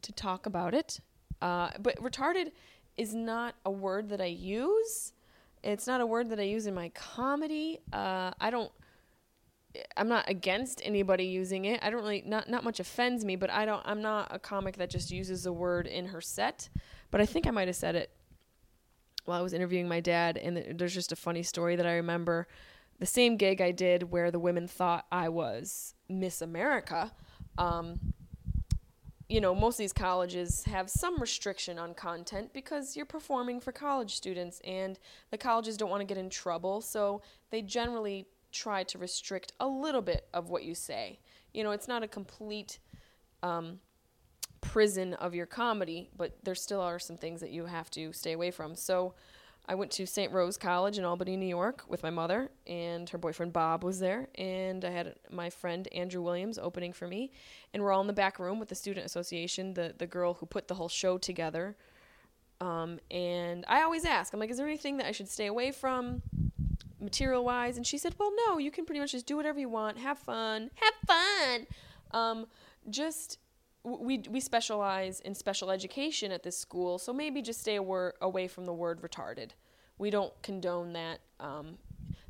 to 0.04 0.12
talk 0.12 0.46
about 0.46 0.74
it. 0.74 1.02
Uh, 1.42 1.72
but 1.80 1.96
retarded 1.98 2.52
is 2.98 3.14
not 3.14 3.56
a 3.66 3.72
word 3.72 4.10
that 4.10 4.22
I 4.22 4.26
use. 4.26 5.14
It's 5.64 5.88
not 5.88 6.00
a 6.00 6.06
word 6.06 6.30
that 6.30 6.40
I 6.40 6.44
use 6.44 6.66
in 6.66 6.74
my 6.74 6.90
comedy. 6.90 7.80
Uh, 7.92 8.32
I 8.40 8.50
don't. 8.50 8.72
I'm 9.96 10.08
not 10.08 10.28
against 10.28 10.82
anybody 10.84 11.26
using 11.26 11.66
it. 11.66 11.80
I 11.84 11.90
don't 11.90 12.02
really 12.02 12.24
not 12.26 12.50
not 12.50 12.64
much 12.64 12.80
offends 12.80 13.24
me, 13.24 13.36
but 13.36 13.50
I 13.50 13.66
don't. 13.66 13.84
I'm 13.86 14.02
not 14.02 14.28
a 14.32 14.40
comic 14.40 14.78
that 14.78 14.90
just 14.90 15.12
uses 15.12 15.44
the 15.44 15.54
word 15.54 15.86
in 15.86 16.08
her 16.08 16.22
set. 16.22 16.70
But 17.12 17.22
I 17.22 17.26
think 17.26 17.46
I 17.46 17.52
might 17.52 17.68
have 17.68 17.76
said 17.76 17.96
it 17.96 18.12
while 19.26 19.40
I 19.40 19.44
was 19.44 19.54
interviewing 19.54 19.88
my 19.88 20.00
dad, 20.00 20.38
and 20.38 20.80
there's 20.80 20.94
just 20.94 21.12
a 21.12 21.16
funny 21.16 21.44
story 21.44 21.76
that 21.76 21.86
I 21.86 21.94
remember. 21.94 22.48
The 23.00 23.06
same 23.06 23.38
gig 23.38 23.62
I 23.62 23.72
did 23.72 24.12
where 24.12 24.30
the 24.30 24.40
women 24.40 24.68
thought 24.68 25.06
I 25.12 25.30
was 25.30 25.94
Miss 26.10 26.42
America. 26.42 27.14
Um, 27.58 28.14
you 29.30 29.40
know, 29.40 29.54
most 29.54 29.76
of 29.76 29.80
these 29.80 29.94
colleges 29.94 30.64
have 30.66 30.90
some 30.90 31.18
restriction 31.20 31.78
on 31.78 31.94
content 31.94 32.52
because 32.52 32.98
you're 32.98 33.06
performing 33.06 33.60
for 33.62 33.72
college 33.72 34.16
students 34.16 34.60
and 34.66 34.98
the 35.30 35.38
colleges 35.38 35.78
don't 35.78 35.92
want 35.92 36.02
to 36.02 36.06
get 36.06 36.18
in 36.18 36.30
trouble. 36.30 36.82
So 36.82 37.22
they 37.52 37.62
generally 37.62 38.26
try 38.52 38.84
to 38.84 38.98
restrict 38.98 39.54
a 39.60 39.68
little 39.68 40.02
bit 40.02 40.28
of 40.34 40.50
what 40.50 40.64
you 40.64 40.76
say. 40.76 41.20
You 41.54 41.64
know, 41.64 41.72
it's 41.72 41.88
not 41.88 42.04
a 42.04 42.08
complete 42.08 42.80
um, 43.44 43.80
prison 44.62 45.14
of 45.16 45.34
your 45.34 45.46
comedy, 45.46 46.10
but 46.16 46.38
there 46.44 46.56
still 46.56 46.82
are 46.82 47.00
some 47.00 47.18
things 47.18 47.42
that 47.42 47.52
you 47.52 47.66
have 47.66 47.90
to 47.92 48.14
stay 48.14 48.34
away 48.34 48.52
from. 48.52 48.76
So 48.76 49.14
I 49.68 49.76
went 49.76 49.92
to 49.92 50.08
St. 50.08 50.32
Rose 50.32 50.58
College 50.58 50.98
in 50.98 51.06
Albany, 51.06 51.38
New 51.38 51.46
York 51.46 51.84
with 51.88 52.02
my 52.02 52.10
mother, 52.10 52.50
and 52.66 53.08
her 53.10 53.20
boyfriend 53.20 53.54
Bob 53.54 53.84
was 53.84 54.00
there. 54.00 54.28
And 54.36 54.84
I 54.84 54.90
had 54.90 55.16
my 55.32 55.52
friend 55.52 55.88
Andrew 55.92 56.22
Williams 56.22 56.58
opening 56.58 56.92
for 56.92 57.08
me. 57.08 57.32
And 57.74 57.84
we're 57.84 57.92
all 57.92 58.02
in 58.02 58.08
the 58.08 58.14
back 58.14 58.40
room 58.40 58.60
with 58.60 58.70
the 58.70 58.76
Student 58.76 59.06
Association, 59.06 59.76
the, 59.76 59.94
the 59.98 60.08
girl 60.08 60.34
who 60.34 60.46
put 60.46 60.68
the 60.68 60.74
whole 60.74 60.90
show 60.90 61.18
together. 61.18 61.76
Um, 62.60 63.00
and 63.12 63.64
I 63.68 63.84
always 63.84 64.06
ask, 64.06 64.34
I'm 64.34 64.40
like, 64.40 64.50
is 64.50 64.58
there 64.58 64.68
anything 64.68 64.98
that 64.98 65.06
I 65.06 65.12
should 65.12 65.30
stay 65.30 65.46
away 65.46 65.72
from 65.72 66.24
material 67.00 67.44
wise? 67.44 67.78
And 67.78 67.86
she 67.86 67.98
said, 67.98 68.16
well, 68.18 68.32
no, 68.48 68.58
you 68.58 68.72
can 68.72 68.86
pretty 68.86 69.00
much 69.00 69.12
just 69.12 69.26
do 69.26 69.36
whatever 69.38 69.60
you 69.60 69.70
want, 69.70 69.98
have 69.98 70.20
fun, 70.20 70.72
have 70.76 70.94
fun. 71.08 71.68
Um, 72.12 72.48
just 72.90 73.38
we 73.84 74.20
we 74.30 74.40
specialize 74.40 75.20
in 75.22 75.34
special 75.34 75.72
education 75.72 76.32
at 76.32 76.44
this 76.44 76.58
school, 76.58 76.98
so 76.98 77.14
maybe 77.14 77.42
just 77.42 77.62
stay 77.62 77.78
awor- 77.78 78.14
away 78.22 78.48
from 78.48 78.66
the 78.66 78.74
word 78.74 79.02
retarded. 79.02 79.52
We 79.98 80.10
don't 80.10 80.34
condone 80.42 80.94
that 80.94 81.20
um, 81.40 81.78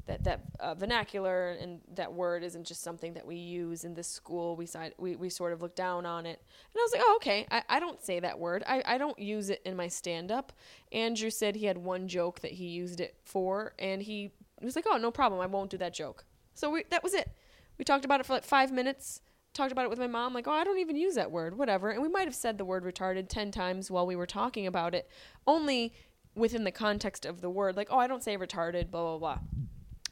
that 0.06 0.24
that 0.24 0.42
uh, 0.60 0.76
vernacular 0.76 1.52
and 1.52 1.82
that 1.96 2.14
word 2.14 2.44
isn't 2.44 2.66
just 2.66 2.84
something 2.84 3.14
that 3.14 3.26
we 3.26 3.36
use 3.36 3.84
in 3.84 3.94
this 3.94 4.08
school. 4.08 4.56
We 4.56 4.66
side 4.66 4.94
we, 4.98 5.16
we 5.16 5.30
sort 5.30 5.54
of 5.54 5.62
look 5.62 5.76
down 5.76 6.06
on 6.06 6.26
it, 6.26 6.40
and 6.74 6.80
I 6.80 6.84
was 6.84 6.92
like, 6.92 7.02
oh 7.04 7.14
okay, 7.18 7.48
I, 7.50 7.64
I 7.70 7.80
don't 7.80 8.02
say 8.02 8.20
that 8.20 8.38
word. 8.38 8.64
I, 8.68 8.84
I 8.86 8.98
don't 8.98 9.18
use 9.18 9.50
it 9.50 9.62
in 9.66 9.76
my 9.76 9.88
stand 9.88 10.32
up. 10.32 10.54
Andrew 10.92 11.30
said 11.30 11.56
he 11.56 11.66
had 11.66 11.78
one 11.78 12.08
joke 12.08 12.42
that 12.42 12.52
he 12.52 12.68
used 12.68 13.00
it 13.00 13.16
for, 13.24 13.74
and 13.80 14.02
he 14.02 14.32
was 14.66 14.76
like, 14.76 14.86
oh 14.90 14.98
no 14.98 15.12
problem, 15.12 15.42
I 15.42 15.46
won't 15.46 15.72
do 15.72 15.78
that 15.78 15.94
joke. 15.94 16.26
So 16.54 16.70
we 16.70 16.84
that 16.90 17.04
was 17.04 17.14
it. 17.14 17.32
We 17.78 17.86
talked 17.86 18.06
about 18.06 18.20
it 18.20 18.26
for 18.26 18.34
like 18.34 18.44
five 18.44 18.72
minutes 18.72 19.22
talked 19.54 19.72
about 19.72 19.86
it 19.86 19.90
with 19.90 20.00
my 20.00 20.08
mom, 20.08 20.34
like, 20.34 20.48
oh, 20.48 20.52
I 20.52 20.64
don't 20.64 20.78
even 20.78 20.96
use 20.96 21.16
that 21.16 21.32
word, 21.32 21.58
whatever. 21.58 21.90
And 21.90 22.02
we 22.02 22.10
might 22.10 22.26
have 22.26 22.36
said 22.36 22.58
the 22.58 22.66
word 22.66 22.84
retarded 22.84 23.28
10 23.30 23.52
times 23.52 23.90
while 23.90 24.06
we 24.06 24.16
were 24.16 24.26
talking 24.26 24.68
about 24.68 24.94
it, 24.94 25.10
only 25.48 25.94
within 26.36 26.64
the 26.64 26.72
context 26.72 27.26
of 27.26 27.42
the 27.42 27.50
word, 27.50 27.76
like, 27.76 27.90
oh, 27.92 27.98
I 27.98 28.08
don't 28.08 28.24
say 28.24 28.38
retarded, 28.38 28.92
blah, 28.92 29.02
blah, 29.02 29.18
blah. 29.18 29.40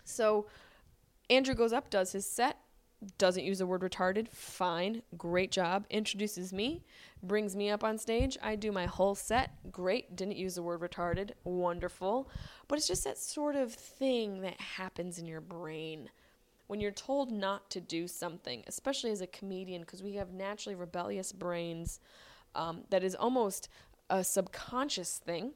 So 0.03 0.47
Andrew 1.29 1.55
goes 1.55 1.73
up, 1.73 1.89
does 1.89 2.11
his 2.11 2.25
set, 2.25 2.57
doesn't 3.17 3.43
use 3.43 3.59
the 3.59 3.67
word 3.67 3.81
retarded, 3.81 4.27
fine, 4.29 5.03
great 5.17 5.51
job, 5.51 5.85
introduces 5.89 6.51
me, 6.51 6.83
brings 7.21 7.55
me 7.55 7.69
up 7.69 7.83
on 7.83 7.97
stage. 7.97 8.37
I 8.41 8.55
do 8.55 8.71
my 8.71 8.85
whole 8.85 9.13
set, 9.13 9.51
great, 9.71 10.15
didn't 10.15 10.37
use 10.37 10.55
the 10.55 10.63
word 10.63 10.81
retarded, 10.81 11.31
wonderful. 11.43 12.29
But 12.67 12.77
it's 12.77 12.87
just 12.87 13.03
that 13.03 13.17
sort 13.17 13.55
of 13.55 13.71
thing 13.73 14.41
that 14.41 14.59
happens 14.59 15.19
in 15.19 15.27
your 15.27 15.41
brain 15.41 16.09
when 16.67 16.81
you're 16.81 16.91
told 16.91 17.31
not 17.31 17.69
to 17.71 17.79
do 17.79 18.07
something, 18.07 18.63
especially 18.67 19.11
as 19.11 19.21
a 19.21 19.27
comedian, 19.27 19.81
because 19.81 20.03
we 20.03 20.13
have 20.13 20.33
naturally 20.33 20.75
rebellious 20.75 21.31
brains, 21.31 21.99
um, 22.55 22.83
that 22.89 23.03
is 23.03 23.15
almost 23.15 23.69
a 24.09 24.23
subconscious 24.23 25.17
thing. 25.17 25.53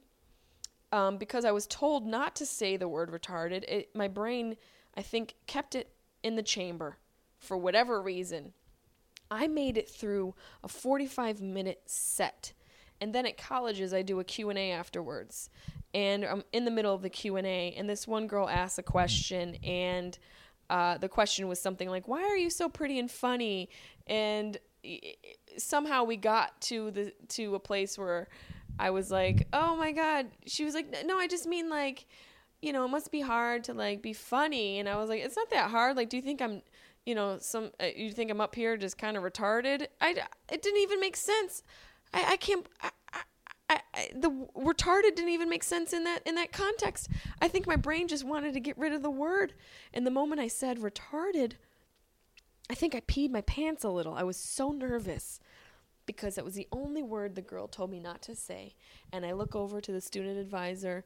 Um, 0.90 1.16
because 1.16 1.44
I 1.44 1.52
was 1.52 1.66
told 1.66 2.06
not 2.06 2.36
to 2.36 2.46
say 2.46 2.76
the 2.76 2.88
word 2.88 3.10
retarded, 3.10 3.64
it, 3.64 3.94
my 3.94 4.08
brain, 4.08 4.56
I 4.94 5.02
think, 5.02 5.34
kept 5.46 5.74
it 5.74 5.90
in 6.22 6.36
the 6.36 6.42
chamber 6.42 6.96
for 7.42 7.56
whatever 7.56 8.00
reason. 8.00 8.52
I 9.30 9.48
made 9.48 9.76
it 9.76 9.88
through 9.88 10.34
a 10.62 10.68
45 10.68 11.40
minute 11.40 11.82
set. 11.86 12.52
And 13.00 13.14
then 13.14 13.26
at 13.26 13.36
colleges, 13.36 13.92
I 13.92 14.02
do 14.02 14.20
a 14.20 14.24
Q&A 14.24 14.70
afterwards. 14.70 15.50
And 15.92 16.24
I'm 16.24 16.44
in 16.52 16.64
the 16.64 16.70
middle 16.70 16.94
of 16.94 17.02
the 17.02 17.10
Q&A, 17.10 17.74
and 17.76 17.88
this 17.88 18.06
one 18.06 18.26
girl 18.26 18.48
asks 18.48 18.78
a 18.78 18.82
question, 18.82 19.56
and 19.64 20.16
uh, 20.70 20.96
the 20.98 21.08
question 21.08 21.48
was 21.48 21.60
something 21.60 21.90
like, 21.90 22.08
"Why 22.08 22.22
are 22.22 22.36
you 22.36 22.48
so 22.48 22.68
pretty 22.68 22.98
and 22.98 23.10
funny?" 23.10 23.68
And 24.06 24.56
somehow 25.58 26.04
we 26.04 26.16
got 26.16 26.58
to 26.62 26.90
the 26.90 27.12
to 27.28 27.54
a 27.54 27.60
place 27.60 27.98
where 27.98 28.28
I 28.78 28.88
was 28.90 29.10
like, 29.10 29.48
"Oh 29.52 29.76
my 29.76 29.92
god!" 29.92 30.28
She 30.46 30.64
was 30.64 30.72
like, 30.72 30.86
"No, 31.04 31.18
I 31.18 31.26
just 31.26 31.46
mean 31.46 31.68
like." 31.68 32.06
You 32.62 32.72
know, 32.72 32.84
it 32.84 32.88
must 32.88 33.10
be 33.10 33.20
hard 33.20 33.64
to 33.64 33.74
like 33.74 34.02
be 34.02 34.12
funny, 34.12 34.78
and 34.78 34.88
I 34.88 34.94
was 34.94 35.08
like, 35.08 35.20
"It's 35.20 35.36
not 35.36 35.50
that 35.50 35.70
hard." 35.70 35.96
Like, 35.96 36.08
do 36.08 36.16
you 36.16 36.22
think 36.22 36.40
I'm, 36.40 36.62
you 37.06 37.14
know, 37.14 37.38
some? 37.40 37.70
Uh, 37.80 37.86
you 37.94 38.12
think 38.12 38.30
I'm 38.30 38.40
up 38.40 38.54
here 38.54 38.76
just 38.76 38.98
kind 38.98 39.16
of 39.16 39.22
retarded? 39.22 39.86
I, 40.00 40.16
it 40.50 40.62
didn't 40.62 40.80
even 40.80 41.00
make 41.00 41.16
sense. 41.16 41.62
I, 42.12 42.32
I 42.32 42.36
can't. 42.36 42.66
I, 42.80 42.90
I, 43.68 43.80
I, 43.94 44.08
the 44.14 44.30
retarded 44.56 45.16
didn't 45.16 45.30
even 45.30 45.48
make 45.48 45.64
sense 45.64 45.92
in 45.92 46.04
that 46.04 46.22
in 46.26 46.34
that 46.36 46.52
context. 46.52 47.08
I 47.40 47.48
think 47.48 47.66
my 47.66 47.76
brain 47.76 48.08
just 48.08 48.24
wanted 48.24 48.54
to 48.54 48.60
get 48.60 48.78
rid 48.78 48.92
of 48.92 49.02
the 49.02 49.10
word, 49.10 49.54
and 49.92 50.06
the 50.06 50.10
moment 50.10 50.40
I 50.40 50.48
said 50.48 50.78
retarded, 50.78 51.52
I 52.70 52.74
think 52.74 52.94
I 52.94 53.00
peed 53.00 53.30
my 53.30 53.40
pants 53.42 53.84
a 53.84 53.90
little. 53.90 54.14
I 54.14 54.22
was 54.22 54.36
so 54.36 54.70
nervous 54.70 55.40
because 56.06 56.34
that 56.34 56.44
was 56.44 56.54
the 56.54 56.68
only 56.72 57.02
word 57.02 57.34
the 57.34 57.42
girl 57.42 57.68
told 57.68 57.90
me 57.90 58.00
not 58.00 58.22
to 58.22 58.34
say. 58.34 58.74
And 59.12 59.24
I 59.24 59.32
look 59.32 59.54
over 59.54 59.80
to 59.80 59.92
the 59.92 60.00
student 60.00 60.38
advisor 60.38 61.04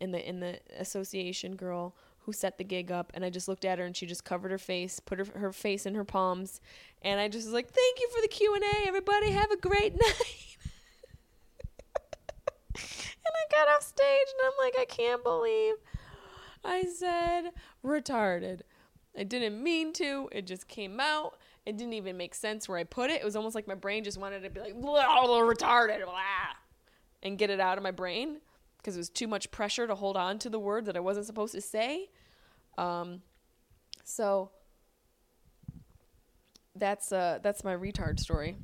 in 0.00 0.12
the 0.12 0.26
in 0.26 0.40
the 0.40 0.60
association 0.78 1.56
girl 1.56 1.94
who 2.26 2.32
set 2.32 2.58
the 2.58 2.64
gig 2.64 2.92
up 2.92 3.12
and 3.14 3.24
I 3.24 3.30
just 3.30 3.48
looked 3.48 3.64
at 3.64 3.78
her 3.78 3.84
and 3.84 3.96
she 3.96 4.04
just 4.04 4.24
covered 4.24 4.50
her 4.50 4.58
face, 4.58 5.00
put 5.00 5.18
her 5.18 5.26
her 5.38 5.52
face 5.52 5.86
in 5.86 5.94
her 5.94 6.04
palms, 6.04 6.60
and 7.02 7.18
I 7.18 7.28
just 7.28 7.46
was 7.46 7.54
like, 7.54 7.70
"Thank 7.70 8.00
you 8.00 8.08
for 8.14 8.20
the 8.20 8.28
Q&A, 8.28 8.88
everybody. 8.88 9.30
Have 9.30 9.50
a 9.50 9.56
great 9.56 9.94
night." 10.00 10.56
And 13.26 13.34
I 13.34 13.50
got 13.50 13.68
off 13.74 13.82
stage 13.82 14.06
and 14.06 14.46
I'm 14.46 14.52
like, 14.64 14.74
I 14.78 14.84
can't 14.84 15.22
believe 15.24 15.74
I 16.64 16.84
said 16.84 17.52
retarded. 17.84 18.60
I 19.18 19.24
didn't 19.24 19.62
mean 19.62 19.92
to. 19.94 20.28
It 20.30 20.46
just 20.46 20.68
came 20.68 21.00
out. 21.00 21.38
It 21.64 21.76
didn't 21.76 21.94
even 21.94 22.16
make 22.16 22.34
sense 22.34 22.68
where 22.68 22.78
I 22.78 22.84
put 22.84 23.10
it. 23.10 23.20
It 23.20 23.24
was 23.24 23.34
almost 23.34 23.54
like 23.54 23.66
my 23.66 23.74
brain 23.74 24.04
just 24.04 24.18
wanted 24.18 24.42
to 24.42 24.50
be 24.50 24.60
like, 24.60 24.80
blah, 24.80 25.02
retarded, 25.40 26.04
blah, 26.04 26.14
and 27.22 27.38
get 27.38 27.50
it 27.50 27.58
out 27.58 27.78
of 27.78 27.82
my 27.82 27.90
brain 27.90 28.38
because 28.86 28.94
it 28.94 29.00
was 29.00 29.10
too 29.10 29.26
much 29.26 29.50
pressure 29.50 29.88
to 29.88 29.96
hold 29.96 30.16
on 30.16 30.38
to 30.38 30.48
the 30.48 30.60
word 30.60 30.84
that 30.84 30.96
I 30.96 31.00
wasn't 31.00 31.26
supposed 31.26 31.52
to 31.54 31.60
say. 31.60 32.08
Um, 32.78 33.20
so 34.04 34.52
that's 36.76 37.10
uh, 37.10 37.40
that's 37.42 37.64
my 37.64 37.74
retard 37.74 38.20
story. 38.20 38.54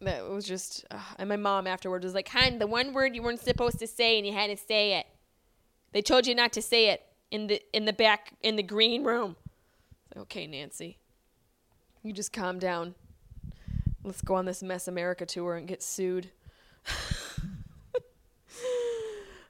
that 0.00 0.28
was 0.28 0.44
just 0.44 0.84
uh, 0.90 0.98
and 1.20 1.28
my 1.28 1.36
mom 1.36 1.68
afterwards 1.68 2.04
was 2.04 2.14
like 2.14 2.28
hun 2.28 2.58
the 2.58 2.66
one 2.66 2.92
word 2.92 3.14
you 3.14 3.22
weren't 3.22 3.38
supposed 3.38 3.78
to 3.78 3.86
say 3.86 4.18
and 4.18 4.26
you 4.26 4.32
had 4.32 4.48
to 4.48 4.56
say 4.56 4.98
it 4.98 5.06
they 5.92 6.02
told 6.02 6.26
you 6.26 6.34
not 6.34 6.52
to 6.52 6.60
say 6.60 6.88
it 6.88 7.02
in 7.30 7.46
the 7.46 7.62
in 7.72 7.84
the 7.84 7.92
back 7.92 8.32
in 8.42 8.56
the 8.56 8.62
green 8.62 9.04
room 9.04 9.36
okay 10.16 10.48
nancy 10.48 10.98
you 12.02 12.12
just 12.12 12.32
calm 12.32 12.58
down 12.58 12.94
let's 14.02 14.20
go 14.20 14.34
on 14.34 14.46
this 14.46 14.62
mess 14.62 14.88
america 14.88 15.24
tour 15.24 15.54
and 15.54 15.68
get 15.68 15.82
sued 15.82 16.30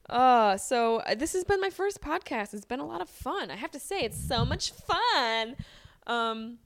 uh 0.09 0.57
so 0.57 0.99
uh, 0.99 1.15
this 1.15 1.33
has 1.33 1.45
been 1.45 1.61
my 1.61 1.71
first 1.71 2.01
podcast 2.01 2.55
it's 2.55 2.65
been 2.65 2.81
a 2.81 2.87
lot 2.87 3.01
of 3.01 3.09
fun 3.09 3.51
i 3.51 3.57
have 3.57 3.71
to 3.71 3.81
say 3.81 4.01
it's 4.01 4.19
so 4.19 4.45
much 4.45 4.71
fun 4.71 5.57
um 6.07 6.59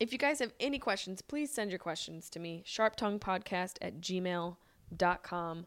if 0.00 0.12
you 0.12 0.18
guys 0.18 0.38
have 0.38 0.54
any 0.58 0.78
questions, 0.78 1.20
please 1.20 1.52
send 1.52 1.70
your 1.70 1.78
questions 1.78 2.30
to 2.30 2.40
me. 2.40 2.64
Sharptonguepodcast 2.66 3.76
at 3.82 4.00
gmail.com. 4.00 5.66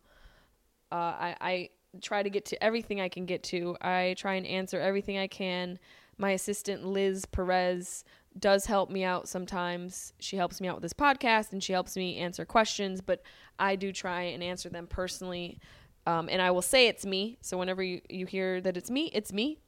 Uh, 0.91 0.95
I, 0.95 1.35
I 1.39 1.69
try 2.01 2.23
to 2.23 2.29
get 2.31 2.45
to 2.45 2.61
everything 2.63 2.99
I 2.99 3.09
can 3.09 3.27
get 3.27 3.43
to. 3.43 3.77
I 3.79 4.15
try 4.17 4.33
and 4.33 4.47
answer 4.47 4.81
everything 4.81 5.19
I 5.19 5.27
can. 5.27 5.77
My 6.17 6.31
assistant, 6.31 6.83
Liz 6.83 7.25
Perez, 7.25 8.03
does 8.37 8.65
help 8.65 8.89
me 8.89 9.03
out 9.03 9.27
sometimes. 9.27 10.13
She 10.19 10.35
helps 10.35 10.59
me 10.59 10.67
out 10.67 10.77
with 10.77 10.83
this 10.83 10.93
podcast 10.93 11.51
and 11.51 11.63
she 11.63 11.73
helps 11.73 11.95
me 11.95 12.17
answer 12.17 12.43
questions, 12.43 13.01
but 13.01 13.21
I 13.59 13.75
do 13.75 13.91
try 13.91 14.23
and 14.23 14.41
answer 14.41 14.69
them 14.69 14.87
personally. 14.87 15.59
Um, 16.05 16.27
and 16.29 16.41
I 16.41 16.51
will 16.51 16.61
say 16.61 16.87
it's 16.87 17.05
me. 17.05 17.37
So 17.41 17.57
whenever 17.57 17.81
you, 17.81 18.01
you 18.09 18.25
hear 18.25 18.59
that 18.61 18.75
it's 18.75 18.91
me, 18.91 19.09
it's 19.13 19.31
me. 19.31 19.59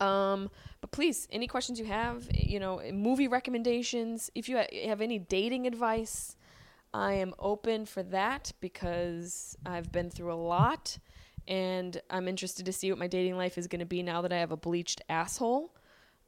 Um, 0.00 0.50
but 0.80 0.90
please, 0.90 1.28
any 1.30 1.46
questions 1.46 1.78
you 1.78 1.86
have, 1.86 2.28
you 2.34 2.58
know, 2.58 2.82
movie 2.92 3.28
recommendations, 3.28 4.30
if 4.34 4.48
you 4.48 4.58
ha- 4.58 4.88
have 4.88 5.00
any 5.00 5.18
dating 5.18 5.66
advice, 5.66 6.36
I 6.92 7.14
am 7.14 7.34
open 7.38 7.86
for 7.86 8.02
that 8.04 8.52
because 8.60 9.56
I've 9.64 9.90
been 9.92 10.10
through 10.10 10.32
a 10.32 10.34
lot 10.34 10.98
and 11.48 12.00
I'm 12.10 12.28
interested 12.28 12.66
to 12.66 12.72
see 12.72 12.90
what 12.90 12.98
my 12.98 13.06
dating 13.06 13.36
life 13.36 13.56
is 13.58 13.66
going 13.66 13.80
to 13.80 13.86
be 13.86 14.02
now 14.02 14.22
that 14.22 14.32
I 14.32 14.38
have 14.38 14.52
a 14.52 14.56
bleached 14.56 15.00
asshole. 15.08 15.74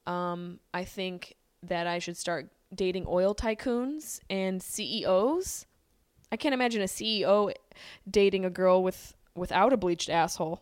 Um, 0.06 0.60
I 0.72 0.85
think 0.85 1.36
that 1.62 1.86
I 1.86 1.98
should 1.98 2.16
start 2.16 2.51
dating 2.74 3.06
oil 3.09 3.35
tycoons 3.35 4.20
and 4.31 4.62
CEOs. 4.62 5.66
I 6.35 6.36
can't 6.36 6.52
imagine 6.52 6.82
a 6.82 6.86
CEO 6.86 7.52
dating 8.11 8.44
a 8.44 8.51
girl 8.51 8.82
with 8.82 9.15
without 9.35 9.73
a 9.73 9.77
bleached 9.77 10.11
asshole 10.11 10.61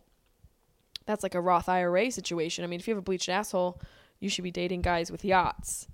that's 1.05 1.23
like 1.23 1.35
a 1.35 1.41
Roth 1.41 1.69
IRA 1.69 2.11
situation. 2.11 2.63
I 2.63 2.67
mean, 2.67 2.79
if 2.79 2.87
you 2.87 2.93
have 2.93 3.01
a 3.01 3.03
bleached 3.03 3.29
asshole, 3.29 3.81
you 4.19 4.29
should 4.29 4.43
be 4.43 4.51
dating 4.51 4.81
guys 4.81 5.11
with 5.11 5.25
yachts. 5.25 5.87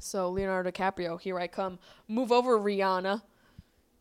So, 0.00 0.30
Leonardo 0.30 0.70
DiCaprio, 0.70 1.20
here 1.20 1.38
I 1.38 1.48
come. 1.48 1.78
Move 2.06 2.30
over, 2.32 2.58
Rihanna. 2.58 3.22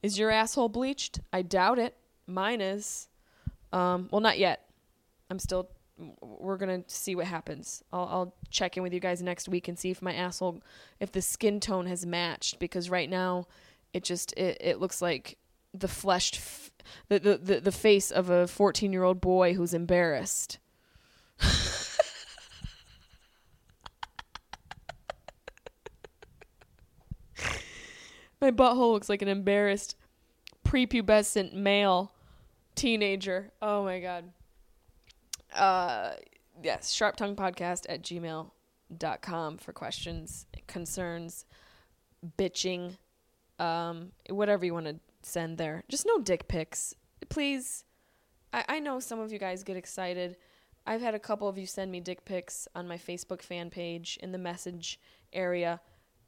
Is 0.04 0.20
your 0.20 0.30
asshole 0.30 0.70
bleached? 0.70 1.20
I 1.34 1.42
doubt 1.42 1.80
it. 1.80 1.96
Mine 2.28 2.62
is. 2.62 3.08
Um, 3.74 4.08
well, 4.12 4.22
not 4.22 4.38
yet. 4.38 4.70
I'm 5.30 5.40
still. 5.40 5.70
We're 6.22 6.58
gonna 6.58 6.84
see 6.86 7.16
what 7.16 7.26
happens. 7.26 7.84
I'll, 7.92 8.08
I'll 8.12 8.36
check 8.52 8.78
in 8.78 8.84
with 8.84 8.94
you 8.94 9.00
guys 9.00 9.24
next 9.24 9.50
week 9.50 9.68
and 9.68 9.78
see 9.78 9.90
if 9.90 10.00
my 10.04 10.14
asshole, 10.14 10.62
if 11.00 11.12
the 11.12 11.24
skin 11.24 11.60
tone 11.60 11.88
has 11.88 12.06
matched. 12.06 12.60
Because 12.60 12.92
right 12.92 13.10
now, 13.10 13.48
it 13.98 14.04
just 14.04 14.32
it, 14.38 14.58
it 14.62 14.80
looks 14.80 15.02
like 15.02 15.40
the 15.74 15.88
fleshed, 15.88 16.36
f- 16.36 16.70
the, 17.10 17.18
the 17.20 17.38
the 17.38 17.60
the 17.60 17.72
face 17.72 18.12
of 18.12 18.30
a 18.30 18.48
14 18.48 18.94
year 18.94 19.02
old 19.04 19.20
boy 19.20 19.56
who's 19.56 19.74
embarrassed. 19.74 20.60
My 28.40 28.52
butthole 28.52 28.94
looks 28.94 29.10
like 29.10 29.24
an 29.24 29.28
embarrassed 29.28 29.96
prepubescent 30.64 31.54
male 31.54 32.12
teenager. 32.76 33.52
Oh 33.64 33.84
my 33.84 34.00
god. 34.00 34.26
Uh 35.56 36.12
yes, 36.62 36.92
sharp 36.92 37.16
tongue 37.16 37.36
podcast 37.36 37.88
at 37.90 38.04
gmail.com 38.04 39.58
for 39.58 39.74
questions, 39.74 40.46
concerns, 40.68 41.46
bitching, 42.38 42.98
um, 43.60 44.12
whatever 44.30 44.66
you 44.66 44.74
want 44.74 44.86
to 44.86 44.96
send 45.24 45.58
there. 45.58 45.84
Just 45.90 46.06
no 46.06 46.20
dick 46.20 46.48
pics. 46.48 46.96
Please. 47.30 47.84
I, 48.54 48.66
I 48.68 48.80
know 48.80 49.00
some 49.00 49.20
of 49.20 49.32
you 49.32 49.40
guys 49.40 49.64
get 49.64 49.78
excited. 49.78 50.38
I've 50.86 51.02
had 51.02 51.16
a 51.16 51.20
couple 51.20 51.50
of 51.50 51.58
you 51.58 51.66
send 51.66 51.92
me 51.92 52.00
dick 52.00 52.24
pics 52.24 52.68
on 52.74 52.88
my 52.88 52.98
Facebook 52.98 53.42
fan 53.42 53.70
page 53.70 54.18
in 54.24 54.32
the 54.32 54.38
message 54.38 55.00
area. 55.34 55.82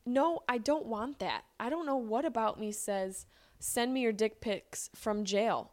No, 0.05 0.41
I 0.49 0.57
don't 0.57 0.85
want 0.85 1.19
that. 1.19 1.43
I 1.59 1.69
don't 1.69 1.85
know 1.85 1.95
what 1.95 2.25
about 2.25 2.59
me 2.59 2.71
says 2.71 3.25
send 3.59 3.93
me 3.93 4.01
your 4.01 4.11
dick 4.11 4.41
pics 4.41 4.89
from 4.95 5.23
jail. 5.25 5.71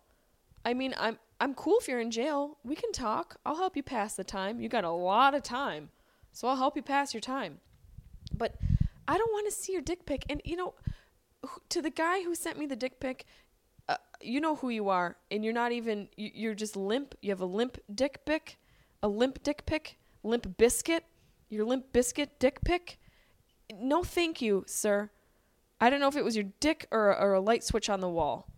I 0.64 0.74
mean, 0.74 0.94
I'm 0.98 1.18
I'm 1.40 1.54
cool 1.54 1.78
if 1.80 1.88
you're 1.88 2.00
in 2.00 2.10
jail. 2.10 2.58
We 2.64 2.74
can 2.74 2.92
talk. 2.92 3.38
I'll 3.44 3.56
help 3.56 3.76
you 3.76 3.82
pass 3.82 4.14
the 4.14 4.24
time. 4.24 4.60
You 4.60 4.68
got 4.68 4.84
a 4.84 4.90
lot 4.90 5.34
of 5.34 5.42
time. 5.42 5.90
So 6.32 6.48
I'll 6.48 6.56
help 6.56 6.76
you 6.76 6.82
pass 6.82 7.12
your 7.12 7.20
time. 7.20 7.60
But 8.36 8.56
I 9.06 9.18
don't 9.18 9.32
want 9.32 9.46
to 9.46 9.52
see 9.52 9.72
your 9.72 9.82
dick 9.82 10.06
pic. 10.06 10.24
And 10.28 10.40
you 10.44 10.56
know, 10.56 10.74
to 11.68 11.82
the 11.82 11.90
guy 11.90 12.22
who 12.22 12.34
sent 12.34 12.58
me 12.58 12.66
the 12.66 12.76
dick 12.76 13.00
pic, 13.00 13.24
uh, 13.88 13.96
you 14.20 14.40
know 14.40 14.56
who 14.56 14.68
you 14.68 14.88
are, 14.88 15.16
and 15.30 15.44
you're 15.44 15.54
not 15.54 15.72
even. 15.72 16.08
You, 16.16 16.30
you're 16.34 16.54
just 16.54 16.76
limp. 16.76 17.14
You 17.22 17.30
have 17.30 17.40
a 17.40 17.46
limp 17.46 17.78
dick 17.94 18.24
pic, 18.24 18.58
a 19.02 19.08
limp 19.08 19.42
dick 19.42 19.66
pic, 19.66 19.98
limp 20.22 20.56
biscuit. 20.56 21.04
Your 21.48 21.64
limp 21.64 21.92
biscuit 21.92 22.38
dick 22.38 22.58
pic. 22.64 22.98
No, 23.72 24.02
thank 24.02 24.42
you, 24.42 24.64
sir. 24.66 25.10
I 25.80 25.90
don't 25.90 26.00
know 26.00 26.08
if 26.08 26.16
it 26.16 26.24
was 26.24 26.36
your 26.36 26.46
dick 26.60 26.86
or, 26.90 27.16
or 27.16 27.34
a 27.34 27.40
light 27.40 27.62
switch 27.62 27.88
on 27.88 28.00
the 28.00 28.08
wall. 28.08 28.48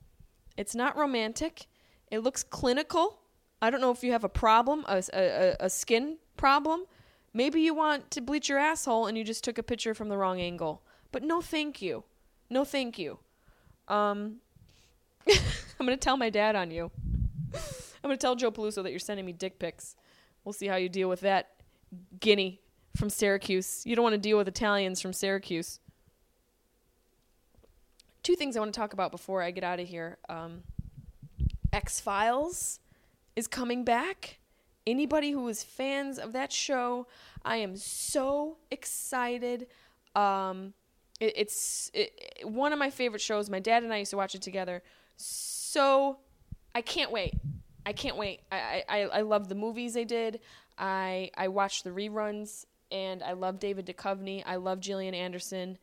It's 0.56 0.74
not 0.74 0.96
romantic. 0.96 1.66
It 2.10 2.20
looks 2.20 2.42
clinical. 2.42 3.18
I 3.60 3.70
don't 3.70 3.80
know 3.80 3.90
if 3.90 4.04
you 4.04 4.12
have 4.12 4.24
a 4.24 4.28
problem, 4.28 4.84
a, 4.88 5.02
a, 5.12 5.56
a 5.60 5.70
skin 5.70 6.18
problem. 6.36 6.84
Maybe 7.34 7.60
you 7.60 7.74
want 7.74 8.10
to 8.12 8.20
bleach 8.20 8.48
your 8.48 8.58
asshole 8.58 9.06
and 9.06 9.18
you 9.18 9.24
just 9.24 9.44
took 9.44 9.58
a 9.58 9.62
picture 9.62 9.94
from 9.94 10.08
the 10.08 10.16
wrong 10.16 10.40
angle. 10.40 10.82
But 11.12 11.22
no, 11.22 11.40
thank 11.40 11.82
you. 11.82 12.04
No, 12.50 12.64
thank 12.64 12.98
you. 12.98 13.18
Um, 13.88 14.36
I'm 15.80 15.86
to 15.86 15.96
tell 15.96 16.16
my 16.16 16.30
dad 16.30 16.56
on 16.56 16.70
you. 16.70 16.90
I'm 18.02 18.10
to 18.10 18.16
tell 18.16 18.36
Joe 18.36 18.50
Peluso 18.50 18.82
that 18.82 18.90
you're 18.90 18.98
sending 18.98 19.26
me 19.26 19.32
dick 19.32 19.58
pics. 19.58 19.96
We'll 20.44 20.52
see 20.52 20.66
how 20.66 20.76
you 20.76 20.88
deal 20.88 21.08
with 21.08 21.20
that 21.20 21.50
guinea 22.20 22.60
from 22.96 23.10
Syracuse. 23.10 23.82
You 23.84 23.96
don't 23.96 24.02
want 24.02 24.14
to 24.14 24.20
deal 24.20 24.38
with 24.38 24.48
Italians 24.48 25.00
from 25.00 25.12
Syracuse. 25.12 25.80
Two 28.22 28.34
things 28.34 28.56
I 28.56 28.60
want 28.60 28.72
to 28.72 28.78
talk 28.78 28.92
about 28.92 29.10
before 29.10 29.42
I 29.42 29.50
get 29.50 29.64
out 29.64 29.80
of 29.80 29.88
here. 29.88 30.18
Um, 30.28 30.62
X 31.72 32.00
Files 32.00 32.80
is 33.36 33.46
coming 33.46 33.84
back. 33.84 34.38
Anybody 34.86 35.32
who 35.32 35.46
is 35.48 35.62
fans 35.62 36.18
of 36.18 36.32
that 36.32 36.50
show, 36.50 37.06
I 37.44 37.56
am 37.56 37.76
so 37.76 38.56
excited. 38.70 39.66
Um, 40.14 40.72
it, 41.20 41.32
it's 41.36 41.90
it, 41.94 42.12
one 42.42 42.72
of 42.72 42.78
my 42.78 42.90
favorite 42.90 43.20
shows. 43.20 43.50
My 43.50 43.60
dad 43.60 43.82
and 43.82 43.92
I 43.92 43.98
used 43.98 44.10
to 44.10 44.16
watch 44.16 44.34
it 44.34 44.42
together. 44.42 44.82
So 45.16 46.18
I 46.74 46.82
can't 46.82 47.10
wait. 47.10 47.34
I 47.84 47.92
can't 47.92 48.16
wait. 48.16 48.40
I, 48.52 48.84
I, 48.88 49.00
I 49.00 49.20
love 49.22 49.48
the 49.48 49.54
movies 49.54 49.94
they 49.94 50.04
did. 50.04 50.40
I 50.76 51.30
I 51.36 51.48
watched 51.48 51.84
the 51.84 51.90
reruns 51.90 52.66
and 52.90 53.22
I 53.22 53.32
love 53.32 53.58
David 53.58 53.86
Duchovny. 53.86 54.42
I 54.46 54.56
love 54.56 54.80
Gillian 54.80 55.14
Anderson. 55.14 55.78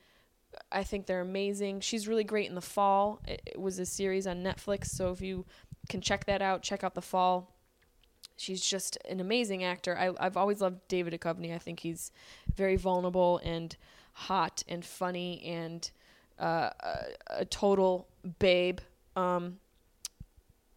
I 0.72 0.84
think 0.84 1.06
they're 1.06 1.22
amazing. 1.22 1.82
She's 1.82 2.08
really 2.08 2.24
great 2.24 2.48
in 2.48 2.56
The 2.56 2.62
Fall. 2.62 3.22
It, 3.28 3.42
it 3.46 3.60
was 3.60 3.78
a 3.78 3.86
series 3.86 4.26
on 4.26 4.42
Netflix, 4.42 4.88
so 4.88 5.12
if 5.12 5.22
you 5.22 5.46
can 5.90 6.00
check 6.00 6.26
that 6.26 6.42
out, 6.42 6.62
check 6.62 6.84
out 6.84 6.96
The 6.96 7.02
Fall. 7.02 7.54
She's 8.38 8.66
just 8.66 8.98
an 9.10 9.20
amazing 9.20 9.64
actor. 9.64 9.98
I, 9.98 10.12
I've 10.20 10.38
always 10.38 10.62
loved 10.62 10.88
David 10.88 11.20
Duchovny. 11.20 11.54
I 11.54 11.58
think 11.58 11.82
he's 11.82 12.12
very 12.56 12.76
vulnerable 12.76 13.40
and 13.44 13.76
hot 14.16 14.64
and 14.68 14.84
funny 14.84 15.44
and 15.46 15.92
uh, 16.40 16.70
a, 16.80 16.98
a 17.30 17.46
total 17.46 18.08
babe. 18.40 18.80
Um, 19.16 19.58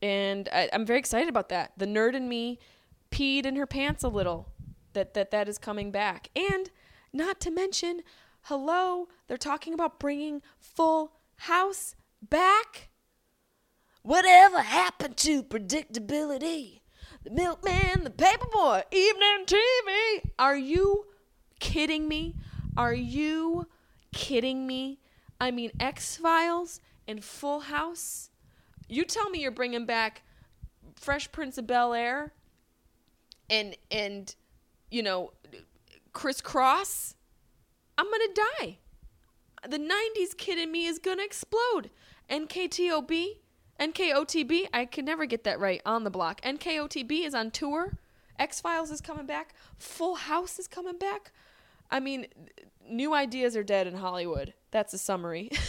and 0.03 0.49
I, 0.53 0.69
I'm 0.73 0.85
very 0.85 0.99
excited 0.99 1.29
about 1.29 1.49
that. 1.49 1.73
The 1.77 1.87
nerd 1.87 2.15
in 2.15 2.29
me 2.29 2.59
peed 3.11 3.47
in 3.47 3.57
her 3.57 3.67
pants 3.67 4.05
a 4.05 4.09
little. 4.09 4.49
That 4.95 5.15
that 5.15 5.31
that 5.31 5.49
is 5.49 5.59
coming 5.59 5.91
back, 5.93 6.31
and 6.35 6.71
not 7.13 7.41
to 7.41 7.51
mention, 7.51 8.01
hello, 8.43 9.09
they're 9.29 9.37
talking 9.37 9.75
about 9.75 10.01
bringing 10.01 10.43
Full 10.59 11.13
House 11.37 11.95
back. 12.27 12.89
Whatever 14.03 14.61
happened 14.61 15.17
to 15.19 15.43
predictability? 15.43 16.81
The 17.23 17.31
milkman, 17.31 18.05
the 18.05 18.11
paperboy, 18.11 18.85
evening 18.91 19.45
TV. 19.47 20.31
Are 20.39 20.57
you 20.57 21.05
kidding 21.61 22.09
me? 22.09 22.35
Are 22.79 22.95
you 22.95 23.67
kidding 24.15 24.65
me? 24.65 25.01
I 25.41 25.51
mean, 25.51 25.73
X 25.81 26.17
Files 26.17 26.81
and 27.09 27.25
Full 27.25 27.61
House. 27.61 28.31
You 28.89 29.05
tell 29.05 29.29
me 29.31 29.41
you're 29.41 29.51
bringing 29.51 29.85
back 29.85 30.23
Fresh 30.95 31.33
Prince 31.33 31.59
of 31.59 31.67
Bel 31.67 31.93
Air 31.93 32.33
and 33.51 33.77
and 33.91 34.35
you 34.93 35.03
know 35.03 35.33
Kris 36.13 36.41
Kross. 36.41 37.15
I'm 37.99 38.07
gonna 38.07 38.35
die. 38.61 38.79
the 39.69 39.79
90s 39.79 40.37
kid 40.37 40.59
in 40.59 40.71
me 40.71 40.87
is 40.87 41.01
to 41.01 41.19
explode. 41.19 41.91
NKTOB, 42.31 43.39
NKOTB, 43.81 44.69
I 44.73 44.85
can 44.85 45.05
never 45.05 45.27
get 45.27 45.43
that 45.45 45.59
right 45.59 45.83
on 45.85 46.05
the 46.05 46.11
block. 46.11 46.41
NKOTB 46.43 47.27
is 47.27 47.35
on 47.35 47.51
tour. 47.51 47.99
X 48.39 48.61
Files 48.61 48.93
is 48.93 49.01
coming 49.01 49.27
back. 49.27 49.55
Full 49.79 50.15
House 50.15 50.61
is 50.61 50.69
coming 50.69 50.97
back. 50.97 51.33
I 51.91 52.01
mean, 52.01 52.27
new 52.89 53.15
ideas 53.15 53.57
are 53.57 53.63
dead 53.63 53.87
in 53.87 53.95
Hollywood. 53.95 54.55
That's 54.71 54.93
a 54.95 54.99
summary. 54.99 55.51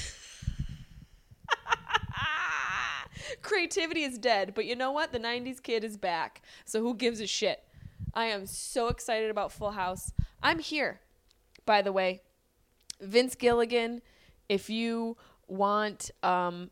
Creativity 3.42 4.04
is 4.04 4.18
dead, 4.18 4.54
but 4.54 4.66
you 4.66 4.76
know 4.76 4.92
what? 4.92 5.12
The 5.12 5.20
90s 5.20 5.62
kid 5.62 5.84
is 5.84 5.98
back. 5.98 6.42
So 6.66 6.82
who 6.82 6.96
gives 6.96 7.20
a 7.22 7.28
shit? 7.28 7.64
I 8.14 8.26
am 8.26 8.46
so 8.46 8.88
excited 8.88 9.30
about 9.30 9.52
Full 9.52 9.72
House. 9.72 10.12
I'm 10.42 10.60
here, 10.60 11.00
by 11.66 11.82
the 11.82 11.92
way. 11.92 12.22
Vince 13.00 13.36
Gilligan, 13.36 14.02
if 14.50 14.70
you 14.70 15.16
want, 15.48 16.12
um, 16.24 16.70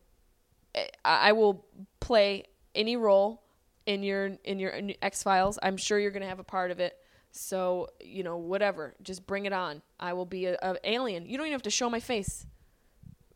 I, 0.75 0.89
I 1.03 1.31
will 1.31 1.65
play 1.99 2.45
any 2.75 2.95
role 2.97 3.43
in 3.85 4.03
your 4.03 4.37
in 4.43 4.59
your 4.59 4.73
X 5.01 5.23
Files. 5.23 5.57
I'm 5.63 5.77
sure 5.77 5.97
you're 5.99 6.11
gonna 6.11 6.27
have 6.27 6.39
a 6.39 6.43
part 6.43 6.71
of 6.71 6.79
it. 6.79 6.97
So 7.31 7.89
you 8.01 8.23
know, 8.23 8.37
whatever, 8.37 8.95
just 9.01 9.27
bring 9.27 9.45
it 9.45 9.53
on. 9.53 9.81
I 9.99 10.13
will 10.13 10.25
be 10.25 10.45
a, 10.45 10.57
a 10.61 10.75
alien. 10.83 11.25
You 11.25 11.37
don't 11.37 11.47
even 11.47 11.53
have 11.53 11.61
to 11.63 11.69
show 11.69 11.89
my 11.89 11.99
face. 11.99 12.45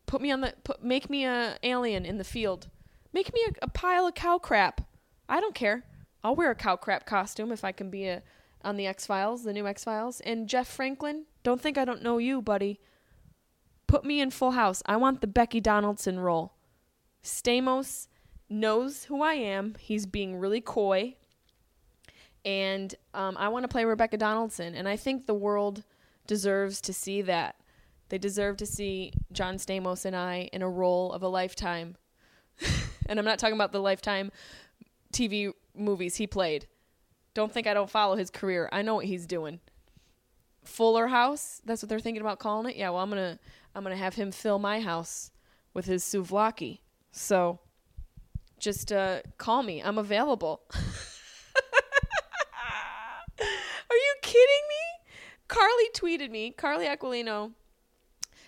Put 0.05 0.22
me 0.22 0.31
on 0.31 0.41
the 0.41 0.53
put, 0.63 0.84
make 0.84 1.09
me 1.09 1.26
a 1.26 1.57
alien 1.63 2.05
in 2.05 2.18
the 2.18 2.23
field. 2.23 2.69
Make 3.13 3.34
me 3.34 3.41
a, 3.47 3.65
a 3.65 3.69
pile 3.69 4.07
of 4.07 4.15
cow 4.15 4.38
crap. 4.38 4.81
I 5.27 5.39
don't 5.39 5.55
care. 5.55 5.84
I'll 6.23 6.35
wear 6.35 6.51
a 6.51 6.55
cow 6.55 6.76
crap 6.76 7.05
costume 7.05 7.51
if 7.51 7.63
I 7.63 7.72
can 7.72 7.89
be 7.89 8.07
a 8.07 8.22
on 8.63 8.77
the 8.77 8.88
X 8.88 9.05
Files, 9.05 9.43
the 9.43 9.53
new 9.53 9.68
X 9.68 9.84
Files. 9.84 10.19
And 10.22 10.47
Jeff 10.47 10.68
Franklin, 10.68 11.26
don't 11.43 11.61
think 11.61 11.77
I 11.77 11.85
don't 11.85 12.03
know 12.03 12.18
you, 12.18 12.41
buddy. 12.41 12.80
Put 13.88 14.05
me 14.05 14.22
in 14.22 14.31
Full 14.31 14.51
House. 14.51 14.81
I 14.85 14.97
want 14.97 15.22
the 15.22 15.27
Becky 15.27 15.59
Donaldson 15.59 16.19
role. 16.19 16.53
Stamos 17.23 18.07
knows 18.49 19.05
who 19.05 19.22
I 19.22 19.34
am. 19.34 19.76
He's 19.80 20.05
being 20.05 20.38
really 20.38 20.61
coy. 20.61 21.15
And 22.43 22.93
um, 23.13 23.38
I 23.38 23.49
want 23.49 23.63
to 23.63 23.68
play 23.68 23.85
Rebecca 23.85 24.18
Donaldson. 24.18 24.76
And 24.76 24.88
I 24.88 24.95
think 24.95 25.26
the 25.26 25.34
world 25.34 25.84
deserves 26.27 26.81
to 26.81 26.93
see 26.93 27.22
that. 27.23 27.55
They 28.09 28.18
deserve 28.18 28.57
to 28.57 28.65
see 28.65 29.13
John 29.31 29.55
Stamos 29.55 30.05
and 30.05 30.15
I 30.15 30.49
in 30.51 30.61
a 30.61 30.69
role 30.69 31.13
of 31.13 31.23
a 31.23 31.27
lifetime. 31.27 31.95
and 33.05 33.19
I'm 33.19 33.26
not 33.26 33.39
talking 33.39 33.55
about 33.55 33.72
the 33.72 33.80
lifetime 33.80 34.31
TV 35.13 35.53
movies 35.76 36.15
he 36.15 36.27
played. 36.27 36.68
Don't 37.34 37.51
think 37.51 37.68
I 37.68 37.73
don't 37.73 37.89
follow 37.89 38.15
his 38.15 38.30
career. 38.30 38.68
I 38.72 38.81
know 38.81 38.95
what 38.95 39.05
he's 39.05 39.26
doing. 39.26 39.59
Fuller 40.63 41.07
House, 41.07 41.61
that's 41.65 41.81
what 41.81 41.89
they're 41.89 41.99
thinking 41.99 42.22
about 42.22 42.39
calling 42.39 42.72
it. 42.72 42.77
Yeah, 42.77 42.89
well, 42.89 43.01
I'm 43.01 43.09
going 43.09 43.35
to 43.35 43.39
I'm 43.73 43.84
going 43.84 43.95
to 43.95 44.03
have 44.03 44.15
him 44.15 44.31
fill 44.31 44.59
my 44.59 44.81
house 44.81 45.31
with 45.73 45.85
his 45.85 46.03
souvlaki. 46.03 46.80
So 47.11 47.59
just 48.59 48.91
uh, 48.91 49.22
call 49.38 49.63
me. 49.63 49.81
I'm 49.81 49.97
available. 49.97 50.61
Are 53.39 53.95
you 53.95 54.15
kidding 54.32 54.66
me? 54.70 55.12
Carly 55.48 55.90
tweeted 55.94 56.32
me. 56.32 56.52
Carly 56.52 56.86
Aquilino 56.86 57.52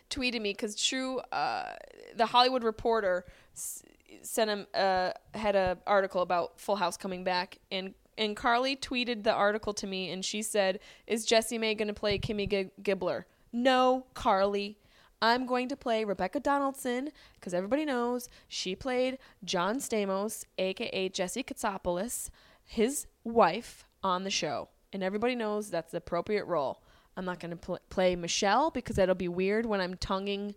tweeted 0.09 0.41
me 0.41 0.51
because 0.53 0.75
True, 0.75 1.19
uh, 1.31 1.73
the 2.15 2.25
Hollywood 2.25 2.63
Reporter, 2.63 3.25
s- 3.53 3.83
sent 4.21 4.49
him 4.49 4.67
uh, 4.73 5.11
had 5.33 5.55
an 5.55 5.77
article 5.85 6.21
about 6.21 6.59
Full 6.59 6.75
House 6.75 6.97
coming 6.97 7.23
back, 7.23 7.57
and 7.71 7.93
and 8.17 8.35
Carly 8.35 8.75
tweeted 8.75 9.23
the 9.23 9.33
article 9.33 9.73
to 9.73 9.87
me, 9.87 10.11
and 10.11 10.23
she 10.23 10.41
said, 10.41 10.79
"Is 11.07 11.25
Jessimae 11.25 11.77
going 11.77 11.87
to 11.87 11.93
play 11.93 12.19
Kimmy 12.19 12.49
G- 12.49 12.71
Gibbler?" 12.81 13.23
No, 13.51 14.05
Carly. 14.13 14.77
I'm 15.21 15.45
going 15.45 15.69
to 15.69 15.77
play 15.77 16.03
Rebecca 16.03 16.41
Donaldson 16.41 17.09
because 17.35 17.53
everybody 17.53 17.85
knows 17.85 18.27
she 18.49 18.75
played 18.75 19.17
John 19.45 19.77
Stamos, 19.77 20.43
aka 20.57 21.07
Jesse 21.07 21.43
Katsopoulos, 21.43 22.29
his 22.65 23.07
wife 23.23 23.85
on 24.03 24.25
the 24.25 24.29
show, 24.29 24.67
and 24.93 25.03
everybody 25.03 25.35
knows 25.35 25.69
that's 25.69 25.91
the 25.91 25.97
appropriate 25.97 26.45
role. 26.45 26.81
I'm 27.17 27.25
not 27.25 27.39
going 27.39 27.51
to 27.51 27.57
pl- 27.57 27.79
play 27.89 28.15
Michelle 28.15 28.71
because 28.71 28.95
that'll 28.95 29.15
be 29.15 29.27
weird 29.27 29.65
when 29.65 29.81
I'm 29.81 29.95
tonguing 29.95 30.55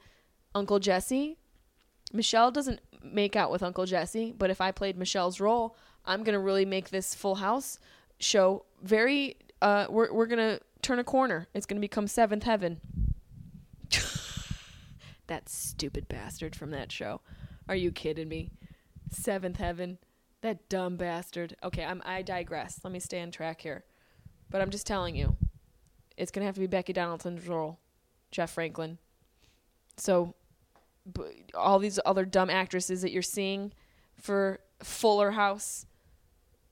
Uncle 0.55 0.79
Jesse. 0.79 1.37
Michelle 2.13 2.51
doesn't 2.51 2.81
make 3.03 3.37
out 3.37 3.51
with 3.51 3.63
Uncle 3.63 3.85
Jesse, 3.85 4.33
but 4.37 4.51
if 4.51 4.61
I 4.61 4.71
played 4.71 4.97
Michelle's 4.97 5.41
role, 5.41 5.77
I'm 6.05 6.23
gonna 6.23 6.41
really 6.41 6.65
make 6.65 6.91
this 6.91 7.15
Full 7.15 7.37
House 7.37 7.79
show 8.19 8.65
very. 8.83 9.37
Uh, 9.61 9.87
we're 9.91 10.13
we're 10.13 10.27
gonna 10.27 10.61
turn 10.83 10.99
a 10.99 11.05
corner. 11.05 11.49
It's 11.53 11.67
gonna 11.67 11.81
become 11.81 12.07
Seventh 12.07 12.45
Heaven. 12.45 12.81
that 15.27 15.49
stupid 15.49 16.09
bastard 16.09 16.55
from 16.55 16.71
that 16.71 16.93
show. 16.93 17.21
Are 17.69 17.77
you 17.77 17.91
kidding 17.91 18.29
me? 18.29 18.51
Seventh 19.11 19.57
Heaven. 19.57 19.99
That 20.43 20.69
dumb 20.69 20.97
bastard. 20.97 21.57
Okay, 21.65 21.85
I'm 21.85 22.03
I 22.05 22.23
digress. 22.23 22.81
Let 22.85 22.93
me 22.93 23.01
stay 23.01 23.21
on 23.21 23.33
track 23.33 23.61
here. 23.63 23.85
But 24.51 24.61
I'm 24.61 24.71
just 24.71 24.87
telling 24.87 25.17
you, 25.17 25.37
it's 26.17 26.31
gonna 26.31 26.47
have 26.47 26.55
to 26.55 26.61
be 26.61 26.67
Becky 26.67 26.93
Donaldson's 26.93 27.47
role, 27.47 27.79
Jeff 28.31 28.53
Franklin. 28.53 28.99
So 29.97 30.35
b- 31.13 31.45
all 31.55 31.79
these 31.79 31.99
other 32.05 32.25
dumb 32.25 32.51
actresses 32.51 33.03
that 33.03 33.13
you're 33.13 33.23
seeing 33.23 33.73
for 34.15 34.61
Fuller 34.83 35.33
House, 35.33 35.87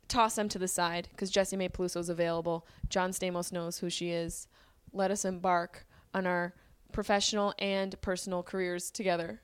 toss 0.09 0.35
them 0.37 0.49
to 0.51 0.59
the 0.59 0.69
side 0.69 1.09
because 1.11 1.33
Jessimae 1.33 1.71
Peluso 1.73 1.99
is 1.99 2.09
available. 2.09 2.67
John 2.89 3.11
Stamos 3.11 3.53
knows 3.53 3.79
who 3.79 3.91
she 3.91 4.11
is. 4.11 4.47
Let 4.93 5.11
us 5.11 5.25
embark 5.25 5.87
on 6.13 6.27
our 6.27 6.55
professional 6.93 7.55
and 7.59 8.01
personal 8.01 8.43
careers 8.43 8.91
together. 8.91 9.43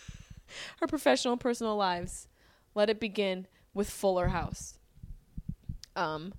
our 0.80 0.88
professional 0.88 1.36
personal 1.36 1.76
lives. 1.76 2.28
Let 2.74 2.90
it 2.90 3.00
begin 3.00 3.46
with 3.74 3.88
Fuller 3.88 4.28
House. 4.28 4.78
Um, 5.94 6.32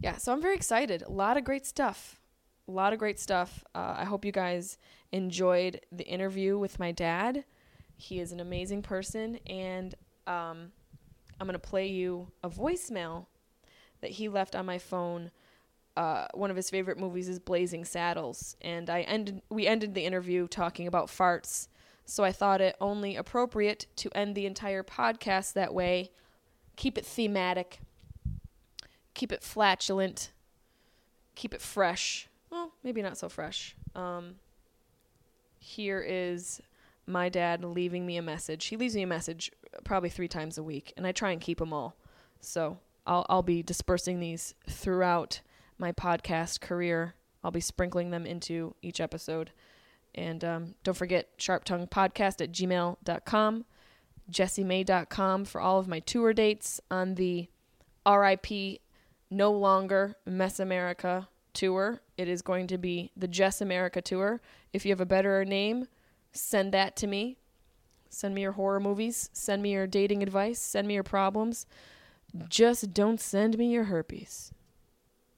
yeah, 0.00 0.16
so 0.16 0.32
I'm 0.32 0.40
very 0.40 0.54
excited. 0.54 1.02
A 1.02 1.10
lot 1.10 1.36
of 1.36 1.44
great 1.44 1.66
stuff. 1.66 2.20
A 2.68 2.70
lot 2.70 2.92
of 2.92 2.98
great 2.98 3.18
stuff. 3.18 3.64
Uh, 3.74 3.94
I 3.98 4.04
hope 4.04 4.24
you 4.24 4.32
guys 4.32 4.78
enjoyed 5.10 5.80
the 5.90 6.04
interview 6.06 6.58
with 6.58 6.78
my 6.78 6.92
dad. 6.92 7.44
He 7.96 8.20
is 8.20 8.30
an 8.30 8.40
amazing 8.40 8.82
person, 8.82 9.40
and 9.46 9.94
um, 10.26 10.72
I'm 11.40 11.46
going 11.46 11.54
to 11.54 11.58
play 11.58 11.88
you 11.88 12.30
a 12.42 12.50
voicemail 12.50 13.26
that 14.00 14.12
he 14.12 14.28
left 14.28 14.54
on 14.54 14.66
my 14.66 14.78
phone. 14.78 15.30
Uh, 15.96 16.26
one 16.34 16.50
of 16.50 16.56
his 16.56 16.70
favorite 16.70 16.98
movies 16.98 17.28
is 17.28 17.40
Blazing 17.40 17.84
Saddles, 17.84 18.56
and 18.60 18.88
I 18.88 19.00
ended 19.02 19.42
we 19.48 19.66
ended 19.66 19.94
the 19.94 20.04
interview 20.04 20.46
talking 20.46 20.86
about 20.86 21.08
farts. 21.08 21.68
So 22.04 22.22
I 22.22 22.32
thought 22.32 22.60
it 22.60 22.76
only 22.80 23.16
appropriate 23.16 23.86
to 23.96 24.10
end 24.16 24.34
the 24.34 24.46
entire 24.46 24.82
podcast 24.82 25.54
that 25.54 25.74
way. 25.74 26.10
Keep 26.76 26.98
it 26.98 27.04
thematic. 27.04 27.80
Keep 29.18 29.32
it 29.32 29.42
flatulent. 29.42 30.30
Keep 31.34 31.52
it 31.52 31.60
fresh. 31.60 32.28
Well, 32.50 32.70
maybe 32.84 33.02
not 33.02 33.18
so 33.18 33.28
fresh. 33.28 33.74
Um, 33.96 34.36
here 35.58 36.00
is 36.00 36.62
my 37.04 37.28
dad 37.28 37.64
leaving 37.64 38.06
me 38.06 38.16
a 38.16 38.22
message. 38.22 38.66
He 38.66 38.76
leaves 38.76 38.94
me 38.94 39.02
a 39.02 39.08
message 39.08 39.50
probably 39.82 40.08
three 40.08 40.28
times 40.28 40.56
a 40.56 40.62
week, 40.62 40.92
and 40.96 41.04
I 41.04 41.10
try 41.10 41.32
and 41.32 41.40
keep 41.40 41.58
them 41.58 41.72
all. 41.72 41.96
So 42.40 42.78
I'll 43.08 43.26
I'll 43.28 43.42
be 43.42 43.60
dispersing 43.60 44.20
these 44.20 44.54
throughout 44.68 45.40
my 45.78 45.90
podcast 45.90 46.60
career. 46.60 47.16
I'll 47.42 47.50
be 47.50 47.58
sprinkling 47.58 48.12
them 48.12 48.24
into 48.24 48.76
each 48.82 49.00
episode. 49.00 49.50
And 50.14 50.44
um, 50.44 50.74
don't 50.84 50.96
forget 50.96 51.36
sharptonguepodcast 51.38 52.40
at 52.40 52.52
gmail.com, 52.52 53.64
jessimae.com 54.30 55.44
for 55.44 55.60
all 55.60 55.80
of 55.80 55.88
my 55.88 55.98
tour 55.98 56.32
dates 56.32 56.80
on 56.88 57.16
the 57.16 57.48
RIP 58.06 58.78
No 59.30 59.52
Longer 59.52 60.16
Mess 60.26 60.58
America 60.60 61.28
tour. 61.52 62.00
It 62.16 62.28
is 62.28 62.42
going 62.42 62.66
to 62.68 62.78
be 62.78 63.10
the 63.16 63.28
Jess 63.28 63.60
America 63.60 64.00
tour. 64.00 64.40
If 64.72 64.86
you 64.86 64.92
have 64.92 65.00
a 65.00 65.06
better 65.06 65.44
name, 65.44 65.88
send 66.32 66.72
that 66.72 66.96
to 66.96 67.06
me. 67.06 67.36
Send 68.10 68.34
me 68.34 68.42
your 68.42 68.52
horror 68.52 68.80
movies. 68.80 69.28
Send 69.32 69.62
me 69.62 69.72
your 69.72 69.86
dating 69.86 70.22
advice. 70.22 70.58
Send 70.58 70.88
me 70.88 70.94
your 70.94 71.02
problems. 71.02 71.66
Just 72.48 72.92
don't 72.94 73.20
send 73.20 73.58
me 73.58 73.70
your 73.72 73.84
herpes. 73.84 74.52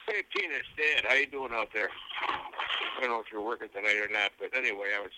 Hey, 0.07 0.23
Tina, 0.35 0.55
it's. 0.55 1.07
How 1.07 1.15
you 1.15 1.27
doing 1.27 1.53
out 1.53 1.69
there? 1.73 1.89
I 2.29 3.01
don't 3.01 3.11
know 3.11 3.21
if 3.21 3.27
you're 3.33 3.45
working 3.45 3.69
tonight 3.75 3.97
or 3.97 4.13
not, 4.13 4.33
but 4.39 4.51
anyway, 4.57 4.91
I 4.97 5.01
was 5.01 5.15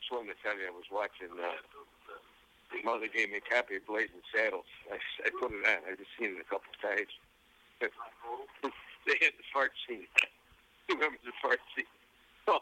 just 0.00 0.12
wanted 0.12 0.34
to 0.34 0.38
tell 0.42 0.56
you 0.56 0.66
I 0.66 0.70
was 0.70 0.86
watching. 0.90 1.34
Uh, 1.34 1.58
my 2.74 2.92
mother 2.92 3.06
gave 3.06 3.30
me 3.30 3.38
a 3.38 3.46
copy 3.54 3.76
of 3.76 3.86
Blazing 3.86 4.22
Saddles. 4.34 4.70
I, 4.90 4.98
I 5.26 5.30
put 5.40 5.52
it 5.52 5.62
on. 5.66 5.78
I've 5.90 5.98
just 5.98 6.10
seen 6.18 6.34
it 6.34 6.40
a 6.40 6.48
couple 6.48 6.70
times. 6.82 7.10
They 7.80 9.16
had 9.20 9.34
the 9.36 9.46
fart 9.52 9.72
scene. 9.86 10.06
Remember 10.88 11.18
the 11.24 11.32
fart 11.40 11.60
scene? 11.74 11.84
Oh, 12.48 12.60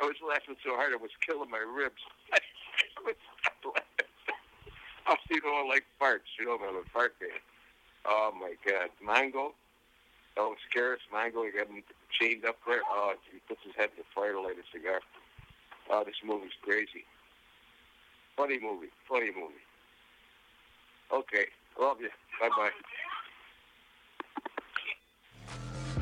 I 0.00 0.04
was 0.04 0.16
laughing 0.26 0.56
so 0.64 0.74
hard 0.74 0.92
I 0.92 0.96
was 0.96 1.10
killing 1.24 1.50
my 1.50 1.62
ribs. 1.62 2.02
I 2.32 2.38
was 3.04 3.16
laughing. 3.64 4.02
Oh, 5.44 5.66
like 5.68 5.84
farts. 6.00 6.30
You 6.38 6.46
know, 6.46 6.58
I'm 6.60 6.76
a 6.76 6.82
fart 6.92 7.14
fan. 7.18 7.40
Oh 8.04 8.32
my 8.38 8.54
God, 8.66 8.90
Mongo. 9.04 9.52
Don't 10.36 10.58
scare 10.68 10.94
us, 10.94 11.00
Mongo. 11.12 11.44
You 11.44 11.52
got 11.56 11.68
him 11.68 11.82
chained 12.20 12.44
up 12.44 12.56
there. 12.66 12.80
Oh, 12.88 13.14
he 13.30 13.38
puts 13.48 13.60
his 13.64 13.74
head 13.76 13.90
in 13.96 14.02
the 14.02 14.08
fire 14.14 14.32
to 14.32 14.40
light 14.40 14.56
a 14.58 14.66
cigar. 14.76 15.00
Oh, 15.90 16.04
this 16.04 16.16
movie's 16.24 16.56
crazy. 16.62 17.04
Funny 18.36 18.58
movie. 18.60 18.90
Funny 19.08 19.30
movie. 19.30 19.62
Okay. 21.12 21.46
Love 21.80 22.00
you. 22.00 22.10
Bye 22.40 22.48
bye. 22.56 22.70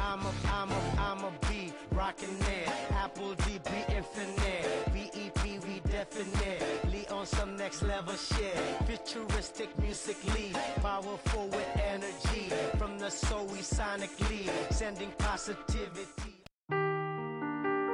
I'm 0.02 0.20
a, 0.20 0.32
I'm 0.52 0.70
a, 0.70 0.80
I'm 0.98 1.24
a 1.24 1.32
B, 1.48 1.72
rockin' 1.92 2.38
there. 2.40 2.72
Apple 2.92 3.34
D, 3.34 3.60
infinite. 3.88 4.92
BEP, 4.92 5.44
we 5.66 5.80
definite. 5.90 6.62
Lee 6.92 7.06
on 7.10 7.26
some 7.26 7.56
next 7.56 7.82
level 7.82 8.14
shit. 8.14 8.56
Futuristic 8.86 9.68
musically. 9.78 10.52
Powerful 10.82 11.46
with 11.48 11.68
energy. 11.76 12.50
From 12.78 12.98
the 12.98 13.10
soul, 13.10 13.46
we 13.46 13.58
sonically. 13.58 14.48
Sending 14.72 15.12
positivity. 15.18 16.40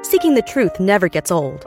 Seeking 0.03 0.35
the 0.35 0.45
truth 0.47 0.79
never 0.79 1.09
gets 1.09 1.31
old. 1.31 1.67